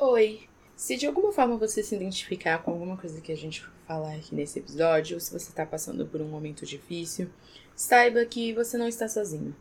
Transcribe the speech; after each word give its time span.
Oi. 0.00 0.42
Se 0.76 0.96
de 0.96 1.08
alguma 1.08 1.32
forma 1.32 1.56
você 1.56 1.82
se 1.82 1.96
identificar 1.96 2.62
com 2.62 2.70
alguma 2.70 2.96
coisa 2.96 3.20
que 3.20 3.32
a 3.32 3.36
gente 3.36 3.64
falar 3.84 4.14
aqui 4.14 4.32
nesse 4.32 4.60
episódio, 4.60 5.16
ou 5.16 5.20
se 5.20 5.32
você 5.32 5.50
está 5.50 5.66
passando 5.66 6.06
por 6.06 6.20
um 6.20 6.28
momento 6.28 6.64
difícil, 6.64 7.28
saiba 7.74 8.24
que 8.24 8.52
você 8.52 8.78
não 8.78 8.86
está 8.86 9.08
sozinho. 9.08 9.56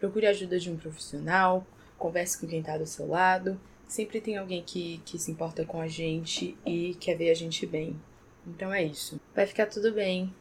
Procure 0.00 0.26
a 0.26 0.30
ajuda 0.30 0.58
de 0.58 0.70
um 0.70 0.78
profissional, 0.78 1.66
converse 1.98 2.40
com 2.40 2.46
quem 2.46 2.60
está 2.60 2.78
do 2.78 2.86
seu 2.86 3.06
lado. 3.06 3.60
Sempre 3.86 4.18
tem 4.18 4.38
alguém 4.38 4.62
que, 4.62 5.02
que 5.04 5.18
se 5.18 5.30
importa 5.30 5.62
com 5.66 5.78
a 5.78 5.86
gente 5.86 6.56
e 6.64 6.94
quer 6.94 7.14
ver 7.14 7.28
a 7.28 7.34
gente 7.34 7.66
bem. 7.66 8.00
Então 8.46 8.72
é 8.72 8.82
isso. 8.82 9.20
Vai 9.34 9.46
ficar 9.46 9.66
tudo 9.66 9.92
bem. 9.92 10.34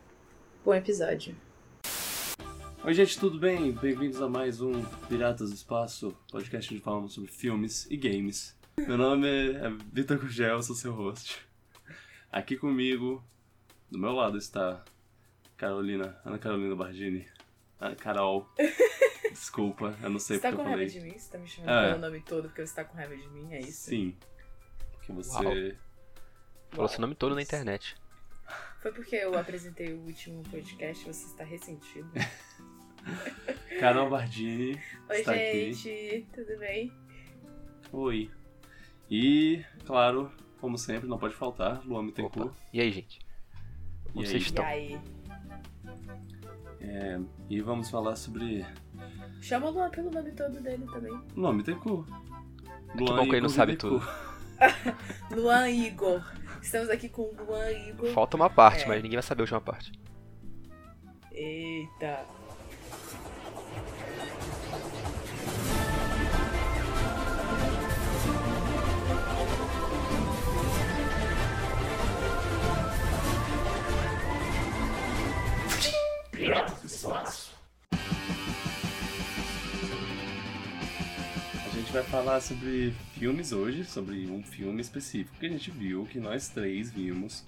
Bom 0.64 0.74
episódio. 0.74 1.36
Oi, 2.86 2.94
gente, 2.94 3.20
tudo 3.20 3.38
bem? 3.38 3.74
Bem-vindos 3.74 4.22
a 4.22 4.30
mais 4.30 4.62
um 4.62 4.82
Piratas 5.10 5.50
do 5.50 5.56
Espaço, 5.56 6.16
podcast 6.32 6.74
onde 6.74 6.82
falamos 6.82 7.14
sobre 7.14 7.30
filmes 7.30 7.86
e 7.90 7.98
games. 7.98 8.56
Meu 8.78 8.98
nome 8.98 9.28
é 9.54 9.70
Vitor 9.92 10.20
Gugel, 10.20 10.62
sou 10.62 10.76
seu 10.76 10.94
host. 10.94 11.46
Aqui 12.32 12.56
comigo, 12.58 13.24
do 13.90 13.98
meu 13.98 14.12
lado, 14.12 14.38
está 14.38 14.84
Carolina, 15.58 16.20
Ana 16.26 16.38
Carolina 16.38 16.76
Bardini. 16.76 17.26
Ah, 17.80 17.96
Carol. 17.96 18.48
Desculpa, 19.32 19.96
eu 20.02 20.10
não 20.10 20.20
sei 20.20 20.38
Você 20.38 20.42
tá 20.44 20.50
porque 20.50 20.64
com 20.64 20.70
eu 20.70 20.72
falei. 20.74 20.88
raiva 20.88 21.00
de 21.00 21.06
mim? 21.12 21.18
Você 21.18 21.32
tá 21.32 21.38
me 21.38 21.48
chamando 21.48 21.72
É. 21.72 21.90
pelo 21.90 22.02
nome 22.02 22.22
todo 22.22 22.44
porque 22.50 22.66
você 22.66 22.76
tá 22.76 22.84
com 22.86 22.96
raiva 22.98 23.16
de 23.18 23.28
mim? 23.30 23.54
É 23.54 23.60
isso? 23.60 23.90
Sim. 23.90 24.16
Porque 24.94 25.12
você. 25.12 25.44
Uau. 25.44 25.54
Falou 26.72 26.88
seu 26.88 27.02
nome 27.02 27.16
todo 27.16 27.36
na 27.36 27.42
internet. 27.42 27.96
Foi 28.82 28.92
porque 28.92 29.16
eu 29.16 29.38
apresentei 29.38 29.94
o 29.94 30.00
último 30.02 30.44
podcast 30.44 31.04
e 31.04 31.14
você 31.14 31.26
está 31.26 31.44
ressentido. 31.44 32.10
Carol 33.80 34.10
Bardini 34.10 34.80
Oi, 35.10 35.18
está 35.20 35.32
aqui. 35.34 35.74
gente, 35.74 36.28
tudo 36.34 36.58
bem? 36.60 36.92
Oi. 37.92 38.32
E, 39.10 39.64
claro, 39.86 40.32
como 40.60 40.78
sempre, 40.78 41.08
não 41.08 41.18
pode 41.18 41.36
faltar, 41.36 41.82
Luan 41.86 42.04
Mittencourt. 42.04 42.54
E 42.74 42.82
aí, 42.82 42.92
gente? 42.92 43.20
Como 44.12 44.24
E 44.24 44.28
vocês 44.28 44.34
aí? 44.34 44.40
E 44.40 44.46
estão? 44.46 44.66
aí? 44.66 45.00
É, 46.82 47.20
e 47.50 47.62
vamos 47.62 47.90
falar 47.90 48.16
sobre 48.16 48.66
Chama 49.42 49.68
o 49.68 49.72
Luan 49.72 49.90
pelo 49.90 50.12
nome 50.12 50.32
todo 50.32 50.62
dele 50.62 50.86
também. 50.86 51.20
Luan 51.36 51.54
Mittencourt. 51.54 52.08
Que 52.98 53.04
bom 53.04 53.24
que 53.26 53.32
ele 53.32 53.42
não 53.42 53.50
sabe 53.50 53.76
tudo. 53.76 54.02
Luan 55.32 55.70
Igor. 55.70 56.24
Estamos 56.62 56.90
aqui 56.90 57.10
com 57.10 57.24
o 57.24 57.36
Luan 57.46 57.72
Igor. 57.72 58.10
Falta 58.12 58.38
uma 58.38 58.50
parte, 58.50 58.84
É. 58.84 58.88
mas 58.88 59.04
ninguém 59.04 59.18
vai 59.18 59.24
saber 59.24 59.42
a 59.42 59.44
última 59.44 59.62
parte. 59.62 59.92
Eita. 61.32 62.26
A 81.66 81.70
gente 81.76 81.92
vai 81.92 82.04
falar 82.04 82.42
sobre 82.42 82.94
filmes 83.18 83.52
hoje, 83.52 83.84
sobre 83.86 84.28
um 84.30 84.44
filme 84.44 84.82
específico 84.82 85.36
que 85.40 85.46
a 85.46 85.50
gente 85.50 85.72
viu, 85.72 86.06
que 86.06 86.20
nós 86.20 86.50
três 86.50 86.92
vimos 86.92 87.44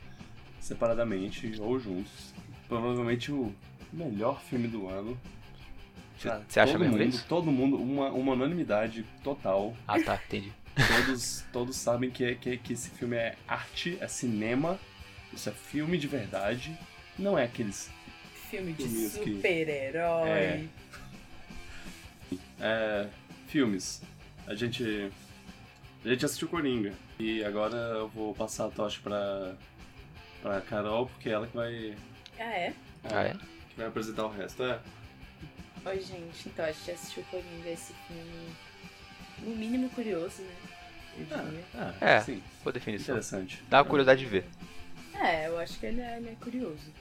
separadamente 0.60 1.52
ou 1.60 1.80
juntos. 1.80 2.34
Provavelmente 2.68 3.32
o 3.32 3.54
melhor 3.92 4.42
filme 4.42 4.68
do 4.68 4.88
ano. 4.88 5.18
Você 6.48 6.60
acha 6.60 6.78
mesmo 6.78 6.98
mundo, 6.98 7.04
isso? 7.08 7.26
Todo 7.28 7.52
mundo, 7.52 7.78
uma, 7.78 8.10
uma 8.10 8.34
unanimidade 8.34 9.06
total. 9.24 9.76
Ah, 9.88 10.00
tá, 10.02 10.20
entendi. 10.26 10.52
Todos, 11.06 11.44
todos 11.54 11.76
sabem 11.76 12.10
que, 12.10 12.24
é- 12.24 12.36
que, 12.36 12.58
que 12.58 12.74
esse 12.74 12.90
filme 12.90 13.16
é 13.16 13.36
arte, 13.48 13.98
é 14.02 14.08
cinema, 14.08 14.80
isso 15.34 15.50
é 15.50 15.52
filme 15.52 15.98
de 15.98 16.08
verdade. 16.08 16.78
Não 17.18 17.38
é 17.38 17.44
aqueles. 17.46 17.90
Filme 18.50 18.74
de 18.74 19.10
super-herói. 19.10 20.30
É. 20.30 20.64
É, 22.60 23.08
filmes. 23.48 24.02
A 24.46 24.56
gente. 24.56 25.12
A 26.04 26.08
gente 26.10 26.26
assistiu 26.26 26.48
Coringa. 26.48 26.94
E 27.20 27.44
agora 27.44 27.76
eu 27.76 28.08
vou 28.08 28.34
passar 28.34 28.66
a 28.68 28.70
tocha 28.70 29.00
pra. 29.04 29.56
pra 30.42 30.62
Carol, 30.62 31.08
porque 31.08 31.30
é 31.30 31.34
ela 31.34 31.48
que 31.48 31.56
vai. 31.56 31.96
Ah, 32.40 32.44
é? 32.44 32.74
Ah, 33.04 33.24
é? 33.24 33.34
que 33.34 33.78
vai 33.78 33.88
apresentar 33.88 34.26
o 34.26 34.30
resto. 34.30 34.64
É. 34.64 34.80
Oi, 35.86 36.00
gente. 36.00 36.48
Então, 36.50 36.66
a 36.66 36.72
gente 36.72 36.92
assistiu 36.92 37.24
Coringa, 37.32 37.70
esse 37.70 37.94
filme, 38.08 38.50
no 39.42 39.56
mínimo 39.56 39.90
curioso, 39.92 40.42
né? 40.42 40.56
Diria. 41.18 41.64
Ah, 41.76 41.94
É. 42.00 42.22
sim. 42.22 42.44
Boa 42.64 42.72
definição. 42.74 43.16
Interessante. 43.16 43.64
Dá 43.70 43.80
uma 43.80 43.86
curiosidade 43.86 44.20
de 44.20 44.26
ver. 44.28 44.46
É, 45.16 45.48
eu 45.48 45.58
acho 45.58 45.80
que 45.80 45.86
ele 45.88 46.00
é, 46.02 46.18
ele 46.18 46.30
é 46.30 46.36
curioso. 46.36 46.92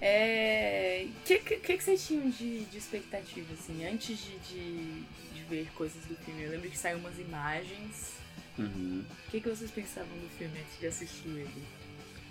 É. 0.00 1.06
O 1.08 1.24
que, 1.24 1.38
que, 1.38 1.56
que 1.76 1.82
vocês 1.82 2.06
tinham 2.06 2.28
de, 2.30 2.64
de 2.66 2.78
expectativa, 2.78 3.52
assim, 3.54 3.86
antes 3.86 4.18
de, 4.18 4.38
de, 4.40 5.00
de 5.34 5.42
ver 5.48 5.68
coisas 5.74 6.04
do 6.06 6.14
filme? 6.16 6.42
Eu 6.42 6.50
lembro 6.50 6.68
que 6.70 6.78
saiu 6.78 6.98
umas 6.98 7.18
imagens. 7.18 8.14
Uhum. 8.58 9.04
O 9.26 9.30
que, 9.30 9.40
que 9.40 9.48
vocês 9.48 9.70
pensavam 9.70 10.16
do 10.18 10.28
filme 10.36 10.58
antes 10.58 10.78
de 10.78 10.86
assistir 10.86 11.28
ele? 11.28 11.64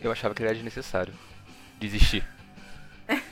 Eu 0.02 0.12
achava 0.12 0.34
que 0.36 0.42
ele 0.42 0.48
era 0.50 0.56
desnecessário. 0.56 1.14
Desistir. 1.80 2.24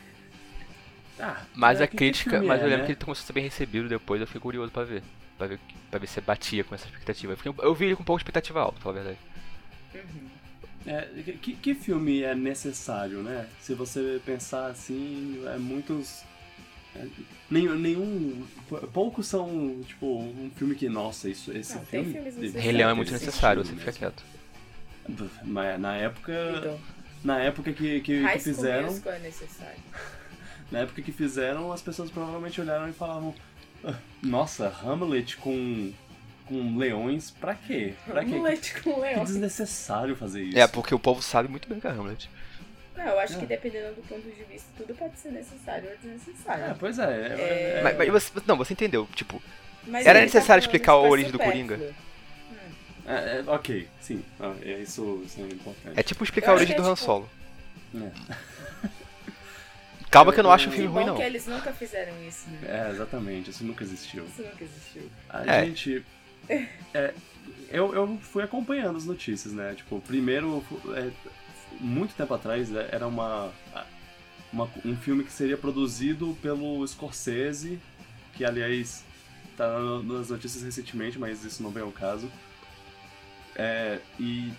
Ah, 1.20 1.46
Mas 1.54 1.80
é, 1.80 1.84
a 1.84 1.88
crítica, 1.88 2.42
mas 2.42 2.60
é, 2.62 2.64
eu 2.64 2.68
lembro 2.68 2.80
né? 2.82 2.86
que 2.88 2.92
ele 2.94 3.00
começou 3.06 3.24
a 3.24 3.28
ser 3.28 3.34
bem 3.34 3.44
recebido 3.44 3.88
depois, 3.88 4.20
eu 4.20 4.26
fiquei 4.26 4.42
curioso 4.42 4.72
pra 4.72 4.84
ver. 4.84 5.04
Pra 5.38 5.46
ver, 5.46 5.60
pra 5.92 6.00
ver 6.00 6.08
se 6.08 6.14
você 6.16 6.22
batia 6.22 6.64
com 6.64 6.74
essa 6.74 6.86
expectativa. 6.88 7.34
Eu, 7.34 7.38
fiquei- 7.38 7.54
eu 7.60 7.76
vi 7.76 7.86
ele 7.86 7.96
com 7.96 8.02
um 8.02 8.06
pouco 8.06 8.18
de 8.18 8.24
expectativa 8.24 8.60
alta, 8.60 8.74
pra 8.74 8.82
falar 8.82 9.00
a 9.00 9.04
verdade. 9.04 9.20
Uhum. 9.94 10.30
É, 10.86 11.08
que, 11.42 11.54
que 11.54 11.76
filme 11.76 12.24
é 12.24 12.34
necessário, 12.34 13.22
né? 13.22 13.48
Se 13.60 13.74
você 13.76 14.20
pensar 14.26 14.68
assim, 14.68 15.44
é 15.46 15.58
muitos. 15.58 16.24
é, 16.96 17.06
nenhum, 17.50 17.76
nenhum. 17.78 18.44
pou- 18.68 18.80
Poucos 18.88 19.28
são, 19.28 19.82
tipo, 19.86 20.20
um 20.20 20.50
filme 20.56 20.74
que, 20.76 20.90
nossa, 20.90 21.30
isso, 21.30 21.52
esse 21.56 21.76
Não, 21.76 21.86
tem 21.86 22.04
filme. 22.06 22.50
Rei 22.60 22.72
Leão 22.72 22.90
é 22.90 22.94
muito 22.94 23.10
existir 23.10 23.26
necessário, 23.28 23.64
você 23.64 23.76
fica 23.76 23.92
quieto. 23.92 24.24
Mas 25.44 25.80
na 25.80 25.96
época. 25.98 26.32
Então, 26.58 26.80
Na 27.24 27.40
época 27.40 27.72
que, 27.74 28.02
que, 28.02 28.28
que 28.28 28.40
fizeram. 28.40 28.88
É 29.06 29.20
necessário. 29.20 29.78
Na 30.72 30.80
época 30.80 31.02
que 31.02 31.12
fizeram, 31.12 31.72
as 31.72 31.82
pessoas 31.82 32.10
provavelmente 32.10 32.60
olharam 32.62 32.90
e 32.90 32.94
falavam. 32.94 33.36
"Ah, 33.84 33.94
Nossa, 34.24 34.68
Hamlet 34.84 35.38
com. 35.38 35.92
Com 36.52 36.78
leões, 36.78 37.32
pra 37.32 37.56
quê? 37.56 37.94
Pra 38.06 38.26
quê? 38.26 38.36
Hamlet 38.36 38.74
com 38.82 38.94
Que 38.96 39.00
Leão. 39.00 39.24
desnecessário 39.24 40.16
fazer 40.16 40.44
isso. 40.44 40.58
É, 40.60 40.68
porque 40.68 40.94
o 40.94 41.00
povo 41.00 41.22
sabe 41.22 41.48
muito 41.50 41.68
bem 41.70 41.80
que 41.80 41.88
é 41.88 41.90
Hamlet. 41.92 42.30
Não, 42.98 43.06
eu 43.06 43.20
acho 43.20 43.36
É. 43.36 43.40
que 43.40 43.46
dependendo 43.46 43.96
do 43.96 44.02
ponto 44.08 44.22
de 44.22 44.44
vista, 44.44 44.68
tudo 44.78 44.94
pode 44.96 45.18
ser 45.18 45.32
necessário 45.32 45.90
ou 45.90 45.96
desnecessário. 45.98 46.64
É, 46.66 46.76
pois 46.78 47.00
é. 47.00 47.04
é- 47.04 47.08
É. 47.08 47.80
é- 47.80 47.82
Mas, 47.84 47.98
mas 47.98 48.10
você, 48.10 48.32
não, 48.46 48.58
você 48.58 48.74
entendeu, 48.74 49.08
tipo, 49.16 49.42
Mas 49.88 50.06
Era 50.06 50.20
tá 50.20 50.26
necessário 50.26 50.48
falando 50.48 50.62
explicar 50.62 50.92
a 50.92 50.98
origem 51.00 51.32
do. 51.32 51.40
Coringa? 51.40 51.94
É, 53.08 53.14
é, 53.40 53.44
ok, 53.48 53.88
sim. 54.00 54.24
Ah, 54.40 54.54
é, 54.62 54.74
isso, 54.78 55.24
isso 55.26 55.42
é 55.42 55.46
importante. 55.46 56.00
é 56.00 56.04
tipo 56.04 56.24
explicar 56.24 56.50
Eu 56.50 56.54
a 56.54 56.56
origem 56.58 56.76
que 56.76 56.82
do 56.82 56.88
é 56.88 56.92
Han 56.92 56.94
tipo- 56.94 57.06
Solo. 57.06 57.30
É. 57.96 58.12
Calma 60.12 60.34
que 60.34 60.40
eu 60.40 60.44
não 60.44 60.52
acho 60.52 60.68
o 60.68 60.72
Que 60.72 60.78
filme 60.78 60.94
ruim, 60.94 61.06
não. 61.06 61.16
que 61.16 61.24
eles 61.24 61.48
nunca 61.48 61.72
fizeram 61.72 62.14
isso, 62.28 62.50
né? 62.50 62.60
É, 62.88 62.92
exatamente, 62.92 63.50
isso 63.50 63.64
nunca 63.64 63.84
existiu. 63.84 64.26
Isso 64.26 64.42
nunca 64.44 64.64
existiu. 64.64 65.10
A 65.30 65.46
É. 65.46 65.66
gente. 65.66 66.06
É, 66.94 67.14
eu, 67.70 67.94
eu 67.94 68.18
fui 68.22 68.44
acompanhando 68.44 68.98
as 68.98 69.06
notícias, 69.06 69.54
né? 69.54 69.74
Tipo, 69.76 70.00
primeiro, 70.02 70.64
é, 70.96 71.10
muito 71.80 72.14
tempo 72.16 72.34
atrás, 72.34 72.70
né, 72.70 72.88
era 72.92 73.08
uma, 73.08 73.52
uma- 74.52 74.70
um 74.86 74.96
filme 74.98 75.24
que 75.24 75.32
seria 75.32 75.58
produzido 75.58 76.38
pelo 76.42 76.86
Scorsese, 76.88 77.80
que 78.34 78.44
aliás 78.46 79.04
tá 79.58 79.68
nas 80.04 80.30
notícias 80.30 80.64
recentemente, 80.64 81.18
mas 81.20 81.44
isso 81.44 81.62
não 81.64 81.72
vem 81.72 81.84
ao 81.84 81.92
caso. 81.92 82.30
É, 83.56 84.00
e, 84.20 84.52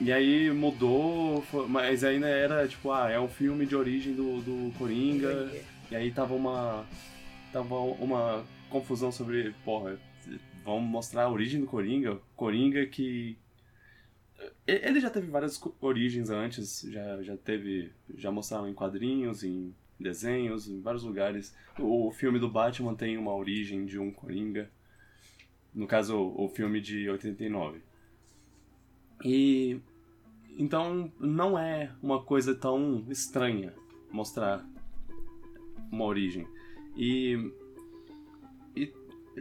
e 0.00 0.12
aí 0.12 0.50
mudou, 0.50 1.42
foi- 1.50 1.66
mas 1.68 2.02
ainda 2.04 2.26
era 2.28 2.66
tipo, 2.66 2.90
ah, 2.90 3.10
é 3.10 3.18
um 3.18 3.28
filme 3.28 3.64
de 3.66 3.76
origem 3.76 4.12
do, 4.14 4.40
do 4.40 4.72
Coringa. 4.78 5.50
E 5.90 5.96
aí 5.96 6.10
tava 6.10 6.34
uma. 6.34 6.84
Tava 7.52 7.74
uma 7.76 8.42
confusão 8.68 9.12
sobre, 9.12 9.54
porra, 9.64 9.96
vamos 10.64 10.88
mostrar 10.88 11.24
a 11.24 11.30
origem 11.30 11.60
do 11.60 11.66
Coringa. 11.66 12.20
Coringa 12.34 12.86
que. 12.86 13.36
e- 14.66 14.88
Ele 14.88 15.00
já 15.00 15.10
teve 15.10 15.28
várias 15.28 15.60
origens 15.80 16.30
antes, 16.30 16.80
já, 16.90 17.22
já 17.22 17.36
teve. 17.36 17.92
Já 18.16 18.30
mostraram 18.32 18.68
em 18.68 18.74
quadrinhos, 18.74 19.44
em 19.44 19.74
desenhos, 20.00 20.68
em 20.68 20.80
vários 20.80 21.04
lugares. 21.04 21.54
O, 21.78 22.10
filme 22.10 22.38
do 22.38 22.50
Batman 22.50 22.94
tem 22.94 23.16
uma 23.16 23.34
origem 23.34 23.84
de 23.84 23.98
um 23.98 24.10
Coringa. 24.10 24.70
No 25.74 25.86
caso, 25.86 26.16
o, 26.16 26.48
filme 26.48 26.80
de 26.80 27.08
89. 27.08 27.80
E. 29.24 29.80
Então 30.56 31.12
não 31.18 31.58
é 31.58 31.92
uma 32.00 32.22
coisa 32.22 32.54
tão 32.54 33.04
estranha 33.10 33.74
mostrar 34.10 34.64
uma 35.90 36.04
origem. 36.04 36.46
E 36.96 37.52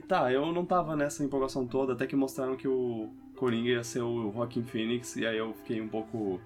Tá, 0.08 0.32
eu 0.32 0.52
não 0.52 0.66
tava 0.66 0.96
nessa 0.96 1.24
empolgação 1.24 1.68
toda, 1.68 1.94
até 1.94 2.08
que 2.08 2.16
mostraram 2.16 2.56
que 2.56 2.68
o 2.68 3.10
Coringa 3.36 3.70
ia 3.70 3.84
ser 3.84 4.02
o 4.02 4.32
Joaquin 4.32 4.64
Phoenix, 4.64 5.16
e 5.16 5.26
aí 5.26 5.38
eu 5.38 5.54
fiquei 5.54 5.80
um 5.82 5.88
pouco, 5.88 6.42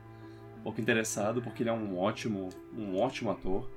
um 0.59 0.63
pouco 0.63 0.81
interessado, 0.81 1.41
porque 1.41 1.63
ele 1.63 1.69
é 1.69 1.73
um 1.73 1.97
ótimo, 1.97 2.49
um 2.77 2.97
ótimo 2.99 3.31
ator. 3.31 3.69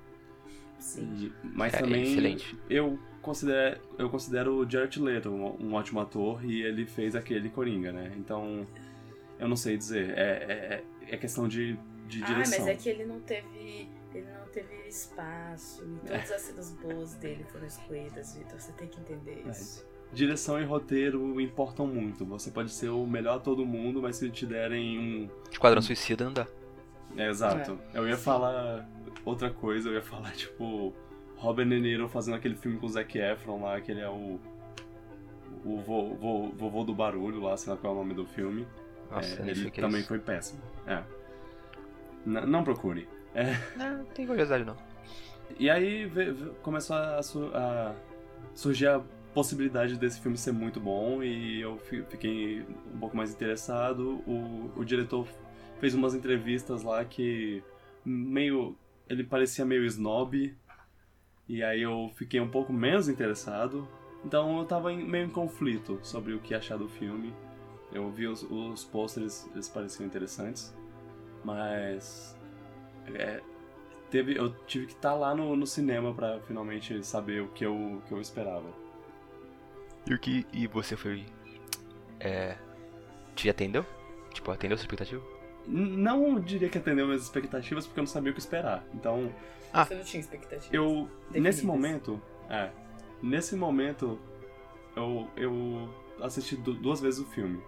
Sim. 0.79 1.09
E- 1.27 1.33
mas 1.55 1.75
É, 1.75 1.79
também 1.79 2.03
excelente. 2.03 2.59
eu 2.69 2.99
considero, 3.23 3.81
eu 3.99 4.09
considero 4.11 4.55
o 4.57 4.69
Jared 4.69 4.99
Leto 5.01 5.29
um, 5.31 5.67
um 5.67 5.75
ótimo 5.75 6.01
ator 6.01 6.45
e 6.45 6.63
ele 6.63 6.87
fez 6.87 7.15
aquele 7.15 7.49
Coringa, 7.51 7.93
né? 7.93 8.13
Então, 8.17 8.67
eu 9.39 9.47
não 9.49 9.57
sei 9.57 9.77
dizer. 9.77 10.11
É, 10.19 10.83
é, 11.09 11.15
é 11.15 11.17
questão 11.17 11.47
de, 11.47 11.79
de 12.09 12.23
Ah, 12.23 12.27
direção. 12.27 12.59
mas 12.67 12.69
é 12.69 12.75
que 12.75 12.89
ele 12.89 13.05
não 13.05 13.21
teve. 13.21 13.89
Teve 14.53 14.89
espaço. 14.89 15.85
E 16.05 16.07
todas 16.09 16.31
as 16.33 16.41
cenas 16.43 16.71
boas 16.73 17.15
dele 17.15 17.45
foram 17.45 17.67
excluídas, 17.67 18.35
Vitor. 18.35 18.59
Você 18.61 18.73
tem 18.73 18.89
que 18.89 19.01
entender 19.01 19.43
É. 19.47 19.51
isso. 19.51 19.87
Direção 20.13 20.61
e 20.61 20.65
roteiro 20.65 21.41
importam 21.41 21.87
muito. 21.87 22.25
Você 22.27 22.51
pode 22.51 22.71
ser 22.73 22.89
o 22.89 23.07
melhor 23.07 23.37
ator 23.37 23.55
do 23.55 23.65
mundo, 23.65 24.03
mas 24.03 24.17
se 24.17 24.29
te 24.29 24.45
derem 24.45 24.99
um. 24.99 25.31
Esquadrão 25.53 25.81
Suicida 25.81 26.25
não 26.25 26.33
dá. 26.33 26.49
É, 27.17 27.29
exato. 27.29 27.79
Eu 27.95 28.09
ia 28.09 28.17
falar 28.17 28.89
outra 29.25 29.51
coisa, 29.51 29.89
eu 29.89 29.95
ia 29.95 30.03
falar, 30.03 30.33
tipo, 30.35 30.93
Robert 31.37 31.69
De 31.69 31.81
Niro 31.81 32.09
fazendo 32.09 32.35
aquele 32.35 32.57
filme 32.57 32.77
com 32.79 32.87
o 32.87 32.89
Zac 32.89 33.17
Efron 33.17 33.63
lá, 33.63 33.81
que 33.81 33.93
ele 33.93 34.01
é 34.01 34.09
o. 34.09 34.41
O 35.65 35.79
vo- 35.79 36.15
vo- 36.15 36.51
vovô 36.57 36.83
do 36.85 36.95
barulho 36.95 37.41
lá, 37.41 37.57
sei 37.57 37.73
lá 37.73 37.79
qual 37.79 37.93
é 37.93 37.97
o 37.97 37.99
nome 37.99 38.15
do 38.15 38.25
filme. 38.27 38.67
Nossa, 39.11 39.43
É, 39.43 39.49
ele 39.51 39.69
é 39.69 39.71
também 39.71 40.01
isso. 40.01 40.09
foi 40.09 40.19
péssimo. 40.19 40.61
É. 40.87 41.03
N- 42.27 42.47
não 42.47 42.65
procure. 42.65 43.09
Não, 43.77 43.99
não 43.99 44.05
tem 44.07 44.27
curiosidade 44.27 44.65
não. 44.65 44.77
E 45.59 45.69
aí 45.71 46.07
ve- 46.07 46.33
ve- 46.33 46.51
começou 46.63 46.97
a, 46.97 47.21
a 47.21 47.95
surgir 48.55 48.87
a 48.89 49.01
possibilidade 49.35 49.97
desse 49.97 50.21
filme 50.21 50.37
ser 50.37 50.53
muito 50.53 50.81
bom 50.81 51.23
e 51.23 51.61
eu 51.61 51.79
fi- 51.79 52.03
fiquei 52.09 52.63
um 52.95 52.99
pouco 52.99 53.17
mais 53.17 53.33
interessado. 53.33 54.21
O, 54.27 54.73
o 54.77 54.85
diretor 54.85 55.27
fez 55.81 55.95
umas 55.95 56.15
entrevistas 56.15 56.83
lá 56.83 57.05
que 57.05 57.63
meio. 58.05 58.77
ele 59.09 59.23
parecia 59.25 59.65
meio 59.65 59.85
snob. 59.87 60.55
E 61.49 61.63
aí 61.65 61.83
eu 61.83 62.11
fiquei 62.17 62.41
um 62.41 62.49
pouco 62.49 62.73
menos 62.73 63.09
interessado. 63.09 63.87
Então 64.25 64.59
eu 64.59 64.65
tava 64.65 64.93
em- 64.93 65.05
meio 65.05 65.27
em 65.27 65.31
conflito 65.31 65.99
sobre 66.03 66.33
o 66.35 66.41
que 66.41 66.55
achar 66.55 66.77
do 66.79 66.89
filme. 66.89 67.33
Eu 67.93 68.09
vi 68.11 68.27
os, 68.29 68.43
os 68.45 68.85
pôsteres, 68.85 69.49
eles 69.53 69.69
pareciam 69.69 70.07
interessantes. 70.07 70.73
Mas. 71.45 72.37
É, 73.17 73.41
teve, 74.11 74.37
eu 74.39 74.51
tive 74.67 74.87
que 74.87 74.93
estar 74.93 75.15
lá 75.15 75.35
no, 75.35 75.55
no 75.57 75.67
cinema 75.67 76.13
pra 76.15 76.41
finalmente 76.41 77.05
saber 77.05 77.43
o 77.43 77.49
que 77.49 77.65
eu, 77.65 77.75
o 77.75 78.03
que 78.07 78.13
eu 78.13 78.21
esperava. 78.21 78.69
E 80.09 80.15
o 80.15 80.19
que. 80.19 80.47
E 80.53 80.67
você 80.67 80.97
foi. 80.97 81.25
É. 82.19 82.57
Te 83.35 83.49
atendeu? 83.49 83.85
Tipo, 84.33 84.51
atendeu 84.51 84.77
sua 84.77 84.85
expectativa? 84.85 85.23
Não 85.67 86.41
diria 86.41 86.69
que 86.69 86.79
atendeu 86.79 87.07
minhas 87.07 87.23
expectativas 87.23 87.87
porque 87.87 88.01
eu 88.01 88.03
não 88.03 88.09
sabia 88.09 88.31
o 88.31 88.35
que 88.35 88.41
esperar. 88.41 88.85
Então, 88.95 89.33
Ah. 89.73 89.85
Você 89.85 89.95
não 89.95 90.03
tinha 90.05 90.21
expectativa. 90.21 90.75
eu. 90.75 91.09
Definidas. 91.29 91.43
Nesse 91.43 91.67
momento. 91.67 92.21
É. 92.49 92.71
Nesse 93.23 93.55
momento, 93.55 94.19
eu, 94.97 95.29
eu 95.37 95.89
assisti 96.23 96.57
du- 96.57 96.75
duas 96.75 97.01
vezes 97.01 97.21
o 97.21 97.27
filme. 97.27 97.63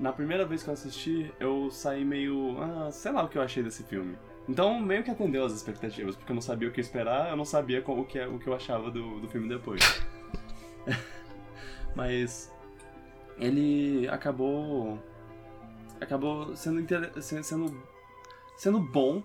Na 0.00 0.12
primeira 0.12 0.44
vez 0.44 0.62
que 0.64 0.68
eu 0.68 0.74
assisti, 0.74 1.32
eu 1.38 1.70
saí 1.70 2.04
meio. 2.04 2.56
Ah, 2.60 2.90
sei 2.90 3.12
lá 3.12 3.22
o 3.22 3.28
que 3.28 3.38
eu 3.38 3.42
achei 3.42 3.62
desse 3.62 3.84
filme. 3.84 4.18
Então, 4.48 4.78
meio 4.78 5.02
que 5.02 5.10
atendeu 5.10 5.44
as 5.44 5.52
expectativas, 5.52 6.16
porque 6.16 6.30
eu 6.30 6.34
não 6.34 6.42
sabia 6.42 6.68
o 6.68 6.72
que 6.72 6.80
esperar, 6.80 7.30
eu 7.30 7.36
não 7.36 7.44
sabia 7.46 7.80
qual- 7.80 7.98
o 7.98 8.04
que, 8.04 8.18
é- 8.18 8.26
o 8.26 8.38
que 8.38 8.46
eu 8.46 8.54
achava 8.54 8.90
do, 8.90 9.20
do 9.20 9.28
filme 9.28 9.48
depois. 9.48 9.80
Mas. 11.94 12.52
Ele 13.38 14.06
acabou. 14.08 14.98
Acabou 16.00 16.54
sendo, 16.56 16.80
inter- 16.80 17.10
se- 17.22 17.42
sendo, 17.42 17.82
sendo 18.56 18.78
bom. 18.80 19.22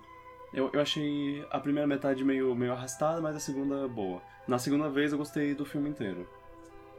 Eu, 0.53 0.69
eu 0.73 0.81
achei 0.81 1.45
a 1.51 1.59
primeira 1.59 1.85
metade 1.87 2.23
meio, 2.23 2.55
meio 2.55 2.71
arrastada, 2.71 3.21
mas 3.21 3.35
a 3.35 3.39
segunda 3.39 3.87
boa. 3.87 4.19
Na 4.47 4.57
segunda 4.57 4.89
vez 4.89 5.11
eu 5.11 5.17
gostei 5.17 5.53
do 5.53 5.63
filme 5.65 5.89
inteiro. 5.89 6.27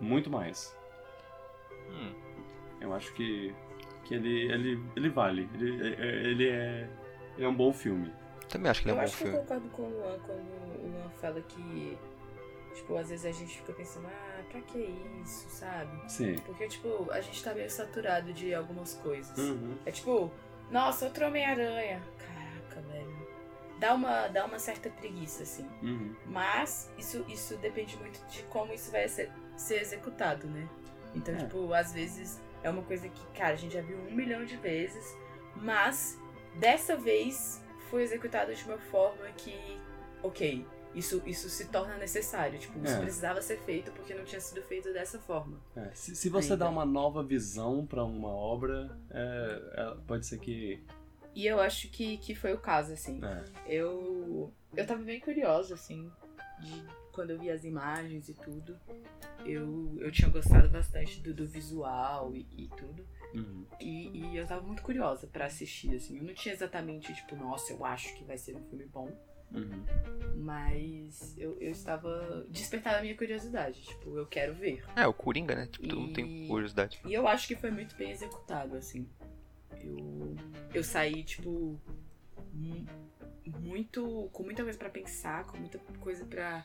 Muito 0.00 0.30
mais. 0.30 0.76
Hum. 1.90 2.12
Eu 2.80 2.92
acho 2.94 3.12
que, 3.14 3.52
que 4.04 4.14
ele, 4.14 4.52
ele, 4.52 4.80
ele 4.94 5.08
vale. 5.08 5.48
Ele, 5.54 5.70
ele, 5.70 6.48
é, 6.48 6.86
ele 6.86 6.90
é 7.38 7.48
um 7.48 7.54
bom 7.54 7.72
filme. 7.72 8.12
Também 8.48 8.70
acho 8.70 8.82
que 8.82 8.88
ele 8.88 8.92
é 8.92 8.94
eu 8.94 8.96
um 8.96 9.00
bom 9.00 9.04
acho 9.08 9.16
que 9.16 9.22
eu 9.24 9.30
filme. 9.30 9.42
concordo 9.46 9.68
com 9.70 9.82
o 9.82 9.88
Luan 9.90 10.18
quando 10.26 10.40
o 10.40 10.88
Luan 10.92 11.08
fala 11.20 11.40
que, 11.40 11.98
tipo, 12.74 12.96
às 12.96 13.08
vezes 13.10 13.24
a 13.26 13.32
gente 13.32 13.56
fica 13.58 13.72
pensando, 13.72 14.06
ah, 14.08 14.42
pra 14.50 14.60
que 14.62 14.78
isso, 15.22 15.46
sabe? 15.48 16.10
Sim. 16.10 16.36
Porque, 16.46 16.66
tipo, 16.68 17.10
a 17.10 17.20
gente 17.20 17.42
tá 17.42 17.54
meio 17.54 17.70
saturado 17.70 18.32
de 18.32 18.52
algumas 18.54 18.94
coisas. 18.94 19.36
Uhum. 19.38 19.76
É 19.86 19.90
tipo, 19.92 20.30
nossa, 20.70 21.04
outro 21.06 21.26
Homem-Aranha. 21.26 22.02
Caraca, 22.18 22.80
velho. 22.88 23.28
Dá 23.78 23.94
uma, 23.94 24.28
dá 24.28 24.44
uma 24.44 24.58
certa 24.58 24.90
preguiça, 24.90 25.42
assim. 25.44 25.66
Uhum. 25.82 26.14
Mas 26.26 26.90
isso, 26.98 27.24
isso 27.28 27.56
depende 27.56 27.96
muito 27.96 28.20
de 28.26 28.42
como 28.44 28.72
isso 28.74 28.90
vai 28.90 29.08
ser, 29.08 29.30
ser 29.56 29.80
executado, 29.80 30.46
né? 30.48 30.68
Então, 31.14 31.34
É. 31.34 31.38
tipo, 31.38 31.72
às 31.72 31.92
vezes 31.92 32.40
é 32.62 32.68
uma 32.68 32.82
coisa 32.82 33.08
que, 33.08 33.26
cara, 33.38 33.54
a 33.54 33.56
gente 33.56 33.72
já 33.74 33.80
viu 33.80 33.96
um 33.96 34.10
milhão 34.14 34.44
de 34.44 34.56
vezes, 34.56 35.16
mas 35.56 36.19
dessa 36.60 36.96
vez 36.96 37.62
foi 37.90 38.02
executado 38.02 38.54
de 38.54 38.62
uma 38.64 38.78
forma 38.78 39.24
que, 39.36 39.54
ok, 40.22 40.64
isso, 40.94 41.22
isso 41.26 41.48
se 41.48 41.66
torna 41.68 41.96
necessário. 41.96 42.58
Tipo, 42.58 42.78
isso 42.84 42.94
É. 42.94 43.00
precisava 43.00 43.40
ser 43.42 43.58
feito 43.60 43.90
porque 43.92 44.14
não 44.14 44.24
tinha 44.24 44.40
sido 44.40 44.62
feito 44.62 44.92
dessa 44.92 45.18
forma. 45.18 45.58
É, 45.76 45.90
se, 45.94 46.14
se 46.14 46.28
você 46.28 46.52
Ainda. 46.52 46.64
dá 46.64 46.70
uma 46.70 46.84
nova 46.84 47.22
visão 47.22 47.86
pra 47.86 48.04
uma 48.04 48.28
obra, 48.28 48.96
é, 49.10 49.72
é, 49.74 49.96
pode 50.06 50.26
ser 50.26 50.38
que. 50.38 50.82
E 51.34 51.46
eu 51.46 51.60
acho 51.60 51.88
que, 51.90 52.16
que 52.18 52.34
foi 52.34 52.52
o 52.52 52.58
caso, 52.58 52.92
assim. 52.92 53.20
É. 53.24 53.44
Eu, 53.66 54.52
eu 54.76 54.86
tava 54.86 55.02
bem 55.02 55.20
curiosa, 55.20 55.74
assim, 55.74 56.10
de 56.60 56.84
quando 57.12 57.30
eu 57.30 57.38
vi 57.38 57.50
as 57.50 57.64
imagens 57.64 58.28
e 58.28 58.34
tudo. 58.34 58.76
Eu, 59.44 59.96
eu 60.00 60.10
tinha 60.10 60.28
gostado 60.28 60.68
bastante 60.68 61.20
do, 61.20 61.32
do 61.32 61.46
visual 61.46 62.34
e, 62.34 62.46
e 62.56 62.68
tudo. 62.76 63.06
Uhum. 63.34 63.64
E, 63.80 64.08
e 64.18 64.36
eu 64.36 64.46
tava 64.46 64.62
muito 64.62 64.82
curiosa 64.82 65.26
pra 65.26 65.46
assistir, 65.46 65.94
assim. 65.94 66.18
Eu 66.18 66.24
não 66.24 66.34
tinha 66.34 66.52
exatamente, 66.54 67.14
tipo, 67.14 67.36
nossa, 67.36 67.72
eu 67.72 67.84
acho 67.84 68.14
que 68.16 68.24
vai 68.24 68.36
ser 68.38 68.56
um 68.56 68.64
filme 68.68 68.84
bom. 68.86 69.08
Uhum. 69.52 69.84
Mas 70.36 71.36
eu, 71.36 71.56
eu 71.60 71.70
estava 71.72 72.46
despertada 72.48 72.98
a 72.98 73.02
minha 73.02 73.16
curiosidade. 73.16 73.82
Tipo, 73.82 74.16
eu 74.16 74.26
quero 74.26 74.54
ver. 74.54 74.84
É, 74.96 75.06
o 75.06 75.12
Coringa, 75.12 75.54
né? 75.54 75.66
Tipo, 75.66 75.88
todo 75.88 76.00
mundo 76.00 76.12
tem 76.14 76.44
E- 76.44 76.48
curiosidade. 76.48 77.00
E 77.04 77.12
eu 77.12 77.26
acho 77.26 77.48
que 77.48 77.56
foi 77.56 77.70
muito 77.70 77.94
bem 77.96 78.10
executado, 78.10 78.76
assim. 78.76 79.08
Eu, 79.82 80.36
eu 80.74 80.84
saí, 80.84 81.24
tipo, 81.24 81.80
mu- 82.52 82.86
muito. 83.60 84.28
com 84.32 84.42
muita 84.44 84.62
coisa 84.62 84.78
pra 84.78 84.88
pensar, 84.90 85.44
com 85.46 85.56
muita 85.58 85.78
coisa 85.98 86.24
pra 86.24 86.64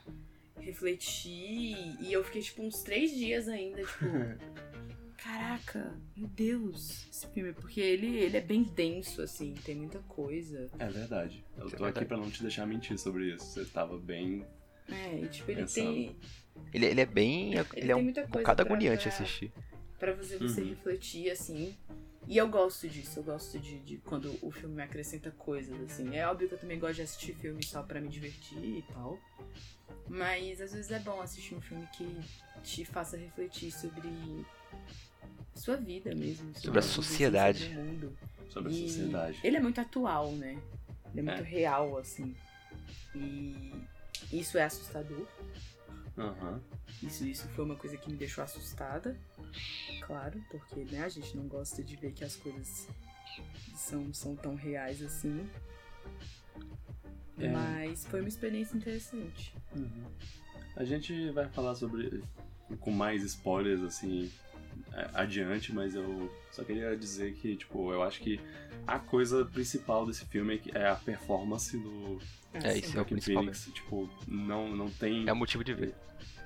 refletir. 0.60 1.96
E 2.00 2.12
eu 2.12 2.22
fiquei, 2.24 2.42
tipo, 2.42 2.62
uns 2.62 2.82
três 2.82 3.10
dias 3.12 3.48
ainda, 3.48 3.82
tipo. 3.82 4.04
Caraca, 5.16 5.98
meu 6.16 6.28
Deus, 6.28 7.06
esse 7.10 7.26
filme. 7.28 7.52
Porque 7.52 7.80
ele, 7.80 8.16
ele 8.18 8.36
é 8.36 8.40
bem 8.40 8.62
denso, 8.62 9.22
assim, 9.22 9.54
tem 9.64 9.74
muita 9.74 9.98
coisa. 10.00 10.68
É 10.78 10.86
verdade. 10.88 11.44
Eu 11.56 11.70
tô 11.70 11.84
aqui 11.84 12.04
pra 12.04 12.16
não 12.16 12.30
te 12.30 12.42
deixar 12.42 12.66
mentir 12.66 12.98
sobre 12.98 13.34
isso. 13.34 13.44
Você 13.46 13.64
tava 13.64 13.98
bem. 13.98 14.44
É, 14.88 15.18
e 15.20 15.28
tipo, 15.28 15.50
ele 15.50 15.62
Pensando. 15.62 15.92
tem. 15.92 16.16
Ele, 16.72 16.86
ele 16.86 17.00
é 17.00 17.06
bem. 17.06 17.54
Ele, 17.54 17.66
Ele 17.74 17.84
é 17.84 17.86
tem 17.86 17.94
um 17.94 18.02
muita 18.02 18.20
coisa 18.22 18.38
bocado 18.38 18.62
agoniante 18.62 19.02
pra- 19.04 19.12
assistir. 19.12 19.52
Pra 19.98 20.12
você, 20.14 20.36
você 20.38 20.60
Uhum. 20.60 20.68
refletir, 20.68 21.30
assim. 21.30 21.74
E 22.28 22.36
eu 22.36 22.48
gosto 22.48 22.88
disso, 22.88 23.20
eu 23.20 23.22
gosto 23.22 23.58
de, 23.58 23.78
de 23.80 23.98
quando 23.98 24.36
o 24.42 24.50
filme 24.50 24.74
me 24.74 24.82
acrescenta 24.82 25.30
coisas, 25.30 25.80
assim. 25.82 26.14
É 26.16 26.26
óbvio 26.26 26.48
que 26.48 26.54
eu 26.54 26.58
também 26.58 26.78
gosto 26.78 26.96
de 26.96 27.02
assistir 27.02 27.34
filme 27.34 27.64
só 27.64 27.82
pra 27.82 28.00
me 28.00 28.08
divertir 28.08 28.58
e 28.58 28.82
tal. 28.92 29.18
Mas 30.08 30.60
às 30.60 30.72
vezes 30.72 30.90
é 30.90 30.98
bom 30.98 31.20
assistir 31.20 31.54
um 31.54 31.60
filme 31.60 31.86
que 31.96 32.06
te 32.62 32.84
faça 32.84 33.16
refletir 33.16 33.70
sobre 33.72 34.08
sua 35.56 35.76
vida 35.76 36.14
mesmo. 36.14 36.54
Sobre 36.58 36.78
a 36.78 36.82
sociedade. 36.82 37.64
Sobre 37.68 37.82
mundo. 37.82 38.18
Sobre 38.50 38.72
a 38.72 38.76
sociedade. 38.76 39.40
Ele 39.42 39.56
é 39.56 39.60
muito 39.60 39.80
atual, 39.80 40.32
né? 40.32 40.60
Ele 41.12 41.20
é 41.20 41.22
muito 41.22 41.42
É. 41.42 41.48
real, 41.48 41.98
assim. 41.98 42.34
E 43.14 43.72
isso 44.32 44.58
é 44.58 44.64
assustador. 44.64 45.26
Aham. 46.18 46.60
Isso, 47.02 47.26
isso 47.26 47.46
foi 47.48 47.64
uma 47.64 47.76
coisa 47.76 47.96
que 47.96 48.10
me 48.10 48.16
deixou 48.16 48.42
assustada. 48.42 49.16
Claro, 50.02 50.42
porque 50.50 50.84
né, 50.84 51.04
a 51.04 51.08
gente 51.08 51.36
não 51.36 51.46
gosta 51.46 51.82
de 51.82 51.96
ver 51.96 52.12
que 52.12 52.24
as 52.24 52.36
coisas 52.36 52.88
são, 53.74 54.12
são 54.14 54.34
tão 54.36 54.54
reais 54.54 55.02
assim. 55.02 55.48
É. 57.38 57.48
Mas 57.50 58.06
foi 58.06 58.20
uma 58.20 58.28
experiência 58.28 58.76
interessante. 58.76 59.54
Uhum. 59.74 60.04
A 60.74 60.84
gente 60.84 61.30
vai 61.30 61.48
falar 61.48 61.74
sobre. 61.74 62.22
com 62.80 62.90
mais 62.90 63.22
spoilers, 63.22 63.82
assim, 63.82 64.30
adiante, 65.14 65.72
mas 65.72 65.94
eu 65.94 66.30
só 66.50 66.64
queria 66.64 66.96
dizer 66.96 67.34
que, 67.34 67.56
tipo, 67.56 67.92
eu 67.92 68.02
acho 68.02 68.20
que 68.20 68.40
a 68.86 68.98
coisa 68.98 69.44
principal 69.44 70.06
desse 70.06 70.24
filme 70.26 70.60
é 70.74 70.78
é 70.78 70.88
a 70.88 70.94
performance 70.94 71.76
do 71.76 72.18
É, 72.54 72.58
Assim, 72.58 72.78
isso 72.78 72.98
é 72.98 73.02
o 73.02 73.04
principal 73.04 73.42
Phoenix. 73.42 73.68
Tipo, 73.72 74.08
não, 74.26 74.74
não 74.74 74.88
tem. 74.90 75.28
É 75.28 75.32
o 75.32 75.36
motivo 75.36 75.64
de 75.64 75.74
ver. 75.74 75.94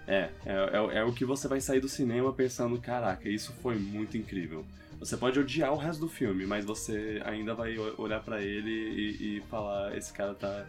É, 0.06 0.30
é, 0.44 0.52
é, 0.54 0.99
é 0.99 1.04
o 1.04 1.12
que 1.12 1.25
você 1.25 1.46
vai 1.46 1.60
sair 1.60 1.80
do 1.80 1.88
cinema 1.88 2.32
pensando, 2.32 2.80
caraca, 2.80 3.28
isso 3.28 3.52
foi 3.62 3.76
muito 3.76 4.16
incrível. 4.16 4.64
Você 4.99 5.16
pode 5.16 5.38
odiar 5.38 5.72
o 5.72 5.76
resto 5.76 6.00
do 6.00 6.08
filme, 6.08 6.44
mas 6.46 6.64
você 6.64 7.22
ainda 7.25 7.54
vai 7.54 7.78
olhar 7.78 8.20
pra 8.22 8.42
ele 8.42 8.70
e, 8.70 9.38
e 9.38 9.40
falar: 9.49 9.96
esse 9.96 10.12
cara 10.12 10.34
tá 10.34 10.66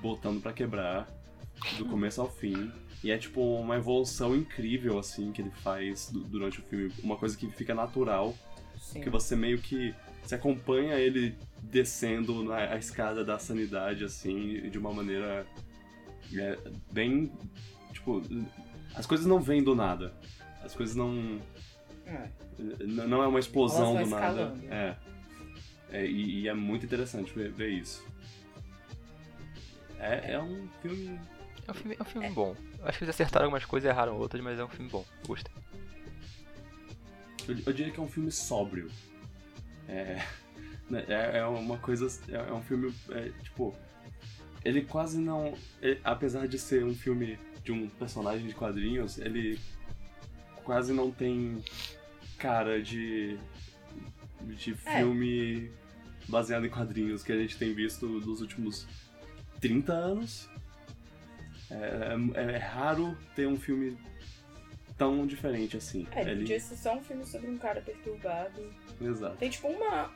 botando 0.00 0.40
pra 0.40 0.52
quebrar 0.52 1.08
do 1.76 1.84
começo 1.86 2.20
ao 2.20 2.30
fim. 2.30 2.70
E 3.02 3.10
é 3.10 3.16
tipo 3.16 3.40
uma 3.56 3.76
evolução 3.76 4.36
incrível, 4.36 4.98
assim, 4.98 5.32
que 5.32 5.40
ele 5.40 5.50
faz 5.50 6.10
du- 6.10 6.20
durante 6.24 6.60
o 6.60 6.62
filme. 6.62 6.92
Uma 7.02 7.16
coisa 7.16 7.36
que 7.36 7.50
fica 7.50 7.74
natural, 7.74 8.34
Sim. 8.78 9.00
que 9.00 9.08
você 9.10 9.34
meio 9.34 9.58
que. 9.58 9.94
Você 10.22 10.34
acompanha 10.34 10.96
ele 10.96 11.34
descendo 11.62 12.44
na, 12.44 12.56
a 12.56 12.76
escada 12.76 13.24
da 13.24 13.38
sanidade, 13.38 14.04
assim, 14.04 14.68
de 14.68 14.78
uma 14.78 14.92
maneira 14.92 15.46
é, 16.34 16.58
bem. 16.92 17.32
Tipo, 17.92 18.22
as 18.94 19.06
coisas 19.06 19.24
não 19.26 19.40
vêm 19.40 19.62
do 19.62 19.74
nada. 19.74 20.14
As 20.62 20.74
coisas 20.74 20.94
não. 20.94 21.40
É. 22.04 22.28
Não 22.86 23.22
é 23.22 23.26
uma 23.26 23.40
explosão 23.40 23.94
do 23.96 24.06
nada. 24.10 24.42
escalando. 24.52 24.64
É. 24.70 24.96
É, 25.92 26.06
e, 26.06 26.40
e 26.40 26.48
é 26.48 26.54
muito 26.54 26.84
interessante 26.84 27.32
ver, 27.32 27.50
ver 27.50 27.70
isso. 27.70 28.04
É, 29.98 30.32
é 30.34 30.40
um 30.42 30.68
filme. 30.82 31.18
É 31.66 31.70
um 31.70 31.74
filme, 31.74 31.96
é 31.98 32.02
um 32.02 32.06
filme 32.06 32.30
bom. 32.30 32.54
Acho 32.82 32.98
que 32.98 33.04
eles 33.04 33.14
acertaram 33.14 33.46
algumas 33.46 33.64
coisas 33.64 33.88
e 33.88 33.90
erraram 33.92 34.16
outras, 34.18 34.42
mas 34.42 34.58
é 34.58 34.64
um 34.64 34.68
filme 34.68 34.90
bom. 34.90 35.04
Eu 35.22 35.28
Gostei. 35.28 35.52
Eu, 37.48 37.56
eu 37.66 37.72
diria 37.72 37.92
que 37.92 38.00
é 38.00 38.02
um 38.02 38.08
filme 38.08 38.30
sóbrio. 38.30 38.90
É. 39.88 40.24
né, 40.88 41.04
É, 41.08 41.38
é 41.38 41.44
uma 41.46 41.78
coisa. 41.78 42.06
É, 42.28 42.36
é 42.36 42.52
um 42.52 42.62
filme. 42.62 42.94
é, 43.10 43.30
tipo. 43.42 43.74
Ele 44.64 44.82
quase 44.82 45.18
não. 45.18 45.54
é, 45.80 45.98
apesar 46.04 46.46
de 46.46 46.58
ser 46.58 46.84
um 46.84 46.94
filme 46.94 47.38
de 47.64 47.72
um 47.72 47.88
personagem 47.88 48.46
de 48.46 48.54
quadrinhos, 48.54 49.18
ele 49.18 49.58
quase 50.64 50.92
não 50.92 51.10
tem 51.10 51.62
cara 52.38 52.82
de. 52.82 53.38
de 54.42 54.72
É. 54.84 54.98
filme 54.98 55.70
baseado 56.28 56.66
em 56.66 56.70
quadrinhos 56.70 57.22
que 57.22 57.32
a 57.32 57.36
gente 57.36 57.56
tem 57.56 57.74
visto 57.74 58.06
nos 58.06 58.40
últimos 58.42 58.86
30 59.60 59.92
anos. 59.92 60.48
É, 61.70 62.40
é- 62.40 62.52
é 62.54 62.58
raro 62.58 63.16
ter 63.34 63.46
um 63.46 63.56
filme 63.56 63.96
tão 64.98 65.26
diferente 65.26 65.76
assim. 65.76 66.06
É, 66.12 66.22
ele 66.22 66.40
podia 66.40 66.60
ser 66.60 66.76
só 66.76 66.94
um 66.94 67.02
filme 67.02 67.24
sobre 67.24 67.50
um 67.50 67.56
cara 67.56 67.80
perturbado. 67.80 68.74
Exato. 69.00 69.36
Tem 69.36 69.48
tipo 69.48 69.68
uma, 69.68 70.10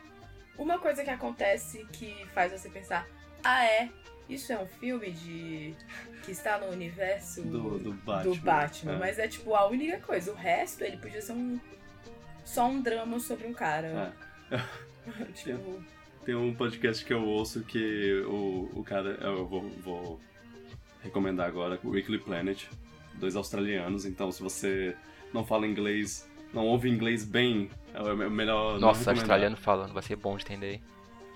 uma 0.58 0.78
coisa 0.78 1.02
que 1.02 1.10
acontece 1.10 1.86
que 1.92 2.26
faz 2.34 2.52
você 2.52 2.68
pensar, 2.68 3.06
ah 3.42 3.64
é, 3.64 3.88
isso 4.28 4.52
é 4.52 4.58
um 4.58 4.66
filme 4.66 5.10
de. 5.10 5.74
que 6.22 6.32
está 6.32 6.58
no 6.58 6.66
universo 6.68 7.42
Do, 7.42 7.78
do 7.78 7.92
Batman. 7.92 8.22
do 8.34 8.40
Batman. 8.40 8.92
É. 8.92 8.98
Mas 8.98 9.18
é 9.18 9.28
tipo 9.28 9.54
a 9.54 9.66
única 9.66 9.98
coisa. 10.00 10.32
O 10.32 10.34
resto, 10.34 10.82
ele 10.82 10.96
podia 10.96 11.20
ser 11.20 11.32
um. 11.32 11.58
Só 12.44 12.66
um 12.66 12.80
drama 12.80 13.18
sobre 13.20 13.46
um 13.46 13.52
cara. 13.52 14.14
tipo. 15.34 15.82
Tem 16.24 16.34
um 16.34 16.54
podcast 16.54 17.04
que 17.04 17.12
eu 17.12 17.22
ouço 17.22 17.62
que 17.64 18.22
o, 18.26 18.70
o 18.74 18.82
cara. 18.82 19.10
Eu 19.20 19.46
vou, 19.46 19.68
vou 19.80 20.20
recomendar 21.04 21.46
agora, 21.46 21.78
o 21.84 21.90
Weekly 21.90 22.18
Planet, 22.18 22.64
dois 23.14 23.36
australianos. 23.36 24.04
Então, 24.04 24.32
se 24.32 24.42
você 24.42 24.96
não 25.32 25.44
fala 25.44 25.66
inglês, 25.66 26.28
não 26.52 26.66
ouve 26.66 26.88
inglês 26.88 27.24
bem, 27.24 27.70
é 27.92 28.00
o 28.00 28.30
melhor. 28.30 28.80
Nossa, 28.80 29.10
australiano 29.12 29.56
falando, 29.56 29.92
vai 29.92 30.02
ser 30.02 30.16
bom 30.16 30.36
de 30.36 30.42
entender. 30.44 30.80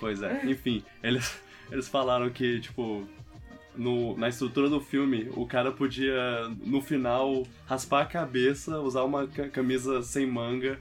Pois 0.01 0.23
é, 0.23 0.45
enfim, 0.47 0.83
eles, 1.03 1.41
eles 1.71 1.89
falaram 1.89 2.31
que, 2.31 2.61
tipo, 2.61 3.05
no, 3.77 4.17
na 4.17 4.29
estrutura 4.29 4.69
do 4.69 4.81
filme, 4.81 5.29
o 5.35 5.45
cara 5.47 5.71
podia, 5.73 6.49
no 6.65 6.81
final, 6.81 7.45
raspar 7.67 8.03
a 8.03 8.07
cabeça, 8.07 8.79
usar 8.81 9.03
uma 9.05 9.27
ca- 9.27 9.49
camisa 9.49 10.01
sem 10.03 10.25
manga 10.27 10.79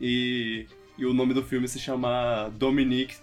e, 0.00 0.66
e 0.98 1.06
o 1.06 1.14
nome 1.14 1.32
do 1.34 1.42
filme 1.42 1.66
se 1.66 1.78
chamar 1.78 2.50
Dominique 2.50 3.16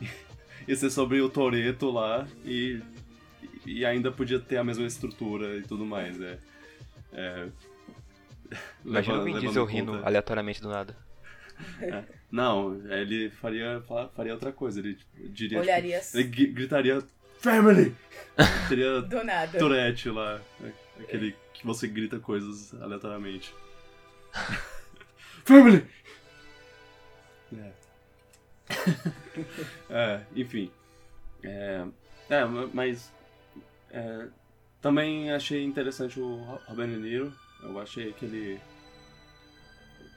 e 0.66 0.76
ser 0.76 0.90
sobre 0.90 1.20
o 1.20 1.28
Toreto 1.28 1.90
lá 1.90 2.26
e, 2.44 2.80
e 3.66 3.84
ainda 3.84 4.10
podia 4.12 4.38
ter 4.38 4.56
a 4.56 4.64
mesma 4.64 4.86
estrutura 4.86 5.56
e 5.56 5.62
tudo 5.62 5.84
mais. 5.86 6.20
É, 6.20 6.38
é, 7.12 7.48
Imagina 8.84 9.14
leva- 9.18 9.30
o 9.30 9.32
Vin 9.34 9.40
Diesel 9.40 9.64
rindo 9.64 9.94
aleatoriamente 10.04 10.60
do 10.62 10.68
nada. 10.68 10.96
Não, 12.30 12.74
ele 12.90 13.30
faria, 13.30 13.80
fa- 13.86 14.08
faria 14.08 14.32
outra 14.34 14.52
coisa. 14.52 14.80
Ele 14.80 14.94
tipo, 14.94 15.28
diria. 15.28 15.60
tipo, 15.60 15.60
Olharia 15.60 16.00
ele 16.14 16.24
gri- 16.24 16.46
gritaria 16.52 17.02
Family! 17.38 17.94
Teria 18.68 19.02
do 19.02 19.22
nada. 19.22 19.58
Tourette 19.58 20.08
lá. 20.08 20.40
Aquele 20.98 21.36
que 21.52 21.64
você 21.66 21.86
grita 21.86 22.18
coisas 22.18 22.74
aleatoriamente. 22.80 23.54
Family! 25.44 25.86
É. 27.56 27.72
É, 29.90 30.20
enfim. 30.34 30.70
É, 31.42 31.84
é, 32.30 32.44
mas. 32.72 33.12
É, 33.94 34.28
também 34.80 35.30
achei 35.30 35.64
interessante 35.64 36.20
o 36.20 36.36
Ro- 36.42 36.60
Robert 36.66 36.88
De 36.88 36.96
Niro. 36.96 37.32
Eu 37.62 37.78
achei 37.80 38.12
que 38.12 38.24
ele. 38.24 38.60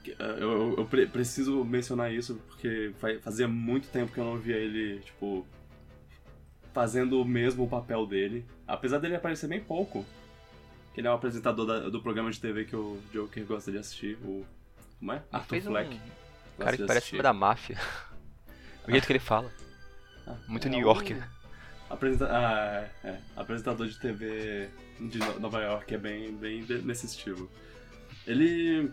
é, 0.07 0.23
Eu, 0.41 0.51
eu- 0.51 0.75
eu 0.79 0.85
pre- 0.85 1.07
preciso 1.07 1.63
mencionar 1.63 2.11
isso 2.13 2.35
porque 2.47 2.91
fa- 2.97 3.19
fazia 3.21 3.47
muito 3.47 3.87
tempo 3.89 4.11
que 4.11 4.19
eu 4.19 4.25
não 4.25 4.37
via 4.37 4.55
ele, 4.57 4.99
tipo. 5.01 5.45
Fazendo 6.73 7.19
o 7.21 7.25
mesmo 7.25 7.67
papel 7.67 8.05
dele. 8.05 8.45
Apesar 8.67 8.99
dele 8.99 9.15
aparecer 9.15 9.47
bem 9.47 9.59
pouco. 9.61 10.05
que 10.93 11.01
Ele 11.01 11.07
é 11.07 11.11
o 11.11 11.13
apresentador 11.13 11.65
da- 11.65 11.89
do 11.89 12.01
programa 12.01 12.31
de 12.31 12.39
TV 12.39 12.65
que 12.65 12.75
o 12.75 12.99
Joker 13.13 13.45
gosta 13.45 13.71
de 13.71 13.77
assistir. 13.77 14.17
O. 14.23 14.43
Como 14.99 15.11
é? 15.11 15.17
Ele 15.17 15.25
Arthur 15.31 15.49
fez 15.49 15.67
um 15.67 15.71
Fleck. 15.71 15.99
cara 16.57 16.77
que 16.77 16.85
parece 16.87 17.07
filme 17.09 17.23
da 17.23 17.33
máfia. 17.33 17.77
O 18.87 18.91
jeito 18.91 19.05
que 19.05 19.11
ele 19.11 19.19
fala. 19.19 19.51
Ah, 20.25 20.35
Muito 20.47 20.65
é 20.67 20.71
New 20.71 20.79
Yorker. 20.79 21.21
Apresenta... 21.89 22.27
Ah, 22.29 22.89
é, 23.03 23.07
é. 23.09 23.19
Apresentador 23.35 23.87
de 23.87 23.97
TV 23.99 24.69
de 24.99 25.17
No- 25.19 25.39
Nova 25.39 25.61
York 25.61 25.93
é 25.93 25.97
bem, 25.97 26.35
bem 26.35 26.65
nesse 26.83 27.05
estilo. 27.05 27.49
Ele. 28.25 28.91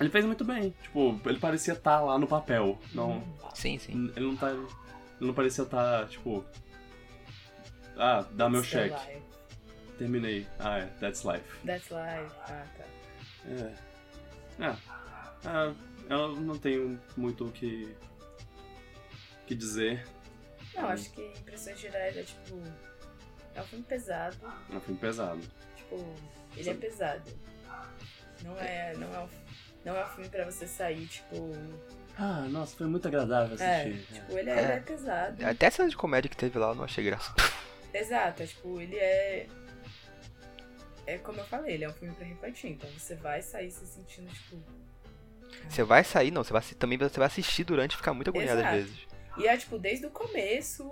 Ele 0.00 0.10
fez 0.10 0.24
muito 0.24 0.44
bem. 0.44 0.74
Tipo, 0.82 1.20
ele 1.26 1.38
parecia 1.38 1.74
estar 1.74 2.00
lá 2.00 2.18
no 2.18 2.26
papel. 2.26 2.78
Não, 2.94 3.22
Sim, 3.54 3.78
sim. 3.78 4.10
ele 4.16 4.26
não 4.26 4.36
tá. 4.36 4.50
Ele 4.50 4.66
não 5.20 5.34
parecia 5.34 5.64
estar, 5.64 6.08
tipo. 6.08 6.44
Ah, 7.98 8.24
dá 8.32 8.48
meu 8.48 8.62
Still 8.62 8.80
cheque. 8.88 9.10
life. 9.10 9.22
Terminei. 9.98 10.46
Ah, 10.58 10.78
é, 10.78 10.86
that's 11.00 11.22
life. 11.24 11.44
That's 11.66 11.90
life. 11.90 12.34
Ah, 12.48 12.66
tá. 12.76 12.84
É. 13.48 13.72
Ah, 14.60 14.76
ah, 15.44 15.74
eu 16.08 16.36
não 16.36 16.56
tenho 16.58 16.98
muito 17.16 17.46
o 17.46 17.52
que. 17.52 17.94
que 19.46 19.54
dizer. 19.54 20.06
Não, 20.76 20.88
acho 20.88 21.10
que 21.10 21.22
impressões 21.22 21.78
gerais 21.80 22.16
é 22.16 22.22
tipo. 22.22 22.62
É 23.54 23.60
um 23.60 23.64
filme 23.64 23.84
pesado. 23.84 24.36
É 24.70 24.76
um 24.76 24.80
filme 24.80 25.00
pesado. 25.00 25.40
Tipo, 25.76 26.14
ele 26.56 26.70
é 26.70 26.74
pesado. 26.74 27.30
Não 28.42 28.58
é. 28.58 28.94
Não 28.96 29.14
é 29.14 29.20
um, 29.20 29.28
não 29.84 29.96
é 29.96 30.04
um 30.04 30.08
filme 30.10 30.28
pra 30.28 30.44
você 30.44 30.66
sair, 30.66 31.06
tipo. 31.06 31.52
Ah, 32.18 32.46
nossa, 32.48 32.76
foi 32.76 32.86
muito 32.86 33.08
agradável 33.08 33.56
É, 33.60 33.82
assistir. 33.82 34.14
tipo, 34.14 34.38
ele 34.38 34.50
é, 34.50 34.54
É. 34.54 34.62
ele 34.62 34.72
é 34.72 34.80
pesado. 34.80 35.46
Até 35.46 35.66
a 35.66 35.70
cena 35.70 35.88
de 35.88 35.96
comédia 35.96 36.28
que 36.30 36.36
teve 36.36 36.58
lá 36.58 36.68
eu 36.68 36.74
não 36.74 36.84
achei 36.84 37.04
graça. 37.04 37.34
Exato, 37.92 38.42
é 38.42 38.46
tipo, 38.46 38.80
ele 38.80 38.96
é. 38.96 39.46
É 41.06 41.18
como 41.18 41.38
eu 41.40 41.44
falei, 41.44 41.74
ele 41.74 41.84
é 41.84 41.88
um 41.88 41.92
filme 41.92 42.14
pra 42.14 42.26
refletir. 42.26 42.72
Então 42.72 42.90
você 42.90 43.14
vai 43.14 43.40
sair 43.40 43.70
se 43.70 43.86
sentindo, 43.86 44.28
tipo. 44.32 44.62
Você 45.68 45.82
vai 45.84 46.02
sair, 46.04 46.30
não, 46.30 46.42
você 46.44 46.52
vai, 46.52 46.62
também 46.78 46.98
você 46.98 47.18
vai 47.18 47.26
assistir 47.28 47.64
durante 47.64 47.92
e 47.94 47.96
ficar 47.96 48.12
muito 48.12 48.28
agoniado 48.28 48.60
às 48.60 48.66
Exato. 48.66 48.76
vezes. 48.76 49.06
E 49.38 49.46
é 49.46 49.56
tipo, 49.56 49.78
desde 49.78 50.06
o 50.06 50.10
começo, 50.10 50.90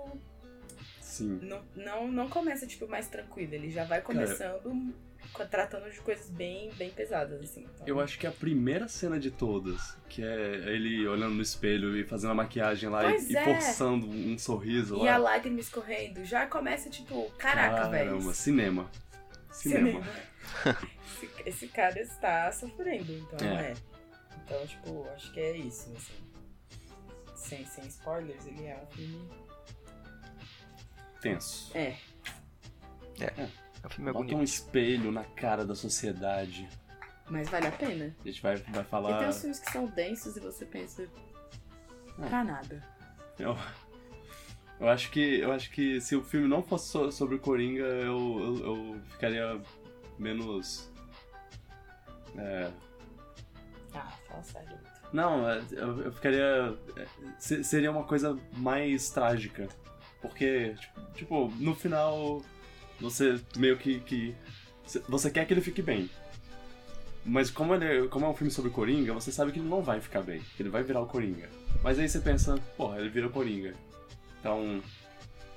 Sim. 1.01 1.39
não, 1.41 1.61
não, 1.75 2.07
não 2.11 2.29
começa, 2.29 2.65
tipo, 2.67 2.87
mais 2.87 3.07
tranquilo. 3.07 3.53
Ele 3.53 3.69
já 3.71 3.83
vai 3.85 4.01
começando 4.01 4.93
co- 5.33 5.45
tratando 5.45 5.89
de 5.91 5.99
coisas 6.01 6.29
bem, 6.29 6.71
bem 6.73 6.89
pesadas, 6.91 7.41
assim. 7.41 7.61
Então, 7.75 7.87
Eu 7.87 7.99
acho 7.99 8.17
que 8.19 8.27
a 8.27 8.31
primeira 8.31 8.87
cena 8.87 9.19
de 9.19 9.31
todas, 9.31 9.97
que 10.09 10.23
é 10.23 10.55
ele 10.67 11.07
olhando 11.07 11.35
no 11.35 11.41
espelho 11.41 11.97
e 11.97 12.03
fazendo 12.03 12.31
a 12.31 12.35
maquiagem 12.35 12.89
lá 12.89 13.05
e, 13.05 13.11
Pois 13.13 13.29
e 13.29 13.37
é. 13.37 13.43
forçando 13.43 14.07
um 14.07 14.37
sorriso 14.37 14.97
E 15.03 15.07
a 15.07 15.17
lá. 15.17 15.31
lágrima 15.31 15.59
escorrendo, 15.59 16.23
já 16.25 16.45
começa, 16.47 16.89
tipo, 16.89 17.29
caraca, 17.37 17.89
velho. 17.89 18.11
Caramba, 18.11 18.33
cinema. 18.33 18.91
Cinema. 19.51 20.01
esse, 21.21 21.29
esse 21.49 21.67
cara 21.67 21.99
está 21.99 22.51
sofrendo, 22.51 23.11
então 23.13 23.47
É. 23.47 23.71
é. 23.71 23.73
Então, 24.45 24.67
tipo, 24.67 25.07
acho 25.15 25.31
que 25.33 25.39
é 25.39 25.57
isso, 25.57 25.91
assim. 25.95 26.24
Sem, 27.45 27.65
sem 27.65 27.85
spoilers, 27.87 28.45
ele 28.45 28.65
é 28.65 28.81
um 28.81 28.87
filme. 28.95 29.29
Tenso. 31.21 31.71
É. 31.77 31.95
É 33.19 33.49
um 33.85 33.89
filme 33.89 34.11
Bota 34.11 34.25
um 34.25 34.27
bonito. 34.29 34.43
espelho 34.43 35.11
na 35.11 35.23
cara 35.23 35.63
da 35.65 35.75
sociedade. 35.75 36.67
Mas 37.29 37.49
vale 37.49 37.67
a 37.67 37.71
pena. 37.71 38.15
A 38.23 38.27
gente 38.27 38.41
vai, 38.41 38.55
vai 38.57 38.69
E 38.69 38.73
tem 38.73 38.83
falar. 38.83 39.27
uns 39.27 39.39
filmes 39.39 39.59
que 39.59 39.71
são 39.71 39.85
densos 39.87 40.35
e 40.37 40.39
você 40.39 40.65
pensa. 40.65 41.03
É. 41.03 42.27
Pra 42.27 42.43
nada. 42.43 42.83
Eu, 43.39 43.55
eu 44.79 44.87
acho 44.89 45.09
que 45.11 45.39
eu 45.39 45.51
acho 45.51 45.69
que 45.71 45.99
se 46.01 46.15
o 46.15 46.23
filme 46.23 46.47
não 46.47 46.61
fosse 46.63 46.89
so- 46.89 47.11
sobre 47.11 47.35
o 47.35 47.39
Coringa, 47.39 47.83
eu, 47.83 48.39
eu, 48.39 48.65
eu 48.95 49.01
ficaria 49.11 49.61
menos. 50.19 50.91
É, 52.37 52.71
Ah, 53.93 54.11
fala 54.27 54.43
sério. 54.43 54.77
Não, 55.15 55.49
é, 55.49 55.63
eu, 55.71 56.01
eu 56.01 56.11
ficaria. 56.11 56.75
é, 56.97 57.05
se- 57.39 57.63
Seria 57.63 57.89
uma 57.89 58.03
coisa 58.03 58.37
mais 58.57 59.09
trágica. 59.09 59.69
Porque, 60.21 60.75
tipo, 60.79 61.01
tipo, 61.15 61.53
no 61.57 61.73
final, 61.73 62.41
você 62.99 63.39
meio 63.55 63.77
que, 63.77 64.01
que. 64.01 64.35
Você 65.07 65.31
quer 65.31 65.45
que 65.45 65.53
ele 65.53 65.61
fique 65.61 65.81
bem. 65.81 66.09
Mas 67.23 67.49
como, 67.49 67.73
ele, 67.73 67.85
é- 67.85 68.07
como 68.07 68.25
é 68.25 68.29
um 68.29 68.33
filme 68.35 68.51
sobre 68.51 68.69
Coringa, 68.71 69.13
você 69.13 69.31
sabe 69.31 69.53
que 69.53 69.59
ele 69.59 69.69
não 69.69 69.81
vai 69.81 70.01
ficar 70.01 70.21
bem. 70.21 70.41
Que 70.57 70.61
ele 70.63 70.69
vai 70.69 70.83
virar 70.83 70.99
o 71.01 71.07
Coringa. 71.07 71.49
Mas 71.81 71.97
aí 71.97 72.09
você 72.09 72.19
pensa, 72.19 72.57
porra, 72.75 72.99
ele 72.99 73.09
vira 73.09 73.27
o 73.27 73.31
Coringa. 73.31 73.73
Então. 74.39 74.81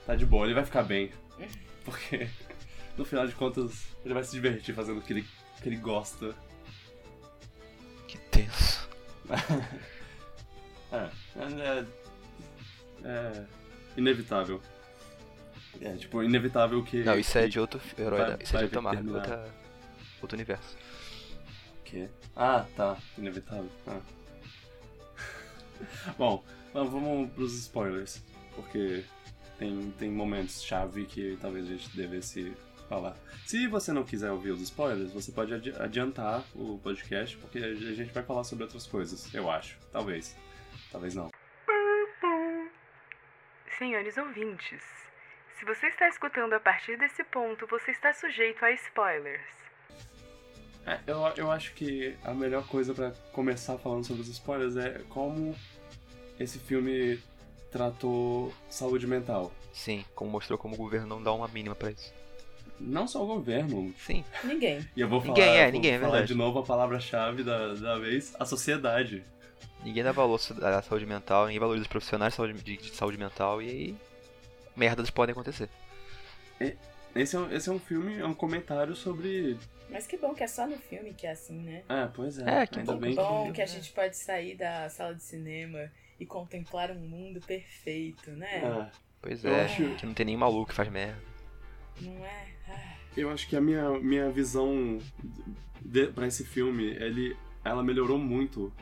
Tá 0.07 0.15
de 0.15 0.25
boa, 0.25 0.47
ele 0.47 0.55
vai 0.55 0.65
ficar 0.65 0.85
bem. 0.85 1.11
Porque, 1.85 2.29
no 2.97 3.05
final 3.05 3.27
de 3.27 3.35
contas, 3.35 3.89
ele 4.05 4.15
vai 4.15 4.23
se 4.23 4.31
divertir 4.33 4.73
fazendo 4.75 4.99
o 4.99 5.03
que 5.03 5.13
ele, 5.13 5.27
o 5.59 5.63
que 5.63 5.69
ele 5.69 5.77
gosta. 5.77 6.33
Que 8.07 8.19
tenso. 8.31 8.78
É, 10.91 11.11
é, 11.39 11.85
é 13.05 13.45
inevitável. 13.97 14.61
É, 15.83 15.93
tipo, 15.97 16.23
inevitável 16.23 16.83
que. 16.83 17.05
Não, 17.05 17.19
isso 17.19 17.37
é 17.37 17.43
que- 17.43 17.49
de 17.51 17.61
outro 17.61 17.79
herói, 17.99 18.19
vai- 18.21 18.39
isso 18.43 18.57
é 18.57 18.59
de 18.61 18.65
outra 18.65 18.81
outra, 19.13 19.55
outro 20.23 20.35
universo. 20.37 20.77
que- 21.85 22.09
Ah, 22.35 22.65
tá. 22.75 22.97
Inevitável. 23.19 23.69
Ah. 23.87 24.01
Bom, 26.19 26.43
vamos- 26.73 26.91
vamos 26.93 27.31
pros 27.33 27.53
spoilers. 27.55 28.23
Porque 28.57 29.05
tem, 29.59 29.93
tem 29.99 30.11
momentos 30.11 30.63
chave 30.63 31.05
que 31.05 31.37
talvez 31.41 31.67
a 31.67 31.69
gente 31.69 31.95
devesse 31.97 32.53
falar. 32.89 33.17
Se 33.47 33.67
você 33.69 33.93
não 33.93 34.05
quiser 34.05 34.31
ouvir 34.31 34.51
os 34.51 34.61
spoilers, 34.63 35.13
você 35.13 35.31
pode 35.33 35.55
adi- 35.55 35.75
adiantar 35.79 36.43
o 36.55 36.79
podcast, 36.83 37.37
porque 37.39 37.59
a 37.59 37.75
gente 37.75 38.13
vai 38.13 38.23
falar 38.23 38.45
sobre 38.45 38.65
outras 38.65 38.87
coisas, 38.87 39.33
eu 39.35 39.51
acho. 39.51 39.77
Talvez. 39.93 40.37
Talvez 40.91 41.15
não. 41.15 41.31
Senhores 43.79 44.17
ouvintes, 44.17 44.83
se 45.59 45.65
você 45.65 45.87
está 45.87 46.09
escutando 46.09 46.53
a 46.53 46.59
partir 46.61 46.99
desse 46.99 47.23
ponto, 47.25 47.67
você 47.69 47.93
está 47.93 48.13
sujeito 48.13 48.65
a 48.65 48.73
spoilers. 48.73 49.41
É, 50.85 50.99
eu, 51.07 51.19
eu 51.37 51.51
acho 51.51 51.75
que 51.75 52.17
a 52.25 52.33
melhor 52.35 52.67
coisa 52.67 52.93
pra 52.95 53.13
começar 53.33 53.79
falando 53.79 54.05
sobre 54.05 54.23
os 54.23 54.29
spoilers 54.29 54.77
é 54.77 55.01
como 55.11 55.55
esse 56.41 56.59
filme 56.59 57.23
tratou 57.71 58.53
saúde 58.69 59.07
mental. 59.07 59.53
Sim, 59.73 60.05
como 60.15 60.31
mostrou 60.31 60.59
como 60.59 60.75
o 60.75 60.79
governo 60.79 61.07
não 61.07 61.23
dá 61.23 61.33
uma 61.33 61.47
mínima 61.47 61.75
pra 61.77 61.91
isso. 61.91 62.13
Não 62.81 63.07
só 63.09 63.23
o 63.25 63.27
governo. 63.27 63.93
Sim, 63.99 64.25
Ninguém. 64.45 64.87
E 64.97 65.01
eu 65.01 65.09
vou 65.09 65.21
falar, 65.21 65.35
Ninguém 65.35 65.57
é, 65.57 65.63
vou 65.65 65.73
ninguém, 65.73 65.93
é 65.95 65.99
falar 65.99 66.11
verdade. 66.13 66.33
de 66.33 66.39
novo 66.39 66.59
a 66.61 66.63
palavra-chave 66.63 67.43
da, 67.43 67.75
da 67.75 67.99
vez, 67.99 68.35
a 68.39 68.45
sociedade. 68.45 69.25
ninguém 69.85 70.05
dá 70.05 70.13
valor 70.13 70.41
à 70.63 70.83
saúde 70.83 71.05
mental, 71.07 71.47
ninguém 71.47 71.59
valoriza 71.61 71.83
os 71.83 71.89
profissionais 71.89 72.33
de 72.33 72.37
saúde, 72.37 72.55
de, 72.63 72.77
de 72.77 72.91
saúde 72.95 73.19
mental 73.19 73.61
e 73.61 73.69
aí 73.69 73.97
merdas 74.77 75.11
podem 75.11 75.33
acontecer. 75.33 75.69
Esse 77.15 77.35
é, 77.37 77.39
um- 77.39 77.51
esse 77.53 77.69
é 77.69 77.73
um 77.73 77.79
filme, 77.81 78.19
é 78.19 78.25
um 78.27 78.35
comentário 78.35 78.95
sobre. 78.95 79.59
Mas 79.91 80.07
que 80.07 80.17
bom 80.19 80.35
que 80.35 80.45
é 80.45 80.47
só 80.47 80.67
no 80.67 80.77
filme 80.79 81.15
que 81.15 81.27
é 81.27 81.31
assim, 81.33 81.59
né? 81.59 81.83
Ah, 81.89 82.09
pois 82.15 82.39
é. 82.39 82.63
É, 82.63 82.67
que 82.67 82.79
ainda 82.79 82.93
bom, 82.93 82.99
bem 83.01 83.15
bom 83.15 83.45
que. 83.47 83.53
que 83.55 83.63
a 83.63 83.67
gente 83.67 83.91
pode 83.93 84.17
sair 84.17 84.55
da 84.57 84.89
sala 84.91 85.15
de 85.15 85.23
cinema 85.23 85.91
e 86.21 86.27
contemplar 86.27 86.91
um 86.91 87.01
mundo 87.01 87.41
perfeito, 87.41 88.31
né? 88.33 88.61
Ah, 88.65 88.91
Pois 89.21 89.45
Eu 89.45 89.53
é, 89.53 89.65
acho- 89.65 89.97
que 89.97 90.07
não 90.07 90.15
tem 90.15 90.27
nem 90.27 90.37
maluco 90.37 90.69
que 90.69 90.75
faz 90.75 90.89
merda. 90.91 91.19
Não 92.01 92.25
é? 92.25 92.49
Eu 93.17 93.31
acho 93.31 93.49
que 93.49 93.57
a 93.57 93.61
minha, 93.61 93.99
minha 93.99 94.31
visão 94.31 94.99
pra 96.15 96.27
esse 96.27 96.45
filme, 96.45 96.85
ele, 96.85 97.37
ela 97.65 97.83
melhorou 97.83 98.19
muito. 98.19 98.73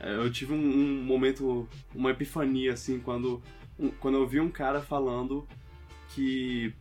É, 0.00 0.14
Eu 0.14 0.30
tive 0.32 0.52
um, 0.52 0.56
um 0.56 1.02
momento, 1.04 1.68
uma 1.94 2.10
epifania, 2.10 2.72
assim, 2.72 2.98
quando, 3.00 3.42
um- 3.78 3.90
quando 3.90 4.16
eu 4.16 4.26
vi 4.26 4.40
um 4.40 4.50
cara 4.50 4.80
falando 4.80 5.46
que 6.14 6.72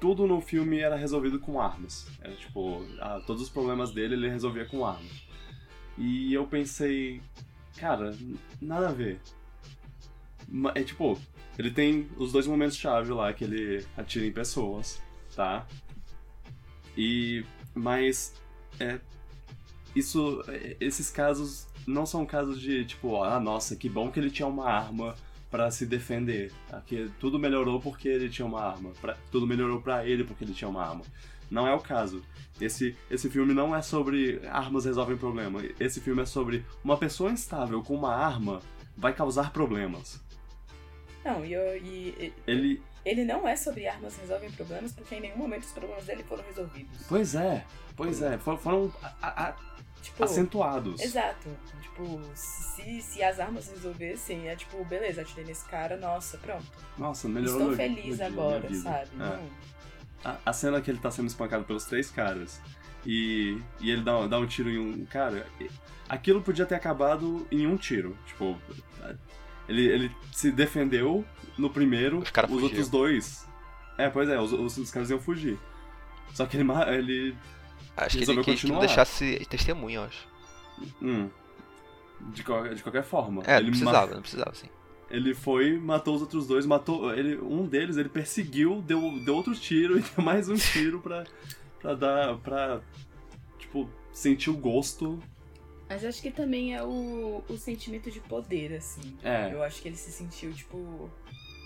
tudo 0.00 0.26
no 0.26 0.40
filme 0.40 0.78
era 0.78 0.96
resolvido 0.96 1.38
com 1.38 1.60
armas. 1.60 2.06
Era 2.20 2.34
tipo, 2.34 2.84
ah, 3.00 3.20
todos 3.26 3.42
os 3.42 3.48
problemas 3.48 3.92
dele 3.92 4.14
ele 4.14 4.28
resolvia 4.28 4.64
com 4.66 4.84
armas. 4.84 5.26
E 5.98 6.32
eu 6.34 6.46
pensei, 6.46 7.20
cara, 7.76 8.16
nada 8.60 8.88
a 8.88 8.92
ver. 8.92 9.20
É 10.74 10.82
tipo, 10.82 11.18
ele 11.58 11.70
tem 11.70 12.08
os 12.16 12.32
dois 12.32 12.46
momentos-chave 12.46 13.10
lá, 13.12 13.32
que 13.32 13.44
ele 13.44 13.84
atira 13.96 14.26
em 14.26 14.32
pessoas, 14.32 15.00
tá? 15.34 15.66
E. 16.96 17.44
Mas. 17.74 18.34
É. 18.78 19.00
Isso. 19.94 20.42
é, 20.48 20.76
Esses 20.80 21.10
casos 21.10 21.66
não 21.86 22.06
são 22.06 22.24
casos 22.24 22.60
de 22.60 22.84
tipo, 22.84 23.22
ah, 23.22 23.40
nossa, 23.40 23.74
que 23.76 23.88
bom 23.88 24.10
que 24.10 24.20
ele 24.20 24.30
tinha 24.30 24.46
uma 24.46 24.68
arma 24.68 25.14
pra 25.50 25.70
se 25.70 25.84
defender. 25.84 26.52
Aqui, 26.70 27.10
tudo 27.20 27.38
melhorou 27.38 27.80
porque 27.80 28.08
ele 28.08 28.28
tinha 28.28 28.46
uma 28.46 28.60
arma. 28.62 28.90
Pra- 29.00 29.18
tudo 29.30 29.46
melhorou 29.46 29.80
pra 29.82 30.06
ele 30.06 30.24
porque 30.24 30.44
ele 30.44 30.54
tinha 30.54 30.68
uma 30.68 30.82
arma. 30.82 31.02
Não 31.50 31.66
é 31.66 31.74
o 31.74 31.80
caso. 31.80 32.22
Esse, 32.60 32.96
esse 33.10 33.28
filme 33.28 33.52
não 33.52 33.74
é 33.76 33.82
sobre 33.82 34.40
armas 34.48 34.84
resolvem 34.86 35.16
problema. 35.18 35.60
Esse 35.78 36.00
filme 36.00 36.22
é 36.22 36.26
sobre 36.26 36.64
uma 36.82 36.96
pessoa 36.96 37.30
instável 37.30 37.82
com 37.82 37.94
uma 37.94 38.14
arma 38.14 38.60
vai 38.96 39.12
causar 39.12 39.52
problemas. 39.52 40.22
Não, 41.24 41.44
e, 41.44 41.52
eu- 41.52 41.76
e- 41.76 42.14
e- 42.18 42.32
Ele. 42.46 42.82
Ele 43.04 43.24
não 43.24 43.46
é 43.46 43.56
sobre 43.56 43.86
armas 43.86 44.16
resolvem 44.16 44.50
problemas, 44.52 44.92
porque 44.92 45.14
em 45.16 45.20
nenhum 45.20 45.36
momento 45.36 45.64
os 45.64 45.72
problemas 45.72 46.04
dele 46.04 46.22
foram 46.24 46.44
resolvidos. 46.44 46.98
Pois 47.08 47.34
é, 47.34 47.64
pois 47.96 48.22
é. 48.22 48.38
for- 48.38 48.58
Foram 48.58 48.92
a- 49.20 49.48
a- 49.48 49.72
Tipo, 50.02 50.24
acentuados. 50.24 51.00
exato. 51.00 51.48
Tipo, 51.80 52.20
se, 52.34 53.00
se 53.02 53.22
as 53.22 53.38
armas 53.38 53.68
resolvessem, 53.68 54.48
é 54.48 54.56
tipo, 54.56 54.84
beleza, 54.84 55.20
atirei 55.22 55.44
nesse 55.44 55.64
cara, 55.66 55.96
nossa, 55.96 56.38
pronto. 56.38 56.66
Nossa, 56.98 57.28
melhorou 57.28 57.70
Estou 57.72 57.76
feliz 57.76 58.16
dia, 58.16 58.26
agora, 58.26 58.74
sabe? 58.74 59.10
É. 59.14 59.18
Não. 59.18 59.50
A, 60.24 60.36
a 60.46 60.52
cena 60.52 60.80
que 60.80 60.90
ele 60.90 60.98
tá 60.98 61.10
sendo 61.10 61.28
espancado 61.28 61.64
pelos 61.64 61.84
três 61.84 62.10
caras 62.10 62.60
e, 63.06 63.60
e 63.80 63.90
ele 63.90 64.02
dá, 64.02 64.26
dá 64.26 64.38
um 64.38 64.46
tiro 64.46 64.70
em 64.70 64.78
um 64.78 65.04
cara, 65.06 65.46
aquilo 66.08 66.42
podia 66.42 66.66
ter 66.66 66.74
acabado 66.74 67.46
em 67.50 67.66
um 67.66 67.76
tiro. 67.76 68.16
Tipo, 68.26 68.56
ele, 69.72 69.86
ele 69.88 70.10
se 70.32 70.50
defendeu 70.50 71.24
no 71.58 71.68
primeiro, 71.70 72.18
Os 72.20 72.28
fugiram. 72.28 72.62
outros 72.62 72.88
dois. 72.88 73.46
É, 73.98 74.08
pois 74.08 74.28
é, 74.28 74.40
os, 74.40 74.52
os, 74.52 74.76
os 74.78 74.90
caras 74.90 75.10
iam 75.10 75.18
fugir. 75.20 75.58
Só 76.34 76.46
que 76.46 76.56
ele, 76.56 76.66
ele 76.96 77.36
Acho 77.96 78.18
que 78.18 78.30
ele 78.30 78.42
quis 78.42 78.60
que 78.60 78.66
não 78.68 78.78
deixasse 78.80 79.46
testemunha, 79.50 79.96
eu 79.98 80.02
acho. 80.04 80.26
Hum. 81.02 81.28
De, 82.32 82.42
qual- 82.42 82.74
de 82.74 82.82
qualquer 82.82 83.02
forma. 83.04 83.42
É, 83.46 83.56
ele 83.58 83.70
não 83.70 83.78
ma- 83.78 83.90
precisava, 83.90 84.14
não 84.14 84.22
precisava, 84.22 84.54
sim. 84.54 84.68
Ele 85.10 85.34
foi, 85.34 85.76
matou 85.78 86.14
os 86.14 86.22
outros 86.22 86.46
dois, 86.46 86.64
matou. 86.64 87.12
Ele, 87.14 87.36
um 87.36 87.66
deles 87.66 87.96
ele 87.98 88.08
perseguiu, 88.08 88.80
deu, 88.80 89.00
deu 89.24 89.34
outro 89.36 89.54
tiro 89.54 89.98
e 89.98 90.00
deu 90.00 90.24
mais 90.24 90.48
um 90.48 90.54
tiro 90.54 91.00
pra, 91.00 91.24
pra 91.80 91.94
dar. 91.94 92.36
pra. 92.38 92.80
Tipo, 93.58 93.90
sentir 94.12 94.48
o 94.50 94.54
gosto. 94.56 95.22
Mas 95.92 96.04
acho 96.04 96.22
que 96.22 96.30
também 96.30 96.74
é 96.74 96.82
o, 96.82 97.44
o 97.48 97.56
sentimento 97.58 98.10
de 98.10 98.20
poder, 98.20 98.74
assim. 98.74 99.16
É. 99.22 99.52
Eu 99.52 99.62
acho 99.62 99.82
que 99.82 99.88
ele 99.88 99.96
se 99.96 100.10
sentiu, 100.10 100.52
tipo, 100.54 101.10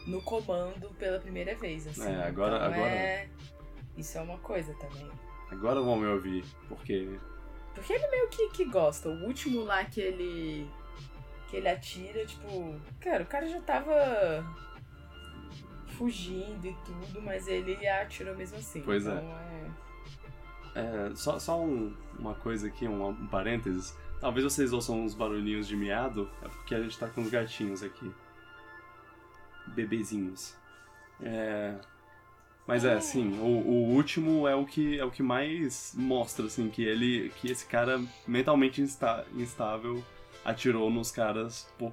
no 0.07 0.21
comando 0.23 0.89
pela 0.99 1.19
primeira 1.21 1.55
vez, 1.55 1.87
assim. 1.87 2.11
É, 2.13 2.27
agora- 2.27 2.57
Então, 2.57 2.67
agora- 2.75 2.91
é- 2.91 3.29
Isso 3.97 4.19
é 4.19 4.21
uma 4.21 4.39
coisa 4.39 4.75
também. 4.75 5.09
Agora 5.51 5.81
vão 5.81 5.97
me 5.97 6.07
ouvir, 6.07 6.45
porque. 6.69 7.19
Porque 7.75 7.93
ele 7.93 8.07
meio 8.09 8.29
que, 8.29 8.49
que 8.51 8.65
gosta. 8.65 9.09
O 9.09 9.25
último 9.27 9.63
lá 9.65 9.85
que 9.85 10.01
ele. 10.01 10.69
que 11.49 11.57
ele 11.57 11.69
atira, 11.69 12.27
tipo. 12.27 12.75
Cara, 13.01 13.23
o 13.23 13.27
cara 13.27 13.47
já 13.47 13.61
tava. 13.61 14.45
fugindo 15.97 16.67
e 16.67 16.77
tudo, 16.85 17.23
mas 17.23 17.47
ele 17.49 17.87
atirou 17.89 18.35
mesmo 18.37 18.59
assim. 18.59 18.83
Pois 18.83 19.07
é. 19.07 19.11
então, 19.13 19.39
é. 20.75 21.09
É, 21.11 21.15
só 21.15 21.39
só 21.39 21.59
um- 21.63 21.97
uma 22.19 22.35
coisa 22.35 22.67
aqui, 22.67 22.87
um, 22.87 23.07
um 23.09 23.27
parênteses. 23.29 23.97
Talvez 24.21 24.45
vocês 24.45 24.73
ouçam 24.73 25.01
uns 25.01 25.15
barulhinhos 25.15 25.69
de 25.69 25.77
miado, 25.77 26.31
é 26.43 26.49
porque 26.49 26.75
a 26.75 26.83
gente 26.83 26.99
tá 26.99 27.07
com 27.07 27.23
os 27.23 27.31
gatinhos 27.31 27.83
aqui. 27.83 28.11
Bebezinhos. 29.69 30.55
É. 31.21 31.75
Mas 32.67 32.85
é, 32.85 32.95
assim, 32.95 33.39
o, 33.39 33.45
o 33.45 33.95
último 33.95 34.49
é 34.49 34.55
o 34.55 34.65
que 34.65 34.99
é 34.99 35.05
o 35.05 35.11
que 35.11 35.23
mais 35.23 35.93
mostra, 35.95 36.47
assim, 36.47 36.69
que 36.69 36.83
ele. 36.83 37.31
que 37.37 37.51
esse 37.51 37.67
cara 37.67 38.01
mentalmente 38.27 38.81
insta, 38.81 39.25
instável 39.35 40.05
atirou 40.45 40.91
nos 40.91 41.11
caras 41.11 41.69
por 41.79 41.93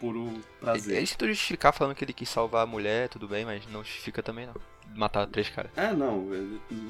puro 0.00 0.32
prazer. 0.60 0.96
Ele 0.96 1.06
tentou 1.06 1.28
justificar 1.28 1.72
falando 1.72 1.94
que 1.94 2.04
ele 2.04 2.12
quis 2.12 2.28
salvar 2.28 2.64
a 2.64 2.66
mulher, 2.66 3.08
tudo 3.08 3.28
bem, 3.28 3.44
mas 3.44 3.66
não 3.68 3.84
justifica 3.84 4.22
também 4.22 4.46
não. 4.46 4.54
Matar 4.96 5.26
três 5.26 5.48
caras. 5.48 5.70
É, 5.76 5.92
não, 5.92 6.28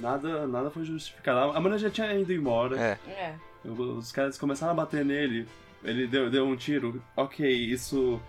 nada, 0.01 0.47
nada 0.47 0.71
foi 0.71 0.85
justificado. 0.85 1.57
A 1.57 1.61
mulher 1.61 1.79
já 1.79 1.91
tinha 1.91 2.13
ido 2.15 2.33
embora. 2.33 2.79
É, 2.79 2.99
É. 3.09 3.39
Os 3.65 4.13
caras 4.13 4.37
começaram 4.39 4.73
a 4.73 4.77
bater 4.77 5.05
nele, 5.05 5.47
ele 5.83 6.07
deu, 6.07 6.31
deu 6.31 6.47
um 6.47 6.57
tiro. 6.57 7.03
Ok, 7.17 7.49
isso 7.49 8.21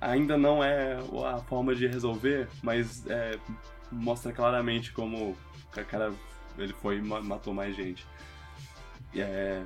ainda 0.00 0.36
não 0.36 0.62
é 0.62 0.98
a 1.32 1.38
forma 1.38 1.74
de 1.74 1.86
resolver, 1.86 2.48
mas 2.62 3.06
é, 3.06 3.38
mostra 3.90 4.32
claramente 4.32 4.92
como 4.92 5.30
o 5.30 5.84
cara 5.86 6.12
ele 6.58 6.72
foi 6.74 6.98
e 6.98 7.02
ma- 7.02 7.20
matou 7.22 7.54
mais 7.54 7.74
gente. 7.76 8.04
É, 9.14 9.62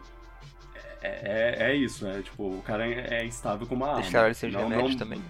é, 1.03 1.57
é, 1.63 1.71
é 1.71 1.75
isso, 1.75 2.05
né? 2.05 2.21
Tipo, 2.23 2.45
o 2.59 2.63
cara 2.63 2.87
é 2.87 3.25
instável 3.25 3.67
como 3.67 3.85
uma 3.85 3.91
arma. 3.93 4.03
Deixaram 4.03 4.27
ele 4.29 4.35
os 4.35 4.53
Não- 4.53 4.69
não- 4.89 4.97
também. 4.97 5.23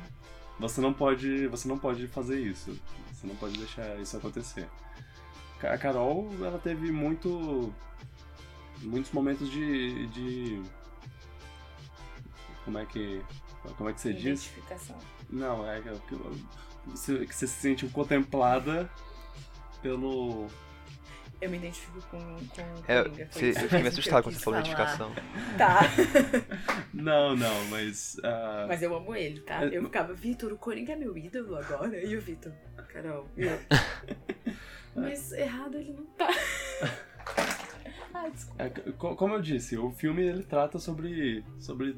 Você 0.59 0.81
não 0.81 0.93
pode, 0.93 1.47
você 1.49 1.69
não 1.69 1.79
pode 1.79 2.07
fazer 2.09 2.41
isso. 2.41 2.79
Você 3.13 3.27
não 3.27 3.37
pode 3.37 3.59
deixar 3.59 3.99
isso 4.01 4.17
acontecer. 4.17 4.67
A 5.63 5.77
Carol, 5.79 6.31
ela 6.41 6.59
teve 6.59 6.91
muito 6.93 7.73
muitos 8.83 9.11
momentos 9.13 9.51
de, 9.51 10.07
de 10.09 10.63
como 12.65 12.79
é 12.79 12.87
que 12.87 13.23
como 13.77 13.91
é 13.91 13.93
que 13.93 14.01
você 14.01 14.13
diz? 14.13 14.47
Identificação. 14.47 14.97
Não, 15.31 15.69
é 15.69 15.81
que 15.81 15.91
que 16.09 16.17
você, 16.87 17.27
que 17.27 17.35
você 17.35 17.47
se 17.47 17.61
sentiu 17.61 17.91
contemplada 17.91 18.89
pelo 19.83 20.47
Eu 21.41 21.51
me 21.51 21.57
identifico 21.59 22.01
com, 22.11 22.19
com 22.19 22.63
É, 22.87 23.03
Coringa. 23.03 23.29
você- 23.31 23.51
eu 23.51 23.55
fiquei 23.55 23.69
meio 23.71 23.83
que 23.83 23.89
assustado 23.89 24.23
quando 24.23 24.35
você 24.37 24.41
falou 24.45 24.61
identificação. 24.61 25.13
Tá. 25.59 25.81
Não, 26.95 27.37
não, 27.37 27.65
mas 27.67 28.17
ah, 28.25 28.65
Mas 28.69 28.83
eu 28.83 28.95
amo 28.97 29.15
ele, 29.15 29.41
tá? 29.41 29.65
É, 29.65 29.77
Eu 29.77 29.83
ficava, 29.85 30.15
Vitor, 30.15 30.51
o 30.53 30.57
Coringa 30.57 30.93
é 30.93 30.97
meu 30.97 31.17
ídolo 31.19 31.57
agora? 31.57 32.03
E 32.03 32.17
o 32.17 32.21
Vitor? 32.23 32.53
Carol. 32.89 33.29
Eu, 33.37 33.59
Mas 34.97 35.31
errado 35.33 35.77
ele 35.77 35.93
não 35.93 36.07
tá. 36.07 36.29
É, 38.59 38.69
co- 38.69 39.15
como 39.17 39.35
eu 39.35 39.41
disse, 39.43 39.77
o 39.77 39.91
filme 39.91 40.23
ele 40.23 40.43
trata 40.43 40.79
sobre, 40.79 41.45
sobre 41.59 41.97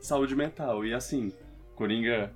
saúde 0.00 0.34
mental. 0.36 0.84
E 0.84 0.92
assim, 0.94 1.32
Coringa, 1.74 2.32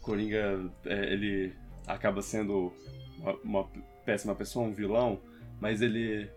Coringa 0.00 0.70
é, 0.84 1.12
ele 1.12 1.52
acaba 1.86 2.22
sendo 2.22 2.72
uma, 3.18 3.32
uma 3.44 3.68
péssima 4.04 4.34
pessoa, 4.34 4.66
um 4.66 4.72
vilão, 4.72 5.20
mas 5.60 5.82
ele. 5.82 6.28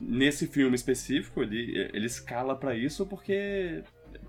Nesse 0.00 0.46
filme 0.46 0.74
específico, 0.74 1.42
ele, 1.42 1.90
ele 1.92 2.06
escala 2.06 2.56
pra 2.56 2.74
isso 2.74 3.04
porque 3.04 3.82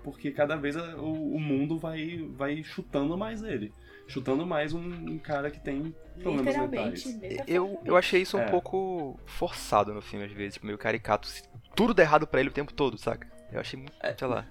porque 0.04 0.30
cada 0.30 0.56
vez 0.56 0.76
o 0.76 1.38
mundo 1.40 1.78
vai, 1.78 2.18
vai 2.36 2.62
chutando 2.62 3.16
mais 3.16 3.42
ele. 3.42 3.72
Chutando 4.08 4.46
mais 4.46 4.72
um, 4.72 5.18
cara 5.18 5.50
que 5.50 5.60
tem 5.60 5.94
problemas 6.22 6.56
mentais. 6.56 7.18
Eu, 7.46 7.78
eu 7.84 7.96
achei 7.96 8.22
isso 8.22 8.36
um 8.36 8.40
É. 8.40 8.46
pouco 8.50 9.20
forçado 9.26 9.92
no 9.92 10.00
filme, 10.00 10.24
às 10.24 10.32
vezes, 10.32 10.54
tipo, 10.54 10.66
meio 10.66 10.78
caricato. 10.78 11.26
se 11.28 11.42
Tudo 11.76 11.92
dá 11.94 12.02
errado 12.02 12.26
pra 12.26 12.40
ele 12.40 12.48
o 12.48 12.52
tempo 12.52 12.72
todo, 12.72 12.96
saca? 12.98 13.26
Eu 13.52 13.60
achei 13.60 13.78
muito, 13.78 13.92
sei 14.18 14.26
lá. 14.28 14.46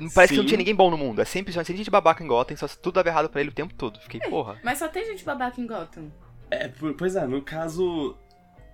Não- 0.00 0.08
Parece 0.10 0.32
que 0.32 0.36
não 0.36 0.42
Sim. 0.44 0.48
tinha 0.48 0.58
ninguém 0.58 0.74
bom 0.74 0.90
no 0.90 0.96
mundo. 0.98 1.20
É 1.20 1.24
sempre, 1.24 1.52
só 1.52 1.64
tem 1.64 1.76
gente 1.76 1.90
babaca 1.90 2.22
em 2.22 2.26
Gotham, 2.26 2.56
só 2.56 2.66
se 2.66 2.78
tudo 2.78 2.94
dava 2.94 3.08
errado 3.08 3.28
pra 3.28 3.40
ele 3.40 3.50
o 3.50 3.54
tempo 3.54 3.74
todo. 3.74 3.98
Fiquei, 4.00 4.20
porra. 4.20 4.58
Mas 4.62 4.78
só 4.78 4.86
tem 4.88 5.04
gente 5.04 5.24
babaca 5.24 5.60
em 5.60 5.66
Gotham. 5.66 6.12
É, 6.50 6.68
po- 6.68 6.94
pois 6.94 7.16
é, 7.16 7.26
no 7.26 7.42
caso, 7.42 8.16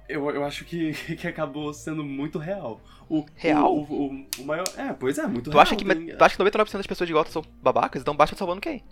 eu, 0.09 0.29
eu 0.31 0.45
acho 0.45 0.65
que, 0.65 0.93
que 1.17 1.27
acabou 1.27 1.73
sendo 1.73 2.05
muito 2.05 2.39
real. 2.39 2.81
O, 3.09 3.25
Real? 3.37 3.73
O, 3.75 3.81
o, 3.83 4.07
o- 4.15 4.27
o 4.41 4.45
maior. 4.45 4.65
É, 4.77 4.93
pois 4.93 5.17
é, 5.19 5.27
muito 5.27 5.51
Tu 5.51 5.55
real. 5.55 5.63
acha, 5.63 5.77
que, 5.77 5.85
tem- 5.85 6.17
tu 6.17 6.23
acha 6.25 6.37
que 6.37 6.43
99% 6.43 6.73
das 6.79 6.87
pessoas 6.87 7.07
de 7.09 7.13
Gotham 7.15 7.33
são 7.33 7.43
babacas? 7.63 8.03
Então 8.03 8.15
tá 8.17 8.27
salvando 8.27 8.61
quem? 8.61 8.83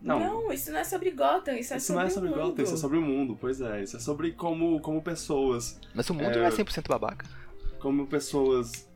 Não, 0.00 0.52
isso 0.52 0.70
não 0.70 0.78
é 0.78 0.84
sobre 0.84 1.10
Gotham, 1.10 1.56
isso 1.56 1.74
é 1.74 1.76
isso 1.76 1.86
sobre 1.86 2.00
não 2.02 2.06
é 2.06 2.10
sobre 2.10 2.28
o 2.28 2.32
mundo. 2.32 2.42
Gotham, 2.48 2.64
isso 2.64 2.74
é 2.74 2.76
sobre 2.76 2.98
o 2.98 3.02
mundo, 3.02 3.38
pois 3.40 3.60
é. 3.60 3.82
Isso 3.82 3.96
é 3.96 4.00
sobre 4.00 4.32
como, 4.32 4.80
como 4.80 5.02
pessoas. 5.02 5.78
Mas 5.94 6.08
o 6.08 6.14
mundo 6.14 6.26
É. 6.30 6.36
não 6.36 6.44
é 6.44 6.50
100% 6.50 6.86
babaca. 6.88 7.26
Como 7.80 8.06
pessoas 8.06 8.88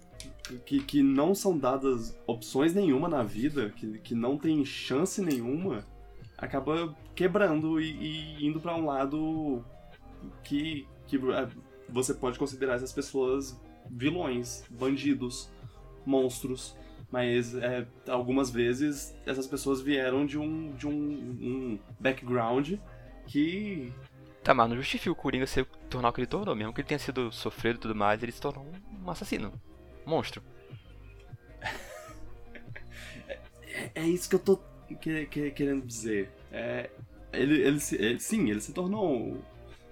que, 0.64 0.80
que 0.80 1.02
não 1.02 1.34
são 1.34 1.56
dadas 1.58 2.16
opções 2.26 2.74
nenhuma 2.74 3.08
na 3.08 3.22
vida, 3.22 3.70
que, 3.70 3.98
que 3.98 4.14
não 4.14 4.36
tem 4.36 4.64
chance 4.64 5.20
nenhuma, 5.20 5.84
acaba 6.38 6.94
quebrando 7.14 7.80
e, 7.80 7.90
e 8.38 8.46
indo 8.46 8.60
pra 8.60 8.74
um 8.76 8.84
lado 8.86 9.64
que, 10.44 10.86
que 11.06 11.16
é, 11.16 11.48
você 11.88 12.14
pode 12.14 12.38
considerar 12.38 12.74
essas 12.74 12.92
pessoas 12.92 13.60
vilões, 13.90 14.64
bandidos, 14.70 15.50
monstros. 16.06 16.76
Mas 17.12 17.55
é, 17.55 17.87
algumas 18.09 18.51
vezes 18.51 19.14
essas 19.27 19.46
pessoas 19.46 19.83
vieram 19.83 20.25
de 20.25 20.38
um, 20.38 20.72
de 20.72 20.88
um, 20.88 20.92
um 20.92 21.79
background 22.01 22.72
que. 23.27 23.92
Tá, 24.42 24.53
mas 24.55 24.68
não 24.68 24.77
justifica 24.77 25.12
o 25.12 25.14
Coringa 25.14 25.46
se 25.46 25.62
tornar 25.90 26.09
o 26.09 26.12
que 26.12 26.20
ele 26.20 26.27
tornou. 26.27 26.57
Mesmo 26.57 26.72
que 26.72 26.81
ele 26.81 26.88
tenha 26.88 26.98
sido 26.98 27.31
sofrido 27.31 27.77
e 27.77 27.81
tudo 27.81 27.94
mais, 27.94 28.22
ele 28.22 28.33
se 28.33 28.40
tornou 28.40 28.66
um 29.05 29.11
assassino. 29.11 29.53
Um 30.07 30.11
monstro. 30.11 30.42
É, 33.75 33.90
é 33.94 34.07
isso 34.07 34.29
que 34.29 34.35
eu 34.35 34.38
tô 34.40 34.59
que- 35.01 35.27
que- 35.27 35.51
querendo 35.53 35.87
dizer. 35.87 36.31
É, 36.51 36.90
ele, 37.33 37.61
ele, 37.62 37.79
ele- 37.92 38.20
sim, 38.20 38.51
ele 38.51 38.61
se 38.61 38.72
tornou 38.72 39.38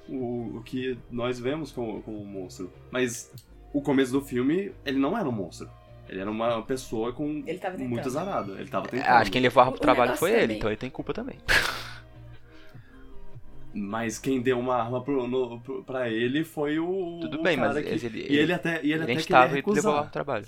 o, 0.08 0.14
o, 0.14 0.56
o 0.58 0.62
que 0.62 0.98
nós 1.10 1.38
vemos 1.38 1.72
como, 1.72 2.02
como 2.02 2.20
um 2.20 2.26
monstro. 2.26 2.70
Mas 2.90 3.32
o 3.72 3.80
começo 3.80 4.12
do 4.12 4.20
filme, 4.20 4.72
ele 4.84 4.98
não 4.98 5.16
era 5.16 5.28
um 5.28 5.32
monstro. 5.32 5.70
Ele 6.10 6.20
era 6.20 6.30
uma 6.30 6.60
pessoa 6.62 7.12
com 7.12 7.42
Ele 7.46 7.58
tava 7.58 7.76
tentando. 7.76 7.88
muito 7.90 8.06
azarada. 8.08 8.52
Ele 8.60 8.68
tava 8.68 8.88
tentando. 8.88 9.06
Acho 9.08 9.24
que 9.26 9.30
quem 9.30 9.42
levou 9.42 9.60
a 9.60 9.64
arma 9.66 9.72
pro 9.76 9.80
O 9.80 9.82
trabalho 9.82 10.16
foi 10.16 10.30
ele, 10.32 10.40
também- 10.40 10.56
então 10.56 10.70
ele 10.70 10.76
tem 10.76 10.90
culpa 10.90 11.14
também. 11.14 11.36
Mas 13.72 14.18
quem 14.18 14.40
deu 14.42 14.58
uma 14.58 14.74
arma 14.74 15.00
pro, 15.02 15.28
no, 15.28 15.60
pro- 15.60 15.84
pra 15.84 16.08
ele 16.10 16.42
foi 16.42 16.78
o. 16.80 17.18
Tudo 17.20 17.38
o 17.38 17.42
bem, 17.42 17.56
cara 17.56 17.74
mas 17.74 17.84
que- 17.84 18.06
ele- 18.06 18.26
E 18.28 18.36
ele 18.36 18.52
até, 18.52 18.82
e 18.82 18.92
ele 18.92 18.94
Ele 18.94 19.02
até 19.04 19.06
queria 19.12 19.20
instável 19.20 19.56
e 19.56 19.62
levou 19.62 19.72
a 19.72 19.74
arma 19.76 19.82
recusar. 19.84 20.02
pro 20.02 20.12
trabalho. 20.12 20.46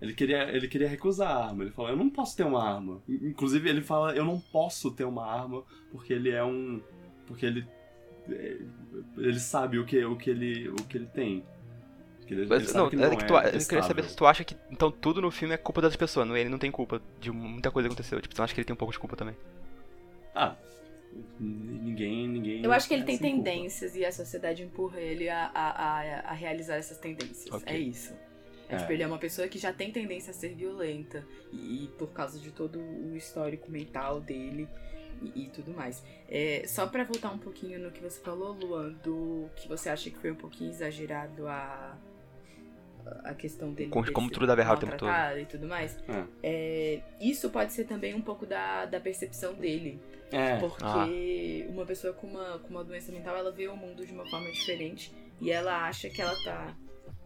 Ele 0.00 0.14
queria, 0.14 0.42
ele 0.56 0.68
queria 0.68 0.88
recusar 0.88 1.30
a 1.30 1.44
arma. 1.46 1.62
Ele 1.62 1.70
falou: 1.70 1.90
Eu 1.92 1.96
não 1.96 2.10
posso 2.10 2.36
ter 2.36 2.44
uma 2.44 2.62
arma. 2.68 3.00
Inclusive, 3.08 3.68
ele 3.68 3.82
fala: 3.82 4.14
Eu 4.16 4.24
não 4.24 4.40
posso 4.40 4.90
ter 4.90 5.04
uma 5.04 5.24
arma 5.24 5.62
porque 5.92 6.12
ele 6.12 6.30
é 6.30 6.42
um. 6.42 6.80
Porque 7.26 7.46
ele. 7.46 7.64
é, 8.28 8.56
Ele 9.16 9.38
sabe 9.38 9.78
o 9.78 9.84
que, 9.84 10.04
o 10.04 10.16
que, 10.16 10.30
ele, 10.30 10.68
o 10.70 10.74
que 10.74 10.98
ele 10.98 11.06
tem. 11.06 11.44
Que 12.28 12.34
ele, 12.34 12.42
ele 12.42 12.48
Mas, 12.50 12.68
sabe 12.68 12.78
não, 12.78 12.90
que 12.90 12.96
é 12.96 12.98
não 12.98 13.16
que 13.16 13.24
é 13.24 13.26
tu, 13.26 13.34
eu 13.34 13.66
queria 13.66 13.82
saber 13.82 14.04
se 14.04 14.14
tu 14.14 14.26
acha 14.26 14.44
que 14.44 14.54
então 14.70 14.90
tudo 14.90 15.22
no 15.22 15.30
filme 15.30 15.54
é 15.54 15.56
culpa 15.56 15.80
das 15.80 15.96
pessoas, 15.96 16.28
não 16.28 16.36
ele 16.36 16.50
não 16.50 16.58
tem 16.58 16.70
culpa 16.70 17.00
de 17.18 17.32
muita 17.32 17.70
coisa 17.70 17.88
que 17.88 17.92
aconteceu. 17.94 18.20
Tipo, 18.20 18.34
tu 18.34 18.42
acha 18.42 18.52
que 18.52 18.60
ele 18.60 18.66
tem 18.66 18.74
um 18.74 18.76
pouco 18.76 18.92
de 18.92 18.98
culpa 18.98 19.16
também? 19.16 19.34
Ah, 20.34 20.54
ninguém. 21.40 22.28
ninguém 22.28 22.62
Eu 22.62 22.70
acho 22.72 22.86
que 22.86 22.94
ele 22.94 23.02
é 23.02 23.06
tem 23.06 23.16
sem 23.16 23.34
culpa. 23.36 23.50
tendências 23.50 23.96
e 23.96 24.04
a 24.04 24.12
sociedade 24.12 24.62
empurra 24.62 25.00
ele 25.00 25.28
a, 25.28 25.50
a, 25.54 25.70
a, 25.70 26.20
a 26.20 26.32
realizar 26.34 26.76
essas 26.76 26.98
tendências. 26.98 27.50
Ok. 27.52 27.72
É 27.74 27.78
isso. 27.78 28.12
É, 28.68 28.74
É. 28.74 28.78
tipo, 28.78 28.92
ele 28.92 29.02
é 29.02 29.06
uma 29.06 29.18
pessoa 29.18 29.48
que 29.48 29.58
já 29.58 29.72
tem 29.72 29.90
tendência 29.90 30.30
a 30.30 30.34
ser 30.34 30.54
violenta. 30.54 31.24
E, 31.50 31.84
e 31.84 31.88
por 31.98 32.08
causa 32.08 32.38
de 32.38 32.50
todo 32.50 32.78
o 32.78 33.16
histórico 33.16 33.70
mental 33.70 34.20
dele 34.20 34.68
e, 35.22 35.44
e 35.44 35.48
tudo 35.48 35.72
mais. 35.72 36.02
É, 36.28 36.64
só 36.66 36.86
pra 36.86 37.04
voltar 37.04 37.30
um 37.30 37.38
pouquinho 37.38 37.78
no 37.80 37.90
que 37.90 38.00
você 38.02 38.20
falou, 38.20 38.52
Luan, 38.52 38.90
do 39.02 39.48
que 39.56 39.66
você 39.66 39.88
acha 39.88 40.10
que 40.10 40.18
foi 40.18 40.30
um 40.30 40.36
pouquinho 40.36 40.70
exagerado 40.70 41.48
a. 41.48 41.96
A 43.24 43.34
questão 43.34 43.72
dele. 43.72 43.90
Como- 43.90 44.04
dele 44.04 44.14
como 44.14 44.30
tudo 44.30 44.46
dava 44.46 44.60
errado 44.60 44.78
o 44.78 44.80
tempo 44.86 44.96
todo. 44.96 45.10
E 45.38 45.44
tudo 45.46 45.66
mais. 45.66 45.96
É. 46.08 46.24
É, 46.42 47.02
isso 47.20 47.50
pode 47.50 47.72
ser 47.72 47.84
também 47.84 48.14
um 48.14 48.20
pouco 48.22 48.44
da, 48.46 48.84
da 48.86 49.00
percepção 49.00 49.54
dele. 49.54 50.00
É. 50.30 50.56
Porque 50.58 50.84
Ah. 50.84 51.72
uma 51.72 51.86
pessoa 51.86 52.12
com 52.12 52.26
uma, 52.26 52.58
com 52.58 52.68
uma 52.68 52.84
doença 52.84 53.10
mental, 53.12 53.36
ela 53.36 53.50
vê 53.52 53.68
o 53.68 53.76
mundo 53.76 54.04
de 54.06 54.12
uma 54.12 54.26
forma 54.28 54.50
diferente 54.50 55.12
e 55.40 55.50
ela 55.50 55.86
acha 55.86 56.10
que 56.10 56.20
ela 56.20 56.34
tá 56.44 56.74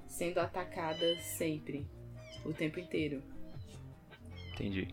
sendo 0.07 0.39
atacada 0.39 1.17
sempre, 1.21 1.87
o 2.45 2.53
tempo 2.53 2.79
inteiro. 2.79 3.23
Entendi. 4.55 4.89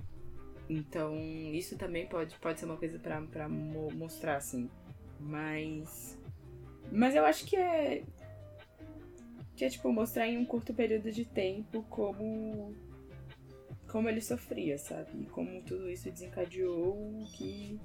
Então, 0.69 1.15
isso 1.53 1.77
também 1.77 2.05
pode, 2.07 2.35
pode 2.35 2.59
ser 2.59 2.65
uma 2.65 2.77
coisa 2.77 2.97
pra, 2.99 3.21
pra 3.23 3.49
mo- 3.49 3.91
mostrar, 3.91 4.37
assim. 4.37 4.69
Mas. 5.19 6.17
Mas 6.91 7.15
eu 7.15 7.25
acho 7.25 7.45
que 7.45 7.55
é. 7.55 8.03
Que 9.59 9.65
é, 9.65 9.69
tipo, 9.69 9.91
mostrar 9.91 10.25
em 10.25 10.37
um 10.37 10.45
curto 10.45 10.73
período 10.73 11.11
de 11.11 11.25
tempo 11.25 11.83
como. 11.89 12.73
Como 13.89 14.07
ele 14.07 14.21
sofria, 14.21 14.77
sabe? 14.77 15.09
E 15.21 15.25
como 15.25 15.61
tudo 15.63 15.89
isso 15.89 16.09
desencadeou 16.09 16.93
o 16.95 17.27
que. 17.35 17.77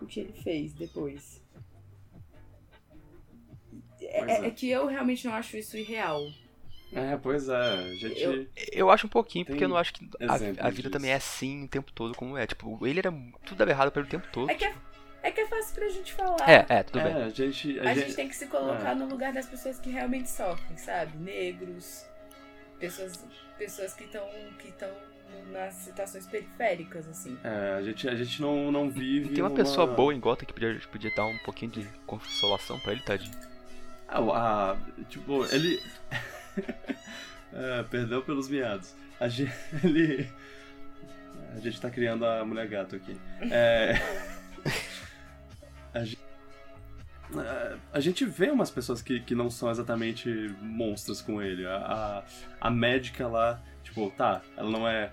O 0.00 0.06
que 0.06 0.20
ele 0.20 0.32
fez 0.32 0.72
depois. 0.74 1.42
É, 4.00 4.18
Pois 4.20 4.30
é. 4.30 4.46
é 4.46 4.50
que 4.50 4.68
eu 4.70 4.86
realmente 4.86 5.26
não 5.26 5.34
acho 5.34 5.56
isso 5.56 5.76
irreal. 5.76 6.22
É, 6.92 7.16
pois 7.16 7.48
é. 7.48 7.56
A 7.56 7.94
gente. 7.96 8.20
Eu- 8.22 8.46
Eu 8.72 8.90
acho 8.90 9.06
um 9.06 9.10
pouquinho, 9.10 9.44
porque 9.44 9.64
eu 9.64 9.68
não 9.68 9.76
acho 9.76 9.92
que 9.94 10.08
a, 10.20 10.34
a 10.34 10.38
vida 10.38 10.70
disso. 10.70 10.90
também 10.90 11.10
é 11.10 11.14
assim 11.14 11.64
o 11.64 11.68
tempo 11.68 11.92
todo 11.92 12.14
como 12.14 12.36
é. 12.36 12.46
Tipo, 12.46 12.86
ele 12.86 13.00
era 13.00 13.10
tudo 13.44 13.58
dava 13.58 13.70
errado 13.70 13.90
pra 13.90 14.00
ele 14.00 14.08
o 14.08 14.10
tempo 14.10 14.28
todo. 14.32 14.50
É 14.50 14.54
que 14.54 14.64
é, 14.64 14.74
é 15.28 15.32
que 15.32 15.40
é 15.40 15.46
fácil 15.46 15.74
pra 15.74 15.88
gente 15.88 16.12
falar. 16.12 16.48
É, 16.48 16.66
é, 16.68 16.82
tudo 16.82 16.98
é, 17.00 17.04
bem. 17.14 17.22
a 17.24 17.28
gente. 17.28 17.78
A, 17.80 17.82
A 17.82 17.94
gente, 17.94 18.06
gente 18.06 18.16
tem 18.16 18.28
que 18.28 18.36
se 18.36 18.46
colocar 18.46 18.94
no 18.94 19.06
lugar 19.06 19.32
das 19.32 19.46
pessoas 19.46 19.78
que 19.78 19.90
realmente 19.90 20.28
sofrem, 20.30 20.76
sabe? 20.76 21.16
Negros, 21.18 22.04
pessoas, 22.78 23.24
pessoas 23.56 23.92
que 23.94 24.04
estão 24.04 24.26
que 24.58 24.68
estão 24.68 24.90
nas 25.52 25.74
situações 25.74 26.26
periféricas, 26.26 27.06
assim. 27.06 27.38
é, 27.44 27.74
a 27.78 27.82
gente, 27.82 28.08
a 28.08 28.14
gente 28.14 28.40
não, 28.40 28.72
não 28.72 28.90
vive. 28.90 29.28
Tem 29.34 29.42
uma 29.42 29.50
numa- 29.50 29.62
pessoa 29.62 29.86
boa 29.86 30.12
em 30.14 30.18
Gotham 30.20 30.46
que 30.46 30.52
podia, 30.54 30.80
podia 30.90 31.14
dar 31.14 31.26
um 31.26 31.38
pouquinho 31.38 31.70
de 31.70 31.84
consolação 32.06 32.78
pra 32.80 32.92
ele, 32.92 33.02
tadinho. 33.02 33.34
Ah, 34.08 34.72
a- 34.72 35.04
tipo, 35.08 35.44
ele. 35.54 35.80
É, 37.52 37.82
perdão 37.84 38.20
pelos 38.20 38.48
miados. 38.48 38.94
A 39.18 39.26
gente, 39.28 39.50
ele. 39.82 40.28
A 41.54 41.58
gente 41.60 41.80
tá 41.80 41.88
criando 41.90 42.26
a 42.26 42.44
mulher 42.44 42.66
gato 42.68 42.94
aqui. 42.96 43.18
É. 43.50 43.94
A 45.94 46.04
gente, 46.04 46.18
a 47.92 48.00
gente 48.00 48.24
vê 48.24 48.50
umas 48.50 48.70
pessoas 48.70 49.02
que, 49.02 49.20
que 49.20 49.34
não 49.34 49.50
são 49.50 49.70
exatamente 49.70 50.54
monstros 50.62 51.20
com 51.20 51.42
ele. 51.42 51.66
A, 51.66 51.76
a, 52.60 52.68
a 52.68 52.70
médica 52.70 53.26
lá, 53.26 53.60
Tipo, 53.82 54.10
tá, 54.16 54.42
ela 54.56 54.70
não 54.70 54.86
é. 54.86 55.10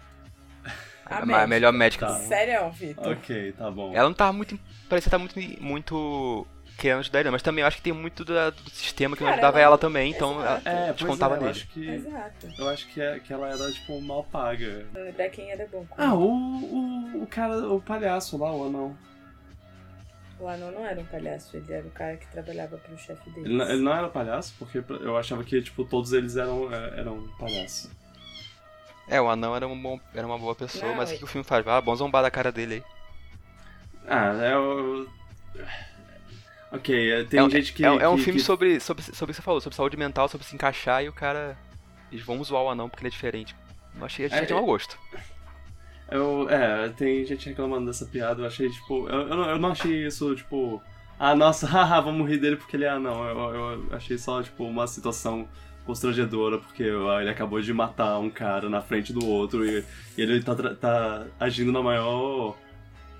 A 1.05 1.17
a, 1.17 1.19
ma- 1.19 1.25
médica. 1.25 1.43
a 1.43 1.47
melhor 1.47 1.71
médica 1.73 2.05
Tá. 2.07 2.11
do 2.13 2.19
mundo. 2.19 2.27
Sério, 2.27 2.69
Vitor? 2.71 3.07
Ok, 3.13 3.51
tá 3.53 3.71
bom. 3.71 3.93
Ela 3.93 4.09
não 4.09 4.13
tava 4.13 4.33
muito. 4.33 4.59
Parecia 4.89 5.07
estar 5.07 5.17
muito, 5.17 5.39
muito 5.63 6.45
querendo 6.77 6.99
ajudar 6.99 7.19
ele, 7.19 7.27
não, 7.27 7.31
mas 7.31 7.41
também 7.41 7.61
eu 7.61 7.67
acho 7.67 7.77
que 7.77 7.83
tem 7.83 7.93
muito 7.93 8.25
da- 8.25 8.49
do 8.49 8.69
sistema 8.69 9.15
que 9.15 9.23
não 9.23 9.29
Cara, 9.29 9.37
ajudava 9.39 9.59
ela- 9.59 9.67
ela 9.69 9.77
também, 9.77 10.11
então 10.11 10.41
ela 10.41 10.57
Exato. 10.59 10.67
É, 10.69 10.93
descontava 10.93 11.35
é, 11.35 11.37
eu 11.37 11.41
nele. 11.41 11.51
acho 11.51 11.67
que. 11.69 11.87
Exato. 11.89 12.47
Eu 12.57 12.67
acho 12.69 12.87
que, 12.89 13.01
é, 13.01 13.19
que 13.19 13.31
ela 13.31 13.47
era, 13.47 13.71
tipo, 13.71 14.01
mal 14.01 14.25
paga. 14.25 14.85
Pra 15.15 15.29
quem 15.29 15.51
era 15.51 15.65
bom. 15.71 15.85
Ah, 15.97 16.13
o, 16.13 16.27
o, 16.27 17.23
o 17.23 17.27
cara, 17.27 17.65
o 17.71 17.79
palhaço 17.81 18.37
lá, 18.37 18.51
o 18.51 18.65
anão. 18.65 18.97
O 20.39 20.47
anão 20.47 20.69
não 20.71 20.85
era 20.85 20.99
um 20.99 21.05
palhaço, 21.05 21.55
ele 21.55 21.71
era 21.71 21.87
o 21.87 21.91
cara 21.91 22.17
que 22.17 22.27
trabalhava 22.27 22.77
pro 22.77 22.97
chefe 22.97 23.29
dele. 23.29 23.47
Ele, 23.47 23.57
não- 23.57 23.69
ele 23.69 23.81
não 23.81 23.93
era 23.93 24.09
palhaço, 24.09 24.53
porque 24.59 24.83
eu 24.89 25.17
achava 25.17 25.43
que, 25.43 25.61
tipo, 25.61 25.85
todos 25.85 26.11
eles 26.11 26.35
eram, 26.35 26.73
é, 26.73 26.99
eram 26.99 27.25
palhaços. 27.39 27.89
É, 29.07 29.21
o 29.21 29.29
anão 29.29 29.55
era, 29.55 29.65
um 29.67 29.79
bom, 29.81 29.99
era 30.13 30.25
uma 30.27 30.37
boa 30.37 30.53
pessoa, 30.55 30.87
Não, 30.89 30.95
mas 30.95 31.11
o 31.11 31.13
é- 31.13 31.17
que 31.17 31.23
o 31.23 31.27
filme 31.27 31.45
faz? 31.45 31.65
Ah, 31.67 31.79
bom 31.79 31.95
zombar 31.95 32.21
da 32.23 32.31
cara 32.31 32.51
dele 32.51 32.75
aí. 32.75 32.83
Ah, 34.07 34.33
é 34.43 34.57
o. 34.57 35.07
Ok, 36.71 37.25
tem 37.27 37.39
é, 37.39 37.43
um- 37.43 37.49
gente 37.49 37.71
que. 37.71 37.85
é, 37.85 37.87
é 37.87 38.09
um 38.09 38.17
que- 38.17 38.23
filme 38.23 38.39
que- 38.39 38.45
sobre, 38.45 38.79
sobre, 38.79 39.03
sobre 39.03 39.23
o 39.23 39.27
que 39.27 39.33
você 39.35 39.41
falou, 39.41 39.61
sobre 39.61 39.75
saúde 39.77 39.95
mental, 39.95 40.27
sobre 40.27 40.45
se 40.45 40.53
encaixar 40.55 41.03
e 41.03 41.07
o 41.09 41.13
cara. 41.13 41.57
Eles 42.11 42.25
vão 42.25 42.43
zoar 42.43 42.63
o 42.63 42.69
anão 42.69 42.89
porque 42.89 43.01
ele 43.03 43.07
é 43.07 43.11
diferente. 43.11 43.55
Eu 43.97 44.05
achei, 44.05 44.25
achei 44.25 44.39
É, 44.39 44.45
de 44.45 44.53
mau 44.53 44.65
gosto. 44.65 44.97
Eu, 46.11 46.47
é, 46.49 46.89
tem 46.89 47.25
gente 47.25 47.49
reclamando 47.49 47.87
dessa 47.87 48.05
piada, 48.05 48.41
eu 48.41 48.45
achei, 48.47 48.69
tipo. 48.69 49.07
Eu, 49.09 49.21
eu, 49.27 49.35
não, 49.35 49.49
eu 49.51 49.57
não 49.59 49.69
achei 49.71 50.05
isso, 50.05 50.35
tipo. 50.35 50.81
Ah, 51.17 51.35
nossa, 51.35 51.65
haha, 51.67 51.99
vamos 52.01 52.29
rir 52.29 52.37
dele 52.37 52.55
porque 52.57 52.75
ele 52.75 52.85
é 52.85 52.89
anão. 52.89 53.23
Eu, 53.27 53.55
eu 53.55 53.87
achei 53.91 54.17
só, 54.17 54.41
tipo, 54.43 54.63
uma 54.65 54.85
situação 54.87 55.47
constrangedora, 55.85 56.57
porque 56.59 56.83
ah, 56.83 57.21
ele 57.21 57.29
acabou 57.29 57.59
de 57.61 57.73
matar 57.73 58.17
um 58.19 58.29
cara 58.29 58.69
na 58.69 58.81
frente 58.81 59.13
do 59.13 59.25
outro 59.25 59.65
e, 59.65 59.83
e 60.17 60.21
ele 60.21 60.41
tá, 60.43 60.55
tra- 60.55 60.75
tá 60.75 61.25
agindo 61.39 61.71
na 61.71 61.81
maior 61.81 62.55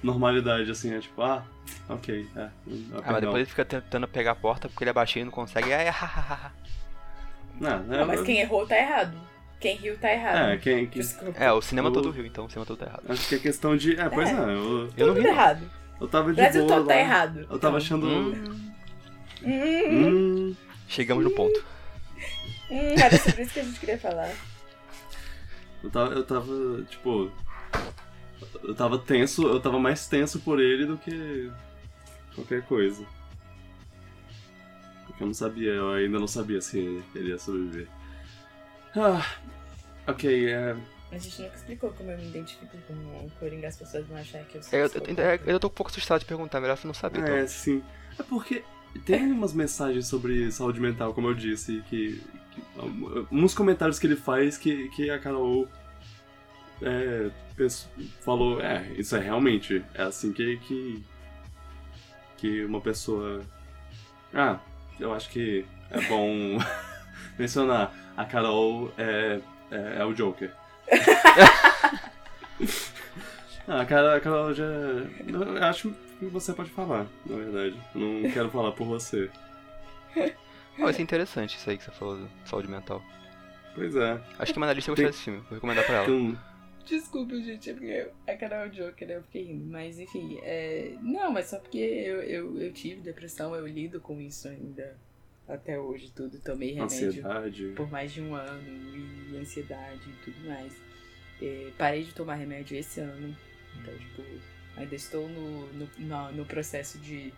normalidade, 0.03 0.69
assim, 0.69 0.93
é 0.93 0.99
tipo, 0.99 1.21
ah, 1.21 1.43
ok, 1.89 2.27
é. 2.35 2.49
hum, 2.67 2.89
Ah, 3.03 3.11
mas 3.13 3.21
depois 3.21 3.37
ele 3.37 3.45
fica 3.45 3.65
tentando 3.65 4.07
pegar 4.07 4.31
a 4.31 4.35
porta 4.35 4.67
porque 4.67 4.83
ele 4.83 4.89
é 4.91 4.93
baixinho 4.93 5.23
e 5.23 5.25
não 5.25 5.31
consegue. 5.31 5.71
Aí, 5.73 5.85
hahaha. 5.89 6.51
Não, 7.59 7.69
é, 7.71 7.97
Não, 7.99 8.05
mas 8.07 8.21
quem 8.21 8.39
errou 8.39 8.67
tá 8.67 8.77
errado. 8.77 9.15
Quem 9.65 9.77
riu 9.77 9.97
tá 9.97 10.11
errado. 10.11 10.37
É, 10.51 10.57
quem. 10.57 10.85
quem 10.85 11.01
Desculpa. 11.01 11.43
É, 11.43 11.51
o 11.51 11.59
cinema 11.59 11.89
O- 11.89 11.91
todo 11.91 12.11
riu, 12.11 12.23
então 12.25 12.45
o 12.45 12.49
cinema 12.49 12.65
todo 12.67 12.77
tá 12.77 12.85
errado. 12.85 13.01
acho 13.09 13.27
que 13.27 13.33
é 13.35 13.39
questão 13.39 13.75
de. 13.75 13.99
É, 13.99 14.07
pois 14.09 14.29
é, 14.29 14.31
É. 14.31 14.35
eu, 14.35 14.43
Eu 14.43 14.51
não 14.53 14.89
Tudo 14.95 15.13
ri. 15.15 15.23
não. 15.23 15.29
errado. 15.31 15.71
eu 15.99 16.07
tava 16.07 16.29
de 16.29 16.35
Brasil 16.35 16.65
boa. 16.65 16.75
todo 16.75 16.87
tá 16.87 16.93
lá. 16.93 16.99
errado. 16.99 17.47
Eu 17.49 17.59
tava 17.59 17.77
achando. 17.77 18.05
Hum, 18.07 18.71
Hum, 19.43 19.49
Hum, 20.51 20.55
chegamos 20.87 21.23
no 21.23 21.31
ponto. 21.31 21.63
hum, 22.69 22.95
era 22.97 23.17
sobre 23.17 23.41
isso 23.43 23.53
que 23.53 23.59
a 23.59 23.63
gente 23.63 23.79
queria 23.79 23.97
falar. 23.97 24.31
eu 25.83 25.89
tava, 25.89 26.13
eu 26.13 26.23
tava, 26.23 26.83
tipo. 26.89 27.31
Eu 28.63 28.75
tava 28.75 28.97
tenso, 28.99 29.47
eu 29.47 29.59
tava 29.59 29.79
mais 29.79 30.07
tenso 30.07 30.39
por 30.41 30.59
ele 30.59 30.85
do 30.85 30.95
que 30.97 31.51
qualquer 32.35 32.61
coisa. 32.63 33.03
Porque 35.07 35.23
eu 35.23 35.27
não 35.27 35.33
sabia, 35.33 35.71
eu 35.71 35.91
ainda 35.91 36.19
não 36.19 36.27
sabia 36.27 36.61
se 36.61 37.03
ele 37.15 37.29
ia 37.29 37.37
sobreviver. 37.39 37.87
Ah, 38.95 39.25
ok, 40.07 40.49
é. 40.49 40.75
A 41.11 41.17
gente 41.17 41.41
nunca 41.41 41.55
explicou 41.55 41.91
como 41.91 42.11
eu 42.11 42.17
me 42.17 42.27
identifico 42.27 42.77
com 42.87 42.93
o 42.93 43.31
Coringa, 43.39 43.67
as 43.67 43.77
pessoas 43.77 44.05
vão 44.07 44.17
achar 44.17 44.43
que 44.43 44.57
eu 44.57 44.63
sou. 44.63 44.77
É, 44.77 44.83
eu, 44.83 44.87
eu, 44.93 45.03
ainda- 45.07 45.35
eu 45.45 45.59
tô 45.59 45.67
um 45.67 45.71
pouco 45.71 45.89
assustado 45.91 46.19
de 46.19 46.25
perguntar, 46.25 46.59
melhor 46.59 46.77
você 46.77 46.87
não 46.87 46.93
saber. 46.93 47.19
então. 47.21 47.33
É, 47.33 47.47
sim. 47.47 47.81
É 48.19 48.23
porque 48.23 48.63
tem 49.05 49.31
umas 49.31 49.53
mensagens 49.53 50.07
sobre 50.07 50.51
saúde 50.51 50.79
mental, 50.79 51.13
como 51.13 51.27
eu 51.27 51.33
disse, 51.33 51.81
que. 51.89 52.21
que 52.51 52.61
uns 53.31 53.53
comentários 53.53 53.99
que 53.99 54.07
ele 54.07 54.15
faz 54.15 54.57
que, 54.57 54.89
que 54.89 55.09
a 55.09 55.19
Carol 55.19 55.67
é, 56.81 57.29
falou, 58.21 58.59
é, 58.61 58.85
isso 58.97 59.15
é 59.15 59.19
realmente. 59.19 59.83
É 59.93 60.03
assim 60.03 60.33
que, 60.33 60.57
que. 60.57 61.03
que 62.37 62.65
uma 62.65 62.81
pessoa. 62.81 63.41
Ah, 64.33 64.59
eu 64.99 65.13
acho 65.13 65.29
que 65.29 65.65
é 65.91 66.01
bom 66.07 66.57
mencionar. 67.39 67.93
A 68.17 68.25
Carol 68.25 68.91
é, 68.97 69.39
é, 69.71 70.01
é 70.01 70.05
o 70.05 70.13
Joker. 70.13 70.51
Ah, 73.67 73.81
a 73.81 73.85
Carol, 73.85 74.11
a 74.11 74.19
Carol 74.19 74.53
já. 74.53 74.63
Eu 74.63 75.63
acho 75.63 75.91
que 76.19 76.25
você 76.25 76.53
pode 76.53 76.69
falar, 76.69 77.07
na 77.25 77.35
verdade. 77.35 77.81
Eu 77.95 78.01
não 78.01 78.31
quero 78.31 78.49
falar 78.51 78.71
por 78.73 78.85
você. 78.85 79.29
Ó, 80.79 80.89
isso 80.89 80.99
é 80.99 81.03
interessante 81.03 81.57
isso 81.57 81.69
aí 81.69 81.77
que 81.77 81.83
você 81.83 81.91
falou 81.91 82.17
de 82.17 82.49
saúde 82.49 82.67
mental. 82.67 83.01
Pois 83.73 83.95
é. 83.95 84.21
Acho 84.37 84.53
que 84.53 84.57
uma 84.57 84.67
analista 84.67 84.91
vai 84.91 84.97
Tem- 84.97 85.05
desse 85.07 85.23
filme, 85.23 85.39
vou 85.39 85.55
recomendar 85.55 85.83
pra 85.85 86.03
ela. 86.03 86.37
Desculpa, 86.85 87.35
gente, 87.37 87.71
é 87.71 87.73
porque 87.73 88.07
a 88.27 88.37
Carol 88.37 88.59
é 88.59 88.67
o 88.67 88.69
Joker, 88.69 89.09
eu 89.09 89.23
fiquei 89.23 89.45
rindo. 89.45 89.65
Mas 89.65 89.97
enfim, 89.97 90.37
é... 90.43 90.93
não, 91.01 91.31
mas 91.31 91.47
só 91.47 91.57
porque 91.57 91.79
eu, 91.79 92.21
eu, 92.21 92.61
eu 92.61 92.71
tive 92.71 93.01
depressão, 93.01 93.55
eu 93.55 93.65
lido 93.65 93.99
com 93.99 94.21
isso 94.21 94.47
ainda 94.47 94.95
até 95.47 95.79
hoje, 95.79 96.11
tudo. 96.11 96.39
Tomei 96.39 96.73
remédio 96.73 97.07
ansiedade. 97.07 97.73
por 97.75 97.89
mais 97.89 98.11
de 98.11 98.21
um 98.21 98.35
ano 98.35 98.63
e 99.31 99.37
ansiedade 99.37 100.01
e 100.09 100.23
tudo 100.23 100.47
mais. 100.47 100.73
É, 101.41 101.71
parei 101.77 102.03
de 102.03 102.13
tomar 102.13 102.35
remédio 102.35 102.77
esse 102.77 102.99
ano, 103.01 103.35
então, 103.77 103.97
tipo, 103.97 104.23
ainda 104.77 104.95
estou 104.95 105.27
no, 105.27 105.67
no, 105.73 105.89
no, 105.97 106.31
no 106.31 106.45
processo 106.45 106.97
de 106.99 107.33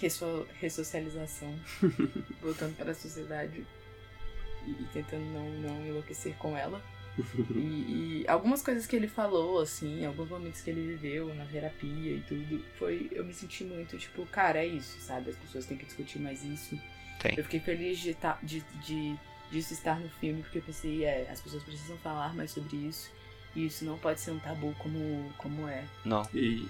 resso, 0.00 0.46
ressocialização, 0.60 1.54
voltando 2.42 2.76
para 2.76 2.90
a 2.90 2.94
sociedade 2.94 3.66
e, 4.66 4.70
e 4.70 4.88
tentando 4.92 5.24
não, 5.32 5.50
não 5.60 5.86
enlouquecer 5.86 6.34
com 6.36 6.56
ela. 6.56 6.82
E, 7.54 8.22
e 8.22 8.24
algumas 8.26 8.62
coisas 8.62 8.86
que 8.86 8.96
ele 8.96 9.06
falou, 9.06 9.60
assim, 9.60 10.04
alguns 10.04 10.28
momentos 10.28 10.60
que 10.60 10.70
ele 10.70 10.96
viveu 10.96 11.32
na 11.34 11.44
terapia 11.44 12.12
e 12.16 12.20
tudo, 12.26 12.64
foi. 12.78 13.08
Eu 13.12 13.24
me 13.24 13.32
senti 13.32 13.64
muito, 13.64 13.96
tipo, 13.96 14.26
cara, 14.26 14.58
é 14.58 14.66
isso, 14.66 14.98
sabe? 15.00 15.30
As 15.30 15.36
pessoas 15.36 15.66
têm 15.66 15.76
que 15.76 15.84
discutir 15.84 16.18
mais 16.18 16.42
isso. 16.42 16.78
Tem. 17.20 17.34
Eu 17.36 17.44
fiquei 17.44 17.60
feliz 17.60 17.98
de, 17.98 18.14
tá, 18.14 18.38
de, 18.42 18.64
de 18.84 19.16
disso 19.50 19.72
estar 19.72 20.00
no 20.00 20.08
filme, 20.08 20.42
porque 20.42 20.58
eu 20.58 20.62
pensei, 20.62 21.04
é, 21.04 21.28
as 21.30 21.40
pessoas 21.40 21.62
precisam 21.62 21.96
falar 21.98 22.34
mais 22.34 22.50
sobre 22.50 22.76
isso. 22.76 23.12
E 23.54 23.66
isso 23.66 23.84
não 23.84 23.96
pode 23.96 24.20
ser 24.20 24.32
um 24.32 24.38
tabu 24.40 24.74
como, 24.78 25.32
como 25.38 25.68
é. 25.68 25.84
Não. 26.04 26.28
E 26.34 26.68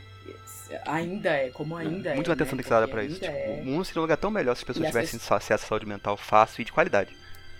Ainda 0.86 1.30
é, 1.30 1.50
como 1.50 1.76
ainda 1.76 2.10
é. 2.10 2.14
Muita 2.14 2.32
atenção 2.32 2.56
né? 2.56 2.62
tem 2.62 2.62
que 2.62 2.64
ser 2.64 2.70
dada 2.70 2.88
pra 2.88 3.04
isso. 3.04 3.20
Tipo, 3.20 3.26
é. 3.26 3.60
o 3.60 3.64
mundo 3.64 3.84
seria 3.84 4.00
um 4.00 4.04
lugar 4.04 4.16
tão 4.16 4.30
melhor 4.30 4.54
se 4.54 4.60
as 4.60 4.64
pessoas 4.64 4.86
E 4.86 4.88
tivessem 4.88 5.18
acesso 5.18 5.64
à 5.64 5.68
saúde 5.68 5.86
mental 5.86 6.16
fácil 6.16 6.62
e 6.62 6.64
de 6.64 6.72
qualidade. 6.72 7.14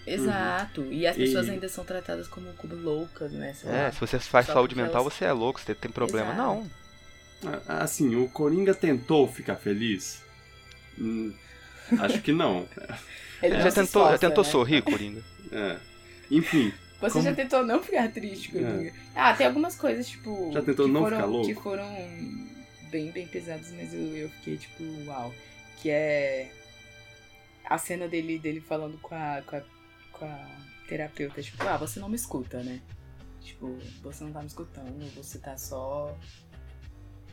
Exato. 0.07 0.85
E 0.91 1.07
as 1.07 1.17
pessoas 1.17 1.47
E- 1.49 1.51
ainda 1.53 1.69
são 1.69 1.85
tratadas 1.85 2.29
como, 2.29 2.53
como 2.55 2.75
loucas, 2.75 3.33
né? 3.33 3.55
Sei 3.55 3.71
É, 3.71 3.85
lá. 3.85 3.93
se 3.93 4.01
você 4.01 4.19
faz 4.19 4.47
Só 4.47 4.53
saúde 4.55 4.75
mental, 4.77 5.03
elas- 5.03 5.15
você 5.15 5.25
é 5.25 5.33
louco, 5.33 5.61
você 5.61 5.75
tem 5.75 5.91
problema. 5.91 6.33
Exato. 6.33 6.43
Não. 6.43 6.85
assim, 7.69 8.15
o 8.17 8.27
Coringa 8.29 8.75
tentou 8.75 9.29
ficar 9.31 9.57
feliz? 9.57 10.23
Hum, 10.99 11.31
acho 12.01 12.23
que 12.23 12.33
não. 12.33 12.67
Ele 13.43 13.57
já 13.59 13.65
não 13.65 13.71
se 13.71 13.75
tentou, 13.75 14.03
já 14.05 14.15
esforça, 14.15 14.19
tentou 14.19 14.45
né? 14.45 14.51
sorrir, 14.51 14.83
Coringa? 14.83 15.23
É. 15.53 15.77
Enfim, 16.31 16.73
Você 17.01 17.13
Como- 17.13 17.25
já 17.25 17.35
tentou 17.35 17.63
não 17.67 17.83
ficar 17.83 18.11
triste, 18.11 18.51
Coringa? 18.51 18.93
Ah, 19.15 19.35
tem 19.35 19.47
algumas 19.47 19.77
coisas, 19.77 20.09
tipo. 20.09 20.51
Já 20.55 20.63
tentou 20.63 20.87
que 20.87 20.93
não 20.93 21.03
foram, 21.03 21.17
ficar 21.19 21.29
louco? 21.29 21.47
Que 21.47 21.55
foram 21.55 21.87
bem, 22.91 23.11
bem 23.11 23.27
pesadas, 23.27 23.71
mas 23.73 23.93
eu, 23.93 24.01
eu 24.17 24.29
fiquei, 24.31 24.57
tipo, 24.57 24.83
uau. 25.07 25.35
Que 25.83 25.91
é. 25.91 26.51
A 27.67 27.77
cena 27.77 28.09
dele, 28.09 28.39
dele 28.39 28.61
falando 28.61 28.97
com 29.03 29.15
a, 29.15 29.43
com 29.47 29.57
a. 29.57 29.63
com 30.25 30.33
a 30.33 30.87
terapeuta, 30.89 31.43
tipo, 31.43 31.63
ah, 31.65 31.77
você 31.77 32.01
não 32.01 32.09
me 32.09 32.17
escuta, 32.17 32.63
né? 32.63 32.81
Tipo, 33.41 33.79
você 34.03 34.25
não 34.25 34.33
tá 34.33 34.41
me 34.41 34.47
escutando, 34.47 35.15
você 35.15 35.39
tá 35.39 35.57
só 35.57 36.17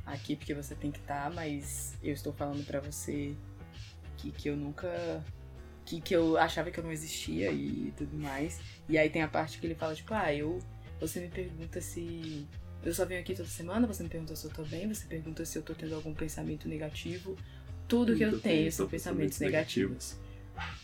aqui 0.05 0.35
porque 0.35 0.53
você 0.53 0.75
tem 0.75 0.91
que 0.91 0.99
estar, 0.99 1.29
tá, 1.29 1.29
mas 1.29 1.93
eu 2.03 2.13
estou 2.13 2.33
falando 2.33 2.65
pra 2.65 2.79
você 2.81 3.35
que, 4.17 4.31
que 4.31 4.49
eu 4.49 4.57
nunca. 4.57 5.23
Que, 5.85 5.99
que 5.99 6.15
eu 6.15 6.37
achava 6.37 6.69
que 6.69 6.79
eu 6.79 6.83
não 6.83 6.91
existia 6.91 7.51
e 7.51 7.91
tudo 7.97 8.15
mais. 8.15 8.59
E 8.87 8.97
aí 8.97 9.09
tem 9.09 9.21
a 9.23 9.27
parte 9.27 9.57
que 9.57 9.65
ele 9.65 9.75
fala, 9.75 9.95
tipo, 9.95 10.13
ah, 10.13 10.33
eu. 10.33 10.59
Você 10.99 11.19
me 11.19 11.29
pergunta 11.29 11.81
se. 11.81 12.47
Eu 12.83 12.93
só 12.93 13.05
venho 13.05 13.21
aqui 13.21 13.33
toda 13.33 13.47
semana, 13.47 13.87
você 13.87 14.03
me 14.03 14.09
pergunta 14.09 14.35
se 14.35 14.45
eu 14.45 14.51
tô 14.51 14.63
bem, 14.63 14.87
você 14.87 15.05
pergunta 15.05 15.45
se 15.45 15.57
eu 15.57 15.61
tô 15.61 15.73
tendo 15.73 15.95
algum 15.95 16.13
pensamento 16.13 16.67
negativo. 16.67 17.35
Tudo 17.87 18.15
que 18.15 18.23
eu 18.23 18.39
tenho 18.39 18.71
são 18.71 18.87
pensamentos 18.87 19.39
negativos. 19.39 20.17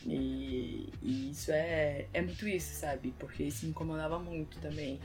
E, 0.06 0.90
e 1.02 1.32
isso 1.32 1.52
é, 1.52 2.08
é 2.14 2.22
muito 2.22 2.48
isso, 2.48 2.74
sabe? 2.80 3.14
Porque 3.20 3.44
isso 3.44 3.66
me 3.66 3.72
incomodava 3.72 4.18
muito 4.20 4.60
também. 4.60 5.00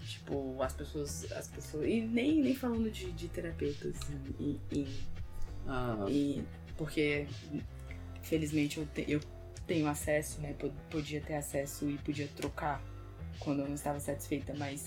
Tipo, 0.00 0.62
as 0.62 0.72
pessoas. 0.72 1.30
As 1.32 1.48
pessoas. 1.48 1.86
E 1.86 2.00
nem, 2.00 2.40
nem 2.42 2.54
falando 2.54 2.90
de, 2.90 3.10
de 3.12 3.28
terapeutas 3.28 3.96
e, 4.38 4.58
e, 4.72 4.86
ah, 5.66 6.06
e 6.08 6.44
porque 6.76 7.26
felizmente 8.22 8.78
eu, 8.78 8.86
te- 8.86 9.04
eu 9.08 9.20
tenho 9.66 9.86
acesso, 9.88 10.40
né? 10.40 10.52
pod- 10.54 10.74
Podia 10.90 11.20
ter 11.20 11.34
acesso 11.34 11.88
e 11.88 11.98
podia 11.98 12.28
trocar 12.28 12.82
quando 13.40 13.60
eu 13.60 13.66
não 13.66 13.74
estava 13.74 13.98
satisfeita, 14.00 14.54
mas 14.56 14.86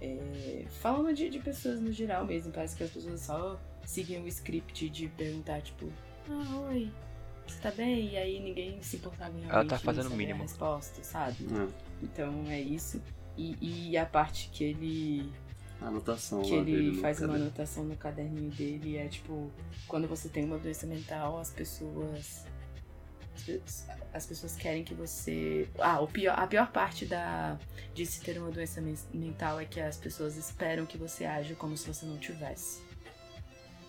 é, 0.00 0.64
falando 0.80 1.14
de, 1.14 1.28
de 1.30 1.38
pessoas 1.38 1.80
no 1.80 1.92
geral 1.92 2.24
mesmo, 2.24 2.50
parece 2.52 2.76
que 2.76 2.82
as 2.84 2.90
pessoas 2.90 3.20
só 3.20 3.60
seguem 3.84 4.22
o 4.22 4.26
script 4.28 4.88
de 4.88 5.08
perguntar, 5.08 5.60
tipo, 5.62 5.90
ah, 6.28 6.58
oi, 6.70 6.90
você 7.46 7.60
tá 7.60 7.70
bem? 7.70 8.10
E 8.12 8.16
aí 8.16 8.40
ninguém 8.40 8.80
se 8.82 8.96
importava 8.96 9.36
em 9.38 9.44
Ela 9.48 9.64
tá 9.64 9.78
fazendo 9.78 10.10
o 10.10 10.16
mínimo. 10.16 10.40
a 10.40 10.42
resposta, 10.42 11.02
sabe? 11.02 11.46
É. 11.52 11.68
Então 12.02 12.44
é 12.48 12.60
isso. 12.60 13.02
E, 13.36 13.90
e 13.90 13.96
a 13.96 14.06
parte 14.06 14.48
que 14.52 14.62
ele 14.64 15.32
A 15.80 15.86
anotação 15.88 16.40
que 16.42 16.54
ele 16.54 17.00
faz 17.00 17.18
uma 17.18 17.26
caderno. 17.28 17.46
anotação 17.46 17.84
no 17.84 17.96
caderninho 17.96 18.50
dele 18.50 18.96
é 18.96 19.08
tipo, 19.08 19.50
quando 19.88 20.06
você 20.06 20.28
tem 20.28 20.44
uma 20.44 20.58
doença 20.58 20.86
mental, 20.86 21.38
as 21.38 21.50
pessoas. 21.50 22.46
as 23.34 23.42
pe- 23.42 23.62
As 24.12 24.24
pessoas 24.26 24.54
querem 24.54 24.84
que 24.84 24.94
você. 24.94 25.68
Ah, 25.80 26.00
o 26.00 26.06
pior, 26.06 26.38
a 26.38 26.46
pior 26.46 26.70
parte 26.70 27.04
da, 27.04 27.58
de 27.92 28.06
se 28.06 28.20
ter 28.20 28.38
uma 28.38 28.50
doença 28.52 28.80
men- 28.80 28.94
mental 29.12 29.58
é 29.58 29.64
que 29.64 29.80
as 29.80 29.96
pessoas 29.96 30.36
esperam 30.36 30.86
que 30.86 30.96
você 30.96 31.24
aja 31.24 31.54
como 31.56 31.76
se 31.76 31.86
você 31.92 32.06
não 32.06 32.16
tivesse. 32.18 32.80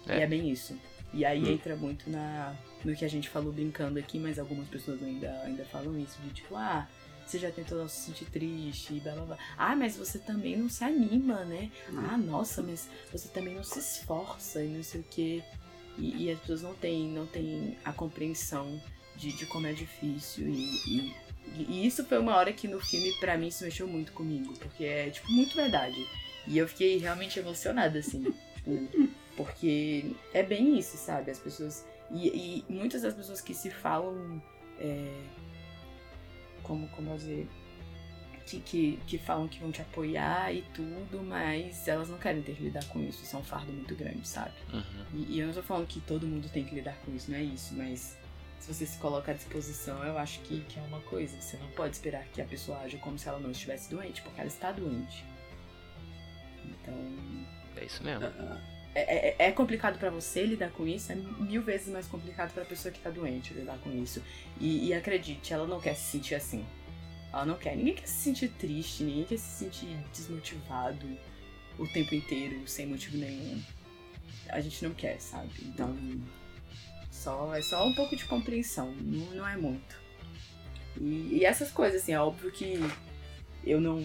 É. 0.08 0.18
E 0.18 0.22
é 0.22 0.28
bem 0.28 0.50
isso. 0.50 0.76
E 1.14 1.24
aí 1.24 1.44
Hum. 1.44 1.52
entra 1.54 1.76
muito 1.76 2.10
na, 2.10 2.56
no 2.86 2.96
que 2.96 3.04
a 3.04 3.10
gente 3.10 3.30
falou 3.30 3.52
brincando 3.52 4.00
aqui, 4.00 4.20
mas 4.20 4.40
algumas 4.40 4.68
pessoas 4.68 5.02
ainda, 5.04 5.32
ainda 5.44 5.66
falam 5.66 6.00
isso, 6.00 6.22
de 6.22 6.30
tipo, 6.30 6.56
ah, 6.56 6.88
você 7.26 7.40
já 7.40 7.52
tentou 7.52 7.80
não 7.80 7.88
se 7.88 8.06
sentir 8.06 8.26
triste, 8.26 8.94
e 8.94 9.00
blá 9.00 9.14
blá 9.14 9.26
blá. 9.26 9.38
Ah, 9.58 9.76
mas 9.76 9.98
você 9.98 10.20
também 10.20 10.56
não 10.56 10.70
se 10.70 10.84
anima, 10.84 11.44
né? 11.44 11.72
Hum. 11.92 12.06
Ah, 12.10 12.18
nossa, 12.18 12.62
mas 12.62 12.88
você 13.12 13.28
também 13.30 13.56
não 13.56 13.64
se 13.64 13.80
esforça 13.80 14.64
e 14.64 14.68
não 14.68 14.84
sei 14.84 15.02
o 15.02 15.06
quê. 15.10 15.44
E, 15.98 16.26
e 16.26 16.32
as 16.32 16.40
pessoas 16.40 16.62
não 16.62 16.76
têm, 16.76 17.10
não 17.10 17.26
têm 17.26 17.78
a 17.84 17.92
compreensão 17.92 18.80
de, 19.16 19.32
de 19.32 19.46
como 19.48 19.66
é 19.66 19.74
difícil. 19.74 20.48
E, 20.48 20.76
e, 20.88 21.16
e 21.58 21.88
isso 21.88 22.06
foi 22.06 22.20
uma 22.20 22.36
hora 22.36 22.54
que 22.54 22.68
no 22.68 22.80
filme, 22.80 23.12
pra 23.20 23.38
mim, 23.38 23.48
isso 23.48 23.64
mexeu 23.64 23.88
muito 23.88 24.12
comigo. 24.12 24.54
Porque 24.60 24.84
é, 24.86 25.10
tipo, 25.10 25.32
muito 25.32 25.56
verdade. 25.56 26.08
E 26.48 26.58
eu 26.58 26.68
fiquei 26.68 26.98
realmente 26.98 27.40
emocionada, 27.40 27.98
assim. 27.98 28.24
tipo, 28.64 29.10
porque 29.36 30.12
é 30.34 30.44
bem 30.44 30.78
isso, 30.78 30.98
sabe? 30.98 31.32
As 31.32 31.40
pessoas. 31.40 31.86
E, 32.16 32.64
e 32.70 32.74
muitas 32.74 33.02
das 33.02 33.14
pessoas 33.14 33.42
que 33.42 33.54
se 33.54 33.70
falam. 33.70 34.42
é, 34.80 35.24
como, 36.64 36.88
como 36.90 37.12
eu 37.12 37.18
dizer. 37.18 37.48
Que, 38.46 38.60
que, 38.60 39.00
que 39.08 39.18
falam 39.18 39.48
que 39.48 39.60
vão 39.60 39.72
te 39.72 39.82
apoiar 39.82 40.54
e 40.54 40.62
tudo, 40.72 41.24
mas 41.24 41.88
elas 41.88 42.10
não 42.10 42.20
querem 42.20 42.44
ter 42.44 42.56
que 42.56 42.62
lidar 42.62 42.86
com 42.90 43.00
isso. 43.02 43.24
Isso 43.24 43.36
é 43.36 43.40
um 43.40 43.44
fardo 43.44 43.74
muito 43.74 43.96
grande, 43.96 44.28
sabe? 44.28 44.54
Uhum. 44.72 45.06
E, 45.16 45.34
e 45.34 45.40
eu 45.40 45.48
não 45.48 45.54
tô 45.56 45.64
falando 45.64 45.88
que 45.88 46.00
todo 46.02 46.28
mundo 46.28 46.48
tem 46.50 46.64
que 46.64 46.76
lidar 46.76 46.96
com 46.98 47.16
isso, 47.16 47.32
não 47.32 47.40
é 47.40 47.44
isso, 47.44 47.74
mas 47.74 48.16
se 48.60 48.74
você 48.74 48.86
se 48.86 48.98
coloca 49.00 49.32
à 49.32 49.34
disposição, 49.34 50.04
eu 50.04 50.18
acho 50.18 50.40
que, 50.42 50.62
que 50.62 50.80
é 50.80 50.82
uma 50.84 51.00
coisa. 51.02 51.40
Você 51.42 51.58
não 51.58 51.68
pode 51.72 51.96
esperar 51.96 52.24
que 52.26 52.40
a 52.40 52.46
pessoa 52.46 52.78
aja 52.80 53.00
como 53.00 53.18
se 53.18 53.28
ela 53.28 53.40
não 53.40 53.50
estivesse 53.50 53.90
doente, 53.90 54.22
porque 54.22 54.40
ela 54.40 54.48
está 54.48 54.72
doente. 54.72 55.26
Então. 56.64 56.94
É 57.78 57.86
isso 57.86 58.04
mesmo. 58.04 58.26
É, 58.26 58.75
é- 59.02 59.36
é 59.48 59.52
complicado 59.52 60.00
pra 60.00 60.10
você 60.10 60.46
lidar 60.46 60.72
com 60.72 60.88
isso, 60.88 61.12
é 61.12 61.16
mil 61.16 61.62
vezes 61.62 61.88
mais 61.90 62.08
complicado 62.08 62.54
pra 62.54 62.64
pessoa 62.64 62.92
que 62.92 63.00
tá 63.00 63.10
doente 63.10 63.54
lidar 63.54 63.78
com 63.80 63.92
isso. 63.92 64.22
E, 64.60 64.88
e 64.88 64.94
acredite, 64.94 65.54
ela 65.54 65.68
não 65.68 65.80
quer 65.80 65.96
se 65.96 66.12
sentir 66.12 66.36
assim. 66.36 66.66
Ela 67.32 67.46
não 67.46 67.58
quer. 67.58 67.76
Ninguém 67.76 67.96
quer 67.96 68.08
se 68.08 68.24
sentir 68.24 68.50
triste, 68.50 69.04
ninguém 69.04 69.26
quer 69.26 69.38
se 69.38 69.66
sentir 69.66 69.98
desmotivado 70.14 71.06
o 71.78 71.86
tempo 71.88 72.16
inteiro, 72.16 72.66
sem 72.68 72.86
motivo 72.88 73.18
nenhum. 73.18 73.62
A 74.50 74.62
gente 74.62 74.84
não 74.86 74.94
quer, 74.94 75.20
sabe? 75.20 75.52
Então. 75.64 75.98
Só, 77.12 77.56
é 77.56 77.62
só 77.62 77.88
um 77.88 77.94
pouco 77.96 78.16
de 78.16 78.26
compreensão, 78.26 78.92
não, 79.02 79.26
não 79.32 79.48
é 79.48 79.58
muito. 79.58 80.00
E, 81.00 81.40
e 81.40 81.46
essas 81.46 81.72
coisas, 81.72 82.02
assim, 82.02 82.12
é 82.14 82.20
óbvio 82.20 82.52
que 82.52 82.78
eu 83.66 83.82
não, 83.82 84.02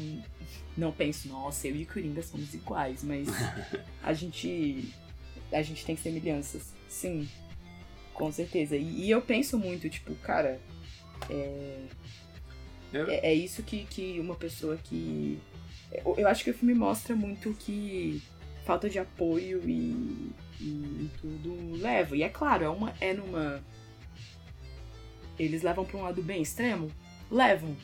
não 0.76 0.92
penso, 0.92 1.28
nossa, 1.28 1.68
eu 1.68 1.76
e 1.76 1.82
o 1.82 1.86
Coringa 1.86 2.22
somos 2.22 2.54
iguais, 2.54 3.02
mas 3.04 3.28
a 4.02 4.12
gente 4.12 4.92
a 5.52 5.62
gente 5.62 5.84
tem 5.84 5.96
semelhanças, 5.96 6.72
sim, 6.88 7.28
com 8.14 8.30
certeza. 8.32 8.76
E, 8.76 9.06
e 9.06 9.10
eu 9.10 9.20
penso 9.22 9.58
muito, 9.58 9.88
tipo, 9.90 10.14
cara, 10.16 10.60
é, 11.28 11.78
Eu- 12.92 13.08
é, 13.10 13.16
é 13.30 13.34
isso 13.34 13.62
que, 13.62 13.84
que 13.84 14.18
uma 14.20 14.34
pessoa 14.34 14.76
que. 14.76 15.38
Eu, 15.92 16.14
eu 16.18 16.28
acho 16.28 16.44
que 16.44 16.50
o 16.50 16.54
filme 16.54 16.74
mostra 16.74 17.14
muito 17.16 17.52
que 17.54 18.22
falta 18.64 18.88
de 18.88 18.98
apoio 18.98 19.60
e, 19.68 20.30
e 20.60 21.10
tudo 21.20 21.72
leva. 21.76 22.16
E 22.16 22.22
é 22.22 22.28
claro, 22.28 22.64
é, 22.64 22.68
uma, 22.68 22.94
é 23.00 23.12
numa. 23.14 23.62
Eles 25.38 25.62
levam 25.62 25.84
pra 25.84 25.98
um 25.98 26.02
lado 26.02 26.22
bem 26.22 26.42
extremo? 26.42 26.90
Levam. 27.30 27.76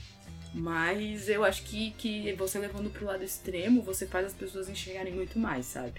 Mas 0.59 1.29
eu 1.29 1.45
acho 1.45 1.63
que, 1.65 1.91
que 1.99 2.33
você 2.33 2.59
levando 2.59 2.89
pro 2.89 3.05
lado 3.05 3.23
extremo, 3.23 3.83
você 3.83 4.07
faz 4.07 4.27
as 4.27 4.33
pessoas 4.33 4.69
enxergarem 4.71 5.13
muito 5.13 5.39
mais, 5.39 5.67
sabe? 5.67 5.93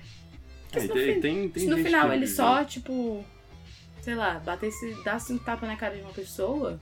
Porque 0.64 0.80
É, 0.80 0.82
se 0.82 0.88
no, 0.88 0.94
tem, 0.96 1.14
fin- 1.14 1.22
tem, 1.22 1.50
tem 1.50 1.64
se 1.64 1.70
no 1.70 1.78
final 1.78 2.12
ele 2.12 2.26
só, 2.26 2.64
tipo, 2.64 3.24
sei 4.02 4.16
lá, 4.16 4.40
batesse, 4.40 4.98
dasse 5.04 5.32
um 5.32 5.38
tapa 5.38 5.68
na 5.68 5.76
cara 5.76 5.96
de 5.96 6.02
uma 6.02 6.12
pessoa, 6.12 6.80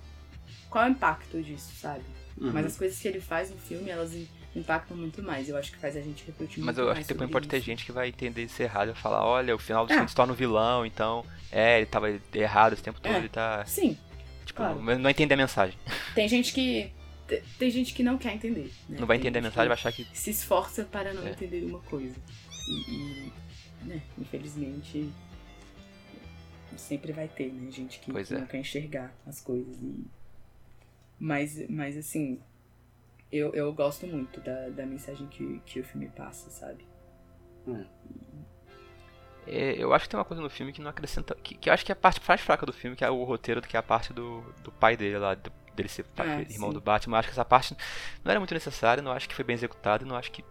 qual 0.70 0.86
é 0.86 0.88
o 0.88 0.92
impacto 0.92 1.42
disso, 1.44 1.70
sabe? 1.76 2.02
Uhum. 2.40 2.52
Mas 2.54 2.66
as 2.66 2.78
coisas 2.78 2.98
que 2.98 3.08
ele 3.10 3.20
faz 3.20 3.50
no 3.52 3.58
filme, 3.58 3.90
elas 3.90 4.14
im- 4.14 4.28
impactam 4.56 4.96
muito 4.96 5.22
mais. 5.22 5.50
Eu 5.50 5.58
acho 5.58 5.72
que 5.74 5.78
faz 5.78 5.98
a 5.98 6.02
gente 6.02 6.24
refletir 6.26 6.60
muito 6.60 6.66
Mas 6.68 6.78
eu 6.78 6.90
acho 6.90 7.02
que 7.02 7.08
depois 7.08 7.28
sobre 7.30 7.34
pode 7.34 7.48
ter 7.50 7.60
gente 7.60 7.84
que 7.86 7.92
vai 7.92 8.08
entender 8.08 8.44
isso 8.46 8.62
errado 8.64 8.92
e 8.92 8.96
falar, 8.96 9.26
olha, 9.26 9.54
o 9.54 9.60
final 9.60 9.86
do 9.86 9.92
É. 9.92 9.96
filme 9.96 10.08
se 10.10 10.16
torna 10.16 10.32
um 10.32 10.36
vilão, 10.36 10.86
então. 10.86 11.26
É, 11.52 11.78
ele 11.78 11.86
tava 11.88 12.08
errado 12.34 12.72
esse 12.74 12.82
tempo 12.82 13.02
todo, 13.02 13.14
É. 13.14 13.18
ele 13.18 13.30
tá. 13.30 13.66
Sim, 13.66 13.98
Tipo, 14.46 14.58
claro. 14.60 14.82
não, 14.82 14.98
não 15.00 15.10
entender 15.10 15.34
a 15.34 15.38
mensagem. 15.38 15.78
tem 16.16 16.28
gente 16.30 16.54
que. 16.54 16.90
Te- 17.28 17.44
Tem 17.60 17.70
gente 17.72 17.94
que 17.94 18.04
não 18.04 18.18
quer 18.18 18.34
entender. 18.36 18.72
né? 18.90 18.98
Não 19.00 19.08
vai 19.08 19.18
entender 19.18 19.40
a 19.40 19.42
mensagem, 19.42 19.68
vai 19.68 19.76
achar 19.76 19.92
que. 19.92 20.06
Se 20.18 20.30
esforça 20.30 20.84
para 20.86 21.14
não 21.14 21.26
É. 21.26 21.32
entender 21.32 21.64
uma 21.66 21.80
coisa. 21.80 22.16
E, 22.68 22.92
e, 22.92 23.34
né, 23.84 24.02
infelizmente. 24.18 25.12
Sempre 26.78 27.14
vai 27.14 27.28
ter, 27.28 27.52
né? 27.54 27.72
Gente 27.72 28.00
que, 28.00 28.12
que 28.12 28.34
é. 28.34 28.38
não 28.38 28.46
quer 28.48 28.58
enxergar 28.60 29.14
as 29.26 29.40
coisas. 29.40 29.76
E... 29.82 30.06
Mas, 31.20 31.70
mas 31.70 31.98
assim. 31.98 32.40
Eu, 33.32 33.54
eu 33.54 33.74
gosto 33.74 34.06
muito 34.08 34.40
da, 34.42 34.70
da 34.70 34.86
mensagem 34.86 35.28
que, 35.28 35.60
que 35.66 35.80
o 35.80 35.84
filme 35.84 36.08
passa, 36.10 36.50
sabe? 36.50 36.86
É, 39.48 39.76
eu 39.82 39.94
acho 39.94 40.06
que 40.06 40.10
tem 40.10 40.18
uma 40.20 40.26
coisa 40.26 40.42
no 40.42 40.50
filme 40.50 40.72
que 40.74 40.82
não 40.82 40.90
acrescenta. 40.90 41.36
Que, 41.36 41.56
que 41.56 41.70
eu 41.70 41.74
acho 41.74 41.86
que 41.86 41.92
é 41.92 41.94
a 41.94 41.96
parte 41.96 42.20
mais 42.28 42.42
fraca 42.42 42.66
do 42.66 42.74
filme, 42.74 42.96
que 42.96 43.04
é 43.04 43.10
o 43.10 43.24
roteiro, 43.24 43.62
que 43.62 43.76
é 43.76 43.80
a 43.80 43.84
parte 43.84 44.12
do, 44.14 44.42
do 44.64 44.72
pai 44.72 44.98
dele 44.98 45.18
lá, 45.18 45.36
do- 45.36 45.52
dele 45.76 45.90
ser 45.90 46.06
É, 46.18 46.42
irmão 46.52 46.70
sim. 46.70 46.74
do 46.74 46.82
Batman. 46.82 47.16
Eu 47.18 47.20
acho 47.20 47.28
que 47.30 47.34
essa 47.34 47.46
parte 47.46 47.76
não 48.24 48.32
era 48.32 48.40
muito 48.40 48.54
necessária, 48.54 49.04
não 49.04 49.12
acho 49.12 49.28
que 49.30 49.36
foi 49.36 49.46
bem 49.46 49.54
executada 49.56 50.04
e 50.04 50.08
não 50.08 50.16
acho 50.16 50.32
que 50.32 50.44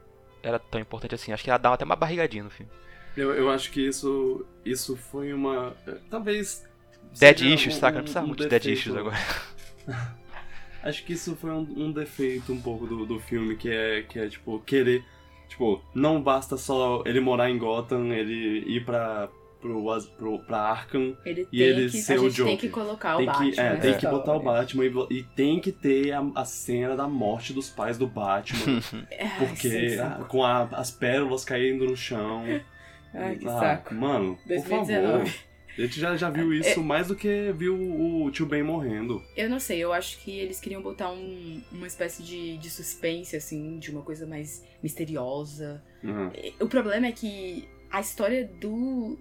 era 0.43 0.59
tão 0.59 0.81
importante 0.81 1.15
assim. 1.15 1.33
Acho 1.33 1.43
que 1.45 1.51
ela 1.51 1.59
dá 1.59 1.73
até 1.73 1.85
uma 1.85 1.97
barrigadinha 1.97 2.45
no 2.45 2.51
filme. 2.51 2.71
Eu, 3.17 3.33
eu 3.35 3.51
acho 3.51 3.71
que 3.71 3.81
isso, 3.81 4.45
isso 4.65 4.97
foi 4.97 5.33
uma. 5.33 5.75
eh, 5.87 5.99
Talvez. 6.11 6.65
Dead 7.19 7.41
issues, 7.43 7.77
um- 7.77 7.81
saca? 7.81 7.97
Não 7.97 8.03
precisa 8.03 8.23
um 8.23 8.27
muito 8.27 8.43
de 8.43 8.49
dead 8.49 8.65
issues 8.67 8.97
agora. 8.97 9.17
Acho 10.83 11.03
que 11.05 11.15
isso 11.15 11.35
foi 11.37 11.51
um, 11.51 11.61
um 11.77 11.93
defeito 11.93 12.53
um 12.53 12.61
pouco 12.61 12.87
do, 12.87 13.07
do 13.07 13.19
filme, 13.19 13.57
que 13.57 13.71
é, 13.71 14.03
que 14.03 14.19
é, 14.19 14.29
tipo, 14.29 14.61
querer. 14.61 15.03
Tipo, 15.49 15.83
não 15.95 16.21
basta 16.23 16.57
só 16.57 17.03
ele 17.07 17.21
morar 17.21 17.49
em 17.49 17.57
Gotham, 17.57 18.13
ele 18.13 18.65
ir 18.67 18.85
pra, 18.85 19.31
pro, 19.65 20.03
pro, 20.19 20.39
pra 20.41 20.59
Arkham. 20.59 21.17
Ele 21.25 21.49
E 21.51 21.59
tem 21.59 21.67
ele 21.67 21.91
que. 21.91 21.99
ser 22.03 22.19
A 22.19 22.21
o 22.21 22.25
gente 22.29 22.37
tem 22.37 22.45
Joker. 22.45 22.59
que 22.61 22.69
colocar 22.69 23.17
Tem 23.17 23.25
o 23.25 23.27
Batman. 23.27 23.51
que, 23.51 23.61
é, 23.61 23.71
na 23.71 23.77
tem 23.79 23.97
que 23.97 24.07
botar 24.07 24.35
o. 24.37 24.41
Batman 24.41 24.85
e, 24.85 25.19
e 25.19 25.23
tem 25.23 25.59
que 25.61 25.73
ter 25.73 26.13
a, 26.13 26.21
a 26.35 26.45
cena 26.45 26.95
da 26.95 27.09
morte 27.09 27.53
dos 27.53 27.71
pais 27.71 27.97
do 27.97 28.07
Batman. 28.07 28.81
Ai, 29.19 29.31
Porque 29.49 29.69
sim, 29.71 29.99
ah, 29.99 30.19
sim. 30.21 30.25
com 30.29 30.45
a- 30.45 30.69
as 30.73 30.91
pérolas 30.91 31.45
caindo 31.45 31.87
no 31.87 31.97
chão. 31.97 32.45
Ai, 33.15 33.37
que 33.37 33.47
Ah, 33.49 33.59
saco. 33.59 33.95
Mano, 33.95 34.37
por 34.47 34.57
favor. 34.67 34.87
2019. 34.87 35.55
A 35.77 35.81
gente 35.81 35.99
já, 35.99 36.17
já 36.17 36.31
viu 36.31 36.53
isso 36.55 36.81
mais 36.85 37.09
do 37.09 37.17
que 37.17 37.53
viu 37.57 37.75
o 37.75 38.31
tio 38.31 38.47
Ben 38.47 38.63
morrendo. 38.63 39.21
Eu 39.37 39.51
não 39.51 39.59
sei, 39.59 39.81
eu 39.83 39.93
acho 39.93 40.19
que 40.21 40.31
eles 40.39 40.61
queriam 40.61 40.81
botar 40.81 41.11
um- 41.11 41.61
uma 41.73 41.87
espécie 41.89 42.23
de, 42.23 42.57
de 42.59 42.71
suspense, 42.71 43.35
assim, 43.35 43.79
de 43.81 43.91
uma 43.91 44.03
coisa 44.03 44.25
mais 44.25 44.65
misteriosa. 44.81 45.83
Uhum. 46.03 46.31
O 46.61 46.69
problema 46.69 47.07
é 47.07 47.13
que 47.13 47.69
a 47.91 48.01
história 48.01 48.49
do, 48.61 49.19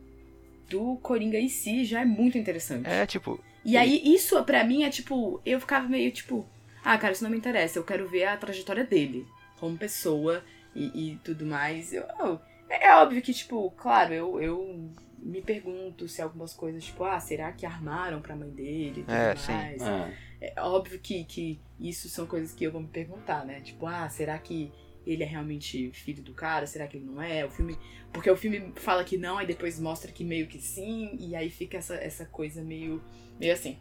do 0.69 0.97
Coringa 0.97 1.37
em 1.37 1.49
si 1.49 1.85
já 1.85 2.01
é 2.01 2.05
muito 2.05 2.37
interessante. 2.37 2.87
É, 2.87 3.05
tipo, 3.05 3.39
E 3.65 3.77
aí, 3.77 4.01
isso 4.03 4.41
pra 4.43 4.63
mim 4.63 4.83
é 4.83 4.89
tipo, 4.89 5.41
eu 5.45 5.59
ficava 5.59 5.87
meio 5.87 6.11
tipo, 6.11 6.45
ah, 6.83 6.97
cara, 6.97 7.13
isso 7.13 7.23
não 7.23 7.31
me 7.31 7.37
interessa, 7.37 7.79
eu 7.79 7.83
quero 7.83 8.07
ver 8.07 8.25
a 8.25 8.37
trajetória 8.37 8.83
dele 8.83 9.25
como 9.59 9.77
pessoa 9.77 10.43
e, 10.75 11.11
e 11.13 11.15
tudo 11.23 11.45
mais. 11.45 11.93
Eu, 11.93 12.03
oh, 12.19 12.37
é, 12.69 12.87
é 12.87 12.95
óbvio 12.95 13.21
que, 13.21 13.33
tipo, 13.33 13.71
claro, 13.71 14.13
eu, 14.13 14.41
eu 14.41 14.91
me 15.19 15.41
pergunto 15.41 16.07
se 16.07 16.21
algumas 16.21 16.53
coisas, 16.53 16.83
tipo, 16.83 17.03
ah, 17.05 17.19
será 17.19 17.51
que 17.53 17.65
armaram 17.65 18.19
pra 18.21 18.35
mãe 18.35 18.49
dele 18.49 19.01
e 19.01 19.03
tudo 19.03 19.11
É, 19.13 19.35
sim. 19.35 19.51
mais. 19.53 19.81
É. 19.81 20.33
É 20.45 20.61
óbvio 20.61 20.99
que, 20.99 21.23
que 21.23 21.57
isso 21.79 22.09
são 22.09 22.25
coisas 22.25 22.51
que 22.53 22.65
eu 22.65 22.71
vou 22.73 22.81
me 22.81 22.87
perguntar, 22.89 23.45
né? 23.45 23.61
Tipo, 23.61 23.87
ah, 23.87 24.09
será 24.09 24.37
que 24.37 24.69
ele 25.05 25.23
é 25.23 25.25
realmente 25.25 25.91
filho 25.91 26.23
do 26.23 26.33
cara? 26.33 26.65
Será 26.67 26.87
que 26.87 26.97
ele 26.97 27.05
não 27.05 27.21
é? 27.21 27.45
O 27.45 27.49
filme. 27.49 27.77
Porque 28.11 28.29
o 28.29 28.37
filme 28.37 28.71
fala 28.75 29.03
que 29.03 29.17
não, 29.17 29.37
aí 29.37 29.45
depois 29.47 29.79
mostra 29.79 30.11
que 30.11 30.23
meio 30.23 30.47
que 30.47 30.59
sim, 30.61 31.15
e 31.19 31.35
aí 31.35 31.49
fica 31.49 31.77
essa, 31.77 31.95
essa 31.95 32.25
coisa 32.25 32.61
meio. 32.63 33.01
meio 33.39 33.53
assim. 33.53 33.77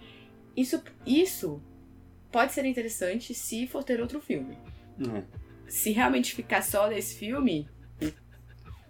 Isso, 0.56 0.82
isso 1.06 1.62
pode 2.30 2.52
ser 2.52 2.64
interessante 2.64 3.34
se 3.34 3.66
for 3.66 3.82
ter 3.84 4.00
outro 4.00 4.20
filme. 4.20 4.56
É. 5.16 5.22
Se 5.68 5.90
realmente 5.92 6.34
ficar 6.34 6.62
só 6.62 6.88
nesse 6.88 7.14
filme, 7.16 7.66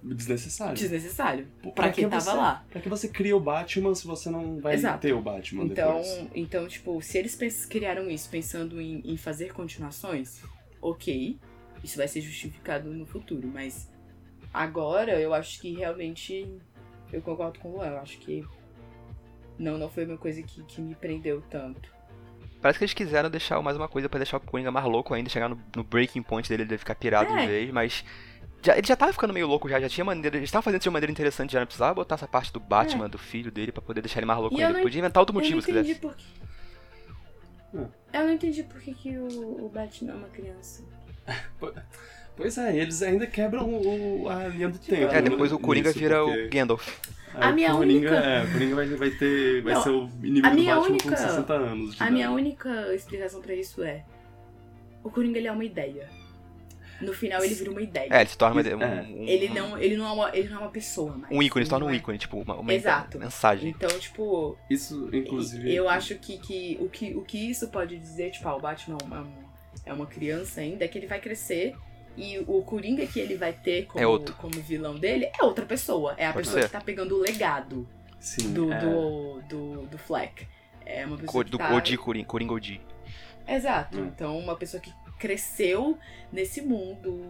desnecessário. 0.02 0.74
desnecessário. 0.74 1.46
Pô, 1.62 1.70
Pra 1.72 1.90
quem 1.92 2.04
que 2.04 2.10
tava 2.10 2.22
você- 2.24 2.36
lá. 2.36 2.64
Pra 2.70 2.80
que 2.80 2.88
você 2.88 3.08
cria 3.08 3.36
o 3.36 3.40
Batman 3.40 3.94
se 3.94 4.06
você 4.06 4.28
não 4.30 4.58
vai 4.60 4.74
Exato. 4.74 5.00
ter 5.02 5.12
o 5.12 5.20
Batman 5.22 5.64
Então, 5.64 6.00
depois? 6.00 6.28
então, 6.34 6.66
tipo, 6.68 7.00
se 7.00 7.18
eles 7.18 7.36
criaram 7.66 8.10
isso 8.10 8.28
pensando 8.28 8.80
em, 8.80 9.00
em 9.04 9.16
fazer 9.16 9.52
continuações, 9.52 10.40
ok, 10.80 11.38
isso 11.82 11.96
vai 11.96 12.06
ser 12.08 12.20
justificado 12.20 12.90
no 12.92 13.04
futuro, 13.06 13.48
mas 13.48 13.90
agora 14.52 15.18
eu 15.20 15.32
acho 15.34 15.60
que 15.60 15.74
realmente 15.74 16.48
eu 17.12 17.20
concordo 17.22 17.58
com 17.58 17.68
o 17.70 17.72
Luan, 17.76 17.86
eu 17.88 17.98
acho 17.98 18.18
que 18.18 18.44
não, 19.58 19.76
não 19.78 19.88
foi 19.90 20.04
uma 20.06 20.16
coisa 20.16 20.42
que, 20.42 20.62
que 20.64 20.80
me 20.80 20.94
prendeu 20.94 21.42
tanto. 21.50 21.90
Parece 22.60 22.78
que 22.78 22.84
eles 22.84 22.94
quiseram 22.94 23.28
deixar 23.28 23.60
mais 23.60 23.76
uma 23.76 23.88
coisa 23.88 24.08
pra 24.08 24.18
deixar 24.18 24.36
o 24.36 24.40
Coringa 24.40 24.70
mais 24.70 24.86
louco 24.86 25.12
ainda, 25.14 25.28
chegar 25.28 25.48
no, 25.48 25.60
no 25.74 25.82
breaking 25.82 26.22
point 26.22 26.48
dele, 26.48 26.62
ele 26.62 26.78
ficar 26.78 26.94
pirado 26.94 27.32
É. 27.36 27.40
de 27.42 27.46
vez, 27.46 27.70
mas. 27.72 28.04
Já, 28.64 28.78
ele 28.78 28.86
já 28.86 28.94
tava 28.94 29.12
ficando 29.12 29.34
meio 29.34 29.48
louco 29.48 29.68
já, 29.68 29.80
já 29.80 29.88
tinha 29.88 30.04
maneira. 30.04 30.36
Eles 30.36 30.46
estavam 30.46 30.62
fazendo 30.62 30.78
isso 30.80 30.84
de 30.84 30.88
uma 30.88 30.92
maneira 30.92 31.10
interessante, 31.10 31.52
já 31.52 31.58
não 31.58 31.66
precisava 31.66 31.94
botar 31.94 32.14
essa 32.14 32.28
parte 32.28 32.52
do 32.52 32.60
Batman, 32.60 33.08
do 33.08 33.18
filho 33.18 33.50
dele, 33.50 33.72
pra 33.72 33.82
poder 33.82 34.00
deixar 34.00 34.20
ele 34.20 34.26
mais 34.26 34.38
louco 34.38 34.54
É. 34.56 34.60
E 34.60 34.62
ainda. 34.62 34.74
não 34.78 34.82
Podia 34.84 35.00
inventar 35.00 35.20
outro 35.20 35.32
eu 35.34 35.40
motivo 35.40 35.56
não 35.56 35.62
se 35.62 35.70
entendi 35.72 35.94
quisesse. 35.96 36.00
por. 36.00 37.80
Hum. 37.80 37.88
Eu 38.12 38.22
não 38.26 38.32
entendi 38.32 38.62
por 38.62 38.80
que, 38.80 38.94
que 38.94 39.18
o, 39.18 39.64
o 39.64 39.68
Batman 39.68 40.12
é 40.12 40.14
uma 40.14 40.28
criança. 40.28 40.84
Pois 42.36 42.56
é, 42.56 42.76
eles 42.76 43.02
ainda 43.02 43.26
quebram 43.26 43.68
o- 43.68 44.28
a 44.28 44.48
linha 44.48 44.68
do 44.68 44.78
tempo. 44.78 45.12
É, 45.12 45.20
depois 45.22 45.52
o 45.52 45.58
Coringa 45.58 45.88
nisso, 45.88 45.98
vira 45.98 46.24
porque- 46.24 46.46
o 46.46 46.50
Gandalf. 46.50 46.88
Ah, 47.34 47.48
A 47.48 47.52
minha 47.52 47.72
o 47.74 47.78
Coringa, 47.78 48.10
única- 48.10 48.26
É, 48.26 48.44
o 48.44 48.52
Coringa 48.52 48.74
vai, 48.74 48.86
vai 48.88 49.10
ter. 49.10 49.62
Vai 49.62 49.74
Não, 49.74 49.82
ser 49.82 49.90
o 49.90 50.10
inimigo 50.22 50.46
a 50.46 50.50
do 50.50 50.56
Batman 50.64 50.80
única- 50.86 51.08
com 51.10 51.16
60 51.16 51.52
anos. 51.54 52.00
A 52.00 52.10
minha 52.10 52.30
única 52.30 52.94
explicação 52.94 53.40
pra 53.40 53.54
isso 53.54 53.82
é: 53.82 54.04
o 55.04 55.10
Coringa 55.10 55.38
ele 55.38 55.46
é 55.48 55.52
uma 55.52 55.64
ideia. 55.64 56.08
No 57.00 57.12
final 57.12 57.42
ele 57.44 57.54
vira 57.54 57.70
uma 57.70 57.82
ideia. 57.82 58.08
É, 58.10 58.20
ele 58.20 58.28
se 58.30 58.38
torna 58.38 58.60
uma- 58.60 58.76
um, 58.76 58.82
É. 58.82 59.02
um- 59.02 59.24
Ele 59.28 59.48
não, 59.48 59.78
ele 59.78 59.96
não 59.96 60.06
é 60.06 60.12
uma, 60.12 60.36
ele 60.36 60.48
não 60.48 60.56
é 60.56 60.60
uma 60.60 60.70
pessoa 60.70 61.16
mais. 61.16 61.32
um 61.34 61.42
ícone, 61.42 61.64
se 61.64 61.70
torna 61.70 61.86
um 61.86 61.90
é. 61.90 61.96
ícone, 61.96 62.16
tipo, 62.18 62.38
uma, 62.40 62.54
uma 62.56 62.72
Exato. 62.72 63.18
mensagem. 63.18 63.70
Então, 63.70 63.88
tipo, 63.98 64.56
Isso, 64.70 65.08
inclusive. 65.12 65.74
eu 65.74 65.88
acho 65.88 66.14
que, 66.16 66.38
que, 66.38 66.78
o 66.80 66.88
que 66.88 67.14
o 67.16 67.22
que 67.22 67.50
isso 67.50 67.68
pode 67.68 67.98
dizer, 67.98 68.30
tipo, 68.30 68.48
ah, 68.48 68.56
o 68.56 68.60
Batman 68.60 68.98
é 69.00 69.04
uma, 69.04 69.26
é 69.84 69.92
uma 69.92 70.06
criança 70.06 70.60
ainda, 70.60 70.84
é 70.84 70.88
que 70.88 70.98
ele 70.98 71.06
vai 71.06 71.20
crescer 71.20 71.74
e 72.16 72.38
o 72.46 72.62
Coringa 72.62 73.06
que 73.06 73.18
ele 73.18 73.36
vai 73.36 73.52
ter 73.52 73.86
como, 73.86 74.02
É 74.02 74.06
outro. 74.06 74.34
como 74.36 74.52
vilão 74.60 74.96
dele 74.98 75.30
é 75.38 75.42
outra 75.44 75.64
pessoa. 75.64 76.14
É 76.18 76.26
a 76.26 76.32
Pode 76.32 76.46
pessoa 76.46 76.62
ser. 76.62 76.68
que 76.68 76.72
tá 76.72 76.80
pegando 76.80 77.16
o 77.16 77.20
legado 77.20 77.88
Sim, 78.20 78.52
do, 78.52 78.72
é, 78.72 78.78
do, 78.80 79.40
do, 79.48 79.86
do 79.86 79.98
Fleck. 79.98 80.46
É 80.84 81.06
uma 81.06 81.16
pessoa 81.16 81.32
Co- 81.32 81.44
que 81.44 81.50
do 81.50 81.58
tá... 81.58 81.74
Odi 81.74 81.96
Coringa, 81.96 82.26
Coringa 82.26 82.52
Odi. 82.54 82.80
Exato. 83.48 83.98
Hum. 83.98 84.10
Então, 84.14 84.38
uma 84.38 84.56
pessoa 84.56 84.80
que 84.80 84.92
cresceu 85.18 85.98
nesse 86.32 86.60
mundo 86.60 87.24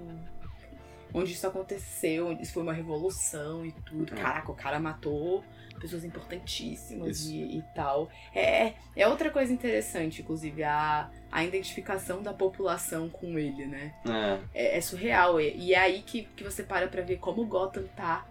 onde 1.14 1.32
isso 1.32 1.46
aconteceu, 1.46 2.28
onde 2.28 2.42
isso 2.42 2.52
foi 2.52 2.62
uma 2.62 2.72
revolução 2.72 3.64
e 3.64 3.72
tudo. 3.72 4.12
Hum. 4.12 4.16
Caraca, 4.16 4.50
o 4.50 4.54
cara 4.54 4.78
matou 4.80 5.44
pessoas 5.80 6.04
importantíssimas 6.04 7.26
e, 7.26 7.58
e 7.58 7.64
tal. 7.74 8.08
É, 8.34 8.74
é 8.94 9.08
outra 9.08 9.30
coisa 9.30 9.52
interessante, 9.52 10.22
inclusive, 10.22 10.62
a, 10.62 11.10
a 11.30 11.44
identificação 11.44 12.22
da 12.22 12.32
população 12.32 13.08
com 13.08 13.38
ele, 13.38 13.66
né? 13.66 13.94
é, 14.06 14.38
É, 14.54 14.78
é 14.78 14.80
surreal. 14.80 15.40
E, 15.40 15.56
e 15.56 15.74
é 15.74 15.78
aí 15.78 16.02
que, 16.02 16.22
que 16.36 16.44
você 16.44 16.62
para 16.62 16.86
pra 16.88 17.02
ver 17.02 17.18
como 17.18 17.44
Gotham 17.46 17.84
tá 17.96 18.24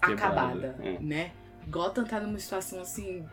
acabada, 0.00 0.76
é. 0.80 0.98
né? 1.00 1.32
Gotham 1.68 2.04
tá 2.04 2.20
numa 2.20 2.38
situação, 2.38 2.80
assim, 2.80 3.24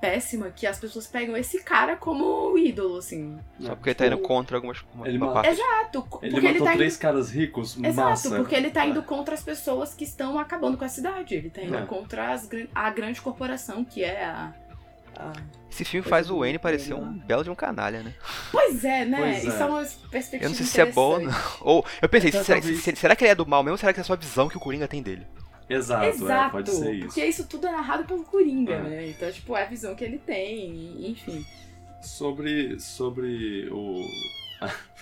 péssima, 0.00 0.50
que 0.50 0.66
as 0.66 0.78
pessoas 0.78 1.06
pegam 1.06 1.36
esse 1.36 1.62
cara 1.62 1.96
como 1.96 2.56
ídolo, 2.58 2.98
assim. 2.98 3.36
Só 3.60 3.74
porque 3.74 3.90
ele 3.90 3.94
tá 3.94 4.06
indo 4.06 4.16
Tipo, 4.16 4.28
contra 4.28 4.56
algumas 4.56 4.78
uma, 4.94 5.08
ele 5.08 5.18
uma 5.18 5.32
parte. 5.32 5.50
Exato, 5.50 5.98
Ele 6.22 6.30
porque 6.32 6.46
ele 6.46 6.46
matou 6.54 6.64
tá 6.66 6.72
indo... 6.72 6.78
três 6.78 6.96
caras 6.96 7.30
ricos, 7.30 7.76
Exato, 7.82 8.08
massa. 8.10 8.36
porque 8.36 8.54
ele 8.54 8.70
tá 8.70 8.86
indo 8.86 9.02
contra 9.02 9.34
as 9.34 9.42
pessoas 9.42 9.94
que 9.94 10.04
estão 10.04 10.38
acabando 10.38 10.76
com 10.78 10.84
a 10.84 10.88
cidade. 10.88 11.34
Ele 11.34 11.50
tá 11.50 11.62
indo 11.62 11.76
É. 11.76 11.82
contra 11.86 12.32
as, 12.32 12.48
a 12.74 12.90
grande 12.90 13.20
corporação 13.20 13.84
que 13.84 14.02
é 14.04 14.24
a. 14.24 14.54
a- 15.16 15.32
Esse 15.70 15.84
filme 15.84 16.06
faz 16.08 16.30
o 16.30 16.38
Wayne 16.40 16.58
parecer 16.58 16.94
um 16.94 17.12
belo 17.18 17.44
de 17.44 17.50
um 17.50 17.54
canalha, 17.54 18.02
né? 18.02 18.14
Pois 18.50 18.84
é, 18.84 19.04
né? 19.04 19.18
Pois 19.18 19.44
Isso 19.44 19.56
é. 19.56 19.60
é 19.62 19.64
uma 19.66 19.84
perspectiva 20.10 20.44
Eu 20.44 20.48
não 20.48 20.56
sei 20.56 20.66
se 20.66 20.80
é 20.80 20.86
bom 20.86 21.12
ou 21.14 21.20
não. 21.20 21.32
Ou, 21.60 21.84
eu 22.00 22.08
pensei, 22.08 22.30
Então, 22.30 22.42
será, 22.44 22.60
será 22.96 23.16
que 23.16 23.24
ele 23.24 23.32
é 23.32 23.34
do 23.34 23.46
mal 23.46 23.62
mesmo 23.62 23.72
ou 23.74 23.78
será 23.78 23.92
que 23.92 24.00
é 24.00 24.02
só 24.02 24.14
a 24.14 24.16
visão 24.16 24.48
que 24.48 24.56
o 24.56 24.60
Coringa 24.60 24.88
tem 24.88 25.02
dele? 25.02 25.26
Exato, 25.68 26.06
Exato, 26.06 26.46
é, 26.48 26.50
pode 26.50 26.70
ser 26.70 26.94
isso. 26.94 27.06
porque 27.06 27.24
isso 27.24 27.46
tudo 27.46 27.66
é 27.66 27.72
narrado 27.72 28.04
pelo 28.04 28.24
Coringa, 28.24 28.74
É. 28.74 28.82
né? 28.82 29.08
Então, 29.10 29.30
tipo, 29.30 29.54
é 29.56 29.62
a 29.62 29.66
visão 29.66 29.94
que 29.94 30.02
ele 30.04 30.18
tem, 30.18 31.10
enfim. 31.10 31.44
Sobre, 32.02 32.78
sobre 32.80 33.68
o. 33.70 34.00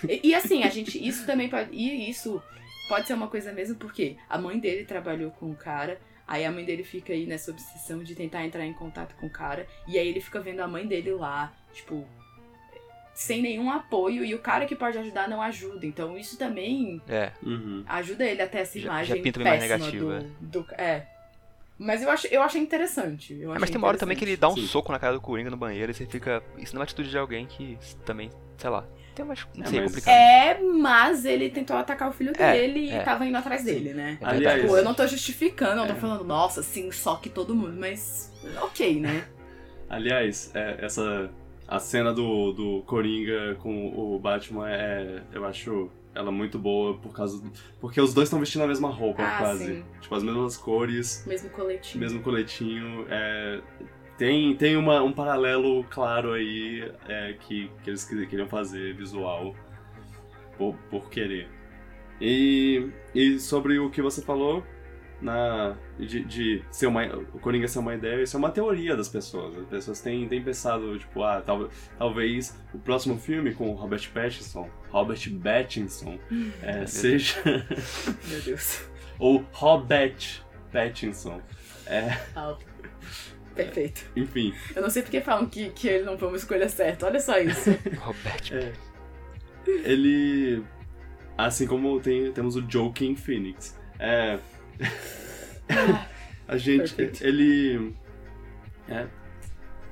E, 0.09 0.29
e 0.31 0.35
assim, 0.35 0.62
a 0.64 0.69
gente, 0.69 0.99
isso 1.07 1.25
também 1.27 1.49
pode. 1.49 1.71
E 1.75 2.11
isso 2.11 2.43
pode 2.89 3.07
ser 3.07 3.14
uma 3.14 3.29
coisa 3.29 3.53
mesmo, 3.53 3.77
porque 3.77 4.17
a 4.29 4.39
mãe 4.39 4.59
dele 4.59 4.85
trabalhou 4.85 5.31
com 5.31 5.51
o 5.51 5.55
cara, 5.55 6.01
aí 6.27 6.45
a 6.45 6.51
mãe 6.53 6.64
dele 6.64 6.85
fica 6.85 7.12
aí 7.12 7.27
nessa 7.27 7.51
obsessão 7.51 8.03
de 8.03 8.14
tentar 8.14 8.45
entrar 8.45 8.64
em 8.67 8.73
contato 8.73 9.14
com 9.17 9.27
o 9.27 9.31
cara, 9.31 9.67
e 9.87 9.99
aí 9.99 10.09
ele 10.09 10.21
fica 10.21 10.41
vendo 10.41 10.61
a 10.61 10.69
mãe 10.69 10.87
dele 10.87 11.12
lá, 11.12 11.53
tipo, 11.73 12.07
sem 13.17 13.41
nenhum 13.41 13.71
apoio, 13.71 14.23
e 14.25 14.35
o 14.35 14.39
cara 14.39 14.67
que 14.67 14.77
pode 14.77 14.99
ajudar 14.99 15.27
não 15.27 15.41
ajuda. 15.41 15.87
Então 15.87 16.17
isso 16.19 16.37
também 16.39 17.01
É, 17.09 17.33
Uhum. 17.43 17.83
ajuda 17.89 18.25
ele 18.27 18.43
até 18.43 18.61
essa 18.61 18.79
Já- 18.79 18.85
imagem 18.87 19.17
já 19.17 19.23
pinta 19.23 19.41
uma 19.41 19.49
imagem 19.49 19.69
péssima 19.69 19.91
negativa, 19.91 20.31
do, 20.39 20.61
do. 20.62 20.75
É. 20.75 21.07
Mas 21.79 22.03
eu 22.03 22.11
achei, 22.11 22.31
eu 22.33 22.43
achei 22.43 22.61
interessante. 22.61 23.35
Eu 23.39 23.55
É, 23.55 23.59
mas 23.59 23.69
tem 23.71 23.79
uma 23.79 23.87
hora 23.89 23.99
também 23.99 24.17
que 24.17 24.25
ele 24.25 24.37
dá 24.37 24.49
um 24.49 24.55
Sim. 24.55 24.67
soco 24.67 24.93
na 24.93 24.99
cara 24.99 25.14
do 25.14 25.21
Coringa 25.21 25.51
no 25.51 25.57
banheiro 25.57 25.91
e 25.91 25.95
você 25.95 26.07
fica. 26.07 26.43
Isso 26.59 26.75
não 26.75 26.79
é 26.79 26.81
uma 26.81 26.85
atitude 26.85 27.09
de 27.11 27.19
alguém 27.19 27.47
que 27.47 27.79
também, 28.05 28.31
sei 28.59 28.71
lá. 28.71 28.85
Tem 29.14 29.25
umas. 29.25 29.47
Não 29.55 29.64
É, 29.64 29.67
sei, 29.67 29.79
é 29.79 29.83
mas- 29.83 29.91
complicado. 29.91 30.14
É, 30.14 30.61
mas 30.62 31.25
ele 31.25 31.49
tentou 31.51 31.77
atacar 31.77 32.09
o 32.11 32.12
filho 32.12 32.33
É, 32.39 32.53
dele 32.53 32.91
é. 32.91 33.01
e 33.01 33.05
tava 33.05 33.25
indo 33.27 33.37
atrás 33.37 33.64
dele, 33.64 33.93
né? 33.95 34.19
É 34.21 34.27
Aliás. 34.27 34.61
Tipo, 34.62 34.77
eu 34.77 34.85
não 34.85 34.93
tô 34.95 35.07
justificando, 35.07 35.81
eu 35.83 35.87
tô 35.87 35.93
É. 35.93 35.97
falando, 35.97 36.23
nossa, 36.25 36.62
sim, 36.62 36.91
só 36.93 37.17
que 37.17 37.29
todo 37.31 37.55
mundo, 37.55 37.75
mas 37.79 38.31
ok, 38.62 39.01
né? 39.01 39.27
Aliás, 39.89 40.51
é, 40.55 40.79
essa. 40.85 41.31
A 41.69 41.79
cena 41.81 42.12
do, 42.12 42.53
do 42.53 42.83
Coringa 42.83 43.57
com 43.61 43.89
o 43.89 44.19
Batman 44.19 44.71
é. 44.71 45.23
Eu 45.33 45.45
acho 45.45 45.91
ela 46.14 46.31
muito 46.31 46.59
boa 46.59 46.95
por 46.97 47.12
causa. 47.12 47.43
do- 47.43 47.51
Porque 47.81 48.01
os 48.01 48.14
dois 48.14 48.27
estão 48.29 48.39
vestindo 48.41 48.62
a 48.62 48.67
mesma 48.69 48.89
roupa, 48.89 49.23
Ah, 49.23 49.39
quase. 49.39 49.67
sim. 49.67 49.85
Tipo, 50.01 50.14
as 50.14 50.23
mesmas 50.23 50.57
cores, 50.57 51.25
Mesmo 51.27 51.51
coletinho. 51.51 52.01
mesmo 52.03 52.23
coletinho. 52.23 53.05
É, 53.11 53.61
tem 54.17 54.55
tem 54.57 54.77
uma, 54.77 55.03
um 55.03 55.12
paralelo 55.12 55.85
claro 55.91 56.33
aí 56.33 56.91
é, 57.09 57.35
que, 57.41 57.71
que 57.83 57.91
eles 57.91 58.05
que- 58.05 58.27
queriam 58.27 58.49
fazer 58.49 58.95
visual 58.95 59.55
por, 60.57 60.75
por 60.91 61.11
querer. 61.11 61.49
E, 62.21 62.89
e 63.14 63.39
sobre 63.39 63.79
o 63.79 63.91
que 63.91 64.01
você 64.01 64.23
falou 64.23 64.62
na 65.21 65.77
de, 65.99 66.25
de 66.25 66.62
ser 66.71 66.87
uma 66.87 67.05
o 67.07 67.39
Coringa 67.39 67.67
ser 67.69 67.79
uma 67.79 67.95
ideia, 67.95 68.23
isso 68.23 68.37
é 68.37 68.39
uma 68.39 68.51
teoria 68.51 68.97
das 68.97 69.09
pessoas. 69.09 69.57
As 69.57 69.67
pessoas 69.67 70.01
têm, 70.01 70.29
têm 70.29 70.43
pensado, 70.43 70.99
tipo, 70.99 71.23
ah, 71.23 71.41
tal, 71.41 71.69
talvez 71.99 72.59
o 72.75 72.79
próximo 72.79 73.19
filme 73.19 73.55
com 73.55 73.71
o 73.71 73.75
Robert 73.75 74.09
Pattinson, 74.12 74.69
Robert 74.91 75.21
Pattinson, 75.43 76.19
é, 76.62 76.87
seja 76.87 77.37
Meu 78.29 78.41
Deus. 78.43 78.83
ou 79.19 79.45
Robert 79.53 80.43
Pattinson. 80.73 81.41
É, 81.87 82.19
Ah, 82.35 82.57
perfeito. 83.55 84.05
enfim, 84.17 84.53
Eu 84.75 84.83
não 84.83 84.91
sei 84.91 85.03
porque 85.03 85.21
falam 85.21 85.47
que, 85.47 85.71
que 85.71 85.89
ele 85.89 86.05
não 86.05 86.19
foi 86.19 86.29
uma 86.29 86.37
escolha 86.37 86.69
certa. 86.69 87.07
Olha 87.07 87.21
só 87.21 87.39
isso. 87.39 87.71
Robert. 88.01 88.53
É. 88.53 88.73
Ele. 89.67 90.62
Assim 91.39 91.67
como 91.67 92.01
tem, 92.01 92.33
temos 92.33 92.57
o 92.57 92.64
Joaquin 92.69 93.14
Phoenix. 93.17 93.79
É. 93.99 94.39
a 96.49 96.57
gente. 96.57 96.95
Perfeito. 96.95 97.24
Ele. 97.24 97.95
É, 98.89 99.07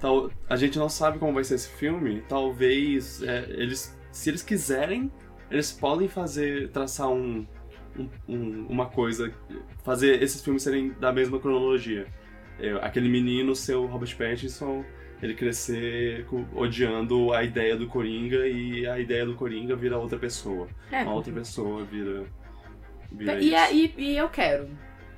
tal, 0.00 0.30
a 0.48 0.56
gente 0.56 0.78
não 0.78 0.88
sabe 0.88 1.18
como 1.18 1.32
vai 1.34 1.44
ser 1.44 1.54
esse 1.56 1.68
filme. 1.68 2.22
Talvez. 2.28 3.22
é, 3.22 3.46
eles. 3.50 3.96
Se 4.12 4.30
eles 4.30 4.42
quiserem, 4.42 5.10
eles 5.50 5.72
podem 5.72 6.08
fazer. 6.08 6.70
traçar 6.70 7.08
um. 7.08 7.46
um- 7.98 8.08
um- 8.28 8.66
uma 8.68 8.86
coisa. 8.86 9.32
Fazer 9.84 10.22
esses 10.22 10.42
filmes 10.42 10.62
serem 10.62 10.92
da 11.00 11.12
mesma 11.12 11.38
cronologia. 11.38 12.06
É, 12.60 12.70
aquele 12.82 13.08
menino 13.08 13.54
ser 13.54 13.74
o 13.74 13.86
Robert 13.86 14.16
Pattinson 14.16 14.84
ele 15.22 15.34
crescer 15.34 16.24
co- 16.26 16.44
odiando 16.54 17.32
a 17.32 17.42
ideia 17.42 17.76
do 17.76 17.86
Coringa 17.86 18.46
e 18.46 18.86
a 18.86 18.98
ideia 18.98 19.24
do 19.24 19.34
Coringa 19.34 19.74
vira 19.74 19.96
outra 19.96 20.18
pessoa. 20.18 20.68
É. 20.92 21.00
A 21.02 21.10
outra 21.10 21.32
pessoa 21.32 21.82
vira. 21.84 22.24
E, 23.20 23.54
é- 23.54 23.72
e, 23.74 23.94
e 23.96 24.16
eu 24.16 24.28
quero. 24.28 24.68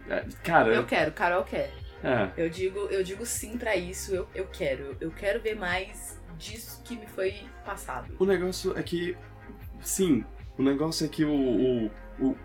É, 0.08 0.24
cara, 0.44 0.72
Eu 0.74 0.84
quero, 0.84 1.10
Carol 1.12 1.42
quer. 1.44 1.72
é. 2.02 2.30
Eu 2.36 2.48
digo, 2.48 2.78
eu 2.90 3.02
digo 3.02 3.24
sim 3.26 3.56
pra 3.58 3.74
isso, 3.76 4.14
eu, 4.14 4.28
eu 4.34 4.46
quero. 4.46 4.96
Eu 5.00 5.10
quero 5.10 5.40
ver 5.40 5.56
mais 5.56 6.20
disso 6.38 6.80
que 6.84 6.96
me 6.96 7.06
foi 7.06 7.34
passado. 7.64 8.14
O 8.18 8.24
negócio 8.24 8.76
é 8.78 8.82
que. 8.82 9.16
Sim, 9.80 10.24
o 10.58 10.62
negócio 10.62 11.04
é 11.06 11.08
que 11.08 11.24
o. 11.24 11.30
o, 11.32 11.90
o, 12.20 12.36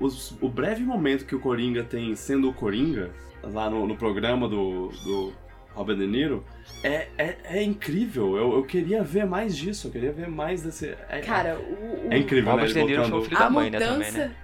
o, 0.00 0.08
o 0.40 0.48
breve 0.48 0.82
momento 0.82 1.24
que 1.26 1.34
o 1.34 1.40
Coringa 1.40 1.82
tem 1.84 2.14
sendo 2.16 2.48
o 2.48 2.54
Coringa, 2.54 3.10
lá 3.42 3.68
no, 3.70 3.86
no 3.86 3.96
programa 3.96 4.48
do, 4.48 4.88
do 5.04 5.32
Robert 5.74 5.96
De 5.96 6.06
Niro, 6.06 6.44
é, 6.82 7.08
é, 7.18 7.36
é 7.44 7.62
incrível. 7.62 8.36
Eu, 8.36 8.54
eu 8.54 8.62
queria 8.64 9.02
ver 9.02 9.24
mais 9.26 9.56
disso, 9.56 9.88
eu 9.88 9.92
queria 9.92 10.12
ver 10.12 10.28
mais 10.28 10.62
desse. 10.62 10.94
É, 11.08 11.20
Cara, 11.20 11.58
o. 11.58 12.08
o 12.08 12.12
é 12.12 12.18
incrível, 12.18 12.44
né? 12.56 12.62
Robert 12.62 12.70
ele 12.70 12.80
De 12.80 12.84
Niro 12.86 13.02
foi 13.02 13.10
o 13.10 13.14
botando- 13.14 13.24
filho 13.28 13.36
a 13.36 13.40
da 13.44 13.50
mãe, 13.50 13.70
né, 13.70 13.78
mudança. 13.78 13.92
também, 14.12 14.12
né? 14.28 14.36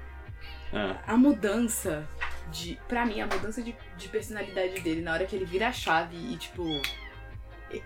É. 0.73 0.97
A 1.07 1.17
mudança 1.17 2.07
de. 2.51 2.79
Pra 2.89 3.05
mim, 3.07 3.21
a 3.21 3.27
mudança 3.27 3.63
de, 3.63 3.75
de 3.97 4.09
personalidade 4.09 4.81
dele 4.81 5.01
na 5.03 5.13
hora 5.13 5.27
que 5.27 5.35
ele 5.35 5.45
vira 5.45 5.69
a 5.69 5.73
chave 5.73 6.17
e, 6.17 6.37
tipo. 6.37 6.63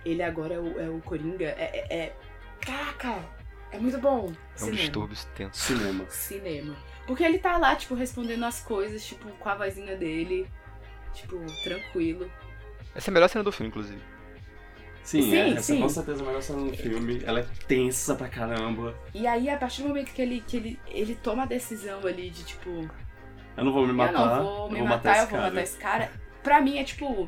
Ele 0.05 0.23
agora 0.23 0.53
é 0.53 0.59
o, 0.59 0.79
é 0.79 0.89
o 0.89 0.99
Coringa. 1.01 1.45
É, 1.45 1.87
é, 1.89 1.97
é- 1.97 2.15
Caraca! 2.61 3.23
É 3.71 3.77
muito 3.77 3.97
bom. 3.97 4.27
É 4.27 4.53
um 4.55 4.57
Cinema. 4.57 4.77
distúrbio 4.77 5.17
tenso. 5.35 5.59
Cinema. 5.59 6.05
Cinema. 6.09 6.75
Porque 7.07 7.23
ele 7.23 7.39
tá 7.39 7.57
lá, 7.57 7.75
tipo, 7.75 7.95
respondendo 7.95 8.45
as 8.45 8.61
coisas, 8.61 9.03
tipo, 9.05 9.27
com 9.29 9.49
a 9.49 9.55
vozinha 9.55 9.97
dele. 9.97 10.47
Tipo, 11.13 11.37
tranquilo. 11.63 12.31
Essa 12.95 13.09
é 13.09 13.11
a 13.11 13.13
melhor 13.13 13.27
cena 13.27 13.43
do 13.43 13.51
filme, 13.51 13.69
inclusive. 13.69 14.01
Sim, 15.03 15.21
Sim, 15.23 15.35
é, 15.35 15.49
essa 15.49 15.61
sim. 15.63 15.77
é 15.79 15.81
com 15.81 15.89
certeza 15.89 16.23
a 16.23 16.25
melhor 16.25 16.41
cena 16.41 16.61
do 16.63 16.77
filme. 16.77 17.21
Ela 17.25 17.41
é 17.41 17.45
tensa 17.67 18.15
pra 18.15 18.29
caramba. 18.29 18.95
E 19.13 19.27
aí, 19.27 19.49
a 19.49 19.57
partir 19.57 19.81
do 19.81 19.89
momento 19.89 20.11
que 20.13 20.21
ele, 20.21 20.41
que 20.47 20.55
ele, 20.57 20.79
ele 20.87 21.13
toma 21.15 21.43
a 21.43 21.45
decisão 21.45 21.99
ali 22.07 22.29
de, 22.29 22.43
tipo, 22.45 22.69
Eu 23.57 23.65
não 23.65 23.73
vou 23.73 23.85
me 23.85 23.91
matar. 23.93 24.13
eu 24.13 24.43
não 24.43 24.43
vou 24.43 24.71
me 24.71 24.79
eu 24.79 24.85
matar, 24.85 25.17
eu 25.17 25.23
esse 25.23 25.31
vou 25.31 25.39
cara. 25.39 25.49
matar 25.51 25.61
esse 25.63 25.77
cara. 25.77 26.11
Pra 26.41 26.61
mim 26.61 26.77
é 26.77 26.83
tipo. 26.85 27.27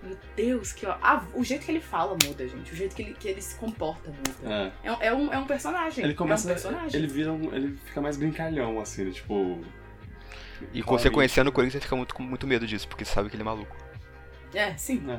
Meu 0.00 0.16
Deus, 0.36 0.72
que 0.72 0.86
ó. 0.86 0.96
ah, 1.02 1.24
o 1.34 1.42
jeito 1.42 1.64
que 1.64 1.72
ele 1.72 1.80
fala 1.80 2.16
muda, 2.24 2.46
gente. 2.46 2.72
O 2.72 2.76
jeito 2.76 2.94
que 2.94 3.02
ele, 3.02 3.14
que 3.14 3.26
ele 3.28 3.42
se 3.42 3.56
comporta 3.56 4.08
muda. 4.10 4.72
É. 4.84 4.88
É, 4.88 4.92
um- 4.92 5.02
é 5.02 5.12
um, 5.14 5.32
é 5.32 5.38
um 5.38 5.44
personagem. 5.46 6.04
Ele 6.04 6.14
começa. 6.14 6.46
É 6.48 6.52
um 6.52 6.54
personagem. 6.54 6.96
ele 7.00 7.08
vira 7.08 7.32
um, 7.32 7.52
Ele 7.52 7.76
fica 7.84 8.00
mais 8.00 8.16
brincalhão, 8.16 8.78
assim, 8.80 9.06
né? 9.06 9.10
tipo. 9.10 9.60
E 10.72 10.82
você 10.82 11.10
conhecendo 11.10 11.48
o 11.48 11.52
Corinthians, 11.52 11.82
você 11.82 11.86
fica 11.86 11.96
muito, 11.96 12.14
com 12.14 12.22
muito 12.22 12.46
medo 12.46 12.64
disso, 12.66 12.86
porque 12.86 13.04
você 13.04 13.12
sabe 13.12 13.28
que 13.28 13.34
ele 13.34 13.42
é 13.42 13.44
maluco. 13.44 13.76
É, 14.54 14.76
sim. 14.76 15.02
É, 15.10 15.18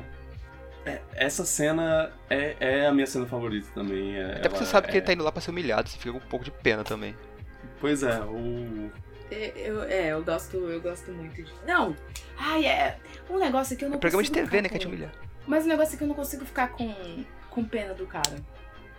essa 1.14 1.44
cena 1.44 2.10
é, 2.28 2.56
é 2.60 2.86
a 2.86 2.92
minha 2.92 3.06
cena 3.06 3.26
favorita 3.26 3.68
também. 3.74 4.16
é- 4.16 4.32
Até 4.36 4.48
porque 4.48 4.64
você 4.64 4.70
sabe 4.70 4.86
que 4.88 4.94
é- 4.94 4.96
ele 4.96 5.06
tá 5.06 5.12
indo 5.12 5.22
lá 5.24 5.30
pra 5.32 5.40
ser 5.40 5.50
humilhado, 5.50 5.88
você 5.88 5.98
fica 5.98 6.12
com 6.12 6.18
um 6.18 6.28
pouco 6.28 6.44
de 6.44 6.50
pena 6.50 6.82
também. 6.84 7.14
Pois 7.80 8.02
é, 8.02 8.20
o. 8.20 8.90
É, 9.30 9.52
Eu, 9.56 9.82
é, 9.84 10.08
eu 10.08 10.24
gosto, 10.24 10.56
eu 10.56 10.80
gosto 10.80 11.12
muito 11.12 11.42
de. 11.42 11.52
Não! 11.66 11.94
Ai, 12.36 12.66
é. 12.66 12.98
Um 13.28 13.38
negócio 13.38 13.76
que 13.76 13.84
eu 13.84 13.88
não 13.88 13.96
É 13.96 14.00
programa 14.00 14.22
de 14.24 14.30
TV, 14.32 14.62
né, 14.62 14.68
que 14.68 14.76
é 14.76 14.78
te 14.78 14.86
humilhar. 14.86 15.12
Mas 15.46 15.64
um 15.64 15.68
negócio 15.68 15.96
que 15.96 16.02
eu 16.04 16.08
não 16.08 16.14
consigo 16.14 16.44
ficar 16.44 16.68
com, 16.68 16.94
com 17.48 17.64
pena 17.64 17.94
do 17.94 18.06
cara. 18.06 18.36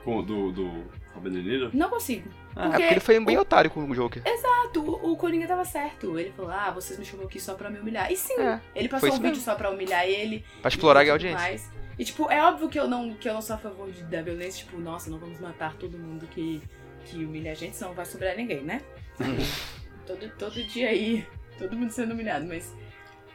com- 0.04 0.24
do, 0.24 0.52
do 0.52 0.84
Robert 1.14 1.32
De 1.34 1.42
Niro. 1.44 1.70
Não 1.74 1.90
consigo. 1.90 2.30
É 2.56 2.68
porque 2.68 2.84
ele 2.84 3.00
foi 3.00 3.20
bem 3.24 3.38
otário 3.38 3.70
com 3.72 3.84
o 3.84 3.96
Joker. 3.96 4.22
Exato, 4.26 4.82
o, 4.82 5.12
o 5.12 5.18
Coringa 5.18 5.48
tava 5.48 5.64
certo. 5.66 6.20
Ele 6.20 6.32
falou, 6.32 6.52
ah, 6.52 6.72
vocês 6.72 6.98
me 7.00 7.06
chamam 7.06 7.26
aqui 7.26 7.40
só 7.40 7.54
pra 7.54 7.70
me 7.70 7.80
humilhar. 7.80 8.12
E 8.12 8.16
sim, 8.18 8.34
É, 8.40 8.60
ele 8.76 8.90
passou 8.90 9.10
um 9.10 9.12
isso 9.14 9.22
vídeo 9.22 9.36
mesmo. 9.36 9.44
só 9.46 9.56
pra 9.56 9.70
humilhar 9.70 10.06
ele. 10.06 10.44
Pra 10.62 10.70
explorar 10.70 11.08
a 11.08 11.12
audiência. 11.12 11.40
mais. 11.40 11.70
E 11.98 12.04
tipo, 12.06 12.30
é 12.32 12.42
óbvio 12.44 12.68
que 12.70 12.80
eu 12.80 12.88
não, 12.88 13.14
que 13.14 13.30
eu 13.30 13.34
não 13.34 13.42
sou 13.42 13.56
a 13.56 13.60
favor 13.60 13.92
de, 13.92 14.04
da 14.04 14.22
violência, 14.22 14.66
tipo, 14.66 14.78
nossa, 14.80 15.10
não 15.10 15.20
vamos 15.20 15.40
matar 15.40 15.76
todo 15.76 15.98
mundo 15.98 16.26
que, 16.28 16.62
que 17.06 17.18
humilha 17.24 17.52
a 17.52 17.56
gente, 17.56 17.76
senão 17.76 17.90
não 17.90 17.96
vai 17.96 18.06
sobrar 18.06 18.36
ninguém, 18.36 18.62
né? 18.64 18.82
todo, 20.08 20.30
todo 20.38 20.64
dia 20.64 20.90
aí, 20.90 21.26
todo 21.58 21.76
mundo 21.76 21.92
sendo 21.92 22.14
humilhado, 22.14 22.46
mas. 22.46 22.74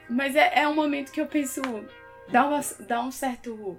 Mas 0.09 0.35
é, 0.37 0.61
é 0.61 0.69
um 0.69 0.75
momento 0.75 1.12
que 1.12 1.21
eu 1.21 1.27
penso. 1.27 1.61
Dá, 2.29 2.47
uma, 2.47 2.61
dá 2.81 3.01
um 3.03 3.11
certo. 3.11 3.79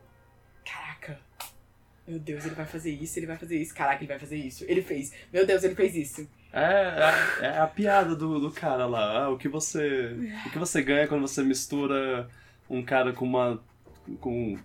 Meu 2.08 2.20
Deus, 2.20 2.46
ele 2.46 2.56
vai 2.56 2.66
fazer 2.66 2.92
isso, 2.92 3.20
ele 3.20 3.26
vai 3.26 3.38
fazer 3.38 3.58
isso. 3.58 3.76
Caraca, 3.76 4.00
ele 4.02 4.08
vai 4.08 4.20
fazer 4.20 4.38
isso. 4.38 4.64
Ele 4.68 4.82
fez. 4.82 5.12
Meu 5.32 5.46
Deus, 5.46 5.64
ele 5.64 5.76
fez 5.76 5.96
isso. 5.96 6.28
É, 6.54 7.42
é, 7.42 7.46
é 7.48 7.58
a 7.60 7.68
piada 7.68 8.16
do, 8.16 8.40
do 8.40 8.52
cara 8.52 8.86
lá. 8.86 9.24
Ah, 9.24 9.30
o 9.30 9.38
que 9.38 9.50
você. 9.50 10.16
O 10.46 10.50
que 10.50 10.58
você 10.58 10.82
ganha 10.82 11.08
quando 11.08 11.22
você 11.22 11.44
mistura 11.44 12.30
um 12.70 12.82
cara 12.82 13.12
com 13.12 13.26
uma. 13.26 13.62
com 14.22 14.58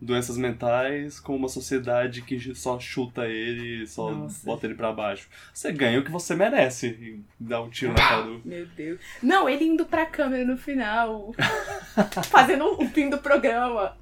doenças 0.00 0.38
mentais 0.38 1.20
com 1.20 1.36
uma 1.36 1.48
sociedade 1.48 2.22
que 2.22 2.54
só 2.54 2.80
chuta 2.80 3.26
ele, 3.26 3.86
só 3.86 4.10
Nossa. 4.10 4.46
bota 4.46 4.66
ele 4.66 4.74
pra 4.74 4.92
baixo. 4.92 5.28
Você 5.52 5.70
ganha 5.70 6.00
o 6.00 6.04
que 6.04 6.10
você 6.10 6.34
merece 6.34 6.86
e 6.88 7.22
dá 7.38 7.60
um 7.60 7.68
tiro 7.68 7.92
na 7.92 7.98
cara 7.98 8.22
do. 8.22 8.40
Meu 8.44 8.66
Deus. 8.66 8.98
Não, 9.22 9.48
ele 9.48 9.64
indo 9.64 9.84
pra 9.84 10.06
câmera 10.06 10.44
no 10.44 10.56
final. 10.56 11.34
fazendo 12.30 12.64
o 12.64 12.88
fim 12.88 13.10
do 13.10 13.18
programa. 13.18 13.96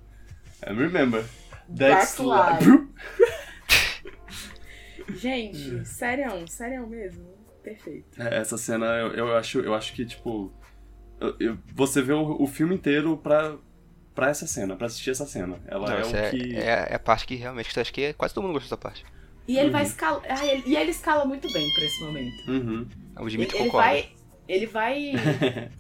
And 0.67 0.75
remember, 0.75 1.25
That's 1.77 2.17
that's. 2.17 2.67
Gente, 5.17 5.85
sério, 5.87 6.47
sério 6.49 6.87
mesmo. 6.87 7.27
Perfeito. 7.63 8.21
É, 8.21 8.39
Essa 8.39 8.57
cena 8.59 8.87
eu, 8.87 9.09
eu 9.15 9.37
acho, 9.37 9.61
eu 9.61 9.75
acho 9.75 9.93
que, 9.93 10.05
tipo. 10.05 10.53
eu- 11.21 11.37
eu- 11.41 11.59
você 11.75 12.01
vê 12.03 12.13
o, 12.13 12.43
o 12.43 12.47
filme 12.47 12.75
inteiro 12.75 13.17
pra, 13.17 13.57
pra 14.15 14.29
essa 14.31 14.47
cena, 14.47 14.77
pra 14.77 14.87
assistir 14.87 15.11
essa 15.11 15.27
cena. 15.27 15.59
Ela 15.67 15.89
Não, 15.91 15.97
é 15.99 16.05
o 16.05 16.17
é, 16.17 16.31
que. 16.31 16.57
é, 16.57 16.87
é 16.91 16.95
a 16.95 16.99
parte 16.99 17.27
que 17.27 17.35
realmente 17.37 17.79
acho 17.79 17.93
que 17.93 18.13
quase 18.15 18.35
todo 18.35 18.45
mundo 18.45 18.55
gostou 18.55 18.69
dessa 18.77 18.77
parte. 18.77 19.05
E 19.47 19.57
ele 19.57 19.67
Uhum. 19.67 19.73
vai 19.73 19.83
escalar. 19.83 20.23
Ah, 20.29 20.47
ele- 20.47 20.63
e 20.67 20.77
ele 20.77 20.91
escala 20.91 21.25
muito 21.25 21.51
bem 21.53 21.73
pra 21.73 21.85
esse 21.85 22.01
momento. 22.05 22.51
Uhum. 22.51 22.87
O 23.17 23.23
Ele, 23.23 23.31
Dimitri 23.31 23.57
ele 23.57 23.65
concorda. 23.65 23.89
vai. 23.89 24.13
Ele 24.47 24.67
vai. 24.67 25.13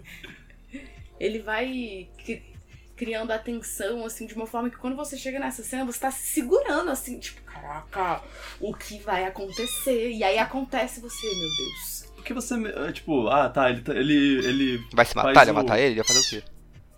ele 1.20 1.39
vai 1.41 2.09
criando 2.99 3.30
a 3.30 3.38
tensão, 3.38 4.05
assim, 4.05 4.26
de 4.26 4.34
uma 4.34 4.46
forma 4.46 4.68
que 4.68 4.76
quando 4.76 4.96
você 4.96 5.16
chega 5.16 5.38
nessa 5.38 5.62
cena, 5.62 5.84
você 5.84 6.01
tá 6.01 6.11
se 6.11 6.26
segurando, 6.26 6.90
assim, 6.90 7.18
tipo, 7.18 7.40
caraca, 7.42 8.20
o 8.61 8.74
que 8.74 8.99
vai 8.99 9.24
acontecer? 9.24 10.11
E 10.11 10.24
aí 10.24 10.38
acontece 10.38 11.01
você, 11.01 11.26
meu 11.26 11.49
Deus. 11.57 12.12
O 12.18 12.22
que 12.22 12.34
você. 12.34 12.55
é, 12.55 12.92
Tipo, 12.92 13.28
ah, 13.28 13.49
tá, 13.49 13.70
ele. 13.70 13.80
tá- 13.82 13.94
ele, 13.94 14.38
ele 14.44 14.84
Vai 14.92 15.05
se 15.05 15.14
matar? 15.16 15.30
Ele 15.30 15.36
vai 15.36 15.51
o- 15.53 15.55
matar 15.55 15.78
ele? 15.78 15.86
Ele 15.92 16.03
vai 16.03 16.07
fazer 16.07 16.20
o 16.20 16.28
quê? 16.42 16.42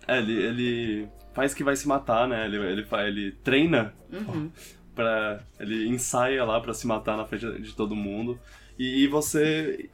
É, 0.07 0.17
ele, 0.17 0.33
ele 0.43 1.09
faz 1.33 1.53
que 1.53 1.63
vai 1.63 1.75
se 1.75 1.87
matar, 1.87 2.27
né? 2.27 2.45
Ele, 2.45 2.57
ele, 2.57 2.87
ele 3.07 3.31
treina 3.43 3.93
Uhum. 4.11 4.51
pra. 4.95 5.39
Ele 5.59 5.87
ensaia 5.87 6.43
lá 6.43 6.59
pra 6.59 6.73
se 6.73 6.85
matar 6.87 7.15
na 7.15 7.25
frente 7.25 7.61
de 7.61 7.73
todo 7.75 7.95
mundo. 7.95 8.39
E, 8.77 9.03
e 9.03 9.07
você. 9.07 9.89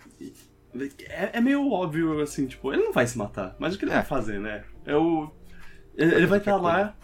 É, 1.09 1.37
é 1.37 1.41
meio 1.41 1.69
óbvio, 1.71 2.19
assim, 2.21 2.45
tipo, 2.47 2.71
ele 2.73 2.83
não 2.83 2.93
vai 2.93 3.05
se 3.07 3.17
matar. 3.17 3.55
Mas 3.59 3.75
o 3.75 3.77
que 3.79 3.85
ele 3.85 3.91
É. 3.91 3.95
vai 3.95 4.05
fazer, 4.05 4.39
né? 4.39 4.63
É 4.85 4.95
o. 4.95 5.29
Ele, 5.97 6.15
ele 6.15 6.25
vai 6.27 6.37
estar 6.39 6.51
Qualquer 6.59 6.67
lá. 6.83 6.95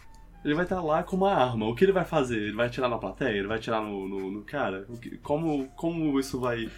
Ele 0.45 0.53
vai 0.53 0.63
estar 0.65 0.81
lá 0.81 1.03
com 1.03 1.15
uma 1.15 1.33
arma. 1.33 1.67
O 1.67 1.73
que 1.75 1.83
ele 1.85 1.91
vai 1.93 2.05
fazer? 2.05 2.37
Ele 2.37 2.51
vai 2.53 2.67
atirar 2.67 2.89
na 2.89 2.97
plateia? 2.97 3.37
Ele 3.37 3.47
vai 3.47 3.57
atirar 3.57 3.81
no, 3.81 4.07
no, 4.07 4.31
no 4.31 4.41
cara? 4.43 4.85
O 4.89 4.97
que- 4.97 5.17
como, 5.19 5.67
como 5.69 6.19
isso 6.19 6.39
vai 6.39 6.69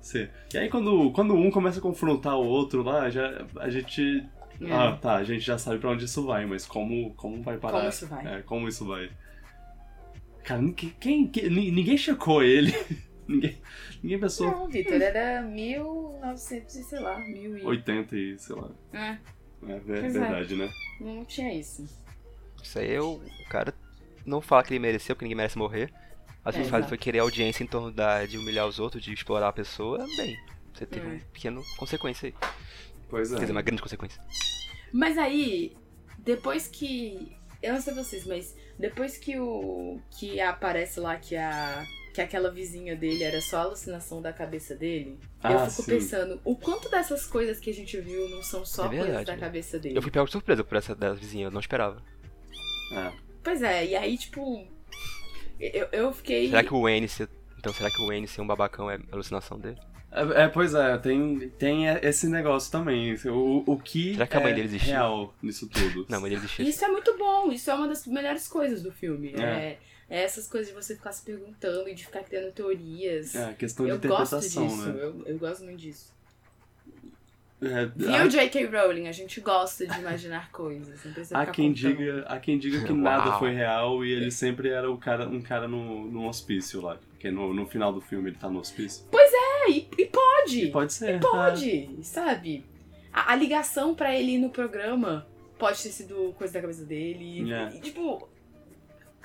ser? 0.00 0.30
E 0.52 0.58
aí 0.58 0.68
quando, 0.68 1.10
quando 1.12 1.34
um 1.34 1.50
começa 1.50 1.78
a 1.78 1.82
confrontar 1.82 2.36
o 2.36 2.44
outro 2.44 2.82
lá, 2.82 3.08
já, 3.08 3.46
a 3.60 3.70
gente 3.70 4.24
É. 4.60 4.72
ah, 4.72 4.96
tá, 5.00 5.16
a 5.16 5.24
gente 5.24 5.40
já 5.44 5.56
sabe 5.56 5.78
pra 5.78 5.90
onde 5.90 6.04
isso 6.04 6.24
vai, 6.26 6.44
mas 6.46 6.66
como, 6.66 7.14
como 7.14 7.42
vai 7.42 7.56
parar? 7.58 7.78
Como 7.78 7.88
isso 7.88 8.06
vai? 8.08 8.26
É, 8.38 8.42
como 8.42 8.68
isso 8.68 8.84
vai? 8.86 9.08
Cara, 10.44 10.60
ninguém, 10.62 10.94
quem, 11.00 11.28
quem- 11.28 11.50
ni- 11.50 11.70
ninguém 11.70 11.96
checou 11.96 12.42
ele. 12.42 12.72
ninguém, 13.28 13.56
ninguém 14.02 14.18
pensou 14.20 14.50
Não, 14.50 14.68
Vitor, 14.68 15.00
era 15.00 15.42
1900 15.42 16.74
e 16.76 16.82
sei 16.84 17.00
lá, 17.00 17.18
mil 17.18 17.56
e... 17.58 17.64
80 17.64 18.16
e 18.16 18.38
sei 18.38 18.56
lá. 18.56 18.70
É, 18.92 19.18
É 19.68 19.72
é. 19.72 19.78
verdade, 19.78 20.54
né? 20.56 20.70
não 21.00 21.24
tinha 21.24 21.52
isso. 21.52 21.84
Isso 22.62 22.78
aí 22.78 22.92
é 22.92 23.00
o, 23.00 23.14
o 23.14 23.48
cara 23.48 23.74
não 24.24 24.40
fala 24.40 24.62
que 24.62 24.72
ele 24.72 24.80
mereceu, 24.80 25.14
porque 25.14 25.24
ninguém 25.24 25.36
merece 25.36 25.56
morrer. 25.58 25.92
Mas 26.44 26.54
o 26.54 26.58
É, 26.58 26.62
que 26.62 26.68
exato. 26.68 26.88
foi 26.88 26.98
querer 26.98 27.18
audiência 27.20 27.62
em 27.64 27.66
torno 27.66 27.90
da, 27.90 28.24
de 28.24 28.38
humilhar 28.38 28.66
os 28.66 28.78
outros, 28.78 29.02
de 29.02 29.12
explorar 29.12 29.48
a 29.48 29.52
pessoa. 29.52 29.98
Bem, 30.16 30.36
você 30.72 30.86
teve 30.86 31.06
É. 31.06 31.10
uma 31.10 31.20
pequena 31.32 31.60
consequência 31.76 32.28
aí. 32.28 32.34
Pois 33.08 33.30
é. 33.32 33.34
Quer 33.34 33.40
dizer, 33.42 33.52
uma 33.52 33.62
grande 33.62 33.82
consequência. 33.82 34.20
Mas 34.92 35.18
aí, 35.18 35.76
depois 36.18 36.66
que. 36.68 37.36
Eu 37.62 37.74
não 37.74 37.80
sei 37.80 37.94
vocês, 37.94 38.26
mas 38.26 38.56
depois 38.78 39.16
que 39.16 39.38
o. 39.38 40.00
que 40.10 40.40
aparece 40.40 41.00
lá 41.00 41.16
que 41.16 41.36
a. 41.36 41.84
que 42.16 42.20
aquela 42.22 42.50
vizinha 42.50 42.96
dele 42.96 43.22
era 43.22 43.40
só 43.42 43.58
alucinação 43.58 44.22
da 44.22 44.32
cabeça 44.32 44.74
dele, 44.74 45.18
eu 45.44 45.58
Ah, 45.58 45.68
fico 45.68 45.82
sim. 45.82 45.90
pensando, 45.92 46.40
o 46.44 46.56
quanto 46.56 46.88
dessas 46.88 47.26
coisas 47.26 47.60
que 47.60 47.68
a 47.68 47.74
gente 47.74 48.00
viu 48.00 48.28
não 48.30 48.42
são 48.42 48.64
só 48.64 48.86
É 48.86 48.88
verdade, 48.88 49.10
coisas 49.10 49.26
da 49.26 49.32
né? 49.34 49.38
cabeça 49.38 49.78
dele. 49.78 49.98
Eu 49.98 50.02
fui 50.02 50.10
pego 50.10 50.24
de 50.24 50.32
surpresa 50.32 50.64
por 50.64 50.76
essa 50.78 50.94
da 50.94 51.12
vizinha, 51.12 51.46
eu 51.46 51.50
não 51.50 51.60
esperava. 51.60 52.02
É. 52.92 53.12
Pois 53.44 53.62
é, 53.62 53.86
e 53.86 53.94
aí, 53.94 54.16
tipo. 54.16 54.66
Eu, 55.60 55.88
eu 55.92 56.12
fiquei. 56.12 56.48
Será 56.48 56.64
que 56.64 56.72
o 56.74 56.82
Wayne 56.82 57.06
ser. 57.06 57.28
Então, 57.58 57.72
será 57.74 57.90
que 57.90 58.02
o 58.02 58.06
Wayne 58.06 58.26
ser 58.26 58.40
um 58.40 58.46
babacão 58.46 58.90
é 58.90 58.98
alucinação 59.12 59.58
dele? 59.58 59.76
É, 60.10 60.44
é, 60.44 60.48
pois 60.48 60.72
é, 60.74 60.96
tem, 60.96 61.50
tem 61.58 61.86
esse 62.02 62.28
negócio 62.28 62.72
também. 62.72 63.14
O, 63.26 63.62
o 63.66 63.78
que 63.78 64.14
Será 64.14 64.26
que 64.26 64.36
a 64.36 64.40
mãe 64.40 64.52
é 64.52 64.54
dele 64.54 64.78
real 64.78 65.34
nisso 65.42 65.68
tudo? 65.68 66.06
Não, 66.08 66.20
mas 66.20 66.30
ele 66.32 66.36
existiu. 66.36 66.64
Isso 66.66 66.82
é 66.82 66.88
muito 66.88 67.16
bom, 67.18 67.52
isso 67.52 67.70
é 67.70 67.74
uma 67.74 67.88
das 67.88 68.06
melhores 68.06 68.48
coisas 68.48 68.82
do 68.82 68.90
filme. 68.90 69.34
É, 69.36 69.42
é 69.42 69.78
essas 70.08 70.46
coisas 70.46 70.68
de 70.68 70.74
você 70.74 70.94
ficar 70.94 71.12
se 71.12 71.24
perguntando 71.24 71.88
e 71.88 71.94
de 71.94 72.04
ficar 72.04 72.22
criando 72.22 72.52
teorias. 72.52 73.34
É, 73.34 73.52
questão 73.54 73.86
de 73.86 73.92
eu 73.92 73.98
gosto 73.98 74.36
interpretação, 74.36 74.66
disso, 74.66 74.86
né? 74.86 75.02
eu, 75.02 75.22
eu 75.26 75.38
gosto 75.38 75.64
muito 75.64 75.78
disso. 75.78 76.14
É, 77.60 77.86
Viu, 77.86 78.14
há, 78.14 78.28
J.K. 78.28 78.66
Rowling? 78.66 79.08
A 79.08 79.12
gente 79.12 79.40
gosta 79.40 79.86
de 79.86 79.98
imaginar 79.98 80.50
coisas. 80.52 81.02
Não 81.04 81.12
precisa 81.12 81.38
há 81.38 81.46
quem 81.46 81.72
contando. 81.72 81.96
diga, 81.96 82.24
há 82.28 82.38
quem 82.38 82.58
diga 82.58 82.84
que 82.84 82.92
Uau. 82.92 83.00
nada 83.00 83.38
foi 83.38 83.52
real 83.52 84.04
e 84.04 84.12
ele 84.12 84.30
sempre 84.30 84.68
era 84.68 84.90
o 84.90 84.98
cara, 84.98 85.26
um 85.26 85.40
cara 85.40 85.66
no, 85.66 86.04
no 86.04 86.28
hospício 86.28 86.82
lá. 86.82 86.98
Porque 87.10 87.30
no, 87.30 87.54
no 87.54 87.66
final 87.66 87.92
do 87.92 88.00
filme 88.00 88.30
ele 88.30 88.36
tá 88.36 88.50
no 88.50 88.60
hospício. 88.60 89.06
É, 89.12 89.70
e, 89.70 89.88
e 89.98 90.06
pode! 90.06 90.64
E 90.66 90.70
pode 90.70 90.92
ser. 90.92 91.18
Pode, 91.18 91.98
sabe? 92.02 92.64
A, 93.12 93.32
a 93.32 93.36
ligação 93.36 93.94
pra 93.94 94.14
ele 94.14 94.32
ir 94.32 94.38
no 94.38 94.50
programa 94.50 95.26
pode 95.58 95.82
ter 95.82 95.88
sido 95.88 96.34
coisa 96.36 96.52
da 96.52 96.60
cabeça 96.60 96.84
dele. 96.84 97.50
É. 97.50 97.74
E, 97.74 97.80
tipo. 97.80 98.28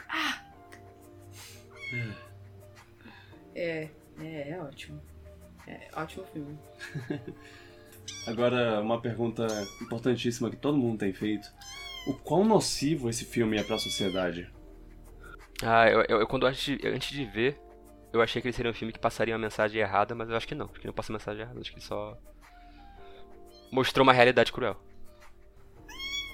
Ah! 0.08 0.41
É, 3.56 3.90
é, 4.20 4.50
é 4.50 4.60
ótimo. 4.62 5.02
É, 5.68 5.90
ótimo 5.96 6.26
filme. 6.26 6.58
Agora, 8.28 8.82
uma 8.82 9.02
pergunta 9.02 9.46
importantíssima 9.82 10.50
que 10.50 10.56
todo 10.56 10.78
mundo 10.78 11.00
tem 11.00 11.14
feito. 11.14 11.52
O 12.08 12.14
quão 12.14 12.44
nocivo 12.44 13.10
esse 13.10 13.26
filme 13.26 13.58
é 13.58 13.64
pra 13.64 13.78
sociedade? 13.78 14.52
Ah, 15.64 15.90
eu, 15.90 16.02
eu, 16.10 16.20
eu 16.22 16.28
quando 16.28 16.46
antes 16.46 16.64
de, 16.64 16.88
antes 16.88 17.10
de 17.10 17.26
ver, 17.26 17.60
eu 18.12 18.22
achei 18.22 18.42
que 18.42 18.48
ele 18.48 18.56
seria 18.56 18.72
um 18.72 18.74
filme 18.74 18.92
que 18.92 19.00
passaria 19.00 19.36
uma 19.36 19.42
mensagem 19.42 19.80
errada, 19.80 20.16
mas 20.16 20.30
eu 20.30 20.36
acho 20.36 20.48
que 20.48 20.56
não. 20.56 20.66
Acho 20.66 20.80
que 20.80 20.88
não 20.88 20.94
passa 20.94 21.14
mensagem 21.14 21.42
errada, 21.42 21.60
acho 21.60 21.72
que 21.72 21.78
ele 21.78 21.86
só 21.86 22.18
mostrou 23.72 24.04
uma 24.04 24.14
realidade 24.14 24.52
cruel. 24.52 24.78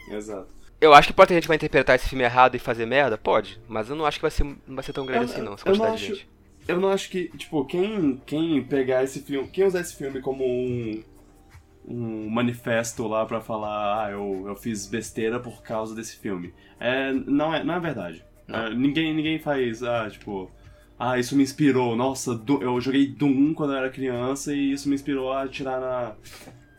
Exato. 0.10 0.57
Eu 0.80 0.94
acho 0.94 1.08
que 1.08 1.14
pode 1.14 1.30
ter 1.30 1.34
gente 1.36 1.44
que 1.44 1.48
vai 1.48 1.58
interpretar 1.58 1.96
esse 1.96 2.08
filme 2.08 2.24
errado 2.24 2.56
e 2.56 2.60
fazer 2.60 2.86
merda, 2.86 3.18
pode, 3.18 3.60
mas 3.68 3.90
eu 3.90 3.96
não 3.96 4.06
acho 4.06 4.18
que 4.20 4.22
vai 4.22 4.32
ser, 4.32 4.44
não 4.44 4.76
vai 4.76 4.84
ser 4.84 4.94
tão 4.94 5.06
grande 5.06 5.26
Eu- 5.26 5.32
assim 5.32 5.42
não, 5.42 5.54
essa 5.54 5.68
eu 5.68 5.72
não 5.76 5.80
quantidade 5.80 5.98
de 5.98 6.06
acho- 6.06 6.16
gente. 6.16 6.30
Eu 6.68 6.80
não 6.82 6.90
acho 6.90 7.10
que, 7.10 7.30
tipo, 7.38 7.64
quem, 7.66 8.22
quem 8.26 8.62
pegar 8.64 9.04
esse 9.04 9.22
filme, 9.22 9.48
quem 9.48 9.64
usar 9.66 9.80
esse 9.80 9.96
filme 9.96 10.20
como 10.22 10.44
um, 10.46 11.02
um 11.88 12.30
manifesto 12.30 13.08
lá 13.08 13.26
pra 13.26 13.40
falar, 13.42 14.06
ah, 14.08 14.12
eu, 14.12 14.44
eu 14.48 14.56
fiz 14.56 14.86
besteira 14.86 15.40
por 15.40 15.64
causa 15.64 15.96
desse 15.96 16.18
filme, 16.18 16.54
é, 16.80 17.12
não, 17.14 17.54
é, 17.56 17.64
não 17.64 17.74
é 17.76 17.80
verdade. 17.80 18.24
É, 18.50 18.70
ninguém, 18.74 19.14
ninguém 19.16 19.40
faz, 19.40 19.82
ah, 19.82 20.10
tipo, 20.10 20.52
ah, 21.00 21.18
isso 21.18 21.36
me 21.38 21.44
inspirou, 21.44 21.96
nossa, 21.96 22.40
eu 22.62 22.80
joguei 22.82 23.08
Doom 23.08 23.54
quando 23.54 23.72
eu 23.72 23.78
era 23.78 23.90
criança 23.90 24.54
e 24.54 24.74
isso 24.74 24.90
me 24.90 24.96
inspirou 24.96 25.32
a 25.32 25.44
atirar 25.44 25.80
na, 25.80 26.16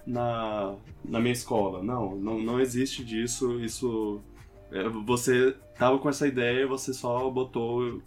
na, 0.08 0.74
na 1.04 1.20
minha 1.20 1.32
escola. 1.32 1.82
Não, 1.82 2.16
não, 2.16 2.38
não 2.40 2.60
existe 2.60 3.04
disso, 3.04 3.60
isso... 3.60 4.20
é, 4.72 4.88
Você 5.06 5.54
tava 5.78 5.98
com 5.98 6.08
essa 6.08 6.26
ideia, 6.26 6.66
você 6.66 6.92
só 6.92 7.28
botou 7.30 8.02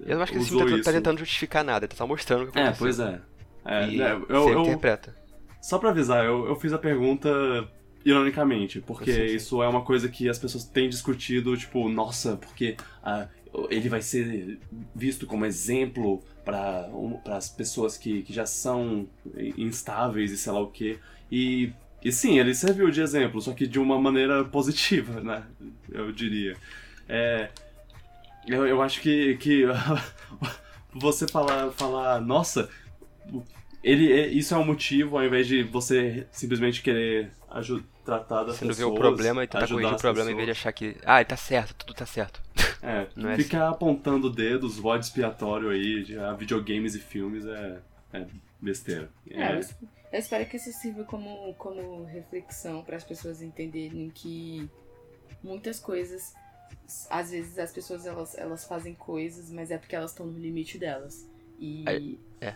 Eu 0.00 0.16
não 0.16 0.22
acho 0.22 0.32
que 0.32 0.38
esse 0.38 0.48
filme 0.48 0.78
tá, 0.78 0.90
tá 0.90 0.92
tentando 0.92 1.18
justificar 1.18 1.64
nada, 1.64 1.84
ele 1.84 1.90
tá 1.90 1.96
só 1.96 2.06
mostrando 2.06 2.48
o 2.48 2.52
que 2.52 2.58
É, 2.58 2.62
aconteceu. 2.62 2.78
pois 2.78 3.00
é. 3.00 3.20
É, 3.64 3.88
E 3.88 3.96
você 4.36 4.52
eu, 4.52 4.52
eu- 4.52 4.62
interpreta. 4.62 5.14
só 5.60 5.78
pra 5.78 5.90
avisar, 5.90 6.24
eu, 6.24 6.46
eu 6.46 6.56
fiz 6.56 6.72
a 6.72 6.78
pergunta 6.78 7.28
ironicamente, 8.04 8.80
porque 8.80 9.12
Sim, 9.12 9.28
sim. 9.28 9.34
isso 9.36 9.62
é 9.62 9.68
uma 9.68 9.82
coisa 9.82 10.08
que 10.08 10.28
as 10.28 10.38
pessoas 10.38 10.64
têm 10.64 10.88
discutido, 10.88 11.56
tipo, 11.56 11.88
nossa, 11.88 12.36
porque 12.36 12.76
ah, 13.02 13.28
ele 13.68 13.88
vai 13.88 14.00
ser 14.00 14.58
visto 14.94 15.26
como 15.26 15.44
exemplo 15.44 16.22
para 16.44 16.88
as 17.36 17.48
pessoas 17.50 17.98
que, 17.98 18.22
que 18.22 18.32
já 18.32 18.46
são 18.46 19.06
instáveis 19.56 20.30
e 20.32 20.38
sei 20.38 20.52
lá 20.52 20.60
o 20.60 20.68
quê. 20.68 20.98
E, 21.30 21.72
e 22.04 22.10
sim, 22.12 22.38
ele 22.38 22.54
serviu 22.54 22.90
de 22.90 23.00
exemplo, 23.00 23.40
só 23.40 23.52
que 23.52 23.66
de 23.66 23.78
uma 23.78 24.00
maneira 24.00 24.44
positiva, 24.48 25.20
né? 25.20 25.44
Eu 25.90 26.12
diria. 26.12 26.56
É, 27.08 27.50
eu, 28.46 28.66
eu 28.66 28.82
acho 28.82 29.00
que, 29.00 29.36
que 29.38 29.64
você 30.92 31.26
falar, 31.28 31.70
falar, 31.72 32.20
nossa, 32.20 32.68
ele, 33.82 34.12
é- 34.12 34.28
isso 34.28 34.54
é 34.54 34.58
um 34.58 34.64
motivo, 34.64 35.18
ao 35.18 35.24
invés 35.24 35.46
de 35.46 35.62
você 35.62 36.26
simplesmente 36.32 36.82
querer 36.82 37.30
aju- 37.50 37.84
tratar 38.04 38.44
das 38.44 38.56
Você 38.56 38.64
não 38.64 38.74
vê 38.74 38.82
pessoas. 38.82 38.94
o 38.94 38.94
problema 38.94 39.44
e 39.44 39.46
tentar 39.46 39.64
ajudar 39.64 39.74
corrigir 39.82 39.94
o 39.94 39.98
problema 39.98 40.30
em 40.30 40.34
vez 40.34 40.46
de 40.46 40.52
pessoas. 40.52 40.58
achar 40.62 40.72
que, 40.72 40.96
ah, 41.04 41.18
ele 41.20 41.24
tá 41.26 41.36
certo, 41.36 41.74
tudo 41.74 41.94
tá 41.94 42.06
certo. 42.06 42.40
É, 42.80 43.08
Não 43.16 43.28
é 43.28 43.36
ficar 43.36 43.68
apontando 43.68 44.30
dedos, 44.30 44.78
bode 44.78 45.04
expiatório 45.04 45.68
aí, 45.70 46.04
de 46.04 46.16
ah, 46.16 46.32
videogames 46.32 46.94
e 46.94 47.00
filmes 47.00 47.44
é, 47.44 47.80
é 48.12 48.24
besteira. 48.60 49.10
É, 49.28 49.58
es- 49.58 49.76
eu 50.12 50.18
espero 50.18 50.46
que 50.46 50.56
isso 50.56 50.72
sirva 50.72 51.04
como, 51.04 51.54
como 51.54 52.04
reflexão 52.04 52.82
para 52.82 52.96
as 52.96 53.04
pessoas 53.04 53.42
entenderem 53.42 54.10
que 54.10 54.68
muitas 55.42 55.78
coisas, 55.78 56.34
às 57.10 57.30
vezes 57.30 57.58
as 57.58 57.72
pessoas 57.72 58.06
elas, 58.06 58.36
elas 58.36 58.64
fazem 58.64 58.94
coisas, 58.94 59.50
mas 59.50 59.70
é 59.70 59.78
porque 59.78 59.94
elas 59.96 60.10
estão 60.10 60.26
no 60.26 60.38
limite 60.38 60.78
delas. 60.78 61.28
E 61.58 61.84
Aí- 61.86 62.18
é. 62.40 62.54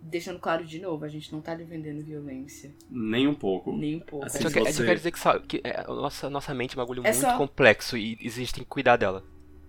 deixando 0.00 0.38
claro 0.38 0.64
de 0.64 0.78
novo, 0.80 1.04
a 1.04 1.08
gente 1.08 1.32
não 1.32 1.40
tá 1.40 1.54
lhe 1.54 1.64
vendendo 1.64 2.02
violência, 2.04 2.70
Nem 2.90 3.26
um 3.26 3.34
pouco. 3.34 3.72
nem 3.74 3.96
um 3.96 4.00
pouco. 4.00 4.26
Assim, 4.26 4.42
Só 4.42 4.48
se 4.48 4.54
que, 4.54 4.60
você- 4.60 4.84
quer 4.84 4.96
dizer 4.96 5.10
que, 5.12 5.18
só, 5.18 5.38
que 5.38 5.60
é, 5.64 5.80
a 5.80 5.84
nossa, 5.88 6.28
nossa 6.28 6.52
mente 6.52 6.72
é 6.72 6.74
um 6.80 6.84
bagulho 6.84 7.00
É 7.00 7.10
muito 7.10 7.20
só- 7.20 7.38
complexo 7.38 7.96
e 7.96 8.18
existe 8.20 8.56
tem 8.56 8.64
que 8.64 8.68
cuidar 8.70 8.96
dela. 8.96 9.24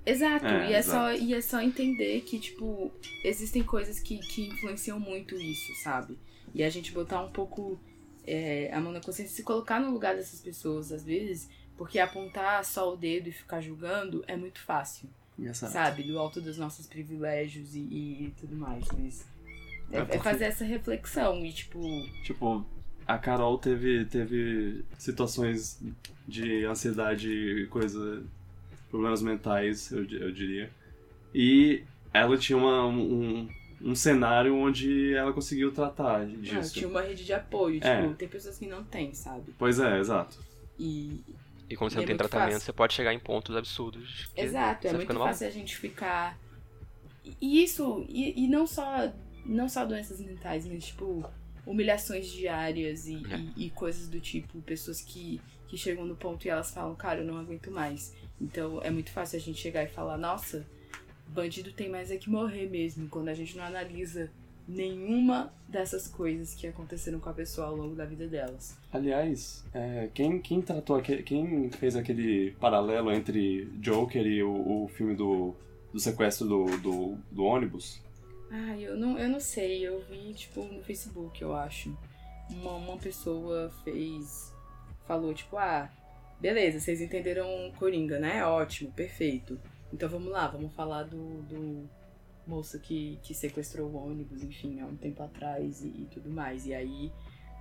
Exato, 0.06 0.46
É, 0.46 0.70
e, 0.70 0.74
é 0.74 0.82
só, 0.84 1.12
e 1.14 1.34
é 1.34 1.42
só 1.42 1.60
entender 1.62 2.22
que, 2.22 2.38
tipo, 2.38 2.92
existem 3.24 3.64
coisas 3.64 4.00
que, 4.00 4.20
que 4.20 4.48
influenciam 4.50 5.00
muito 5.00 5.34
isso, 5.36 5.74
sabe? 5.84 6.16
E 6.56 6.64
a 6.64 6.70
gente 6.70 6.94
botar 6.94 7.22
um 7.22 7.30
pouco 7.30 7.78
é, 8.26 8.72
a 8.74 8.80
mão 8.80 8.94
na 8.94 9.02
consciência, 9.02 9.36
se 9.36 9.44
colocar 9.44 9.78
no 9.80 9.92
lugar 9.92 10.16
dessas 10.16 10.40
pessoas, 10.40 10.90
às 10.90 11.04
vezes, 11.04 11.50
porque 11.78 12.00
apontar 12.00 12.64
só 12.64 12.94
o 12.94 12.96
dedo 12.96 13.28
e 13.28 13.32
ficar 13.34 13.60
julgando 13.60 14.24
é 14.26 14.38
muito 14.38 14.62
fácil, 14.62 15.10
Exato. 15.38 15.74
sabe? 15.74 16.04
Do 16.04 16.18
alto 16.18 16.40
dos 16.40 16.58
nossos 16.58 16.88
privilégios 16.88 17.76
e, 17.76 17.82
e 17.82 18.34
tudo 18.40 18.56
mais, 18.56 18.88
mas. 18.98 19.26
É, 19.92 19.98
É 19.98 20.16
é 20.16 20.20
fazer 20.20 20.46
essa 20.46 20.64
reflexão 20.64 21.46
e, 21.46 21.52
tipo. 21.52 21.80
Tipo, 22.24 22.66
a 23.06 23.18
Carol 23.18 23.58
teve, 23.58 24.06
teve 24.06 24.86
situações 24.98 25.80
de 26.26 26.64
ansiedade 26.66 27.30
e 27.30 27.68
coisa. 27.68 28.24
problemas 28.90 29.22
mentais, 29.22 29.92
eu, 29.92 30.06
eu 30.06 30.32
diria. 30.32 30.72
E 31.34 31.84
ela 32.14 32.38
tinha 32.38 32.58
uma, 32.58 32.86
um, 32.88 33.50
um 33.82 33.94
cenário 33.96 34.56
onde 34.56 35.14
ela 35.14 35.32
conseguiu 35.34 35.72
tratar 35.72 36.22
Ah, 36.22 36.26
disso. 36.26 36.74
tinha 36.74 36.88
uma 36.88 37.02
rede 37.02 37.24
de 37.26 37.34
apoio, 37.34 37.80
É. 37.84 38.02
tipo, 38.02 38.14
tem 38.16 38.28
pessoas 38.28 38.58
que 38.58 38.66
não 38.68 38.84
têm, 38.84 39.14
sabe? 39.14 39.54
Pois 39.58 39.80
é, 39.80 40.00
exato. 40.00 40.40
E, 40.80 41.22
E 41.70 41.76
como 41.76 41.90
você 41.90 41.96
E 41.96 41.98
não 41.98 42.04
é 42.04 42.08
tem 42.08 42.18
tratamento, 42.18 42.52
fácil. 42.54 42.66
você 42.66 42.74
pode 42.74 42.94
chegar 42.94 43.14
em 43.14 43.20
pontos 43.20 43.56
absurdos. 43.56 44.30
Exato, 44.36 44.88
é 44.88 44.94
muito 44.94 45.14
fácil 45.16 45.48
a 45.48 45.50
gente 45.52 45.76
ficar. 45.78 46.38
E 47.42 47.64
isso, 47.64 48.06
e, 48.08 48.44
e 48.44 48.48
não 48.48 48.68
só 48.68 49.12
não 49.46 49.68
só 49.70 49.84
doenças 49.86 50.20
mentais, 50.20 50.66
mas 50.68 50.86
tipo, 50.86 51.24
humilhações 51.66 52.28
diárias 52.32 53.08
e, 53.08 53.16
É. 53.32 53.38
e, 53.58 53.66
e 53.66 53.70
coisas 53.72 54.08
do 54.08 54.20
tipo, 54.20 54.60
pessoas 54.62 55.02
que, 55.02 55.40
que 55.68 55.78
chegam 55.78 56.06
no 56.06 56.16
ponto 56.16 56.46
e 56.46 56.50
elas 56.50 56.72
falam, 56.72 56.96
cara, 56.96 57.22
eu 57.22 57.26
não 57.26 57.38
aguento 57.38 57.72
mais. 57.72 58.14
Então 58.40 58.80
é 58.84 58.90
muito 58.92 59.12
fácil 59.12 59.38
a 59.38 59.42
gente 59.42 59.60
chegar 59.60 59.84
e 59.84 59.88
falar, 59.88 60.18
nossa, 60.18 60.66
bandido 61.28 61.72
tem 61.72 61.90
mais 61.90 62.12
é 62.12 62.18
que 62.18 62.30
morrer 62.30 62.70
mesmo, 62.70 63.08
quando 63.10 63.30
a 63.30 63.34
gente 63.34 63.58
não 63.58 63.64
analisa 63.64 64.30
nenhuma 64.68 65.54
dessas 65.68 66.08
coisas 66.08 66.54
que 66.56 66.68
aconteceram 66.68 67.20
com 67.20 67.30
a 67.30 67.34
pessoa 67.34 67.68
ao 67.68 67.76
longo 67.76 67.96
da 67.96 68.06
vida 68.06 68.28
delas. 68.28 68.78
Aliás, 68.92 69.64
é, 69.74 70.10
quem, 70.14 70.40
quem 70.40 70.62
tratou 70.62 70.96
aquele, 70.96 71.24
quem 71.24 71.70
fez 71.72 71.96
aquele 71.96 72.52
paralelo 72.60 73.12
entre 73.12 73.66
Joker 73.80 74.26
e 74.26 74.42
o, 74.42 74.84
o 74.84 74.88
filme 74.88 75.16
do, 75.16 75.54
do 75.94 76.00
sequestro 76.00 76.48
do, 76.48 76.66
do, 76.78 77.18
do 77.32 77.44
ônibus? 77.44 78.02
Ah, 78.50 78.78
eu 78.78 78.96
não, 78.96 79.18
eu 79.20 79.30
não 79.30 79.40
sei, 79.40 79.86
eu 79.86 80.04
vi, 80.10 80.34
tipo, 80.34 80.64
no 80.64 80.84
Facebook, 80.84 81.42
eu 81.42 81.56
acho. 81.56 81.96
Uma, 82.50 82.76
uma 82.76 82.98
pessoa 82.98 83.72
fez. 83.84 84.54
Falou, 85.08 85.34
tipo, 85.34 85.58
ah, 85.58 85.92
beleza, 86.40 86.80
vocês 86.80 87.02
entenderam 87.02 87.72
Coringa, 87.78 88.18
né? 88.20 88.46
Ótimo, 88.46 88.92
perfeito. 88.92 89.60
Então 89.96 90.10
vamos 90.10 90.30
lá, 90.30 90.46
vamos 90.50 90.74
falar 90.74 91.04
do, 91.04 91.42
do 91.44 91.90
moço 92.46 92.78
que, 92.82 93.18
que 93.24 93.34
sequestrou 93.34 93.90
o 93.90 93.96
ônibus, 93.96 94.44
enfim, 94.44 94.82
há 94.82 94.86
um 94.86 94.98
tempo 94.98 95.24
atrás 95.24 95.82
e, 95.82 95.88
e 95.88 96.08
tudo 96.12 96.30
mais. 96.30 96.66
E 96.66 96.74
aí 96.74 97.10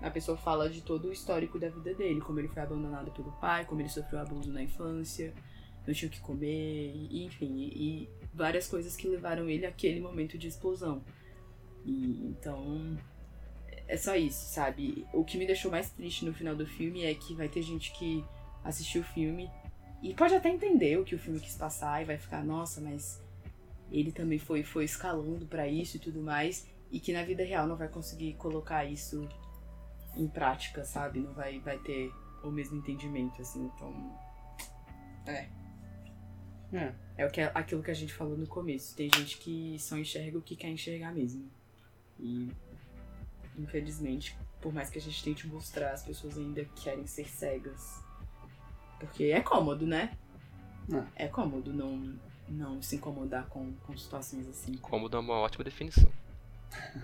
a 0.02 0.10
pessoa 0.10 0.36
fala 0.36 0.68
de 0.68 0.80
todo 0.80 1.06
o 1.06 1.12
histórico 1.12 1.60
da 1.60 1.68
vida 1.68 1.94
dele, 1.94 2.20
como 2.20 2.40
ele 2.40 2.48
foi 2.48 2.60
abandonado 2.60 3.12
pelo 3.12 3.30
pai, 3.34 3.64
como 3.64 3.80
ele 3.80 3.88
sofreu 3.88 4.18
abuso 4.18 4.52
na 4.52 4.64
infância, 4.64 5.32
não 5.86 5.94
tinha 5.94 6.08
o 6.08 6.10
que 6.10 6.20
comer, 6.20 6.92
enfim, 7.08 7.54
e, 7.56 7.68
e 8.02 8.08
várias 8.34 8.66
coisas 8.66 8.96
que 8.96 9.06
levaram 9.06 9.48
ele 9.48 9.64
àquele 9.64 10.00
momento 10.00 10.36
de 10.36 10.48
explosão. 10.48 11.04
E 11.86 12.26
então 12.26 12.98
é 13.86 13.96
só 13.96 14.16
isso, 14.16 14.52
sabe? 14.52 15.06
O 15.12 15.24
que 15.24 15.38
me 15.38 15.46
deixou 15.46 15.70
mais 15.70 15.88
triste 15.88 16.24
no 16.24 16.34
final 16.34 16.56
do 16.56 16.66
filme 16.66 17.04
é 17.04 17.14
que 17.14 17.32
vai 17.32 17.48
ter 17.48 17.62
gente 17.62 17.92
que 17.92 18.24
assistiu 18.64 19.02
o 19.02 19.04
filme 19.04 19.48
e 20.04 20.14
pode 20.14 20.34
até 20.34 20.50
entender 20.50 20.98
o 20.98 21.04
que 21.04 21.14
o 21.14 21.18
filme 21.18 21.40
quis 21.40 21.56
passar 21.56 22.02
e 22.02 22.04
vai 22.04 22.18
ficar, 22.18 22.44
nossa, 22.44 22.78
mas 22.78 23.22
ele 23.90 24.12
também 24.12 24.38
foi 24.38 24.62
foi 24.62 24.84
escalando 24.84 25.46
pra 25.46 25.66
isso 25.66 25.96
e 25.96 26.00
tudo 26.00 26.20
mais, 26.20 26.68
e 26.92 27.00
que 27.00 27.10
na 27.10 27.24
vida 27.24 27.42
real 27.42 27.66
não 27.66 27.74
vai 27.74 27.88
conseguir 27.88 28.34
colocar 28.34 28.84
isso 28.84 29.26
em 30.14 30.28
prática, 30.28 30.84
sabe? 30.84 31.20
Não 31.20 31.32
vai 31.32 31.58
vai 31.58 31.78
ter 31.78 32.12
o 32.42 32.50
mesmo 32.50 32.76
entendimento 32.76 33.40
assim, 33.40 33.64
então 33.74 34.14
é. 35.26 35.48
É. 36.70 36.92
É 37.16 37.24
o 37.24 37.30
que, 37.30 37.40
aquilo 37.40 37.82
que 37.82 37.90
a 37.90 37.94
gente 37.94 38.12
falou 38.12 38.36
no 38.36 38.46
começo. 38.46 38.94
Tem 38.94 39.08
gente 39.14 39.38
que 39.38 39.78
só 39.78 39.96
enxerga 39.96 40.36
o 40.36 40.42
que 40.42 40.56
quer 40.56 40.68
enxergar 40.68 41.14
mesmo. 41.14 41.48
E, 42.18 42.50
infelizmente, 43.56 44.36
por 44.60 44.72
mais 44.72 44.90
que 44.90 44.98
a 44.98 45.00
gente 45.00 45.22
tente 45.22 45.46
mostrar, 45.46 45.92
as 45.92 46.04
pessoas 46.04 46.36
ainda 46.36 46.64
querem 46.82 47.06
ser 47.06 47.28
cegas. 47.28 48.03
Porque 48.98 49.24
é 49.24 49.40
cômodo, 49.40 49.86
né? 49.86 50.16
É, 51.16 51.28
cômodo 51.28 51.72
não, 51.72 52.14
não 52.48 52.82
se 52.82 52.96
incomodar 52.96 53.46
com, 53.46 53.72
com 53.86 53.96
situações 53.96 54.46
assim. 54.48 54.74
Cômodo 54.74 55.16
é 55.16 55.20
uma 55.20 55.34
ótima 55.34 55.64
definição. 55.64 56.10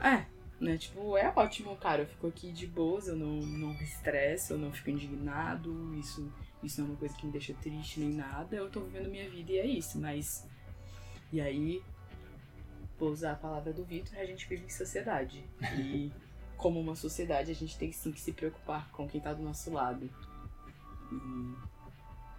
É, 0.02 0.26
né? 0.60 0.76
Tipo, 0.76 1.16
é 1.16 1.32
ótimo, 1.34 1.76
cara. 1.76 2.02
Eu 2.02 2.06
fico 2.06 2.26
aqui 2.26 2.52
de 2.52 2.66
boas, 2.66 3.08
eu 3.08 3.16
não, 3.16 3.40
não 3.40 3.68
me 3.68 3.82
estresso, 3.82 4.52
eu 4.52 4.58
não 4.58 4.72
fico 4.72 4.90
indignado. 4.90 5.94
Isso, 5.94 6.30
isso 6.62 6.80
não 6.80 6.88
é 6.88 6.90
uma 6.90 6.98
coisa 6.98 7.16
que 7.16 7.26
me 7.26 7.32
deixa 7.32 7.54
triste 7.54 8.00
nem 8.00 8.10
nada. 8.10 8.56
Eu 8.56 8.70
tô 8.70 8.80
vivendo 8.80 9.08
minha 9.08 9.28
vida 9.28 9.52
e 9.52 9.58
é 9.58 9.66
isso, 9.66 9.98
mas. 9.98 10.46
E 11.32 11.40
aí. 11.40 11.82
vou 12.98 13.10
usar 13.10 13.32
a 13.32 13.36
palavra 13.36 13.72
do 13.72 13.84
Vitor, 13.84 14.18
a 14.18 14.26
gente 14.26 14.46
vive 14.48 14.66
em 14.66 14.70
sociedade. 14.70 15.42
E 15.78 16.12
como 16.56 16.78
uma 16.78 16.94
sociedade, 16.94 17.50
a 17.50 17.54
gente 17.54 17.78
tem 17.78 17.90
sim 17.90 18.12
que 18.12 18.20
se 18.20 18.32
preocupar 18.32 18.90
com 18.90 19.08
quem 19.08 19.20
tá 19.20 19.32
do 19.32 19.42
nosso 19.42 19.72
lado. 19.72 20.10
E 21.10 21.70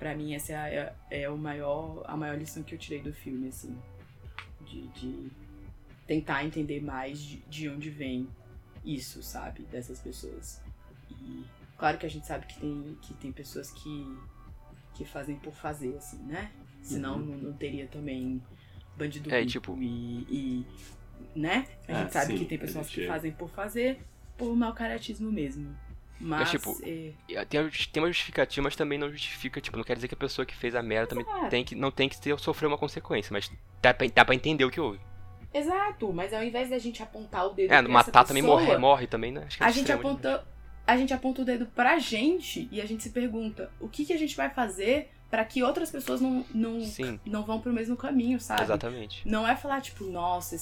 pra 0.01 0.15
mim 0.15 0.33
essa 0.33 0.51
é, 0.53 0.79
a, 0.81 0.95
é 1.11 1.29
o 1.29 1.37
maior, 1.37 2.03
a 2.07 2.17
maior 2.17 2.35
lição 2.35 2.63
que 2.63 2.73
eu 2.73 2.79
tirei 2.79 3.03
do 3.03 3.13
filme, 3.13 3.49
assim. 3.49 3.77
De, 4.61 4.87
de 4.87 5.31
tentar 6.07 6.43
entender 6.43 6.81
mais 6.81 7.21
de, 7.21 7.37
de 7.47 7.69
onde 7.69 7.91
vem 7.91 8.27
isso, 8.83 9.21
sabe? 9.21 9.61
Dessas 9.65 9.99
pessoas. 9.99 10.59
E 11.11 11.45
claro 11.77 11.99
que 11.99 12.05
a 12.07 12.09
gente 12.09 12.25
sabe 12.25 12.47
que 12.47 12.59
tem, 12.59 12.97
que 13.03 13.13
tem 13.13 13.31
pessoas 13.31 13.69
que, 13.69 14.17
que 14.95 15.05
fazem 15.05 15.35
por 15.35 15.53
fazer, 15.53 15.95
assim, 15.97 16.17
né? 16.23 16.51
Senão 16.81 17.17
Uhum. 17.19 17.25
não, 17.25 17.37
não 17.37 17.53
teria 17.53 17.85
também 17.87 18.41
bandido 18.97 19.31
É, 19.31 19.45
tipo- 19.45 19.77
e, 19.79 20.25
e, 20.27 20.65
né? 21.35 21.67
A 21.87 21.93
gente 21.93 22.07
Ah, 22.07 22.09
sabe 22.09 22.33
sim, 22.33 22.39
que 22.39 22.45
tem 22.45 22.57
pessoas 22.57 22.89
que 22.89 23.05
fazem 23.05 23.31
por 23.33 23.49
fazer 23.51 24.01
por 24.35 24.55
mau 24.55 24.73
caratismo 24.73 25.31
mesmo. 25.31 25.77
Mas, 26.21 26.51
tipo, 26.51 26.77
é, 26.83 27.11
E 27.27 27.45
Tem, 27.45 27.69
tem 27.69 28.03
uma 28.03 28.07
justificativa, 28.09 28.63
mas 28.63 28.75
também 28.75 28.97
não 28.99 29.09
justifica, 29.11 29.59
tipo, 29.59 29.75
não 29.77 29.83
quer 29.83 29.95
dizer 29.95 30.07
que 30.07 30.13
a 30.13 30.17
pessoa 30.17 30.45
que 30.45 30.55
fez 30.55 30.75
a 30.75 30.81
merda 30.83 31.07
também 31.07 31.25
tem 31.49 31.63
que, 31.63 31.75
não 31.75 31.89
tem 31.91 32.07
que 32.07 32.19
ter, 32.19 32.37
sofrer 32.39 32.67
uma 32.67 32.77
consequência, 32.77 33.33
mas 33.33 33.51
dá 33.81 33.93
pra, 33.93 34.07
dá 34.07 34.23
pra 34.23 34.35
entender 34.35 34.63
o 34.63 34.69
que 34.69 34.79
houve. 34.79 34.99
Exato, 35.53 36.13
mas 36.13 36.33
ao 36.33 36.43
invés 36.43 36.69
da 36.69 36.77
gente 36.79 37.03
apontar 37.03 37.45
o 37.45 37.49
dedo 37.49 37.73
É, 37.73 37.81
matar 37.81 38.21
essa 38.21 38.27
também 38.29 38.41
pessoa, 38.43 38.61
morre, 38.61 38.77
morre 38.77 39.07
também, 39.07 39.31
né? 39.31 39.43
Acho 39.47 39.57
que 39.57 39.63
é 39.63 39.65
a 39.65 39.71
gente 39.71 39.85
demais. 39.85 40.05
aponta 40.05 40.47
a 40.87 40.97
gente 40.97 41.13
aponta 41.13 41.41
o 41.41 41.45
dedo 41.45 41.65
pra 41.67 41.99
gente 41.99 42.67
e 42.71 42.81
a 42.81 42.85
gente 42.85 43.03
se 43.03 43.11
pergunta 43.11 43.71
o 43.79 43.87
que, 43.87 44.03
que 44.05 44.13
a 44.13 44.17
gente 44.17 44.35
vai 44.35 44.49
fazer 44.49 45.09
pra 45.29 45.45
que 45.45 45.63
outras 45.63 45.89
pessoas 45.89 46.19
não, 46.19 46.43
não, 46.53 46.81
Sim, 46.81 47.19
não 47.25 47.43
vão 47.43 47.61
pro 47.61 47.71
mesmo 47.71 47.95
caminho, 47.95 48.39
sabe? 48.39 48.63
exatamente. 48.63 49.21
Não 49.27 49.47
é 49.47 49.55
falar, 49.55 49.79
tipo, 49.81 50.03
nossa, 50.05 50.55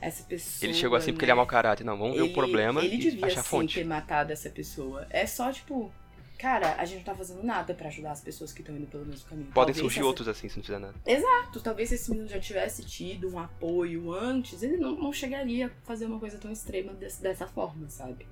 essa 0.00 0.22
pessoa. 0.24 0.68
Ele 0.68 0.74
chegou 0.78 0.96
assim 0.96 1.12
porque 1.12 1.24
né? 1.26 1.32
ele 1.32 1.32
é 1.32 1.34
mau 1.36 1.46
caráter. 1.46 1.84
Não, 1.84 1.96
vamos 1.98 2.16
ver 2.16 2.22
o 2.22 2.32
problema 2.32 2.82
Ele 2.84 2.94
e 2.94 2.98
devia 2.98 3.26
achar 3.26 3.42
sim 3.42 3.48
fonte. 3.48 3.74
ter 3.74 3.84
matado 3.84 4.32
essa 4.32 4.48
pessoa. 4.50 5.06
É 5.10 5.26
só, 5.26 5.50
tipo, 5.52 5.92
cara, 6.38 6.76
a 6.78 6.84
gente 6.84 6.98
não 6.98 7.04
tá 7.04 7.14
fazendo 7.14 7.42
nada 7.42 7.74
pra 7.74 7.88
ajudar 7.88 8.12
as 8.12 8.20
pessoas 8.20 8.52
que 8.52 8.60
estão 8.60 8.76
indo 8.76 8.86
pelo 8.86 9.04
mesmo 9.04 9.28
caminho. 9.28 9.46
Podem 9.48 9.54
Talvez 9.74 9.78
surgir 9.78 9.98
essa- 10.00 10.06
outros 10.06 10.28
assim, 10.28 10.48
se 10.48 10.56
não 10.56 10.64
fizer 10.64 10.78
nada. 10.78 10.94
Exato, 11.04 11.60
talvez 11.60 11.88
se 11.88 11.96
esse 11.96 12.10
menino 12.10 12.28
já 12.28 12.38
tivesse 12.38 12.84
tido 12.84 13.28
um 13.32 13.38
apoio 13.38 14.12
antes, 14.12 14.62
ele 14.62 14.76
não, 14.76 14.92
não 14.96 15.12
chegaria 15.12 15.66
a 15.66 15.70
fazer 15.86 16.06
uma 16.06 16.18
coisa 16.20 16.38
tão 16.38 16.50
extrema 16.52 16.92
desse- 16.94 17.20
dessa 17.22 17.46
forma, 17.48 17.88
sabe? 17.90 18.26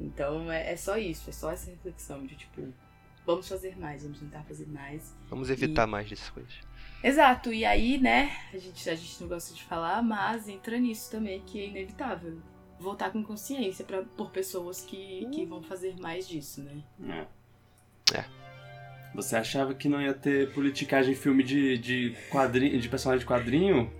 Então 0.00 0.50
é, 0.50 0.72
é 0.72 0.76
só 0.76 0.98
isso, 0.98 1.30
é 1.30 1.32
só 1.32 1.50
essa 1.52 1.70
reflexão 1.70 2.26
de 2.26 2.34
tipo, 2.34 2.66
vamos 3.24 3.48
fazer 3.48 3.78
mais, 3.78 4.02
vamos 4.02 4.18
tentar 4.18 4.42
fazer 4.42 4.66
mais. 4.66 5.14
Vamos 5.30 5.48
evitar 5.50 5.86
mais 5.86 6.10
dessas 6.10 6.30
coisas. 6.30 6.52
Exato, 7.04 7.52
e 7.52 7.66
aí, 7.66 7.98
né, 7.98 8.34
a 8.50 8.56
gente, 8.56 8.88
a 8.88 8.94
gente 8.94 9.20
não 9.20 9.28
gosta 9.28 9.54
de 9.54 9.62
falar, 9.62 10.02
mas 10.02 10.48
entra 10.48 10.78
nisso 10.78 11.10
também, 11.10 11.38
que 11.40 11.60
é 11.60 11.66
inevitável. 11.66 12.38
Voltar 12.80 13.10
com 13.12 13.22
consciência 13.22 13.84
pra, 13.84 14.02
por 14.02 14.30
pessoas 14.30 14.80
que, 14.80 15.28
que 15.30 15.44
vão 15.44 15.62
fazer 15.62 15.94
mais 16.00 16.26
disso, 16.26 16.62
né? 16.62 16.82
É. 18.10 18.16
É. 18.18 18.24
Você 19.14 19.36
achava 19.36 19.74
que 19.74 19.86
não 19.86 20.00
ia 20.00 20.14
ter 20.14 20.50
politicagem 20.54 21.12
em 21.12 21.16
filme 21.16 21.42
de, 21.42 21.76
de 21.76 22.16
quadrinho, 22.30 22.80
de 22.80 22.88
personagem 22.88 23.20
de 23.20 23.30
quadrinho? 23.30 23.92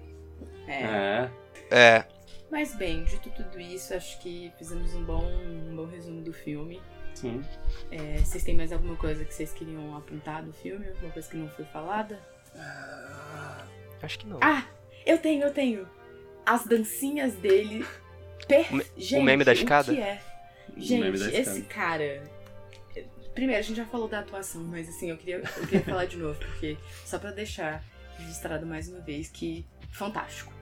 É. 0.66 0.82
É. 0.82 1.30
É, 1.70 2.07
Mas 2.50 2.74
bem, 2.74 3.05
dito 3.05 3.30
tudo 3.30 3.61
isso, 3.61 3.92
acho 3.92 4.18
que 4.20 4.50
fizemos 4.57 4.94
um 4.94 5.05
bom, 5.05 5.24
um 5.24 5.76
bom 5.76 5.86
resumo 5.86 6.22
do 6.22 6.32
filme. 6.32 6.80
Sim. 7.14 7.42
É, 7.90 8.16
vocês 8.16 8.42
têm 8.42 8.57
mais 8.57 8.72
alguma 8.72 8.96
coisa 8.96 9.26
que 9.26 9.34
vocês 9.34 9.52
queriam 9.52 9.94
apontar 9.94 10.42
do 10.42 10.55
filme? 10.55 10.88
Alguma 10.88 11.12
coisa 11.12 11.28
que 11.28 11.36
não 11.36 11.48
foi 11.50 11.66
falada? 11.66 12.18
Acho 14.02 14.18
que 14.18 14.26
não. 14.26 14.38
Ah, 14.42 14.64
eu 15.07 15.18
tenho, 15.18 15.42
eu 15.44 15.52
tenho. 15.52 15.88
As 16.44 16.64
dancinhas 16.66 17.34
dele. 17.34 17.84
Per... 18.46 18.70
O 18.72 18.76
me- 18.76 18.84
Gente, 18.96 19.22
meme 19.24 19.44
da 19.44 19.52
o 19.52 19.55
escada? 19.55 19.94
que 19.94 20.00
é? 20.00 20.20
O 20.76 20.80
Gente, 20.80 21.00
meme 21.02 21.18
da 21.18 21.32
esse 21.32 21.62
cara. 21.62 22.22
Primeiro, 23.34 23.59
a 23.61 23.62
gente 23.62 23.76
já 23.76 23.86
falou 23.86 24.07
da 24.09 24.20
atuação, 24.20 24.62
mas 24.62 24.88
assim, 24.88 25.11
eu 25.11 25.16
queria, 25.16 25.36
eu 25.38 25.66
queria 25.66 25.80
falar 25.84 26.05
de 26.05 26.16
novo, 26.16 26.38
porque 26.38 26.76
só 27.05 27.18
pra 27.18 27.32
deixar 27.32 27.82
registrado 28.18 28.64
mais 28.64 28.88
uma 28.88 29.00
vez 29.00 29.28
que 29.28 29.66
fantástico. 29.90 30.52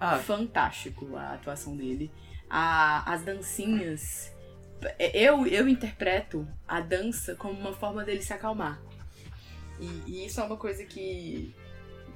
Ah, 0.00 0.18
Fantástico 0.18 1.16
a 1.16 1.34
atuação 1.34 1.76
dele. 1.76 2.10
A, 2.50 3.12
as 3.12 3.22
dancinhas. 3.22 4.32
Eu, 5.12 5.44
eu 5.46 5.68
interpreto 5.68 6.46
a 6.68 6.80
dança 6.80 7.34
como 7.34 7.58
uma 7.58 7.72
forma 7.72 8.04
dele 8.04 8.22
se 8.22 8.32
acalmar. 8.32 8.80
E, 9.80 10.02
e 10.06 10.26
isso 10.26 10.40
é 10.40 10.44
uma 10.44 10.56
coisa 10.56 10.84
que. 10.84 11.54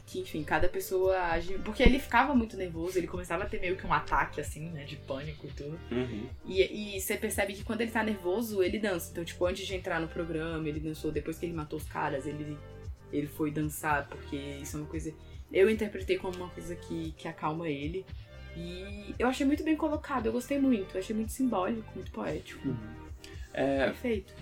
Que, 0.05 0.21
enfim, 0.21 0.43
cada 0.43 0.69
pessoa 0.69 1.17
age. 1.31 1.59
Porque 1.59 1.83
ele 1.83 1.99
ficava 1.99 2.35
muito 2.35 2.57
nervoso, 2.57 2.99
ele 2.99 3.07
começava 3.07 3.45
a 3.45 3.47
ter 3.47 3.61
meio 3.61 3.77
que 3.77 3.87
um 3.87 3.93
ataque, 3.93 4.41
assim, 4.41 4.69
né? 4.71 4.85
De 4.85 4.97
pânico 4.97 5.47
e 5.47 5.51
tudo. 5.51 5.79
uhum. 5.91 6.29
E, 6.45 6.97
e 6.97 7.01
você 7.01 7.17
percebe 7.17 7.55
que 7.55 7.63
quando 7.63 7.83
ele 7.83 7.91
tá 7.91 8.03
nervoso, 8.03 8.63
ele 8.63 8.79
dança. 8.79 9.11
Então, 9.13 9.25
tipo, 9.25 9.47
antes 9.47 9.67
de 9.67 9.75
entrar 9.75 10.01
no 10.01 10.09
programa, 10.09 10.69
ele 10.69 10.81
dançou. 10.81 11.13
Depois 11.13 11.39
que 11.39 11.47
ele 11.47 11.55
matou 11.55 11.79
os 11.79 11.87
caras, 11.87 12.27
ele, 12.27 12.59
ele 13.13 13.29
foi 13.29 13.51
dançar, 13.51 14.09
porque 14.09 14.37
isso 14.37 14.77
é 14.77 14.81
uma 14.81 14.89
coisa. 14.89 15.15
Eu 15.53 15.71
interpretei 15.71 16.19
como 16.19 16.37
uma 16.37 16.49
coisa 16.49 16.75
que, 16.75 17.13
que 17.13 17.29
acalma 17.29 17.69
ele. 17.69 18.05
E 18.57 19.15
eu 19.19 19.29
achei 19.29 19.47
muito 19.47 19.63
bem 19.63 19.77
colocado, 19.77 20.27
eu 20.27 20.33
gostei 20.33 20.59
muito. 20.59 20.95
Eu 20.95 21.01
achei 21.01 21.15
muito 21.15 21.33
simbólico, 21.33 21.91
muito 21.95 22.11
poético. 22.11 22.69
Uhum. 22.69 23.03
É, 23.55 23.87
Perfeito. 23.87 24.33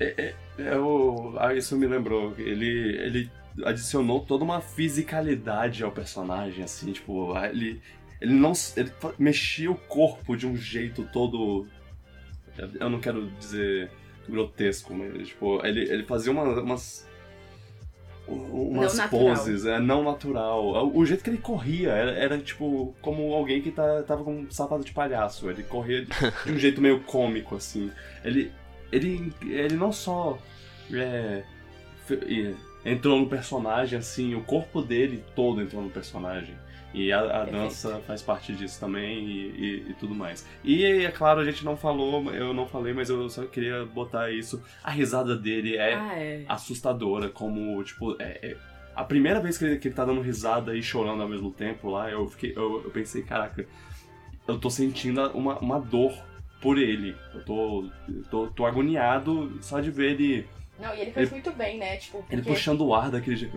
eu, 0.58 1.34
ah, 1.38 1.52
isso 1.54 1.76
me 1.76 1.86
lembrou. 1.86 2.34
Ele, 2.38 2.96
ele 2.98 3.30
adicionou 3.64 4.20
toda 4.20 4.44
uma 4.44 4.60
fisicalidade 4.60 5.82
ao 5.82 5.90
personagem, 5.90 6.62
assim, 6.64 6.92
tipo, 6.92 7.32
ah, 7.34 7.48
ele, 7.48 7.80
ele 8.20 8.32
não 8.34 8.52
ele 8.76 8.92
mexia 9.18 9.70
o 9.70 9.74
corpo 9.74 10.36
de 10.36 10.46
um 10.46 10.56
jeito 10.56 11.08
todo. 11.12 11.66
Eu 12.78 12.88
não 12.90 13.00
quero 13.00 13.28
dizer 13.38 13.90
grotesco, 14.28 14.94
mas 14.94 15.28
tipo, 15.28 15.64
ele, 15.66 15.80
ele 15.90 16.04
fazia 16.04 16.30
uma- 16.30 16.44
umas. 16.60 17.08
Umas 18.28 18.96
Não 18.96 19.04
natural. 19.04 19.26
poses, 19.34 19.66
é 19.66 19.80
não 19.80 20.04
natural. 20.04 20.94
O 20.94 21.04
jeito 21.04 21.24
que 21.24 21.30
ele 21.30 21.38
corria 21.38 21.88
era, 21.90 22.12
era, 22.12 22.38
tipo 22.38 22.94
como 23.00 23.32
alguém 23.34 23.60
que 23.60 23.72
tá, 23.72 24.04
tava 24.04 24.22
com 24.22 24.42
um 24.42 24.50
sapato 24.52 24.84
de 24.84 24.92
palhaço. 24.92 25.50
Ele 25.50 25.64
corria 25.64 26.04
de, 26.04 26.10
de 26.46 26.52
um 26.52 26.56
jeito 26.58 26.80
meio 26.80 27.00
cômico, 27.00 27.56
assim. 27.56 27.90
Ele, 28.24 28.52
ele, 28.92 29.32
ele 29.42 29.76
não 29.76 29.92
só 29.92 30.38
é, 30.92 31.42
entrou 32.84 33.18
no 33.18 33.26
personagem, 33.28 33.98
assim, 33.98 34.34
o 34.34 34.42
corpo 34.42 34.80
dele 34.82 35.22
todo 35.34 35.60
entrou 35.62 35.82
no 35.82 35.90
personagem. 35.90 36.54
E 36.92 37.12
a, 37.12 37.42
a 37.42 37.44
dança 37.44 38.00
faz 38.04 38.20
parte 38.20 38.52
disso 38.52 38.80
também 38.80 39.18
e, 39.24 39.30
e- 39.30 39.90
e 39.90 39.94
tudo 39.94 40.12
mais. 40.12 40.44
E 40.64 40.84
é 40.84 41.10
claro, 41.12 41.38
a 41.38 41.44
gente 41.44 41.64
não 41.64 41.76
falou, 41.76 42.32
eu 42.34 42.52
não 42.52 42.66
falei, 42.66 42.92
mas 42.92 43.08
eu 43.08 43.28
só 43.28 43.44
queria 43.44 43.84
botar 43.84 44.32
isso. 44.32 44.60
A 44.82 44.90
risada 44.90 45.36
dele 45.36 45.76
é 45.76 45.94
Ah, 45.94 46.18
é. 46.18 46.44
assustadora, 46.48 47.28
como, 47.28 47.80
tipo, 47.84 48.16
é, 48.20 48.38
é- 48.50 48.56
a 48.96 49.04
primeira 49.04 49.38
vez 49.40 49.56
que 49.56 49.64
ele, 49.64 49.78
que 49.78 49.86
ele 49.86 49.94
tá 49.94 50.04
dando 50.04 50.20
risada 50.20 50.76
e 50.76 50.82
chorando 50.82 51.22
ao 51.22 51.28
mesmo 51.28 51.52
tempo 51.52 51.88
lá, 51.90 52.10
eu, 52.10 52.26
fiquei, 52.28 52.52
eu, 52.56 52.82
eu 52.82 52.90
pensei, 52.90 53.22
caraca, 53.22 53.64
eu 54.48 54.58
tô 54.58 54.68
sentindo 54.68 55.24
uma, 55.30 55.56
uma 55.60 55.78
dor 55.78 56.12
por 56.60 56.78
ele. 56.78 57.16
Eu 57.34 57.44
tô, 57.44 57.88
tô, 58.30 58.46
tô 58.48 58.66
agoniado 58.66 59.58
só 59.62 59.80
de 59.80 59.90
ver 59.90 60.12
ele, 60.12 60.46
Não, 60.78 60.94
e 60.94 61.00
ele 61.00 61.12
fez 61.12 61.30
muito 61.30 61.50
bem, 61.52 61.78
né? 61.78 61.96
Tipo, 61.96 62.18
ele 62.30 62.42
porque... 62.42 62.56
puxando 62.56 62.82
o 62.82 62.94
ar 62.94 63.10
daquele 63.10 63.36
jeito, 63.36 63.56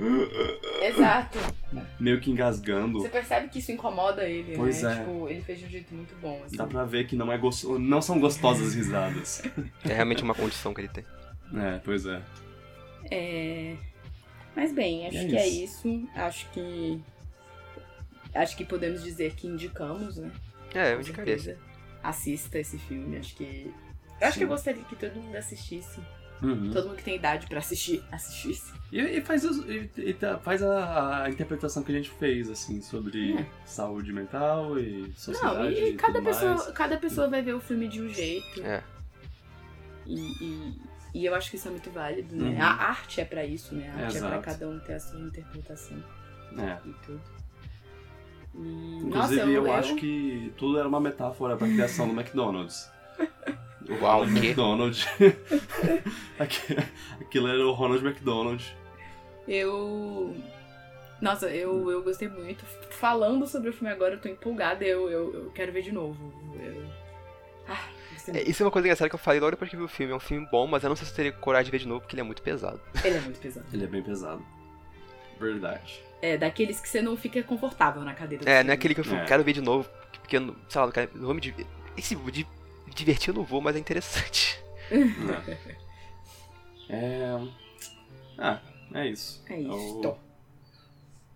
Exato. 0.81 1.37
meio 1.99 2.19
que 2.19 2.31
engasgando. 2.31 3.01
Você 3.01 3.09
percebe 3.09 3.49
que 3.49 3.59
isso 3.59 3.71
incomoda 3.71 4.23
ele, 4.23 4.55
Pois 4.55 4.81
né? 4.81 4.93
é. 4.93 4.99
Tipo, 4.99 5.29
ele 5.29 5.41
fez 5.41 5.59
de 5.59 5.65
um 5.65 5.69
jeito 5.69 5.93
muito 5.93 6.15
bom, 6.21 6.41
assim. 6.45 6.55
Dá 6.55 6.65
pra 6.65 6.85
ver 6.85 7.05
que 7.05 7.15
não, 7.15 7.31
é 7.31 7.37
gosto... 7.37 7.77
não 7.77 8.01
são 8.01 8.19
gostosas 8.19 8.73
risadas. 8.73 9.43
É 9.83 9.93
realmente 9.93 10.23
uma 10.23 10.33
condição 10.33 10.73
que 10.73 10.81
ele 10.81 10.87
tem. 10.87 11.03
é, 11.55 11.79
pois 11.83 12.05
é. 12.05 12.21
É... 13.11 13.75
Mas 14.55 14.71
bem, 14.71 15.07
acho 15.07 15.17
é 15.17 15.25
que 15.25 15.35
é 15.35 15.47
isso. 15.47 16.07
Acho 16.15 16.49
que. 16.51 17.01
Acho 18.33 18.55
que 18.55 18.63
podemos 18.63 19.03
dizer 19.03 19.33
que 19.33 19.47
indicamos, 19.47 20.17
né? 20.17 20.31
É, 20.73 20.93
eu 20.93 21.01
indicaria. 21.01 21.57
Assista 22.03 22.59
esse 22.59 22.77
filme. 22.77 23.17
Acho 23.17 23.35
que. 23.35 23.73
Eu 24.21 24.27
acho 24.27 24.33
Sim. 24.33 24.39
que 24.39 24.43
eu 24.43 24.47
gostaria 24.49 24.83
que 24.83 24.95
todo 24.95 25.15
mundo 25.15 25.35
assistisse. 25.35 25.99
Uhum. 26.41 26.71
Todo 26.71 26.87
mundo 26.89 26.97
que 26.97 27.03
tem 27.03 27.15
idade 27.15 27.47
pra 27.47 27.59
assistir, 27.59 28.03
assistisse. 28.11 28.73
E, 28.91 28.99
e 28.99 29.21
faz, 29.21 29.45
os- 29.45 29.65
e- 29.67 29.89
e 29.97 30.13
tá- 30.13 30.37
faz 30.39 30.61
a, 30.61 31.23
a 31.23 31.29
interpretação 31.29 31.81
que 31.83 31.91
a 31.91 31.95
gente 31.95 32.09
fez, 32.09 32.49
assim, 32.49 32.81
sobre 32.81 33.33
É. 33.39 33.45
saúde 33.65 34.11
mental 34.11 34.77
e 34.77 35.03
Não, 35.07 35.13
sociedade 35.15 35.73
e, 35.75 35.89
e 35.91 35.93
cada 35.95 36.13
tudo 36.15 36.25
pessoa, 36.25 36.51
mais. 36.55 36.67
cada 36.71 36.97
pessoa 36.97 37.29
vai 37.29 37.41
ver 37.41 37.53
o 37.53 37.61
filme 37.61 37.87
de 37.87 38.01
um 38.01 38.09
jeito. 38.09 38.61
É. 38.61 38.83
E, 40.05 40.19
e, 40.43 40.81
e 41.13 41.25
eu 41.25 41.33
acho 41.33 41.49
que 41.49 41.55
isso 41.55 41.67
é 41.69 41.71
muito 41.71 41.89
válido, 41.91 42.35
né? 42.35 42.49
Uhum. 42.49 42.61
A 42.61 42.65
arte 42.89 43.21
é 43.21 43.25
pra 43.25 43.45
isso, 43.45 43.73
né? 43.73 43.87
A 43.89 44.03
arte 44.05 44.17
é 44.17 44.19
pra 44.19 44.27
Exato. 44.29 44.43
cada 44.43 44.67
um 44.69 44.79
ter 44.81 44.93
a 44.95 44.99
sua 44.99 45.19
interpretação 45.21 46.03
É. 46.57 46.77
e 46.85 46.93
tudo. 47.05 47.21
E, 48.55 48.97
Inclusive, 49.03 49.41
nossa, 49.41 49.51
eu, 49.51 49.73
acho 49.73 49.95
que 49.95 50.53
tudo 50.57 50.77
era 50.77 50.87
uma 50.87 50.99
metáfora 50.99 51.57
pra 51.57 51.67
criação 51.67 52.07
do 52.07 52.13
McDonald's. 52.13 52.91
Uau, 54.01 54.19
Ronald 54.21 54.31
o 54.37 54.41
quê? 54.41 54.47
McDonald. 54.47 55.05
Aqui- 56.39 56.77
Aquilo 57.19 57.47
era 57.47 57.65
o 57.65 57.71
Ronald 57.73 58.05
McDonald. 58.05 58.75
Eu. 59.47 60.35
Nossa, 61.21 61.49
eu, 61.49 61.89
eu 61.91 62.03
gostei 62.03 62.27
muito. 62.29 62.65
Falando 62.91 63.45
sobre 63.47 63.69
o 63.69 63.73
filme 63.73 63.91
agora, 63.91 64.15
eu 64.15 64.19
tô 64.21 64.29
empolgada. 64.29 64.83
Eu, 64.85 65.09
eu, 65.09 65.33
eu 65.33 65.51
quero 65.51 65.71
ver 65.71 65.81
de 65.81 65.91
novo. 65.91 66.33
Eu... 66.55 66.85
Ah, 67.67 67.87
gostei 68.13 68.35
É, 68.35 68.49
isso 68.49 68.61
é 68.61 68.65
uma 68.65 68.71
coisa 68.71 68.87
engraçada 68.87 69.09
que 69.09 69.15
eu 69.15 69.19
falei 69.19 69.39
logo 69.39 69.51
depois 69.51 69.69
que 69.69 69.75
vi 69.77 69.83
o 69.83 69.87
filme. 69.87 70.13
É 70.13 70.15
um 70.15 70.19
filme 70.19 70.47
bom, 70.51 70.65
mas 70.67 70.83
eu 70.83 70.89
não 70.89 70.95
sei 70.95 71.05
se 71.05 71.11
eu 71.11 71.15
teria 71.15 71.31
coragem 71.33 71.65
de 71.65 71.71
ver 71.71 71.79
de 71.79 71.87
novo 71.87 72.01
porque 72.01 72.15
ele 72.15 72.21
é 72.21 72.25
muito 72.25 72.41
pesado. 72.41 72.79
Ele 73.03 73.17
é 73.17 73.21
muito 73.21 73.39
pesado. 73.39 73.65
Ele 73.73 73.83
é 73.83 73.87
bem 73.87 74.01
pesado. 74.03 74.45
Verdade. 75.39 76.01
É, 76.23 76.37
daqueles 76.37 76.79
que 76.79 76.87
você 76.87 77.01
não 77.01 77.17
fica 77.17 77.43
confortável 77.43 78.01
na 78.01 78.13
cadeira. 78.13 78.45
do 78.45 78.49
É, 78.49 78.63
não 78.63 78.71
é 78.71 78.73
aquele 78.75 78.93
que 78.93 79.01
eu 79.01 79.03
falo, 79.03 79.17
É. 79.19 79.25
quero 79.25 79.43
ver 79.43 79.51
de 79.51 79.59
novo, 79.61 79.89
porque, 80.21 80.37
sei 80.69 80.81
lá, 80.81 80.89
não 81.15 81.25
vou 81.25 81.33
me 81.33 81.41
divertir. 81.41 81.67
Esse 81.97 82.15
de 82.15 82.47
divertir 82.95 83.29
eu 83.29 83.33
não 83.35 83.43
vou, 83.43 83.59
mas 83.59 83.75
é 83.75 83.79
interessante. 83.79 84.57
É. 86.89 86.95
É. 86.95 87.47
Ah, 88.37 88.61
é 88.93 89.07
isso. 89.07 89.43
É 89.49 89.59
isso. 89.59 90.01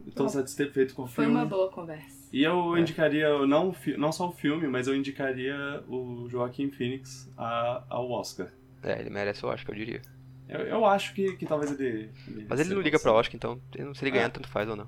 Eu 0.06 0.12
tô 0.16 0.30
satisfeito 0.30 0.94
com 0.96 1.04
o 1.04 1.08
Foi 1.08 1.26
filme. 1.26 1.38
uma 1.40 1.46
boa 1.46 1.70
conversa. 1.70 2.30
E 2.32 2.44
eu 2.44 2.76
É. 2.76 2.80
indicaria, 2.80 3.30
não, 3.46 3.76
não 3.98 4.12
só 4.14 4.30
o 4.30 4.32
filme, 4.32 4.68
mas 4.68 4.88
eu 4.88 4.96
indicaria 4.96 5.84
o 5.88 6.28
Joaquim 6.30 6.70
Phoenix 6.72 7.30
a- 7.38 7.84
ao 7.90 8.10
Oscar. 8.12 8.48
É, 8.84 9.00
ele 9.00 9.10
merece 9.10 9.46
o 9.46 9.50
Oscar, 9.50 9.76
eu 9.76 9.80
diria. 9.80 10.02
Eu, 10.50 10.60
eu 10.62 10.86
acho 10.86 11.14
que, 11.14 11.36
que 11.36 11.46
talvez 11.46 11.78
ele. 11.80 12.10
Mas 12.48 12.60
ele 12.60 12.74
não 12.74 12.82
liga 12.82 13.00
pra 13.00 13.12
Oscar, 13.14 13.36
então 13.36 13.62
eu 13.76 13.88
não- 13.88 13.94
se 13.94 14.04
ele 14.04 14.12
ganhar, 14.12 14.26
É. 14.26 14.30
tanto 14.30 14.48
faz 14.48 14.68
ou 14.70 14.76
não. 14.76 14.88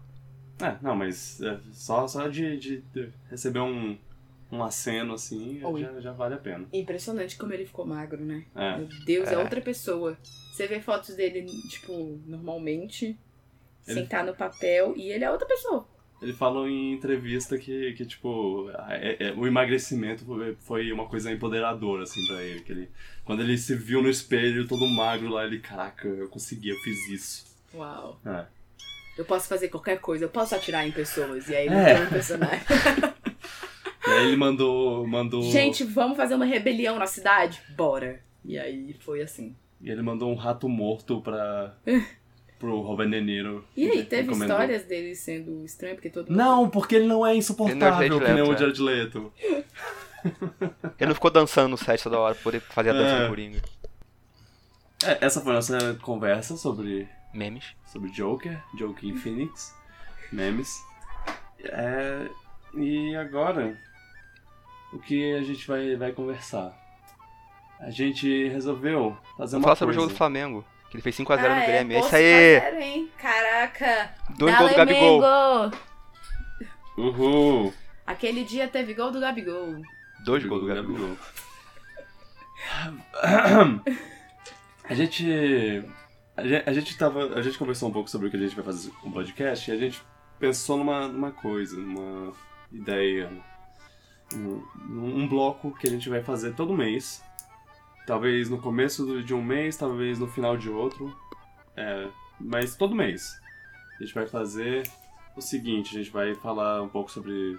É, 0.61 0.77
não, 0.81 0.95
mas 0.95 1.41
é, 1.41 1.59
só, 1.71 2.07
só 2.07 2.27
de, 2.27 2.57
de- 2.57 2.81
de 2.93 3.09
receber 3.29 3.59
um, 3.59 3.97
um 4.51 4.63
aceno 4.63 5.13
assim 5.13 5.63
Oi. 5.63 5.81
já, 5.81 5.99
já 6.01 6.11
vale 6.11 6.35
a 6.35 6.37
pena. 6.37 6.67
Impressionante 6.73 7.37
como 7.37 7.53
ele 7.53 7.65
ficou 7.65 7.85
magro, 7.85 8.23
né? 8.23 8.45
É. 8.55 8.77
Meu 8.77 8.87
Deus, 9.05 9.29
é. 9.29 9.33
É. 9.33 9.37
outra 9.37 9.61
pessoa. 9.61 10.17
Você 10.53 10.67
vê 10.67 10.81
fotos 10.81 11.15
dele, 11.15 11.45
tipo, 11.69 12.19
normalmente, 12.25 13.17
Ele- 13.87 14.01
sentar 14.01 14.25
no 14.25 14.35
papel, 14.35 14.93
e 14.97 15.11
ele 15.11 15.23
é 15.23 15.31
outra 15.31 15.47
pessoa. 15.47 15.87
Ele 16.21 16.33
falou 16.33 16.67
em 16.67 16.93
entrevista 16.93 17.57
que, 17.57 17.93
que 17.93 18.05
tipo, 18.05 18.69
é- 18.89 19.27
é- 19.27 19.33
o 19.33 19.47
emagrecimento 19.47 20.25
foi, 20.59 20.91
uma 20.91 21.05
coisa 21.07 21.31
empoderadora, 21.31 22.03
assim, 22.03 22.19
pra 22.27 22.41
ele. 22.43 22.59
Que 22.61 22.71
ele. 22.71 22.89
Quando 23.23 23.41
ele 23.41 23.57
se 23.57 23.75
viu 23.75 24.01
no 24.01 24.09
espelho, 24.09 24.67
todo 24.67 24.87
magro 24.87 25.29
lá, 25.29 25.45
ele, 25.45 25.59
caraca, 25.59 26.07
eu 26.07 26.27
consegui, 26.27 26.69
eu 26.69 26.77
fiz 26.77 27.09
isso. 27.09 27.45
Uau. 27.73 28.19
É. 28.25 28.45
Eu 29.17 29.25
posso 29.25 29.47
fazer 29.47 29.69
qualquer 29.69 29.99
coisa, 29.99 30.25
eu 30.25 30.29
posso 30.29 30.55
atirar 30.55 30.87
em 30.87 30.91
pessoas. 30.91 31.47
E 31.49 31.55
aí 31.55 31.65
ele 31.67 31.75
é. 31.75 31.99
um 32.01 32.09
personagem. 32.09 32.61
E 34.07 34.11
aí 34.11 34.27
ele 34.27 34.37
mandou. 34.37 35.05
mandou 35.05 35.43
Gente, 35.43 35.83
vamos 35.83 36.17
fazer 36.17 36.33
uma 36.33 36.45
rebelião 36.45 36.97
na 36.97 37.05
cidade? 37.05 37.61
Bora. 37.75 38.19
E 38.43 38.57
aí 38.57 38.95
foi 39.01 39.21
assim. 39.21 39.55
E 39.81 39.89
ele 39.89 40.01
mandou 40.01 40.31
um 40.31 40.35
rato 40.35 40.67
morto 40.67 41.21
pra. 41.21 41.75
pro 42.59 42.81
Robert 42.81 43.09
De 43.09 43.21
Niro. 43.21 43.65
E 43.75 43.89
aí, 43.89 44.03
teve 44.03 44.23
recomendou. 44.23 44.55
histórias 44.57 44.83
dele 44.83 45.15
sendo 45.15 45.63
estranho, 45.65 45.95
porque 45.95 46.09
todo 46.09 46.27
mundo. 46.27 46.37
Não, 46.37 46.69
porque 46.69 46.95
ele 46.95 47.07
não 47.07 47.25
é 47.25 47.31
Ele 47.31 47.39
insuportável 47.39 48.09
não 48.09 48.17
é 48.17 48.25
que 48.25 48.33
nem 48.33 48.41
o 48.43 48.53
é. 48.53 48.57
Jared 48.57 48.81
Leto. 48.81 49.33
Ele 50.23 51.07
não 51.07 51.13
ficou 51.15 51.31
dançando 51.31 51.69
no 51.69 51.77
set 51.77 52.03
toda 52.03 52.19
hora 52.19 52.35
poder 52.35 52.59
fazer 52.59 52.89
a 52.89 52.93
dança 52.93 53.15
É. 53.15 53.23
do 53.23 53.29
Coringa. 53.29 53.61
É, 55.05 55.25
essa 55.25 55.39
foi 55.41 55.51
a 55.53 55.55
nossa 55.55 55.97
conversa 56.01 56.57
sobre 56.57 57.07
Memes. 57.33 57.63
sobre 57.87 58.09
Joker, 58.11 58.61
Joaquin 58.77 59.15
Phoenix, 59.15 59.73
memes. 60.31 60.77
É, 61.63 62.27
e 62.75 63.15
agora, 63.15 63.77
o 64.91 64.99
que 64.99 65.33
a 65.35 65.41
gente 65.41 65.65
vai, 65.65 65.95
vai 65.95 66.11
conversar? 66.11 66.77
A 67.79 67.89
gente 67.91 68.49
resolveu 68.49 69.15
fazer 69.37 69.51
Vamos 69.51 69.53
uma 69.53 69.61
falar 69.63 69.75
sobre 69.77 69.95
o 69.95 69.97
coisa. 69.97 70.01
jogo 70.01 70.13
do 70.13 70.17
Flamengo. 70.17 70.65
Que 70.89 70.97
ele 70.97 71.03
fez 71.03 71.15
5x0 71.17 71.45
Ah, 71.45 71.55
no 71.55 71.61
é, 71.61 71.65
Grêmio. 71.67 71.97
É 71.97 71.99
isso 71.99 72.15
aí! 72.15 72.59
5x0, 72.59 72.81
hein? 72.81 73.11
Caraca! 73.17 74.15
Dois 74.37 74.57
gols 74.57 74.71
do 74.71 74.77
Gabigol. 74.77 75.71
Uhul! 76.97 77.73
Aquele 78.05 78.43
dia 78.43 78.67
teve 78.67 78.93
gol 78.93 79.11
do 79.11 79.19
Gabigol. 79.19 79.81
Dois 80.25 80.43
gols 80.43 80.61
do 80.61 80.67
Gabigol. 80.67 81.15
A 84.83 84.93
gente. 84.95 85.85
A 86.65 86.73
gente, 86.73 86.97
tava. 86.97 87.35
A 87.35 87.41
gente 87.41 87.57
conversou 87.57 87.89
um 87.89 87.91
pouco 87.91 88.09
sobre 88.09 88.27
o 88.27 88.31
que 88.31 88.37
a 88.37 88.39
gente 88.39 88.55
vai 88.55 88.65
fazer 88.65 88.89
com 89.01 89.09
o 89.09 89.11
podcast 89.11 89.69
e 89.69 89.73
a 89.73 89.77
gente 89.77 90.01
pensou 90.39 90.77
numa, 90.77 91.07
numa 91.07 91.31
coisa, 91.31 91.77
numa 91.77 92.33
ideia. 92.71 93.29
Um, 94.33 94.63
um 94.81 95.27
bloco 95.27 95.75
que 95.77 95.87
a 95.87 95.91
gente 95.91 96.09
vai 96.09 96.23
fazer 96.23 96.53
todo 96.53 96.75
mês. 96.75 97.23
Talvez 98.09 98.49
no 98.49 98.57
começo 98.57 99.21
de 99.21 99.35
um 99.35 99.43
mês, 99.43 99.77
talvez 99.77 100.17
no 100.17 100.25
final 100.25 100.57
de 100.57 100.67
outro. 100.67 101.15
É, 101.77 102.07
mas 102.39 102.75
todo 102.75 102.95
mês. 102.95 103.39
A 103.99 104.03
gente 104.03 104.15
vai 104.15 104.25
fazer 104.25 104.81
o 105.37 105.41
seguinte, 105.41 105.95
a 105.95 105.99
gente 105.99 106.09
vai 106.11 106.33
falar 106.33 106.81
um 106.81 106.89
pouco 106.89 107.11
sobre 107.11 107.55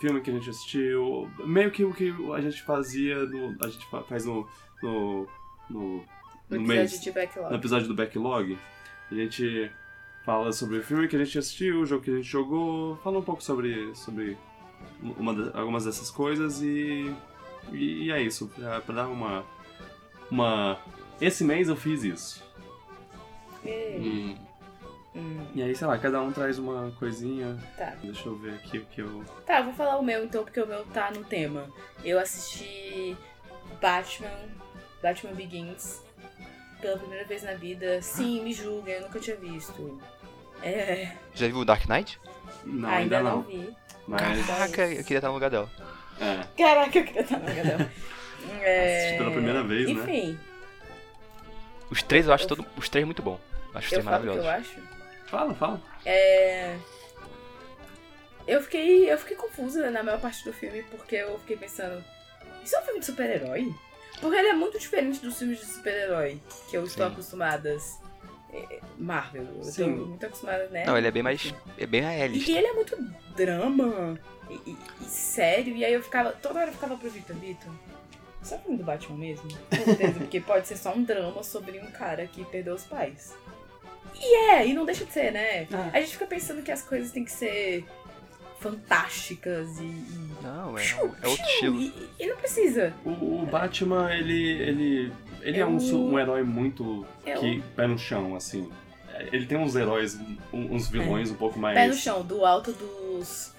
filme 0.00 0.20
que 0.20 0.30
a 0.30 0.34
gente 0.34 0.48
assistiu, 0.48 1.28
meio 1.44 1.72
que 1.72 1.84
o 1.84 1.92
que 1.92 2.14
a 2.32 2.40
gente 2.40 2.62
fazia, 2.62 3.26
no, 3.26 3.56
a 3.60 3.68
gente 3.68 3.84
fa- 3.90 4.04
faz 4.04 4.24
no, 4.24 4.46
no, 4.80 5.26
no, 5.68 6.04
No 6.48 6.60
mês, 6.60 7.00
de 7.00 7.10
Backlog. 7.10 7.50
no 7.50 7.56
episódio 7.56 7.88
do 7.88 7.94
Backlog. 7.96 8.56
A 9.10 9.14
gente 9.16 9.68
fala 10.24 10.52
sobre 10.52 10.78
o 10.78 10.82
filme 10.84 11.08
que 11.08 11.16
a 11.16 11.24
gente 11.24 11.36
assistiu, 11.36 11.80
o 11.80 11.86
jogo 11.86 12.04
que 12.04 12.10
a 12.12 12.14
gente 12.14 12.28
jogou, 12.28 12.96
fala 12.98 13.18
um 13.18 13.22
pouco 13.22 13.42
sobre, 13.42 13.92
sobre 13.96 14.38
uma, 15.02 15.50
algumas 15.54 15.84
dessas 15.86 16.08
coisas 16.08 16.62
e, 16.62 17.12
e, 17.72 18.12
é 18.12 18.22
isso, 18.22 18.46
pra 18.48 18.78
dar 18.78 19.08
uma, 19.08 19.44
uma... 20.32 20.78
Esse 21.20 21.44
mês 21.44 21.68
eu 21.68 21.76
fiz 21.76 22.02
isso. 22.02 22.42
E, 23.64 24.36
Hum, 25.14 25.46
e 25.54 25.62
aí, 25.62 25.76
sei 25.76 25.86
lá, 25.86 25.98
cada 25.98 26.22
um 26.22 26.32
traz 26.32 26.58
uma 26.58 26.90
coisinha. 26.98 27.58
tá. 27.76 27.92
Deixa 28.02 28.26
eu 28.28 28.34
ver 28.34 28.54
aqui 28.54 28.78
o 28.78 28.86
que 28.86 29.02
eu... 29.02 29.22
Tá, 29.44 29.58
eu 29.58 29.64
vou 29.64 29.74
falar 29.74 29.98
o 29.98 30.02
meu 30.02 30.24
então, 30.24 30.42
porque 30.42 30.60
o 30.60 30.66
meu 30.66 30.84
tá 30.86 31.10
no 31.10 31.22
tema. 31.22 31.68
Eu 32.02 32.18
assisti 32.18 33.14
Batman, 33.80 34.30
Batman 35.02 35.34
Begins, 35.34 36.00
pela 36.80 36.96
primeira 36.96 37.26
vez 37.26 37.42
na 37.42 37.52
vida. 37.52 38.00
Sim, 38.00 38.42
me 38.42 38.54
julguem, 38.54 38.94
eu 38.94 39.02
nunca 39.02 39.20
tinha 39.20 39.36
visto. 39.36 40.00
É, 40.62 41.12
Já 41.34 41.46
viu 41.46 41.58
o 41.58 41.64
Dark 41.64 41.86
Knight? 41.86 42.18
Não, 42.64 42.88
ainda, 42.88 43.18
ainda, 43.18 43.30
não. 43.30 43.36
não. 43.36 43.42
vi. 43.42 43.68
Mas, 44.08 44.46
Caraca, 44.46 44.82
eu 44.86 45.02
queria 45.02 45.18
estar 45.18 45.28
no 45.28 45.34
lugar 45.34 45.50
dela. 45.50 45.70
é, 46.20 46.42
Caraca, 46.56 46.98
eu 46.98 47.04
queria 47.04 47.20
estar 47.20 47.38
no 47.38 47.48
lugar 47.48 47.64
dela. 47.64 47.90
É... 48.60 48.96
Assisti 48.98 49.18
pela 49.18 49.30
primeira 49.30 49.62
vez, 49.62 49.86
né? 49.86 49.92
Enfim, 49.92 50.38
Os 51.90 52.02
três 52.02 52.26
eu 52.26 52.32
acho 52.32 52.46
todo, 52.48 52.64
os 52.76 52.88
três 52.88 53.04
muito 53.04 53.22
bom. 53.22 53.38
Acho 53.74 53.86
os 53.86 53.92
eu 53.92 54.00
três 54.00 54.00
que 54.00 54.00
eu 54.00 54.04
maravilhosos. 54.04 54.46
acho. 54.46 54.80
fala, 55.26 55.54
fala. 55.54 55.82
É... 56.04 56.76
Eu 58.46 58.60
fiquei, 58.62 59.10
eu 59.10 59.16
fiquei 59.18 59.36
confusa 59.36 59.90
na 59.90 60.02
maior 60.02 60.20
parte 60.20 60.44
do 60.44 60.52
filme, 60.52 60.82
porque 60.90 61.14
eu 61.16 61.38
fiquei 61.40 61.56
pensando, 61.56 62.02
isso 62.64 62.74
é 62.74 62.80
um 62.80 62.84
filme 62.84 63.00
de 63.00 63.06
super-herói? 63.06 63.72
Porque 64.20 64.36
ele 64.36 64.48
é 64.48 64.52
muito 64.52 64.78
diferente 64.78 65.20
dos 65.20 65.38
filmes 65.38 65.60
de 65.60 65.66
super-herói 65.66 66.40
que 66.68 66.76
eu 66.76 66.84
estou 66.84 67.06
Sim. 67.06 67.12
acostumada. 67.12 67.76
É, 68.52 68.80
Marvel, 68.98 69.46
eu 69.56 69.64
Sim. 69.64 69.96
tô 69.96 70.06
muito 70.06 70.26
acostumada, 70.26 70.66
né? 70.68 70.84
Não, 70.84 70.98
ele 70.98 71.06
é 71.06 71.10
bem 71.10 71.22
mais. 71.22 71.54
É 71.78 71.86
bem 71.86 72.02
E 72.02 72.04
realista. 72.04 72.50
ele 72.50 72.66
é 72.66 72.72
muito 72.74 72.96
drama 73.34 74.18
e, 74.50 74.54
e- 74.70 74.76
e 75.00 75.04
sério, 75.04 75.74
e 75.74 75.84
aí 75.84 75.92
eu 75.94 76.02
ficava, 76.02 76.32
toda 76.32 76.60
hora 76.60 76.68
eu 76.68 76.74
ficava 76.74 76.96
pro 76.96 77.08
Vitor, 77.08 77.34
Vitor, 77.36 77.72
isso 78.42 78.54
é 78.54 78.56
o 78.56 78.60
filme 78.60 78.76
do 78.78 78.84
Batman 78.84 79.16
mesmo? 79.18 79.48
Com 79.70 79.84
certeza, 79.84 80.18
porque 80.20 80.40
pode 80.40 80.66
ser 80.68 80.76
só 80.76 80.92
um 80.94 81.02
drama 81.04 81.42
sobre 81.42 81.78
um 81.78 81.90
cara 81.90 82.26
que 82.26 82.44
perdeu 82.44 82.74
os 82.74 82.84
pais. 82.84 83.34
E 84.14 84.34
é, 84.50 84.66
e 84.66 84.74
não 84.74 84.84
deixa 84.84 85.04
de 85.04 85.12
ser, 85.12 85.32
né? 85.32 85.66
Ah. 85.72 85.90
A 85.92 86.00
gente 86.00 86.12
fica 86.12 86.26
pensando 86.26 86.62
que 86.62 86.70
as 86.70 86.82
coisas 86.82 87.10
têm 87.12 87.24
que 87.24 87.32
ser 87.32 87.84
fantásticas 88.60 89.78
e. 89.80 89.84
e... 89.84 90.32
Não, 90.42 90.78
é, 90.78 90.82
Piu, 90.82 91.14
é 91.22 91.28
outro 91.28 91.44
estilo. 91.46 91.80
E, 91.80 92.08
e 92.20 92.26
não 92.26 92.36
precisa. 92.36 92.92
O, 93.04 93.10
o 93.42 93.46
Batman, 93.50 94.14
ele, 94.14 94.50
ele, 94.62 95.12
ele 95.42 95.60
é 95.60 95.66
um, 95.66 95.74
Eu- 95.74 95.80
su- 95.80 95.98
um 96.08 96.18
herói 96.18 96.42
muito 96.42 97.06
Eu- 97.26 97.40
que 97.40 97.62
pé 97.76 97.86
no 97.86 97.98
chão, 97.98 98.34
assim. 98.36 98.70
Ele 99.32 99.46
tem 99.46 99.58
uns 99.58 99.76
heróis, 99.76 100.18
um- 100.52 100.74
uns 100.74 100.88
vilões 100.88 101.30
um 101.30 101.34
pouco 101.34 101.58
mais... 101.58 101.74
Pé 101.76 101.86
no 101.86 101.94
chão, 101.94 102.22
do 102.24 102.44
alto 102.44 102.72
dos. 102.72 103.52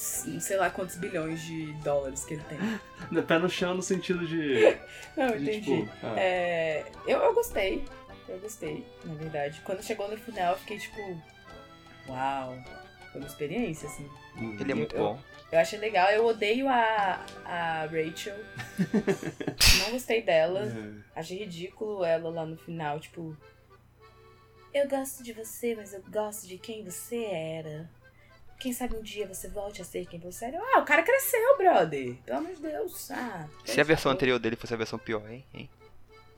Sei 0.00 0.56
lá 0.56 0.70
quantos 0.70 0.96
bilhões 0.96 1.42
de 1.42 1.72
dólares 1.82 2.24
que 2.24 2.34
ele 2.34 2.44
tem. 2.44 2.58
Pé 3.24 3.38
no 3.38 3.48
chão 3.50 3.74
no 3.74 3.82
sentido 3.82 4.26
de... 4.26 4.78
Não, 5.16 5.28
de, 5.36 5.42
entendi. 5.42 5.82
tipo, 5.82 5.90
ah, 6.02 6.14
É, 6.18 6.84
eu, 7.06 7.18
eu 7.18 7.34
gostei. 7.34 7.84
Eu 8.28 8.38
gostei, 8.38 8.86
na 9.04 9.14
verdade. 9.14 9.60
Quando 9.64 9.82
chegou 9.82 10.08
no 10.08 10.16
final, 10.16 10.52
eu 10.52 10.58
fiquei 10.60 10.78
tipo. 10.78 11.00
Uau! 12.08 12.56
Foi 13.10 13.20
uma 13.20 13.26
experiência, 13.26 13.88
assim. 13.88 14.08
hum, 14.36 14.56
Ele 14.60 14.70
é 14.72 14.74
muito 14.74 14.94
eu- 14.94 15.02
bom. 15.02 15.20
Eu 15.50 15.58
achei 15.58 15.78
legal. 15.80 16.08
Eu 16.10 16.24
odeio 16.26 16.68
a, 16.68 17.26
a 17.44 17.86
Rachel. 17.86 18.36
Não 19.82 19.90
gostei 19.90 20.22
dela. 20.22 20.60
é, 21.14 21.18
Achei 21.20 21.38
ridículo 21.38 22.04
ela 22.04 22.30
lá 22.30 22.46
no 22.46 22.56
final, 22.56 23.00
tipo. 23.00 23.36
Eu 24.72 24.88
gosto 24.88 25.24
de 25.24 25.32
você, 25.32 25.74
mas 25.74 25.92
eu 25.92 26.00
gosto 26.08 26.46
de 26.46 26.56
quem 26.56 26.84
você 26.84 27.24
era. 27.24 27.90
Quem 28.60 28.72
sabe 28.72 28.94
um 28.94 29.02
dia 29.02 29.26
você 29.26 29.48
volte 29.48 29.80
a 29.82 29.84
ser 29.84 30.06
quem 30.06 30.20
você 30.20 30.44
era. 30.44 30.58
Ah, 30.60 30.78
o 30.80 30.84
cara 30.84 31.02
cresceu, 31.02 31.56
brother. 31.56 32.14
Pelo 32.26 32.38
amor 32.38 32.54
de 32.54 32.60
Deus. 32.62 33.10
Ah, 33.10 33.46
Se 33.64 33.80
a 33.80 33.84
versão 33.84 34.12
anterior 34.12 34.38
dele 34.38 34.54
fosse 34.56 34.74
a 34.74 34.76
versão 34.76 34.98
pior, 34.98 35.28
hein? 35.30 35.44
hein? 35.54 35.68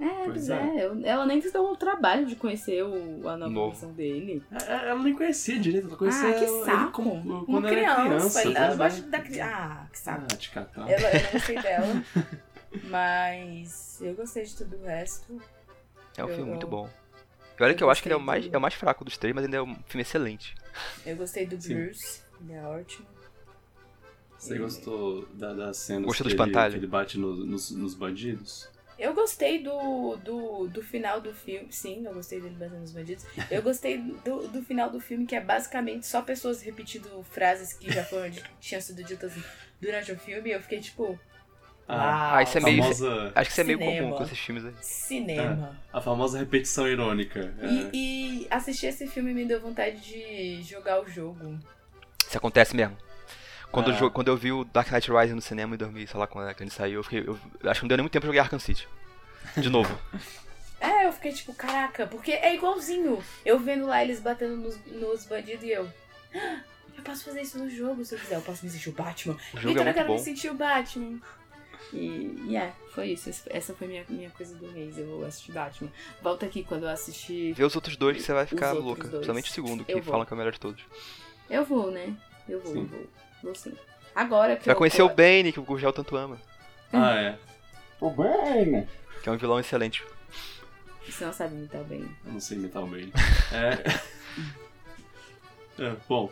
É, 0.01 0.05
pois 0.25 0.27
Pois 0.27 0.51
é. 0.51 0.55
é. 0.79 0.85
eu- 0.87 1.01
ela 1.05 1.27
nem 1.27 1.39
deu 1.39 1.65
o 1.65 1.77
trabalho 1.77 2.25
de 2.27 2.35
conhecer 2.35 2.83
o, 2.85 3.29
a 3.29 3.37
nova 3.37 3.53
Novo. 3.53 3.71
versão 3.73 3.93
dele. 3.93 4.43
É, 4.51 4.73
é, 4.73 4.89
Ela 4.89 5.03
nem 5.03 5.15
conhecia 5.15 5.59
direito, 5.61 5.87
ela 5.89 5.97
conhecia 5.97 6.29
ah, 6.29 6.33
que 6.33 6.45
ele 6.45 6.65
saco. 6.65 6.93
como- 6.93 7.13
Uma 7.15 7.45
quando 7.45 7.67
era 7.69 7.77
criança. 7.77 8.41
criança. 8.43 8.59
ela 8.59 8.67
pois 8.67 8.79
gosta 8.79 9.07
é. 9.07 9.11
da 9.11 9.21
criança. 9.21 9.53
Ah, 9.55 9.87
que 9.93 9.99
saco. 9.99 10.23
Ah, 10.33 10.37
te 10.37 10.51
catar. 10.51 10.91
Ela, 10.91 11.09
eu 11.17 11.23
não 11.23 11.31
gostei 11.33 11.59
dela. 11.63 12.05
mas 12.85 13.99
eu 14.01 14.15
gostei 14.15 14.45
de 14.45 14.57
tudo 14.57 14.77
o 14.77 14.85
resto. 14.85 15.41
É 16.17 16.25
um 16.25 16.29
Eu- 16.29 16.35
filme 16.35 16.51
muito 16.51 16.67
eu- 16.67 16.71
bom. 16.71 16.89
E 17.59 17.63
olha 17.63 17.73
eu 17.73 17.77
que 17.77 17.85
eu 17.85 17.91
acho 17.91 18.03
que 18.03 18.09
ele 18.09 18.15
é 18.15 18.17
o, 18.17 18.21
mais, 18.21 18.53
é 18.53 18.57
o 18.57 18.61
mais 18.61 18.75
fraco 18.75 19.05
dos 19.05 19.17
três, 19.17 19.35
mas 19.35 19.45
ainda 19.45 19.57
é 19.59 19.63
um 19.63 19.75
filme 19.87 20.03
excelente. 20.03 20.55
Eu 21.05 21.17
gostei 21.17 21.47
do 21.47 21.61
Sim. 21.61 21.75
Bruce. 21.75 22.21
Ele 22.41 22.53
é 22.53 22.63
ótimo. 22.63 23.07
Você 24.39 24.57
E- 24.57 24.59
gostou 24.59 25.27
da, 25.35 25.53
das 25.53 25.77
cenas 25.77 26.07
Gostou 26.07 26.27
que, 26.27 26.33
ele, 26.33 26.77
ele 26.77 26.87
bate 26.87 27.19
no- 27.19 27.45
nos, 27.47 27.71
nos 27.71 27.95
bandidos? 27.95 28.69
Eu 28.99 29.15
gostei 29.15 29.63
do, 29.63 30.17
do, 30.17 30.69
do 30.69 30.83
final 30.83 31.21
do 31.21 31.33
filme. 31.35 31.73
Sim, 31.73 32.05
eu 32.07 32.13
gostei 32.15 32.41
dele 32.41 32.55
batendo 32.57 32.81
nos 32.81 32.93
bandidos. 32.93 33.25
Eu 33.51 33.63
gostei 33.63 33.99
do, 33.99 34.49
do 34.49 34.63
final 34.63 34.91
do 34.91 35.01
filme, 35.01 35.27
que 35.27 35.35
é 35.35 35.41
basicamente 35.41 36.07
só 36.07 36.23
pessoas 36.23 36.61
repetindo 36.63 37.23
frases 37.25 37.73
que 37.73 37.91
já 37.93 38.05
foram, 38.05 38.31
tinham 38.61 38.81
sido 38.81 39.03
ditas 39.03 39.33
durante 39.81 40.13
o 40.13 40.19
filme. 40.19 40.51
E 40.51 40.53
eu 40.53 40.61
fiquei 40.63 40.81
tipo. 40.81 41.19
Ah, 41.89 42.33
Uau, 42.35 42.43
isso 42.43 42.57
é 42.57 42.61
a 42.61 42.65
meio- 42.65 42.83
famosa, 42.83 43.33
Acho 43.35 43.47
que 43.49 43.53
isso 43.53 43.61
é 43.61 43.65
meio 43.65 43.79
Cinema. 43.79 44.03
comum 44.07 44.17
com 44.17 44.23
esses 44.25 44.39
filmes 44.39 44.65
aí. 44.65 44.73
cinema. 44.81 45.77
a 45.93 46.01
famosa 46.01 46.39
repetição 46.39 46.89
irônica. 46.89 47.53
é. 47.61 47.67
E, 47.67 47.91
e 48.43 48.47
assistir 48.51 48.87
esse 48.87 49.07
filme 49.07 49.35
me 49.35 49.45
deu 49.45 49.61
vontade 49.61 50.01
de 50.01 50.63
jogar 50.63 51.03
o 51.03 51.09
jogo. 51.09 51.59
Isso 52.27 52.39
acontece 52.39 52.75
mesmo. 52.75 52.97
Quando, 53.71 53.91
Ah. 53.91 53.99
eu, 54.01 54.11
quando 54.11 54.29
eu 54.29 54.37
vi 54.37 54.53
o 54.53 54.65
Dark 54.65 54.91
Knight 54.91 55.11
Rising 55.11 55.35
no 55.35 55.41
cinema 55.43 55.75
em 55.75 55.79
2000, 55.79 56.07
sei 56.07 56.21
lá 56.21 56.27
quando 56.27 56.49
é 56.49 56.55
que 56.55 56.63
ele 56.63 56.71
saiu, 56.71 57.01
eu, 57.01 57.03
fiquei, 57.03 57.25
eu 57.27 57.39
acho 57.71 57.81
que 57.81 57.85
não 57.85 57.89
deu 57.89 57.97
nem 57.97 58.03
muito 58.05 58.13
tempo 58.13 58.23
pra 58.27 58.33
jogar 58.33 58.43
Arkham 58.43 58.59
City. 58.59 58.87
De 59.57 59.69
novo. 59.69 59.99
É, 60.85 61.07
eu 61.07 61.13
fiquei 61.13 61.33
tipo, 61.33 61.55
caraca, 61.55 62.09
porque 62.09 62.33
é 62.33 62.57
igualzinho. 62.57 63.23
Eu 63.45 63.57
vendo 63.57 63.87
lá 63.87 64.03
eles 64.03 64.19
batendo 64.19 64.57
nos, 64.57 64.77
nos 64.87 65.25
bandidos 65.27 65.63
e 65.63 65.71
eu. 65.71 65.89
"Ah, 66.35 66.59
Eu 66.99 67.05
posso 67.05 67.25
fazer 67.25 67.41
isso 67.43 67.57
no 67.57 67.71
jogo 67.71 68.05
se 68.05 68.17
eu 68.17 68.19
quiser. 68.19 68.35
Eu 68.35 68.43
posso 68.43 68.65
me 68.65 68.71
sentir 68.73 68.89
o 68.89 68.93
Batman. 68.93 69.35
O 69.55 69.59
jogo 69.59 69.71
então 69.75 69.87
é 69.87 69.91
eu 69.91 69.95
quero 69.95 70.09
muito 70.09 70.11
me 70.11 70.17
bom. 70.19 70.19
sentir 70.25 70.51
o 70.51 70.55
Batman. 70.55 71.21
E, 71.93 72.47
e 72.49 72.57
é, 72.57 72.73
foi 72.91 73.09
isso. 73.09 73.31
Essa 73.51 73.75
foi 73.75 73.87
minha, 73.87 74.05
minha 74.09 74.31
coisa 74.31 74.55
do 74.55 74.71
mês. 74.73 74.99
Eu 74.99 75.07
vou 75.07 75.25
assistir 75.25 75.53
Batman. 75.53 75.91
Volta 76.23 76.47
aqui 76.47 76.65
quando 76.65 76.85
eu 76.85 76.89
assistir. 76.89 77.53
Vê 77.53 77.65
os 77.65 77.75
outros 77.75 77.97
dois 77.97 78.17
que 78.17 78.23
você 78.23 78.33
vai 78.33 78.47
ficar 78.47 78.73
louca. 78.73 79.03
dois. 79.03 79.15
Principalmente 79.15 79.51
o 79.51 79.53
segundo, 79.53 79.85
que 79.85 80.03
falam 80.03 80.25
que 80.25 80.33
é 80.33 80.35
o 80.35 80.39
melhor 80.39 80.53
de 80.53 80.61
todos. 80.61 80.83
Eu 81.51 81.65
vou, 81.65 81.91
né? 81.91 82.15
Eu 82.49 82.61
vou, 82.61 82.73
Sim. 82.73 82.85
vou. 82.87 83.07
Vou 83.43 83.55
sim. 83.55 83.75
Agora 84.15 84.57
que 84.57 84.63
Você 84.63 84.67
vai 84.67 84.75
eu 84.75 84.79
conhecer 84.79 85.03
o 85.03 85.09
Bane, 85.09 85.53
que 85.53 85.61
o 85.61 85.63
Gurgel 85.63 85.93
tanto 85.93 86.17
ama. 86.17 86.39
Ah, 86.95 87.15
é. 87.19 87.39
O 87.99 88.11
bem! 88.11 88.87
Que 89.23 89.29
é 89.31 89.33
um 89.33 89.39
vilão 89.39 89.59
excelente. 89.59 90.05
Você 91.09 91.25
não 91.25 91.33
sabe 91.33 91.55
imitar 91.55 91.83
bem. 91.85 92.07
Eu 92.27 92.33
não 92.35 92.41
sei 92.41 92.59
imitar 92.59 92.83
o 92.83 92.87
bem. 92.87 93.11
É... 93.51 93.73
é, 95.83 95.97
bom. 96.07 96.31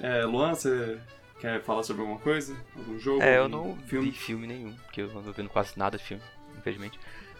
É, 0.00 0.24
Luan, 0.24 0.54
você 0.56 0.98
quer 1.42 1.60
falar 1.60 1.82
sobre 1.82 2.02
alguma 2.02 2.20
coisa? 2.20 2.56
Algum 2.76 2.98
jogo? 3.00 3.20
É, 3.20 3.38
eu 3.38 3.48
não 3.48 3.76
filme? 3.88 4.10
vi 4.10 4.16
filme 4.16 4.46
nenhum, 4.46 4.72
porque 4.84 5.02
eu 5.02 5.12
não 5.12 5.24
tô 5.24 5.32
vendo 5.32 5.50
quase 5.50 5.76
nada 5.76 5.98
de 5.98 6.04
filme, 6.04 6.22
infelizmente. 6.56 6.98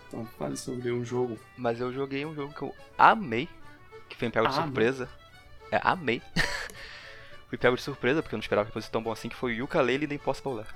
Então 0.09 0.27
fale 0.37 0.57
sobre 0.57 0.91
um 0.91 1.05
jogo. 1.05 1.39
Mas 1.57 1.81
eu 1.81 1.93
joguei 1.93 2.27
um 2.27 2.35
jogo 2.35 2.53
que 2.53 2.63
eu 2.63 2.75
amei, 2.99 3.49
que 4.09 4.17
foi 4.17 4.27
me 4.27 4.33
pego 4.33 4.49
de 4.49 4.55
Amei. 4.55 4.67
surpresa. 4.67 5.09
É, 5.71 5.81
amei. 5.85 6.21
Fui 7.49 7.57
pego 7.57 7.77
de 7.77 7.83
surpresa, 7.83 8.23
porque 8.23 8.35
eu 8.35 8.39
não 8.39 8.43
esperava 8.43 8.67
que 8.67 8.73
fosse 8.73 8.91
tão 8.91 9.03
bom 9.03 9.13
assim, 9.13 9.29
que 9.29 9.37
foi 9.37 9.53
o 9.53 9.57
Yooka-Laylee 9.57 10.09
da 10.09 10.15
Impossible 10.15 10.55
Lair. 10.55 10.69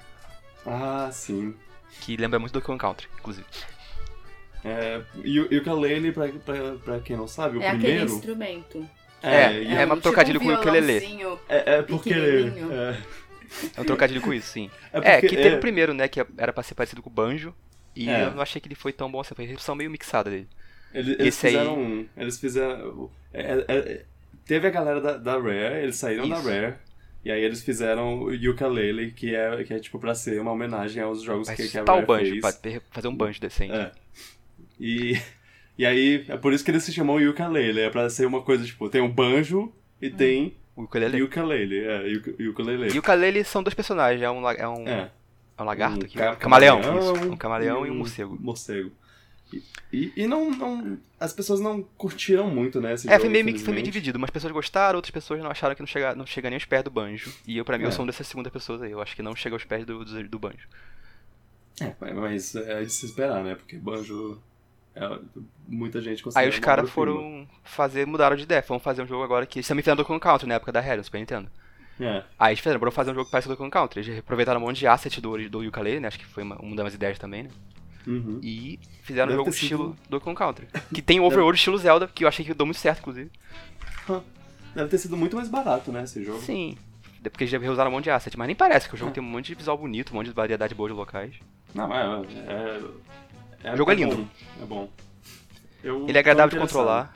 Ah, 0.64 1.10
sim. 1.10 1.54
Que 2.00 2.16
lembra 2.16 2.38
muito 2.38 2.52
do 2.52 2.60
Donkey 2.60 2.78
Country, 2.78 3.08
inclusive. 3.18 3.46
É, 4.64 5.02
e 5.24 5.40
o 5.40 5.60
ukulele, 5.60 6.12
pra, 6.12 6.28
pra, 6.28 6.74
pra 6.84 7.00
quem 7.00 7.16
não 7.16 7.26
sabe, 7.26 7.58
o 7.58 7.62
é 7.62 7.68
aquele 7.68 7.82
primeiro... 7.82 8.12
instrumento. 8.12 8.90
É, 9.22 9.52
é 9.52 9.72
é, 9.82 9.84
uma 9.84 9.94
um 9.94 10.00
trocadilho 10.00 10.38
com 10.40 10.46
o 10.46 10.54
ukulele. 10.54 11.02
é, 11.48 11.74
é 11.78 11.82
porque... 11.82 12.12
É, 12.14 12.96
É 13.76 13.80
um 13.80 13.84
trocadilho 13.84 14.20
com 14.20 14.32
isso, 14.32 14.48
sim. 14.52 14.70
é, 14.92 14.98
É, 14.98 15.00
porque- 15.20 15.28
que 15.28 15.36
teve 15.36 15.54
é, 15.54 15.58
o 15.58 15.60
primeiro, 15.60 15.94
né, 15.94 16.06
que 16.08 16.24
era 16.36 16.52
pra 16.52 16.62
ser 16.62 16.74
parecido 16.74 17.02
com 17.02 17.08
o 17.08 17.12
Banjo. 17.12 17.54
E 17.94 18.08
É. 18.10 18.24
eu 18.24 18.32
não 18.32 18.42
achei 18.42 18.60
que 18.60 18.68
ele 18.68 18.74
foi 18.74 18.92
tão 18.92 19.10
bom 19.10 19.20
assim, 19.20 19.34
foi 19.34 19.44
uma 19.44 19.48
recepção 19.48 19.74
meio 19.74 19.90
mixada 19.90 20.28
dele. 20.30 20.48
Eles, 20.92 21.08
eles 21.18 21.26
Esse 21.28 21.46
aí- 21.46 21.52
fizeram. 21.54 21.78
um- 21.78 22.06
Eles 22.16 22.38
fizeram. 22.38 23.10
é, 23.32 23.42
é, 23.42 23.64
é, 23.68 24.04
teve 24.44 24.66
a 24.66 24.70
galera 24.70 25.00
da, 25.00 25.16
da 25.16 25.32
Rare, 25.38 25.82
eles 25.82 25.96
saíram 25.96 26.28
da 26.28 26.36
Isso. 26.38 26.48
Rare. 26.48 26.74
E 27.24 27.30
aí 27.30 27.42
eles 27.42 27.62
fizeram 27.62 28.18
o 28.24 28.30
Yooka-Laylee, 28.32 29.10
que 29.12 29.34
é, 29.34 29.64
que 29.64 29.72
é 29.74 29.78
tipo 29.80 29.98
pra 29.98 30.14
ser 30.14 30.40
uma 30.40 30.52
homenagem 30.52 31.02
aos 31.02 31.22
jogos 31.22 31.48
que, 31.48 31.68
que 31.68 31.78
a 31.78 31.82
Rare 31.84 32.02
o 32.04 32.06
Banjo, 32.06 32.40
fez. 32.40 32.56
pra 32.56 32.80
fazer 32.90 33.08
um 33.08 33.14
Banjo 33.16 33.40
decente. 33.40 33.72
É. 33.72 33.90
E, 34.78 35.18
e 35.78 35.84
aí, 35.86 36.24
é 36.28 36.36
por 36.36 36.52
isso 36.52 36.64
que 36.64 36.70
ele 36.70 36.80
se 36.80 36.92
chamou 36.92 37.20
Yooka-Laylee. 37.20 37.82
É 37.84 37.90
pra 37.90 38.08
ser 38.10 38.26
uma 38.26 38.42
coisa, 38.42 38.64
tipo, 38.64 38.88
tem 38.88 39.00
um 39.00 39.10
banjo 39.10 39.72
e 40.00 40.10
tem 40.10 40.54
O 40.74 40.82
ukulele. 40.82 41.18
Yooka-Laylee. 41.18 41.84
É. 41.84 42.08
E 42.38 42.46
o 42.48 43.00
ukulele 43.00 43.44
são 43.44 43.62
dois 43.62 43.74
personagens, 43.74 44.22
é 44.22 44.30
um, 44.30 44.48
é 44.50 44.68
um, 44.68 44.88
É. 44.88 45.10
é 45.58 45.62
um 45.62 45.64
lagarto 45.66 45.98
Um 46.02 46.04
aqui. 46.04 46.16
ca- 46.18 46.36
camaleão, 46.36 46.80
camaleão 46.80 47.14
isso. 47.16 47.28
Um 47.32 47.36
camaleão 47.36 47.86
e 47.86 47.90
um 47.90 47.94
morcego. 47.94 48.36
Morcego. 48.40 48.90
E, 49.52 49.62
e, 49.92 50.12
e 50.16 50.26
não, 50.26 50.50
não. 50.50 50.98
As 51.20 51.32
pessoas 51.32 51.60
não 51.60 51.80
curtiram 51.96 52.50
muito, 52.50 52.80
né? 52.80 52.94
Esse 52.94 53.06
É, 53.06 53.12
jogo, 53.12 53.20
foi 53.22 53.30
meio, 53.30 53.44
mix- 53.44 53.62
foi 53.62 53.72
meio 53.72 53.84
dividido. 53.84 54.18
Umas 54.18 54.28
pessoas 54.30 54.52
gostaram, 54.52 54.96
outras 54.96 55.12
pessoas 55.12 55.40
não 55.40 55.48
acharam 55.50 55.72
que 55.74 55.80
não 55.82 55.86
chega, 55.86 56.14
não 56.16 56.26
chega 56.26 56.50
nem 56.50 56.56
aos 56.56 56.64
pés 56.64 56.82
do 56.82 56.90
banjo. 56.90 57.32
E 57.46 57.56
eu, 57.56 57.64
pra 57.64 57.78
mim, 57.78 57.84
É. 57.84 57.86
eu 57.86 57.92
sou 57.92 58.00
uma 58.04 58.10
dessas 58.10 58.26
segundas 58.26 58.52
pessoas 58.52 58.82
aí. 58.82 58.90
Eu 58.90 59.00
acho 59.00 59.14
que 59.14 59.22
não 59.22 59.36
chega 59.36 59.54
aos 59.54 59.62
pés 59.64 59.86
do, 59.86 60.04
do, 60.04 60.28
do 60.28 60.38
banjo. 60.38 60.66
É, 61.80 61.94
mas 62.14 62.54
é 62.56 62.82
de 62.82 62.90
se 62.92 63.06
esperar, 63.06 63.44
né? 63.44 63.54
Porque 63.54 63.76
banjo. 63.76 64.40
É, 64.96 65.18
muita 65.68 66.00
gente 66.00 66.22
considera. 66.22 66.46
Aí 66.46 66.50
os 66.50 66.58
caras 66.58 66.88
foram 66.90 67.46
fazer, 67.62 68.06
mudaram 68.06 68.34
de 68.34 68.44
ideia. 68.44 68.64
Vamos 68.66 68.82
fazer 68.82 69.02
um 69.02 69.06
jogo 69.06 69.22
agora 69.22 69.44
que. 69.46 69.58
Eles 69.58 69.68
também 69.68 69.82
fizeram 69.82 69.96
Donkey 70.02 70.18
Country 70.18 70.48
na 70.48 70.54
época 70.54 70.72
da 70.72 70.80
Rare, 70.80 70.96
no 70.96 71.04
Super 71.04 71.18
Nintendo. 71.18 71.50
É. 72.00 72.22
Aí 72.38 72.52
eles 72.52 72.60
fizeram, 72.60 72.80
vamos 72.80 72.94
fazer 72.94 73.10
um 73.10 73.14
jogo 73.14 73.30
parecido 73.30 73.56
com 73.56 73.62
o 73.62 73.66
Donkey 73.66 73.78
Country. 73.78 74.00
Eles 74.00 74.18
aproveitaram 74.20 74.60
um 74.60 74.64
monte 74.64 74.78
de 74.78 74.86
asset 74.86 75.20
do, 75.20 75.48
do 75.48 75.62
Yooka-Laylee, 75.62 76.00
né? 76.00 76.08
Acho 76.08 76.18
que 76.18 76.26
foi 76.26 76.42
uma, 76.42 76.56
uma 76.56 76.76
das 76.76 76.94
ideias 76.94 77.18
também, 77.18 77.42
né? 77.44 77.50
Uhum. 78.06 78.40
E 78.42 78.78
fizeram 79.02 79.26
um 79.26 79.36
Deve 79.36 79.38
jogo 79.38 79.50
ter 79.50 79.56
sido- 79.56 79.64
estilo 79.64 79.96
Donkey 80.08 80.34
Country. 80.34 80.66
Que 80.94 81.02
tem 81.02 81.20
overworld 81.20 81.56
estilo 81.58 81.76
Zelda, 81.78 82.06
que 82.08 82.24
eu 82.24 82.28
achei 82.28 82.44
que 82.44 82.54
deu 82.54 82.64
muito 82.66 82.78
certo, 82.78 83.00
inclusive. 83.00 83.30
Deve 84.74 84.88
ter 84.90 84.98
sido 84.98 85.16
muito 85.16 85.36
mais 85.36 85.48
barato, 85.48 85.90
né? 85.90 86.04
Esse 86.04 86.22
jogo. 86.24 86.40
Sim. 86.40 86.76
É 87.24 87.28
Porque 87.28 87.44
eles 87.44 87.50
já 87.50 87.58
reusaram 87.58 87.90
um 87.90 87.94
monte 87.94 88.04
de 88.04 88.10
asset, 88.10 88.36
mas 88.38 88.46
nem 88.46 88.54
parece 88.54 88.88
que 88.88 88.94
o 88.94 88.98
jogo 88.98 89.10
É. 89.10 89.14
tem 89.14 89.22
um 89.22 89.26
monte 89.26 89.46
de 89.46 89.54
visual 89.54 89.76
bonito, 89.76 90.12
um 90.12 90.16
monte 90.16 90.26
de 90.28 90.32
variedade 90.32 90.74
boa 90.74 90.88
de 90.88 90.94
locais. 90.94 91.34
Não, 91.74 91.88
mas 91.88 92.26
é. 92.46 92.80
É 93.70 93.74
O 93.74 93.76
jogo 93.76 93.90
é 93.90 93.96
bom, 93.96 94.00
lindo. 94.02 94.30
É 94.62 94.64
bom. 94.64 94.90
Eu 95.82 96.08
Ele 96.08 96.16
é 96.16 96.20
agradável 96.20 96.50
de 96.50 96.58
controlar. 96.58 97.14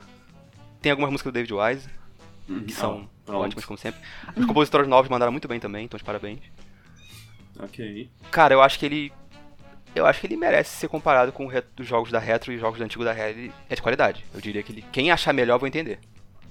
Tem 0.81 0.91
algumas 0.91 1.11
músicas 1.11 1.31
do 1.31 1.35
David 1.35 1.53
Wise. 1.53 1.89
Uhum. 2.49 2.63
que 2.65 2.73
são 2.73 3.09
Ah, 3.27 3.37
ótimas 3.37 3.63
como 3.65 3.77
sempre. 3.77 4.01
Os 4.35 4.45
compositores 4.45 4.87
novos 4.87 5.09
mandaram 5.09 5.31
muito 5.31 5.47
bem 5.47 5.59
também, 5.59 5.85
então 5.85 5.97
de 5.97 6.03
parabéns. 6.03 6.39
Ok. 7.59 8.09
Cara, 8.31 8.53
eu 8.53 8.61
acho 8.61 8.79
que 8.79 8.85
ele. 8.85 9.13
Eu 9.93 10.05
acho 10.05 10.21
que 10.21 10.27
ele 10.27 10.37
merece 10.37 10.75
ser 10.77 10.87
comparado 10.87 11.31
com 11.31 11.47
os 11.47 11.85
jogos 11.87 12.11
da 12.11 12.19
Retro 12.19 12.51
e 12.51 12.55
os 12.55 12.61
jogos 12.61 12.79
da 12.79 12.85
antigo 12.85 13.03
da 13.03 13.11
Rare. 13.11 13.31
Ele 13.31 13.53
é 13.69 13.75
de 13.75 13.81
qualidade. 13.81 14.25
Eu 14.33 14.39
diria 14.41 14.63
que 14.63 14.71
ele. 14.71 14.85
Quem 14.91 15.11
achar 15.11 15.33
melhor, 15.33 15.59
vou 15.59 15.67
entender. 15.67 15.99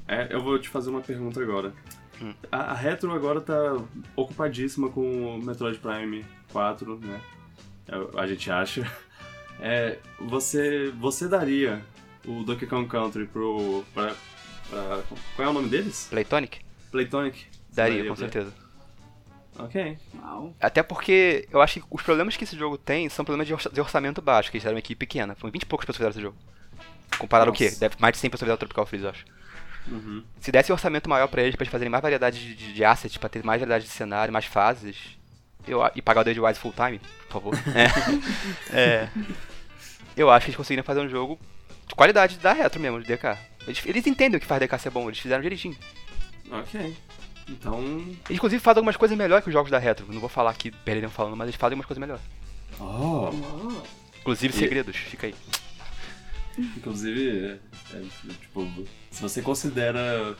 É, 0.06 0.28
eu 0.30 0.42
vou 0.42 0.58
te 0.58 0.68
fazer 0.68 0.90
uma 0.90 1.00
pergunta 1.00 1.40
agora. 1.40 1.72
Hum. 2.20 2.34
A, 2.52 2.72
a 2.72 2.74
Retro 2.74 3.12
agora 3.14 3.40
tá 3.40 3.76
ocupadíssima 4.14 4.90
com 4.90 5.36
o 5.36 5.42
Metroid 5.42 5.78
Prime 5.78 6.24
4, 6.52 6.98
né? 7.00 7.20
É, 7.88 8.20
A 8.20 8.26
gente 8.26 8.50
acha. 8.50 8.90
É, 9.60 9.98
você, 10.18 10.90
você 10.98 11.28
daria 11.28 11.82
o 12.26 12.42
Donkey 12.42 12.66
Kong 12.66 12.88
Country 12.88 13.26
pro. 13.26 13.84
Pra, 13.94 14.14
pra- 14.70 15.02
qual 15.36 15.48
é 15.48 15.50
o 15.50 15.54
nome 15.54 15.68
deles? 15.68 16.06
Playtonic? 16.10 16.60
Playtonic? 16.90 17.38
Você 17.38 17.76
Daria, 17.76 18.00
com 18.02 18.08
pra- 18.08 18.16
certeza. 18.16 18.52
Ok. 19.58 19.98
Uau. 20.22 20.54
Até 20.60 20.82
porque 20.82 21.46
eu 21.52 21.60
acho 21.60 21.80
que 21.80 21.86
os 21.90 22.02
problemas 22.02 22.36
que 22.36 22.44
esse 22.44 22.56
jogo 22.56 22.78
tem 22.78 23.08
são 23.10 23.24
problemas 23.24 23.46
de 23.46 23.52
orça- 23.52 23.70
de 23.70 23.80
orçamento 23.80 24.22
baixo, 24.22 24.50
que 24.50 24.56
eles 24.56 24.64
eram 24.64 24.74
uma 24.76 24.78
equipe 24.80 24.98
pequena. 25.06 25.34
Foram 25.34 25.52
20 25.52 25.62
e 25.62 25.66
poucas 25.66 25.84
pessoas 25.84 25.98
que 26.06 26.12
fizeram 26.14 26.30
esse 26.30 26.38
jogo. 26.40 27.18
Comparado 27.18 27.50
ao 27.50 27.54
quê? 27.54 27.70
Deve 27.78 27.96
mais 27.98 28.12
de 28.14 28.18
100 28.18 28.30
pessoas 28.30 28.46
fizeram 28.46 28.56
Tropical 28.58 28.86
Freeze, 28.86 29.04
eu 29.04 29.10
acho. 29.10 29.24
Uhum. 29.88 30.22
Se 30.40 30.50
desse 30.52 30.72
um 30.72 30.74
orçamento 30.74 31.10
maior 31.10 31.26
pra 31.28 31.42
eles, 31.42 31.56
pra 31.56 31.64
eles 31.64 31.72
fazerem 31.72 31.90
mais 31.90 32.00
variedade 32.02 32.38
de, 32.38 32.54
de, 32.54 32.72
de 32.72 32.84
assets, 32.84 33.18
pra 33.18 33.28
ter 33.28 33.44
mais 33.44 33.60
variedade 33.60 33.84
de 33.84 33.90
cenário, 33.90 34.32
mais 34.32 34.46
fases, 34.46 34.96
eu, 35.66 35.80
e 35.94 36.00
pagar 36.00 36.20
o 36.22 36.24
David 36.24 36.40
Wise 36.40 36.58
full 36.60 36.72
time, 36.72 36.98
por 37.28 37.32
favor. 37.32 37.54
É. 37.74 37.90
É. 38.72 39.08
Eu 40.20 40.30
acho 40.30 40.44
que 40.44 40.50
eles 40.50 40.56
conseguiriam 40.56 40.84
fazer 40.84 41.00
um 41.00 41.08
jogo 41.08 41.38
de 41.88 41.94
qualidade 41.94 42.36
da 42.38 42.52
retro 42.52 42.78
mesmo, 42.78 43.00
de 43.00 43.06
DK. 43.06 43.38
Eles, 43.66 43.82
eles 43.86 44.06
entendem 44.06 44.36
o 44.36 44.40
que 44.40 44.46
faz 44.46 44.60
DK 44.60 44.78
ser 44.78 44.90
bom, 44.90 45.08
eles 45.08 45.18
fizeram 45.18 45.42
direitinho. 45.42 45.74
Ok. 46.50 46.94
Então. 47.48 47.80
Eles, 48.28 48.36
inclusive, 48.36 48.62
fazem 48.62 48.80
algumas 48.80 48.96
coisas 48.96 49.16
melhores 49.16 49.42
que 49.42 49.48
os 49.48 49.54
jogos 49.54 49.70
da 49.70 49.78
retro. 49.78 50.06
Não 50.12 50.20
vou 50.20 50.28
falar 50.28 50.50
aqui, 50.50 50.70
perderiam 50.70 51.10
falando, 51.10 51.36
mas 51.36 51.46
eles 51.48 51.56
fazem 51.58 51.74
algumas 51.74 51.86
coisas 51.86 52.00
melhores. 52.00 52.22
Oh! 52.78 53.30
Inclusive, 54.20 54.54
E- 54.54 54.58
segredos, 54.58 54.94
fica 54.96 55.26
aí. 55.26 55.34
Inclusive, 56.58 57.58
é, 57.92 57.96
é, 57.96 58.02
tipo, 58.42 58.68
se 59.10 59.22
você 59.22 59.40
considera 59.40 60.36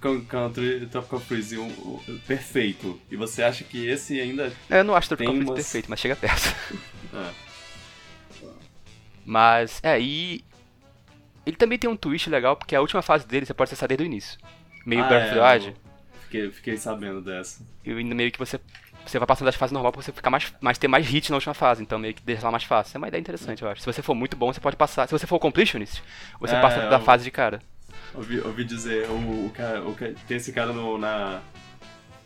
Kong 0.00 0.24
Country 0.24 0.86
Tropical 0.90 1.20
Freeze 1.20 1.56
um, 1.58 1.66
um- 1.68 2.18
perfeito, 2.26 3.00
e 3.08 3.14
você 3.16 3.42
acha 3.44 3.62
que 3.62 3.86
esse 3.86 4.20
ainda. 4.20 4.52
Eu 4.68 4.82
não 4.82 4.96
acho 4.96 5.08
Tropical 5.08 5.32
Freeze 5.34 5.48
umas- 5.50 5.62
perfeito, 5.62 5.86
mas 5.88 6.00
chega 6.00 6.16
perto. 6.16 6.52
É. 7.14 7.51
Mas, 9.24 9.80
é, 9.82 10.00
e. 10.00 10.44
Ele 11.44 11.56
também 11.56 11.78
tem 11.78 11.90
um 11.90 11.96
twist 11.96 12.30
legal, 12.30 12.56
porque 12.56 12.74
a 12.76 12.80
última 12.80 13.02
fase 13.02 13.26
dele 13.26 13.44
você 13.46 13.52
pode 13.54 13.68
acessar 13.68 13.88
desde 13.88 14.04
o 14.04 14.06
início. 14.06 14.38
Meio 14.86 15.02
Ah, 15.04 15.08
Breath 15.08 15.30
of 15.30 15.38
é, 15.38 15.74
Fiquei, 16.22 16.50
fiquei 16.50 16.76
sabendo 16.76 17.20
dessa. 17.20 17.62
E 17.84 17.92
meio 17.92 18.30
que 18.30 18.38
você. 18.38 18.60
Você 19.04 19.18
vai 19.18 19.26
passando 19.26 19.46
das 19.46 19.56
fases 19.56 19.72
normal 19.72 19.90
pra 19.90 20.00
você 20.00 20.12
ficar 20.12 20.30
mais, 20.30 20.52
mais 20.60 20.78
ter 20.78 20.86
mais 20.86 21.04
hit 21.08 21.28
na 21.30 21.36
última 21.36 21.54
fase, 21.54 21.82
então 21.82 21.98
meio 21.98 22.14
que 22.14 22.22
deixa 22.22 22.44
lá 22.44 22.52
mais 22.52 22.62
fácil. 22.62 22.96
É 22.96 22.98
uma 22.98 23.08
ideia 23.08 23.20
interessante, 23.20 23.60
eu 23.62 23.68
acho. 23.68 23.80
Se 23.80 23.86
você 23.86 24.00
for 24.00 24.14
muito 24.14 24.36
bom, 24.36 24.52
você 24.52 24.60
pode 24.60 24.76
passar. 24.76 25.08
Se 25.08 25.12
você 25.12 25.26
for 25.26 25.40
completionist, 25.40 26.00
você 26.38 26.54
É, 26.54 26.60
passa 26.60 26.88
da 26.88 26.96
eu- 26.96 27.00
fase 27.00 27.24
de 27.24 27.30
cara. 27.32 27.60
Ouvi, 28.14 28.38
ouvi 28.40 28.64
dizer, 28.64 29.08
o, 29.10 29.46
o 29.46 29.50
cara, 29.50 29.82
o 29.82 29.94
tem 29.96 30.36
esse 30.36 30.52
cara 30.52 30.72
no, 30.72 30.96
na- 30.98 31.40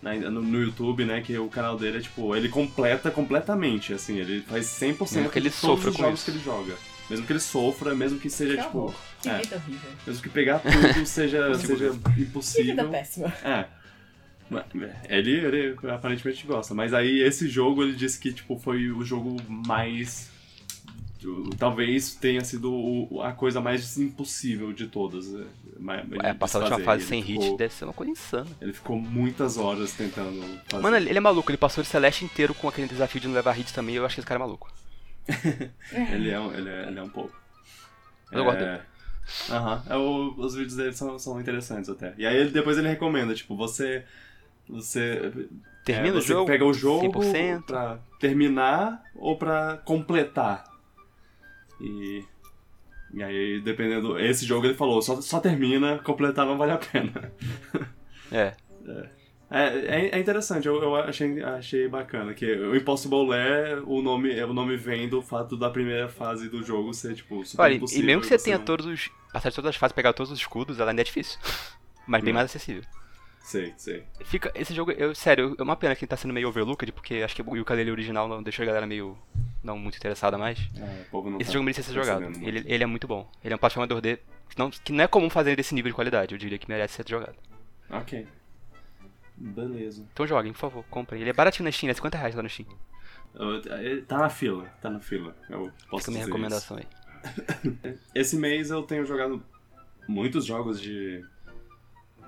no, 0.03 0.43
no 0.43 0.63
YouTube, 0.63 1.05
né, 1.05 1.21
que 1.21 1.37
o 1.39 1.49
canal 1.49 1.77
dele 1.77 1.99
é 1.99 2.01
tipo, 2.01 2.35
ele 2.37 2.49
completa 2.49 3.11
completamente, 3.11 3.93
assim, 3.93 4.19
ele 4.19 4.43
faz 4.43 4.67
100% 4.67 5.15
Mesmo 5.17 5.31
que 5.31 5.39
ele 5.39 5.51
de 5.51 5.57
todos 5.57 5.77
sofra 5.77 5.91
os 5.91 5.97
com 5.97 6.03
jogos 6.03 6.21
isso. 6.21 6.31
que 6.31 6.37
ele 6.37 6.45
joga. 6.45 6.75
Mesmo 7.09 7.25
que 7.27 7.33
ele 7.33 7.41
sofra, 7.41 7.95
mesmo 7.95 8.19
que 8.19 8.29
seja, 8.29 8.57
Que 8.57 8.63
tipo. 8.65 8.95
Que 9.23 9.29
é. 9.29 9.39
vida 9.39 9.57
horrível. 9.57 9.91
mesmo 10.07 10.23
que 10.23 10.29
pegar 10.29 10.59
tudo 10.59 10.73
seja, 11.07 11.55
seja 11.55 11.91
Que 11.91 12.03
vida 12.15 12.21
impossível. 12.21 12.89
péssima. 12.91 13.33
É. 13.45 13.67
Ele, 15.09 15.31
ele 15.33 15.77
aparentemente 15.91 16.47
gosta, 16.47 16.73
mas 16.75 16.95
aí 16.95 17.21
esse 17.21 17.49
jogo 17.49 17.83
ele 17.83 17.95
disse 17.95 18.19
que 18.19 18.33
tipo 18.33 18.57
foi 18.57 18.91
o 18.93 19.05
jogo 19.05 19.37
mais 19.49 20.31
talvez 21.59 22.15
tenha 22.15 22.43
sido 22.45 22.73
o- 22.73 23.21
a 23.23 23.33
coisa 23.33 23.61
mais 23.61 23.97
impossível 23.99 24.73
de 24.73 24.87
todas. 24.87 25.27
é, 25.35 25.39
de 25.39 26.27
É, 26.27 26.33
passar 26.35 26.59
da 26.61 26.65
última 26.67 26.85
fase 26.85 27.03
Ele 27.03 27.09
sem 27.09 27.21
hit 27.21 27.41
ficou- 27.43 27.57
deve 27.59 27.75
ser 27.75 27.85
uma 27.85 27.93
coisa 27.93 28.13
insana. 28.13 28.47
Ele 28.61 28.73
ficou 28.73 28.99
muitas 28.99 29.57
horas 29.59 29.93
tentando 29.93 30.41
fazer. 30.69 30.83
Mano, 30.83 30.97
ele 30.97 31.17
é 31.17 31.21
maluco, 31.21 31.51
ele 31.51 31.59
passou 31.59 31.83
o 31.83 31.87
Celeste 31.87 32.25
inteiro 32.25 32.55
com 32.55 32.69
aquele 32.69 32.89
desafio 32.89 33.21
de 33.21 33.29
não 33.29 33.35
levar 33.35 33.53
hit 33.53 33.73
também, 33.75 33.95
eu 33.95 34.05
acho 34.07 34.15
que 34.15 34.21
esse 34.21 34.27
cara 34.27 34.39
é 34.41 34.45
maluco. 34.45 34.73
Ele 36.13 36.31
é, 36.31 36.39
um- 36.39 36.53
ele 36.53 36.69
é, 36.71 36.87
ele 36.87 36.99
é 36.99 37.03
um 37.03 37.09
pouco. 37.09 37.33
Eu 38.33 38.45
gosto. 38.45 38.63
Aham, 39.51 39.83
é, 39.89 39.97
o- 39.97 40.35
os 40.39 40.55
vídeos 40.55 40.77
dele 40.77 40.93
são, 40.93 41.19
são 41.19 41.41
interessantes 41.41 41.91
até. 41.91 42.15
E 42.17 42.25
aí 42.25 42.49
depois 42.49 42.79
ele 42.79 42.89
recomenda, 42.89 43.35
tipo, 43.35 43.57
você. 43.57 44.05
Você. 44.69 45.33
Termina 45.85 46.17
é, 46.17 46.19
o 46.19 46.23
você 46.23 46.29
jogo, 46.29 46.47
pega 46.47 46.65
o 46.65 46.73
jogo 46.73 47.01
100%. 47.21 47.63
pra 47.67 47.99
terminar 48.21 49.03
ou 49.15 49.37
pra 49.37 49.79
completar. 49.85 50.65
E. 51.81 52.25
E 53.15 53.23
aí, 53.23 53.61
dependendo. 53.61 54.19
Esse 54.19 54.45
jogo 54.45 54.67
ele 54.67 54.75
falou, 54.75 55.01
só, 55.01 55.21
só 55.21 55.39
termina, 55.41 55.99
completar 55.99 56.45
não 56.45 56.59
vale 56.59 56.73
a 56.73 56.79
pena. 56.79 57.33
É. 58.33 58.53
É, 59.49 59.63
é, 59.63 60.09
é 60.17 60.19
interessante, 60.19 60.67
eu, 60.67 60.83
eu 60.83 60.97
achei, 60.97 61.41
achei 61.41 61.87
bacana 61.87 62.35
que 62.35 62.45
o 62.53 62.75
Impossible 62.75 63.29
Lair, 63.29 63.89
o 63.89 64.03
nome, 64.03 64.43
o 64.43 64.53
nome 64.53 64.77
vem 64.77 65.09
do 65.09 65.23
fato 65.23 65.57
da 65.57 65.71
primeira 65.71 66.09
fase 66.09 66.49
do 66.49 66.65
jogo 66.65 66.93
ser, 66.93 67.15
tipo, 67.15 67.45
super 67.45 67.63
Olha, 67.63 67.75
e 67.75 67.77
impossível. 67.77 68.05
mesmo 68.07 68.23
que 68.23 68.27
você 68.29 68.39
tenha 68.39 68.59
não- 68.59 68.65
todos 68.65 68.85
os. 68.87 69.09
Passar 69.33 69.51
de 69.51 69.55
todas 69.55 69.69
as 69.69 69.77
fases, 69.77 69.95
pegar 69.95 70.13
todos 70.13 70.33
os 70.33 70.39
escudos, 70.41 70.81
ela 70.81 70.91
ainda 70.91 71.01
é 71.03 71.05
difícil. 71.05 71.39
Mas 72.09 72.25
bem 72.25 72.33
Hum. 72.33 72.35
mais 72.35 72.47
acessível. 72.47 72.83
Sei, 73.47 73.73
sei. 73.77 74.03
Fica, 74.25 74.51
esse 74.57 74.75
jogo, 74.75 74.91
eu, 74.91 75.15
sério, 75.15 75.55
é 75.57 75.63
uma 75.63 75.77
pena 75.77 75.95
que 75.95 76.05
ele 76.05 76.09
tá 76.09 76.17
sendo 76.17 76.35
meio 76.35 76.49
overlooked, 76.49 76.91
porque 76.91 77.23
acho 77.25 77.33
que 77.37 77.43
o 77.43 77.61
ukulele 77.61 77.93
original 77.93 78.27
não 78.27 78.43
deixou 78.43 78.65
a 78.65 78.67
galera 78.67 78.89
meio. 78.89 79.17
não 79.63 79.79
muito 79.79 79.97
interessada 79.97 80.37
mais. 80.37 80.59
É, 80.59 81.03
Esse 81.39 81.47
tá 81.47 81.53
jogo 81.53 81.63
merecia 81.65 81.85
ser 81.85 81.93
jogado. 81.93 82.25
Ele, 82.43 82.65
ele 82.67 82.83
é 82.83 82.87
muito 82.87 83.07
bom. 83.07 83.31
Ele 83.45 83.53
é 83.53 83.57
um 83.57 83.59
plataforma 83.59 83.87
2D 83.87 84.19
que 84.49 84.59
não, 84.59 84.69
que 84.69 84.93
não 84.93 85.05
é 85.05 85.07
comum 85.07 85.31
fazer 85.31 85.55
desse 85.55 85.77
nível 85.77 85.91
de 85.91 85.95
qualidade, 85.95 86.35
eu 86.35 86.39
diria 86.39 86.59
que 86.59 86.69
merece 86.69 86.95
ser 86.95 87.09
jogado. 87.09 87.37
Ok. 87.89 88.27
Beleza. 89.37 90.05
Então 90.13 90.27
joguem, 90.27 90.53
por 90.53 90.59
favor, 90.59 90.85
comprem. 90.91 91.21
Ele 91.21 91.31
é 91.31 91.33
baratinho 91.33 91.67
na 91.67 91.71
Steam, 91.71 91.89
é 91.89 91.95
50 91.95 92.19
reais 92.19 92.35
lá 92.35 92.43
no 92.43 92.49
Steam. 92.49 92.67
Ele 93.79 94.03
Tá 94.03 94.19
na 94.19 94.29
fila, 94.29 94.65
tá 94.83 94.91
na 94.91 94.99
fila. 94.99 95.37
Eu 95.49 95.71
posso 95.89 96.07
Fica 96.07 96.11
a 96.11 96.15
minha 96.15 96.27
recomendação 96.27 96.79
aí. 96.79 96.87
isso. 97.65 97.99
Esse 98.13 98.37
mês 98.37 98.71
eu 98.71 98.83
tenho 98.83 99.07
jogado 99.07 99.41
muitos 100.09 100.45
jogos 100.45 100.81
de... 100.81 101.25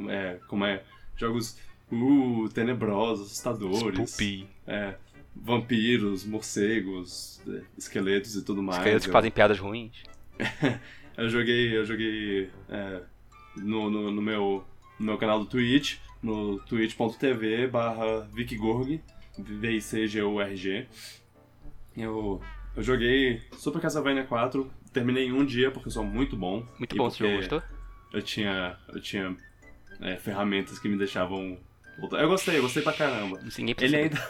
É, 0.08 0.38
como 0.46 0.64
é? 0.64 0.84
Jogos, 1.18 1.58
uh, 1.92 2.48
tenebrosos, 2.48 3.26
assustadores. 3.26 4.10
Spoopy. 4.10 4.48
É, 4.66 4.94
vampiros, 5.34 6.24
morcegos, 6.24 7.40
é, 7.48 7.62
esqueletos 7.76 8.36
e 8.36 8.42
tudo 8.42 8.62
mais. 8.62 8.78
Esqueletos 8.78 9.06
que 9.06 9.12
fazem 9.12 9.30
piadas 9.30 9.58
ruins. 9.58 10.02
Eu 11.18 11.28
joguei, 11.28 11.76
eu 11.76 11.84
joguei 11.84 12.48
é, 12.68 13.00
no, 13.56 13.90
no, 13.90 14.08
no 14.08 14.22
meu, 14.22 14.64
no 15.00 15.06
meu 15.06 15.18
canal 15.18 15.40
do 15.40 15.46
Twitch, 15.46 15.96
no 16.22 16.60
twitch.tv 16.60 17.66
barra 17.66 18.20
VicGorg, 18.32 19.02
V-I-C-G-U-R-G. 19.36 20.86
Eu, 21.96 22.40
eu 22.76 22.82
joguei 22.84 23.42
Super 23.54 23.82
Castlevania 23.82 24.22
4, 24.22 24.70
terminei 24.92 25.26
em 25.26 25.32
um 25.32 25.44
dia 25.44 25.72
porque 25.72 25.88
eu 25.88 25.92
sou 25.92 26.04
muito 26.04 26.36
bom. 26.36 26.64
Muito 26.78 26.94
bom 26.94 27.08
porque 27.08 27.36
gostou? 27.36 27.64
Eu 28.12 28.22
tinha, 28.22 28.78
eu 28.90 29.00
tinha 29.00 29.36
é, 30.00 30.16
ferramentas 30.16 30.78
que 30.78 30.88
me 30.88 30.96
deixavam... 30.96 31.58
Eu 32.12 32.28
gostei, 32.28 32.58
eu 32.58 32.62
gostei 32.62 32.82
pra 32.82 32.92
caramba. 32.92 33.40
Ele 33.80 33.96
ainda, 33.96 34.28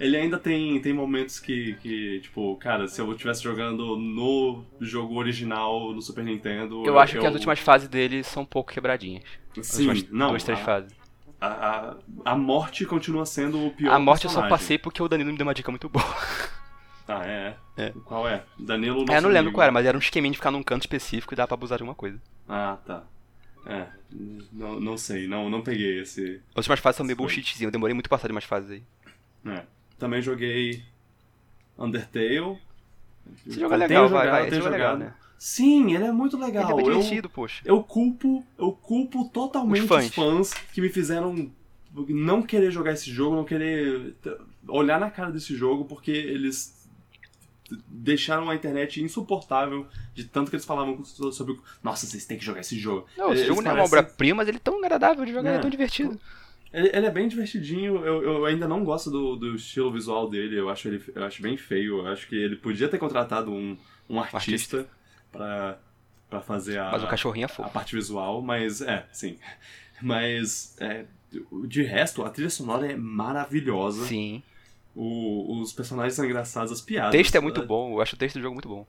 ele 0.00 0.16
ainda 0.16 0.38
tem, 0.38 0.80
tem 0.80 0.92
momentos 0.92 1.38
que, 1.38 1.74
que, 1.80 2.20
tipo, 2.20 2.56
cara, 2.56 2.88
se 2.88 3.00
eu 3.00 3.10
estivesse 3.12 3.42
jogando 3.42 3.96
no 3.96 4.64
jogo 4.80 5.14
original 5.16 5.92
no 5.92 6.02
Super 6.02 6.24
Nintendo. 6.24 6.84
Eu 6.84 6.98
acho 6.98 7.18
que 7.18 7.24
as 7.26 7.32
últimas 7.34 7.60
fases 7.60 7.86
dele 7.88 8.24
são 8.24 8.42
um 8.42 8.46
pouco 8.46 8.72
quebradinhas. 8.72 9.22
As 9.56 9.66
Sim, 9.68 9.88
últimas 9.88 10.10
não. 10.10 10.30
duas, 10.30 10.42
três 10.42 10.58
a, 10.58 10.64
fases. 10.64 10.92
a, 11.40 11.46
a, 11.46 11.96
a 12.24 12.36
morte 12.36 12.84
continua 12.84 13.24
sendo 13.24 13.64
o 13.64 13.70
pior. 13.70 13.92
A 13.94 13.98
morte 14.00 14.24
eu 14.24 14.30
só 14.30 14.40
personagem. 14.40 14.50
passei 14.66 14.78
porque 14.78 15.00
o 15.00 15.08
Danilo 15.08 15.30
me 15.30 15.38
deu 15.38 15.46
uma 15.46 15.54
dica 15.54 15.70
muito 15.70 15.88
boa. 15.88 16.04
Ah, 17.06 17.22
é? 17.24 17.54
É. 17.76 17.92
Qual 18.04 18.26
é? 18.26 18.42
Danilo 18.58 19.04
É, 19.08 19.18
eu 19.18 19.22
não 19.22 19.28
lembro 19.28 19.48
amigo. 19.48 19.52
qual 19.52 19.62
era, 19.62 19.70
mas 19.72 19.86
era 19.86 19.96
um 19.96 20.00
esqueminha 20.00 20.32
de 20.32 20.38
ficar 20.38 20.50
num 20.50 20.62
canto 20.62 20.82
específico 20.82 21.34
e 21.34 21.36
dá 21.36 21.46
pra 21.46 21.54
abusar 21.54 21.78
de 21.78 21.82
alguma 21.82 21.94
coisa. 21.94 22.20
Ah, 22.48 22.78
tá. 22.84 23.04
É, 23.66 23.86
não, 24.52 24.78
não 24.80 24.96
sei, 24.96 25.26
não, 25.26 25.48
não 25.48 25.62
peguei 25.62 26.00
esse. 26.02 26.40
As 26.52 26.58
últimas 26.58 26.80
fases 26.80 26.96
são 26.98 27.06
meio 27.06 27.16
bullshitzinho, 27.16 27.68
eu 27.68 27.72
demorei 27.72 27.94
muito 27.94 28.08
pra 28.08 28.18
passar 28.18 28.28
de 28.28 28.32
umas 28.32 28.44
fases 28.44 28.70
aí. 28.70 28.82
É. 29.46 29.62
Também 29.98 30.20
joguei 30.22 30.82
Undertale. 31.78 32.58
Esse 33.46 33.58
jogo 33.60 33.74
é 33.74 33.76
legal, 33.78 34.08
vai, 34.08 34.24
jogado, 34.26 34.30
vai. 34.40 34.46
Esse 34.48 34.56
jogo 34.56 34.68
é 34.68 34.70
legal, 34.72 34.98
né? 34.98 35.14
Sim, 35.38 35.94
ele 35.94 36.04
é 36.04 36.12
muito 36.12 36.38
legal. 36.38 36.64
Ele 36.64 36.72
é 36.72 36.76
bem 36.76 36.86
Eu- 36.86 36.92
divertido, 36.94 37.28
poxa. 37.30 37.62
Eu 37.64 37.82
culpo, 37.82 38.44
eu 38.58 38.72
culpo 38.72 39.28
totalmente 39.30 39.78
Os 39.78 39.84
os 39.84 39.88
fãs. 39.88 40.14
fãs. 40.14 40.54
que 40.72 40.80
me 40.80 40.88
fizeram 40.88 41.50
não 42.08 42.42
querer 42.42 42.70
jogar 42.70 42.92
esse 42.92 43.10
jogo, 43.10 43.36
não 43.36 43.44
querer 43.44 44.14
olhar 44.68 44.98
na 44.98 45.10
cara 45.10 45.30
desse 45.30 45.54
jogo, 45.56 45.84
porque 45.84 46.10
eles 46.10 46.73
deixaram 47.88 48.50
a 48.50 48.54
internet 48.54 49.02
insuportável 49.02 49.86
de 50.14 50.24
tanto 50.24 50.50
que 50.50 50.56
eles 50.56 50.66
falavam 50.66 51.02
sobre 51.04 51.58
nossa, 51.82 52.06
vocês 52.06 52.24
têm 52.26 52.38
que 52.38 52.44
jogar 52.44 52.60
esse 52.60 52.78
jogo. 52.78 53.06
Não, 53.16 53.32
esse 53.32 53.46
jogo 53.46 53.62
não 53.62 53.70
é 53.70 53.74
uma 53.74 53.84
obra-prima, 53.84 54.36
mas 54.38 54.48
ele 54.48 54.58
é 54.58 54.60
tão 54.60 54.78
agradável 54.78 55.24
de 55.24 55.32
jogar, 55.32 55.48
ele 55.48 55.56
é 55.56 55.58
É. 55.58 55.62
tão 55.62 55.70
divertido. 55.70 56.20
Ele, 56.72 56.90
ele 56.92 57.06
é 57.06 57.10
bem 57.10 57.28
divertidinho, 57.28 58.04
eu, 58.04 58.22
eu 58.22 58.44
ainda 58.46 58.66
não 58.66 58.84
gosto 58.84 59.10
do, 59.10 59.36
do 59.36 59.54
estilo 59.54 59.92
visual 59.92 60.28
dele, 60.28 60.58
eu 60.58 60.68
acho 60.68 60.88
ele 60.88 61.02
eu 61.14 61.24
acho 61.24 61.40
bem 61.40 61.56
feio, 61.56 61.98
eu 62.00 62.06
acho 62.08 62.26
que 62.28 62.34
ele 62.34 62.56
podia 62.56 62.88
ter 62.88 62.98
contratado 62.98 63.50
um, 63.52 63.76
um 64.10 64.18
artista 64.20 64.86
pra, 65.30 65.78
pra 66.28 66.40
fazer 66.40 66.78
a, 66.78 66.90
Mas 66.90 67.04
o 67.04 67.06
cachorrinho 67.06 67.44
é 67.44 67.46
a 67.46 67.48
fofo. 67.48 67.70
parte 67.70 67.94
visual, 67.94 68.42
mas 68.42 68.80
é, 68.82 69.06
sim. 69.12 69.38
Mas 70.02 70.76
é, 70.80 71.04
de 71.66 71.82
resto, 71.82 72.24
a 72.24 72.28
trilha 72.30 72.50
sonora 72.50 72.90
é 72.90 72.96
maravilhosa. 72.96 74.04
Sim. 74.06 74.42
O- 74.94 75.60
os 75.60 75.72
personagens 75.72 76.14
são 76.14 76.24
engraçados, 76.24 76.72
as 76.72 76.80
O 76.80 76.86
piadas. 76.86 77.16
texto 77.16 77.36
é 77.36 77.40
muito 77.40 77.62
bom, 77.62 77.92
eu 77.92 78.00
acho 78.02 78.16
o 78.16 78.18
texto 78.18 78.34
do 78.36 78.42
jogo 78.42 78.54
muito 78.54 78.68
bom. 78.68 78.84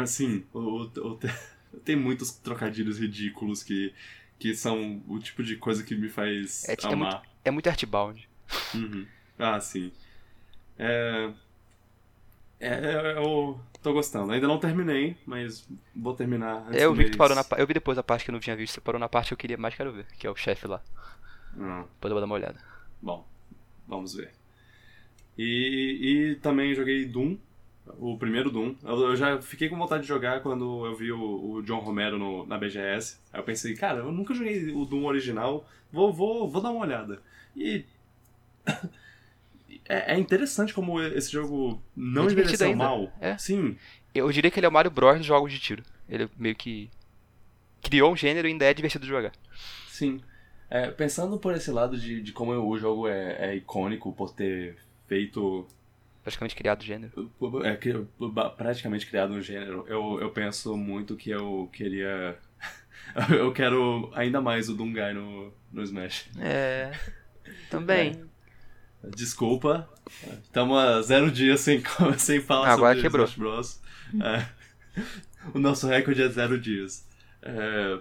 Assim, 0.00 0.44
o, 0.52 0.58
o- 0.58 1.12
o- 1.12 1.18
tem 1.84 1.96
muitos 1.96 2.32
trocadilhos 2.32 2.98
ridículos 2.98 3.62
que, 3.62 3.92
que 4.38 4.54
são 4.54 5.02
o 5.08 5.18
tipo 5.18 5.42
de 5.42 5.56
coisa 5.56 5.82
que 5.84 5.94
me 5.94 6.08
faz 6.08 6.64
É, 6.68 6.72
é 6.72 6.86
amar. 6.92 7.22
É 7.44 7.50
muito 7.50 7.68
artbound. 7.68 8.28
Uhum. 8.74 9.06
Ah, 9.38 9.60
sim. 9.60 9.92
É... 10.78 11.32
É, 12.60 12.68
é, 12.68 13.18
eu 13.18 13.60
tô 13.82 13.92
gostando. 13.92 14.32
Ainda 14.32 14.46
não 14.46 14.58
terminei, 14.58 15.16
mas 15.26 15.68
vou 15.94 16.14
terminar 16.14 16.64
antes 16.68 16.82
Eu 16.82 16.92
vi 16.94 17.04
que 17.06 17.10
tu 17.12 17.16
parou 17.18 17.34
na 17.34 17.44
Eu 17.58 17.66
vi 17.66 17.72
depois 17.74 17.96
a 17.98 18.02
parte 18.02 18.24
que 18.24 18.30
eu 18.30 18.32
não 18.32 18.40
tinha 18.40 18.54
visto, 18.56 18.74
você 18.74 18.80
parou 18.82 18.98
na 18.98 19.08
parte 19.08 19.28
que 19.28 19.34
eu 19.34 19.38
queria 19.38 19.56
mais 19.56 19.74
quero 19.74 19.92
ver, 19.92 20.06
que 20.18 20.26
é 20.26 20.30
o 20.30 20.36
chefe 20.36 20.66
lá. 20.66 20.82
Ah, 21.60 21.86
Depois 21.94 22.10
eu 22.10 22.14
vou 22.14 22.20
dar 22.20 22.26
uma 22.26 22.34
olhada. 22.36 22.60
bom, 23.00 23.24
vamos 23.86 24.14
ver. 24.14 24.32
E, 25.36 26.32
e 26.32 26.34
também 26.36 26.74
joguei 26.74 27.04
Doom, 27.06 27.36
o 27.98 28.16
primeiro 28.16 28.50
Doom. 28.50 28.74
Eu, 28.84 28.98
eu 29.00 29.16
já 29.16 29.40
fiquei 29.42 29.68
com 29.68 29.76
vontade 29.76 30.02
de 30.02 30.08
jogar 30.08 30.40
quando 30.42 30.86
eu 30.86 30.94
vi 30.96 31.10
o, 31.12 31.54
o 31.54 31.62
John 31.62 31.80
Romero 31.80 32.18
no- 32.18 32.46
na 32.46 32.56
BGS. 32.58 33.18
Aí 33.32 33.40
eu 33.40 33.44
pensei, 33.44 33.74
cara, 33.74 33.98
eu 33.98 34.12
nunca 34.12 34.32
joguei 34.34 34.70
o 34.72 34.84
Doom 34.84 35.04
original, 35.04 35.68
vou, 35.92 36.12
vou, 36.12 36.48
vou 36.48 36.62
dar 36.62 36.70
uma 36.70 36.80
olhada. 36.84 37.20
E. 37.56 37.84
É, 39.86 40.14
é 40.14 40.18
interessante 40.18 40.72
como 40.72 40.98
esse 41.02 41.30
jogo 41.30 41.82
não 41.94 42.24
É 42.24 42.28
divertido 42.28 42.64
envelheceu 42.64 42.68
ainda. 42.68 42.84
mal. 42.84 43.12
É. 43.20 43.36
Sim, 43.36 43.76
Eu 44.14 44.30
diria 44.32 44.50
que 44.50 44.58
ele 44.58 44.64
é 44.64 44.68
o 44.68 44.72
Mario 44.72 44.90
Bros 44.90 45.18
dos 45.18 45.26
jogos 45.26 45.52
de 45.52 45.58
tiro. 45.58 45.82
Ele 46.08 46.26
meio 46.38 46.54
que 46.54 46.88
criou 47.82 48.10
um 48.12 48.16
gênero 48.16 48.48
e 48.48 48.52
ainda 48.52 48.64
é 48.64 48.72
divertido 48.72 49.04
de 49.04 49.10
jogar. 49.10 49.32
Sim. 49.88 50.22
É, 50.70 50.90
pensando 50.90 51.38
por 51.38 51.54
esse 51.54 51.70
lado 51.70 51.98
de, 51.98 52.22
de 52.22 52.32
como 52.32 52.52
o 52.52 52.78
jogo 52.78 53.06
é, 53.08 53.50
é 53.50 53.56
icônico 53.56 54.10
por 54.14 54.32
ter 54.32 54.76
feito 55.06 55.66
Praticamente 56.24 56.56
criado 56.56 56.80
o 56.80 56.84
gênero. 56.84 57.30
É 57.64 57.76
que 57.76 57.92
praticamente 58.56 59.06
criado 59.06 59.34
um 59.34 59.42
gênero. 59.42 59.84
Eu, 59.86 60.18
eu 60.22 60.30
penso 60.30 60.74
muito 60.74 61.16
que 61.16 61.28
eu 61.28 61.68
queria. 61.70 62.38
eu 63.30 63.52
quero 63.52 64.10
ainda 64.14 64.40
mais 64.40 64.70
o 64.70 64.74
Dungai 64.74 65.12
no, 65.12 65.52
no 65.70 65.82
Smash. 65.82 66.30
É. 66.40 66.92
Também. 67.68 68.24
Desculpa. 69.14 69.86
Estamos 70.42 70.78
a 70.78 71.02
zero 71.02 71.30
dias 71.30 71.60
sem, 71.60 71.82
sem 72.16 72.40
falar 72.40 72.70
Agora 72.70 72.94
sobre 72.94 73.02
quebrou. 73.02 73.26
Smash 73.26 73.38
Bros. 73.38 73.82
É. 74.22 74.46
o 75.52 75.58
nosso 75.58 75.86
recorde 75.86 76.22
é 76.22 76.28
zero 76.28 76.58
dias. 76.58 77.06
É, 77.42 77.98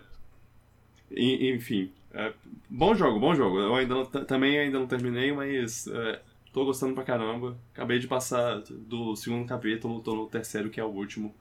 enfim. 1.11 1.91
é, 2.13 2.31
bom 2.69 2.95
jogo, 2.95 3.19
bom 3.19 3.35
jogo. 3.35 3.59
Eu 3.59 3.75
ainda 3.75 3.95
não- 3.95 4.05
também 4.05 4.57
ainda 4.57 4.79
não 4.79 4.87
terminei, 4.87 5.33
mas 5.33 5.87
é, 5.87 6.21
tô 6.53 6.63
gostando 6.63 6.93
pra 6.93 7.03
caramba. 7.03 7.57
Acabei 7.73 7.99
de 7.99 8.07
passar 8.07 8.61
do 8.69 9.15
segundo 9.15 9.45
capítulo, 9.47 9.99
tô 10.01 10.15
no 10.15 10.27
terceiro, 10.27 10.69
que 10.69 10.79
é 10.79 10.83
o 10.83 10.87
último. 10.87 11.35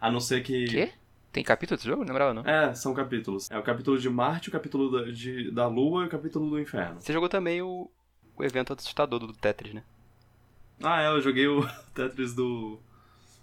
A 0.00 0.10
não 0.10 0.20
ser 0.20 0.42
que. 0.42 0.64
Quê? 0.66 0.92
Tem 1.32 1.42
capítulo 1.42 1.76
desse 1.76 1.88
jogo? 1.88 2.02
Não 2.02 2.08
lembrava, 2.08 2.32
não. 2.32 2.42
É, 2.46 2.74
são 2.74 2.94
capítulos. 2.94 3.50
É 3.50 3.58
o 3.58 3.62
capítulo 3.62 3.98
de 3.98 4.08
Marte, 4.08 4.48
o 4.48 4.52
capítulo 4.52 4.90
da, 4.90 5.10
de, 5.10 5.50
da 5.50 5.66
Lua 5.66 6.04
e 6.04 6.06
o 6.06 6.10
capítulo 6.10 6.48
do 6.48 6.60
Inferno. 6.60 7.00
Você 7.00 7.12
jogou 7.12 7.28
também 7.28 7.60
o, 7.62 7.90
o 8.36 8.44
evento 8.44 8.72
assustador 8.72 9.18
do 9.18 9.32
Tetris, 9.32 9.74
né? 9.74 9.82
Ah, 10.82 11.02
é, 11.02 11.08
eu 11.08 11.20
joguei 11.20 11.46
o 11.46 11.66
Tetris 11.94 12.34
do. 12.34 12.78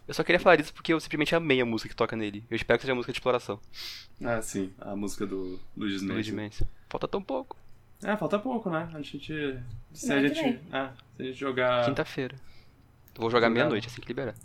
Eu 0.08 0.14
só 0.14 0.24
queria 0.24 0.40
falar 0.40 0.56
disso 0.56 0.74
porque 0.74 0.94
eu 0.94 1.00
simplesmente 1.00 1.36
amei 1.36 1.62
a 1.62 1.66
música 1.66 1.90
que 1.90 1.96
toca 1.96 2.16
nele. 2.16 2.44
Eu 2.50 2.56
espero 2.56 2.78
que 2.78 2.84
seja 2.84 2.94
a 2.94 2.96
música 2.96 3.12
de 3.12 3.18
exploração. 3.18 3.60
Ah, 4.24 4.42
sim, 4.42 4.74
a 4.80 4.96
música 4.96 5.26
do 5.26 5.60
Luigi's 5.76 6.02
Mansion. 6.02 6.36
Mansion. 6.36 6.68
Falta 6.90 7.08
tão 7.08 7.22
pouco. 7.22 7.56
É, 8.04 8.16
falta 8.16 8.40
pouco, 8.40 8.70
né? 8.70 8.90
A 8.94 9.02
gente. 9.02 9.60
Se 9.94 10.14
a 10.14 10.22
gente. 10.28 10.60
Ah, 10.72 10.94
se 11.16 11.22
a 11.22 11.26
gente 11.26 11.38
jogar. 11.38 11.86
Quinta-feira. 11.86 12.36
Vou 13.16 13.30
jogar 13.30 13.50
meia-noite 13.50 13.88
assim 13.88 14.02
que 14.02 14.08
liberar. 14.08 14.36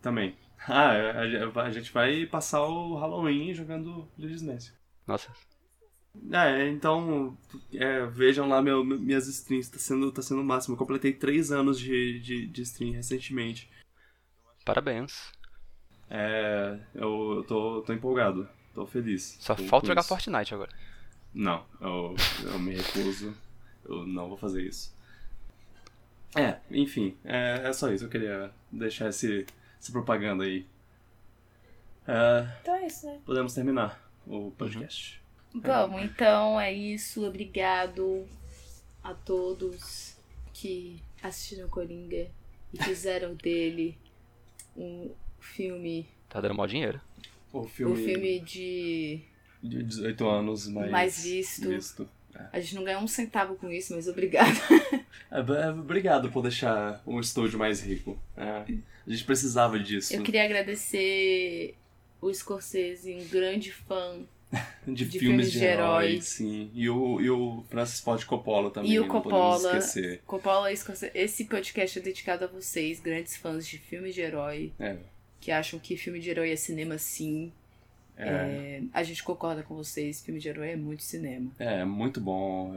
Também. 0.00 0.36
Ah, 0.66 0.92
é, 0.94 1.10
a, 1.36 1.60
a 1.62 1.70
gente 1.70 1.92
vai 1.92 2.26
passar 2.26 2.62
o 2.62 2.96
Halloween 2.96 3.52
jogando 3.54 4.08
Mansion. 4.18 4.74
Nossa. 5.06 5.30
É, 6.30 6.68
então. 6.68 7.36
é, 7.72 8.04
vejam 8.06 8.48
lá 8.48 8.60
meu, 8.60 8.84
minhas 8.84 9.26
streams, 9.28 9.70
tá 9.70 9.78
sendo, 9.78 10.10
tá 10.12 10.22
sendo 10.22 10.40
o 10.40 10.44
máximo. 10.44 10.74
Eu 10.74 10.78
completei 10.78 11.12
três 11.12 11.50
anos 11.50 11.78
de, 11.78 12.20
de, 12.20 12.46
de 12.46 12.62
stream 12.62 12.92
recentemente. 12.92 13.70
Parabéns. 14.64 15.32
É, 16.10 16.78
eu, 16.94 17.36
eu 17.36 17.44
tô, 17.44 17.82
tô 17.82 17.92
empolgado, 17.92 18.48
tô 18.74 18.86
feliz. 18.86 19.36
Só 19.40 19.56
com- 19.56 19.64
falta 19.66 19.86
jogar 19.86 20.00
isso. 20.00 20.08
Fortnite 20.08 20.54
agora. 20.54 20.70
Não, 21.34 21.64
eu, 21.80 22.14
eu 22.44 22.58
me 22.58 22.74
recuso. 22.74 23.34
Eu 23.84 24.06
não 24.06 24.28
vou 24.28 24.36
fazer 24.36 24.62
isso. 24.62 24.94
É, 26.34 26.58
enfim, 26.70 27.16
é, 27.24 27.62
é 27.64 27.72
só 27.72 27.90
isso. 27.92 28.04
Eu 28.04 28.08
queria 28.08 28.50
deixar 28.70 29.08
esse, 29.08 29.46
essa 29.78 29.92
propaganda 29.92 30.44
aí. 30.44 30.66
É, 32.06 32.46
Então 32.60 32.74
é 32.74 32.86
isso, 32.86 33.06
né? 33.06 33.20
podemos 33.24 33.54
terminar 33.54 34.02
o 34.26 34.50
podcast. 34.52 35.20
Vamos, 35.54 36.02
então 36.02 36.60
é 36.60 36.72
isso. 36.72 37.26
Obrigado 37.26 38.26
a 39.02 39.12
todos 39.14 40.16
que 40.54 41.02
assistiram 41.22 41.68
Coringa 41.68 42.30
e 42.72 42.82
fizeram 42.82 43.34
dele 43.34 43.98
um 44.76 45.14
filme, 45.38 46.08
Tá 46.28 46.40
dando 46.40 46.54
mal 46.54 46.66
dinheiro. 46.66 46.98
O 47.52 47.64
filme, 47.64 47.92
o 47.92 47.96
filme 47.96 48.40
de. 48.40 49.22
De 49.62 49.82
18 49.82 50.26
anos 50.28 50.66
mais, 50.68 50.90
Mais 50.90 51.22
visto. 51.22 51.68
visto. 51.68 52.08
A 52.52 52.58
gente 52.58 52.74
não 52.74 52.82
ganhou 52.84 53.02
um 53.02 53.06
centavo 53.06 53.54
com 53.56 53.70
isso, 53.70 53.94
mas 53.94 54.08
obrigado. 54.08 54.56
É, 55.30 55.38
é, 55.38 55.70
obrigado 55.70 56.30
por 56.30 56.42
deixar 56.42 57.02
o 57.06 57.18
estúdio 57.18 57.58
mais 57.58 57.80
rico. 57.80 58.18
É, 58.36 58.64
a 59.06 59.10
gente 59.10 59.24
precisava 59.24 59.78
disso. 59.78 60.14
Eu 60.14 60.22
queria 60.22 60.44
agradecer 60.44 61.74
o 62.20 62.32
Scorsese, 62.32 63.14
um 63.14 63.24
grande 63.28 63.72
fã. 63.72 64.18
De, 64.86 65.06
de 65.06 65.18
filmes, 65.18 65.20
filmes 65.20 65.52
de, 65.52 65.58
de 65.60 65.64
herói, 65.64 66.06
herói. 66.08 66.20
sim. 66.20 66.70
E 66.74 66.90
o, 66.90 67.18
e 67.18 67.30
o 67.30 67.64
Francis 67.70 68.00
Ford 68.00 68.22
Coppola 68.26 68.70
também. 68.70 68.92
E 68.92 68.98
o 68.98 69.02
não 69.02 69.08
Coppola. 69.08 69.80
Coppola 70.26 70.70
e 70.70 70.76
Scorsese. 70.76 71.12
Esse 71.14 71.46
podcast 71.46 71.98
é 71.98 72.02
dedicado 72.02 72.44
a 72.44 72.48
vocês, 72.48 73.00
grandes 73.00 73.34
fãs 73.36 73.66
de 73.66 73.78
filmes 73.78 74.14
de 74.14 74.20
herói, 74.20 74.70
É, 74.78 74.96
que 75.40 75.50
acham 75.50 75.78
que 75.78 75.96
filme 75.96 76.20
de 76.20 76.28
herói 76.28 76.50
é 76.50 76.56
cinema 76.56 76.98
sim. 76.98 77.50
É, 78.22 78.78
É, 78.78 78.82
a 78.92 79.02
gente 79.02 79.22
concorda 79.22 79.62
com 79.62 79.74
vocês, 79.74 80.20
filme 80.24 80.40
de 80.40 80.48
herói 80.48 80.70
é 80.70 80.76
muito 80.76 81.02
cinema. 81.02 81.50
é 81.58 81.84
muito 81.84 82.20
bom. 82.20 82.74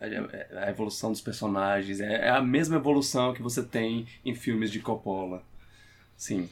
É 0.00 0.06
é- 0.06 0.14
é- 0.16 0.48
é 0.52 0.64
a 0.64 0.70
evolução 0.70 1.10
dos 1.12 1.20
personagens. 1.20 2.00
É, 2.00 2.26
é 2.26 2.30
a 2.30 2.42
mesma 2.42 2.76
evolução 2.76 3.32
que 3.34 3.42
você 3.42 3.62
tem 3.62 4.06
em 4.24 4.34
filmes 4.34 4.70
de 4.70 4.80
Coppola. 4.80 5.42
Sim. 6.16 6.48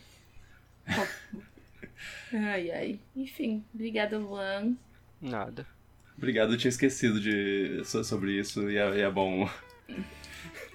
Ai, 2.33 2.71
ai. 2.71 3.01
Enfim, 3.17 3.65
obrigada, 3.75 4.19
Luan. 4.19 4.77
Nada. 5.21 5.67
Obrigado, 6.17 6.53
eu 6.53 6.59
tinha 6.59 6.69
esquecido 6.69 7.21
de, 7.21 7.83
so- 7.85 8.05
sobre 8.05 8.33
isso 8.39 8.71
e 8.71 8.77
é, 8.77 8.97
e 8.99 9.01
é 9.01 9.11
bom. 9.11 9.49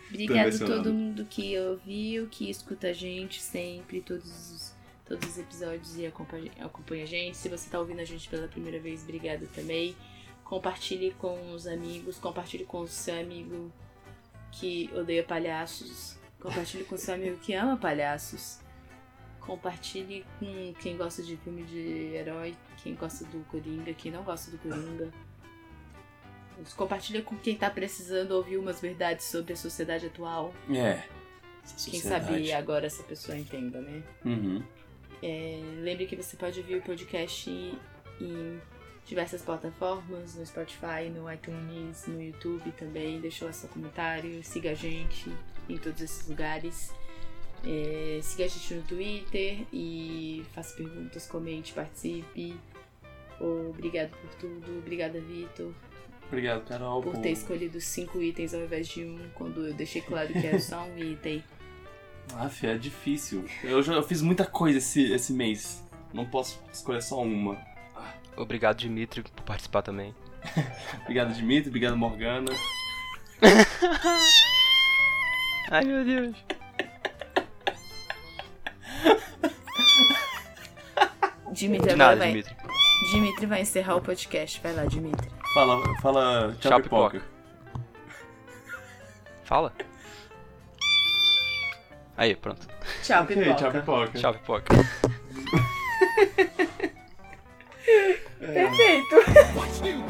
Obrigada 0.10 0.56
a 0.56 0.60
todo 0.60 0.94
mundo 0.94 1.26
que 1.30 1.58
ouviu, 1.60 2.28
que 2.28 2.50
escuta 2.50 2.88
a 2.88 2.94
gente 2.94 3.42
sempre, 3.42 4.02
todos 4.02 4.26
os, 4.52 4.73
todos 5.06 5.30
os 5.30 5.38
episódios 5.38 5.98
e 5.98 6.06
acompanha, 6.06 6.52
acompanha 6.60 7.04
a 7.04 7.08
gente. 7.08 7.38
Se 7.38 7.50
você 7.50 7.70
tá 7.70 7.80
ouvindo 7.80 8.00
a 8.00 8.06
gente 8.06 8.28
pela 8.30 8.48
primeira 8.48 8.80
vez, 8.80 9.04
obrigado 9.04 9.48
também. 9.54 9.96
Compartilhe 10.44 11.12
com 11.12 11.52
os 11.54 11.68
amigos, 11.68 12.18
compartilhe 12.18 12.66
com 12.66 12.82
o 12.82 12.88
seu 12.88 13.20
amigo 13.20 13.72
que 14.52 14.90
odeia 14.94 15.24
palhaços. 15.24 16.18
Compartilhe 16.40 16.84
com 16.84 16.96
o 16.96 16.98
seu 16.98 17.14
amigo 17.16 17.38
que 17.38 17.54
ama 17.54 17.78
palhaços. 17.78 18.60
Compartilhe 19.40 20.26
com 20.40 20.74
quem 20.80 20.96
gosta 20.96 21.22
de 21.22 21.36
filme 21.38 21.64
de 21.64 22.14
herói, 22.16 22.56
quem 22.82 22.96
gosta 22.96 23.26
do 23.26 23.44
Coringa, 23.46 23.94
quem 23.94 24.12
não 24.12 24.24
gosta 24.24 24.52
do 24.52 24.58
Coringa. 24.58 25.12
Compartilha 26.78 27.22
com 27.22 27.36
quem 27.38 27.56
tá 27.58 27.70
precisando 27.70 28.32
ouvir 28.32 28.58
umas 28.58 28.80
verdades 28.80 29.26
sobre 29.26 29.54
a 29.54 29.56
sociedade 29.56 30.06
atual. 30.06 30.54
É. 30.70 31.04
Quem 31.86 32.00
sabe 32.00 32.52
agora 32.52 32.86
essa 32.86 33.04
pessoa 33.04 33.38
entenda, 33.38 33.82
né? 33.82 34.04
Uhum. 34.24 34.64
É, 35.24 35.58
lembre 35.82 36.06
que 36.06 36.18
você 36.18 36.36
pode 36.36 36.60
ouvir 36.60 36.76
o 36.76 36.82
podcast 36.82 37.50
em 37.50 38.60
diversas 39.06 39.42
plataformas, 39.42 40.36
no 40.36 40.46
Spotify, 40.46 41.10
no 41.10 41.32
iTunes, 41.32 42.06
no 42.08 42.22
YouTube 42.22 42.70
também. 42.74 43.22
Deixa 43.22 43.46
lá 43.46 43.54
seu 43.54 43.70
comentário, 43.70 44.44
siga 44.44 44.72
a 44.72 44.74
gente 44.74 45.32
em 45.70 45.78
todos 45.78 46.02
esses 46.02 46.28
lugares. 46.28 46.92
É, 47.66 48.20
siga 48.22 48.44
a 48.44 48.48
gente 48.50 48.74
no 48.74 48.84
Twitter 48.84 49.66
e 49.72 50.44
faça 50.54 50.76
perguntas, 50.76 51.26
comente, 51.26 51.72
participe. 51.72 52.60
Obrigado 53.40 54.12
por 54.18 54.30
tudo. 54.36 54.80
Obrigada, 54.80 55.22
Vitor, 55.22 55.74
Obrigado, 56.28 56.66
Carol. 56.66 57.02
por 57.02 57.18
ter 57.18 57.32
escolhido 57.32 57.80
cinco 57.80 58.22
itens 58.22 58.54
ao 58.54 58.62
invés 58.62 58.88
de 58.88 59.06
um, 59.06 59.20
quando 59.36 59.68
eu 59.68 59.74
deixei 59.74 60.02
claro 60.02 60.34
que 60.34 60.46
era 60.46 60.60
só 60.60 60.84
um 60.84 60.98
item. 60.98 61.42
Aff, 62.38 62.66
é 62.66 62.78
difícil. 62.78 63.46
Eu, 63.64 63.84
já, 63.84 63.94
eu 63.94 64.04
fiz 64.04 64.22
muita 64.22 64.46
coisa 64.46 64.78
esse, 64.78 65.12
esse 65.12 65.34
mês. 65.34 65.84
Não 66.14 66.26
posso 66.26 66.62
escolher 66.72 67.02
só 67.02 67.22
uma. 67.22 67.58
Obrigado, 68.36 68.78
Dimitri, 68.78 69.24
por 69.24 69.44
participar 69.44 69.82
também. 69.82 70.16
Obrigado, 71.04 71.34
Dimitri. 71.34 71.70
Obrigado, 71.70 71.98
Morgana. 71.98 72.52
Ai, 75.70 75.86
meu 75.86 76.04
Deus. 76.04 76.36
Dimitri, 81.52 81.90
De 81.90 81.96
nada, 81.96 82.16
vai. 82.16 82.30
Dimitri. 82.30 82.56
Dimitri 83.12 83.46
vai 83.46 83.62
encerrar 83.62 83.96
o 83.96 84.02
podcast. 84.02 84.60
Vai 84.62 84.74
lá, 84.74 84.86
Dimitri. 84.86 85.30
Fala, 85.54 85.82
fala 86.02 86.56
tchau, 86.60 86.72
Tchau, 86.72 86.82
pipoca. 86.82 87.22
Fala. 89.44 89.74
Aí, 92.16 92.36
pronto. 92.36 92.68
Tchau, 93.02 93.24
Ok, 93.24 93.36
pipoca. 93.36 93.56
tchau, 93.56 93.72
pipoca. 93.72 94.20
Tchau, 94.20 94.34
pipoca. 94.38 94.76
Perfeito. 98.40 99.16
What's 99.56 99.82
new? 99.82 100.04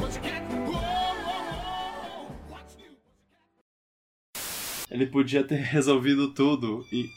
Ele 4.91 5.07
podia 5.07 5.43
ter 5.43 5.55
resolvido 5.55 6.33
tudo 6.33 6.85
e. 6.91 7.09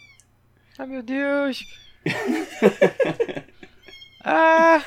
Ai, 0.78 0.86
meu 0.86 1.02
Deus. 1.02 1.62
ah! 4.24 4.82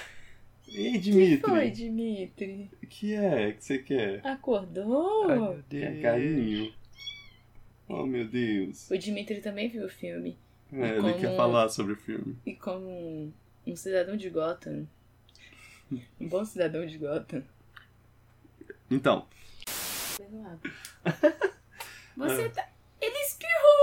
Ei, 0.68 0.98
Dimitri. 0.98 1.52
Oi, 1.52 1.70
Dimitri. 1.70 2.72
O 2.82 2.88
que 2.88 3.14
é 3.14 3.52
que 3.52 3.64
você 3.64 3.78
quer? 3.80 4.26
Acordou? 4.26 5.30
Ai, 5.30 5.38
meu 5.40 5.64
Deus. 5.70 6.02
carinho. 6.02 6.74
Oh, 7.90 8.06
meu 8.06 8.26
Deus. 8.28 8.90
O 8.92 8.98
Dimitri 8.98 9.42
também 9.42 9.68
viu 9.68 9.86
o 9.86 9.90
filme. 9.90 10.38
É, 10.72 10.90
ele 10.92 11.02
como- 11.02 11.20
quer 11.20 11.36
falar 11.36 11.68
sobre 11.70 11.94
o 11.94 11.98
filme. 11.98 12.38
E 12.46 12.54
como 12.56 12.86
um, 12.88 13.34
um 13.66 13.76
cidadão 13.76 14.16
de 14.16 14.30
Gotham. 14.30 14.88
Um 16.22 16.28
bom 16.28 16.46
cidadão 16.46 16.86
de 16.86 16.98
Gotham. 17.00 17.44
Então. 18.92 19.28
Você 22.16 22.50
tá. 22.50 22.70
Ele 23.02 23.18
espirrou! 23.18 23.80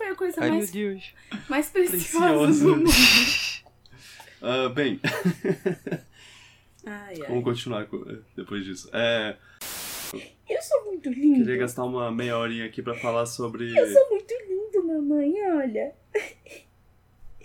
é 0.00 0.08
a 0.12 0.14
coisa 0.16 0.40
Ai, 0.40 0.48
meu 0.50 0.58
mais, 0.58 0.70
Deus. 0.70 1.12
mais 1.48 1.68
preciosa 1.68 1.98
Precioso. 2.18 2.64
do 2.64 2.76
mundo. 2.76 2.90
Ah, 4.42 4.70
bem, 4.70 4.98
Ai, 6.86 7.14
ai. 7.20 7.28
vamos 7.28 7.44
continuar 7.44 7.84
co- 7.86 8.06
depois 8.34 8.64
disso. 8.64 8.88
É, 8.90 9.36
Eu 10.48 10.62
sou 10.62 10.79
muito 10.90 11.10
lindo. 11.10 11.38
queria 11.44 11.56
gastar 11.58 11.84
uma 11.84 12.10
meia 12.10 12.36
horinha 12.38 12.66
aqui 12.66 12.82
pra 12.82 12.94
falar 12.94 13.26
sobre. 13.26 13.76
Eu 13.78 13.92
sou 13.92 14.10
muito 14.10 14.34
lindo, 14.48 14.86
mamãe, 14.86 15.32
olha. 15.52 15.94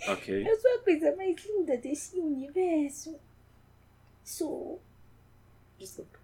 Ok. 0.08 0.48
Eu 0.48 0.60
sou 0.60 0.74
a 0.76 0.78
coisa 0.84 1.16
mais 1.16 1.44
linda 1.46 1.76
desse 1.78 2.18
universo. 2.18 3.18
Sou. 4.22 4.80
Desculpa. 5.78 6.18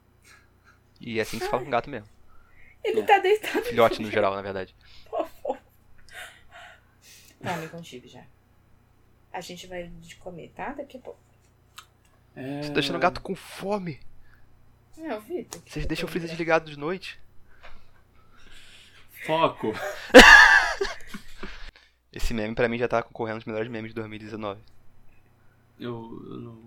E 1.01 1.19
é 1.19 1.23
assim 1.23 1.39
que 1.39 1.44
se 1.44 1.51
fala 1.51 1.65
com 1.65 1.70
gato 1.70 1.90
mesmo. 1.90 2.09
Ele 2.85 3.01
É. 3.01 3.03
tá 3.05 3.19
deitado. 3.19 3.62
Filhote 3.65 4.03
no 4.03 4.11
geral, 4.11 4.35
na 4.35 4.43
verdade. 4.43 4.74
Tá, 7.40 7.57
me 7.57 7.69
contigo 7.69 8.07
já. 8.07 8.24
A 9.32 9.40
gente 9.40 9.66
vai 9.66 9.89
de 10.01 10.15
comer, 10.16 10.53
tá? 10.55 10.73
Daqui 10.73 10.97
a 10.97 11.01
pouco. 11.01 11.19
É... 12.36 12.61
Tô 12.61 12.73
deixando 12.74 12.97
o 12.97 13.01
gato 13.01 13.20
com 13.20 13.35
fome. 13.35 13.99
É, 14.98 15.14
o 15.14 15.20
Vitor. 15.20 15.60
Vocês 15.66 15.86
deixam 15.86 16.09
o 16.09 16.10
freezer 16.10 16.28
desligado 16.31 16.70
de 16.70 16.78
noite. 16.78 17.19
Foco. 19.27 19.73
Esse 22.12 22.35
meme 22.35 22.55
pra 22.55 22.69
mim 22.69 22.78
já 22.78 22.86
tá 22.89 23.02
concorrendo 23.02 23.36
aos 23.39 23.44
melhores 23.44 23.69
memes 23.70 23.90
de 23.90 23.94
2019. 23.94 24.60
Eu, 25.81 26.23
eu 26.31 26.36
não. 26.39 26.62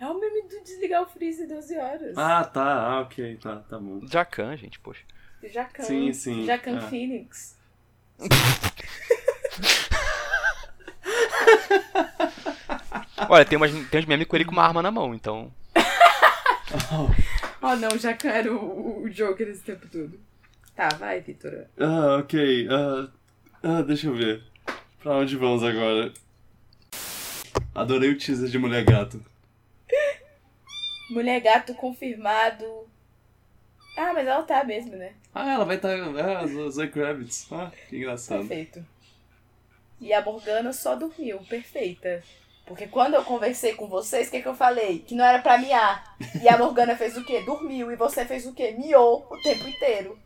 É 0.00 0.06
o 0.06 0.18
meme 0.18 0.42
do 0.48 0.60
desligar 0.62 1.02
o 1.02 1.06
freezer 1.06 1.46
12 1.48 1.76
horas. 1.78 2.18
Ah, 2.18 2.44
tá. 2.44 2.64
Ah, 2.64 3.00
ok. 3.02 3.36
Tá, 3.36 3.56
tá 3.60 3.78
bom. 3.78 4.04
Jacan, 4.06 4.56
gente, 4.56 4.78
poxa. 4.80 5.04
Jacan. 5.44 5.82
Sim, 5.84 6.12
sim. 6.12 6.44
Jacan 6.44 6.78
Ah. 6.78 6.88
Phoenix. 6.88 7.56
Olha, 13.28 13.44
tem, 13.44 13.56
umas, 13.56 13.70
tem 13.88 14.00
uns 14.00 14.06
memes 14.06 14.26
com 14.26 14.36
ele 14.36 14.44
com 14.44 14.52
uma 14.52 14.62
arma 14.64 14.82
na 14.82 14.90
mão, 14.90 15.14
então. 15.14 15.52
Oh 17.64 17.76
não, 17.76 17.96
Jacan 17.96 18.30
era 18.30 18.52
o, 18.52 19.04
o 19.04 19.10
Joker 19.10 19.48
esse 19.48 19.62
tempo 19.62 19.86
todo. 19.86 20.18
Tá, 20.74 20.88
vai, 20.88 21.20
Vitor. 21.20 21.66
Ah, 21.78 22.16
ok. 22.16 22.66
Ah, 22.68 23.08
ah, 23.62 23.82
deixa 23.82 24.08
eu 24.08 24.14
ver. 24.14 24.42
Pra 25.00 25.16
onde 25.16 25.36
vamos 25.36 25.62
agora? 25.62 26.12
Adorei 27.72 28.10
o 28.10 28.18
teaser 28.18 28.48
de 28.48 28.58
Mulher 28.58 28.84
Gato. 28.84 29.24
Mulher 31.10 31.40
gato 31.40 31.74
confirmado. 31.74 32.64
Ah, 33.96 34.12
mas 34.12 34.26
ela 34.26 34.42
tá 34.42 34.64
mesmo, 34.64 34.96
né? 34.96 35.12
Ah, 35.34 35.52
ela 35.52 35.64
vai 35.64 35.76
estar. 35.76 35.90
Ah, 35.90 36.46
Zoe 36.70 36.88
Kravitz. 36.88 37.46
Ah, 37.52 37.70
que 37.88 37.96
engraçado. 37.96 38.40
Perfeito. 38.40 38.84
E 40.00 40.12
a 40.12 40.20
Morgana 40.20 40.72
só 40.72 40.96
dormiu, 40.96 41.38
perfeita. 41.48 42.24
Porque 42.66 42.86
quando 42.86 43.14
eu 43.14 43.24
conversei 43.24 43.74
com 43.74 43.88
vocês, 43.88 44.28
o 44.28 44.30
que, 44.30 44.40
que 44.42 44.48
eu 44.48 44.54
falei? 44.54 45.00
Que 45.00 45.14
não 45.14 45.24
era 45.24 45.40
pra 45.42 45.58
miar. 45.58 46.16
E 46.42 46.48
a 46.48 46.56
Morgana 46.56 46.96
fez 46.96 47.16
o 47.16 47.24
quê? 47.24 47.42
Dormiu. 47.42 47.90
E 47.90 47.96
você 47.96 48.24
fez 48.24 48.46
o 48.46 48.52
quê? 48.54 48.72
Miou 48.78 49.26
o 49.30 49.36
tempo 49.42 49.66
inteiro. 49.68 50.18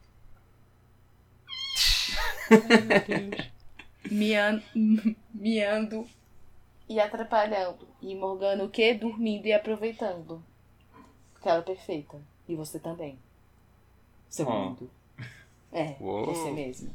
Mian... 4.11 4.63
Miando 5.35 6.07
e 6.89 7.01
atrapalhando. 7.01 7.87
E 8.01 8.15
Morgana 8.15 8.63
o 8.65 8.71
quê? 8.71 8.95
Dormindo 8.95 9.47
e 9.47 9.53
aproveitando. 9.53 10.43
Porque 11.33 11.49
ela 11.49 11.59
é 11.59 11.63
perfeita. 11.63 12.21
E 12.49 12.55
você 12.55 12.79
também. 12.79 13.19
Seu 14.29 14.47
Oh. 14.47 14.53
mundo. 14.53 14.91
É, 15.73 15.97
Uou. 16.01 16.27
você 16.27 16.51
mesmo. 16.53 16.95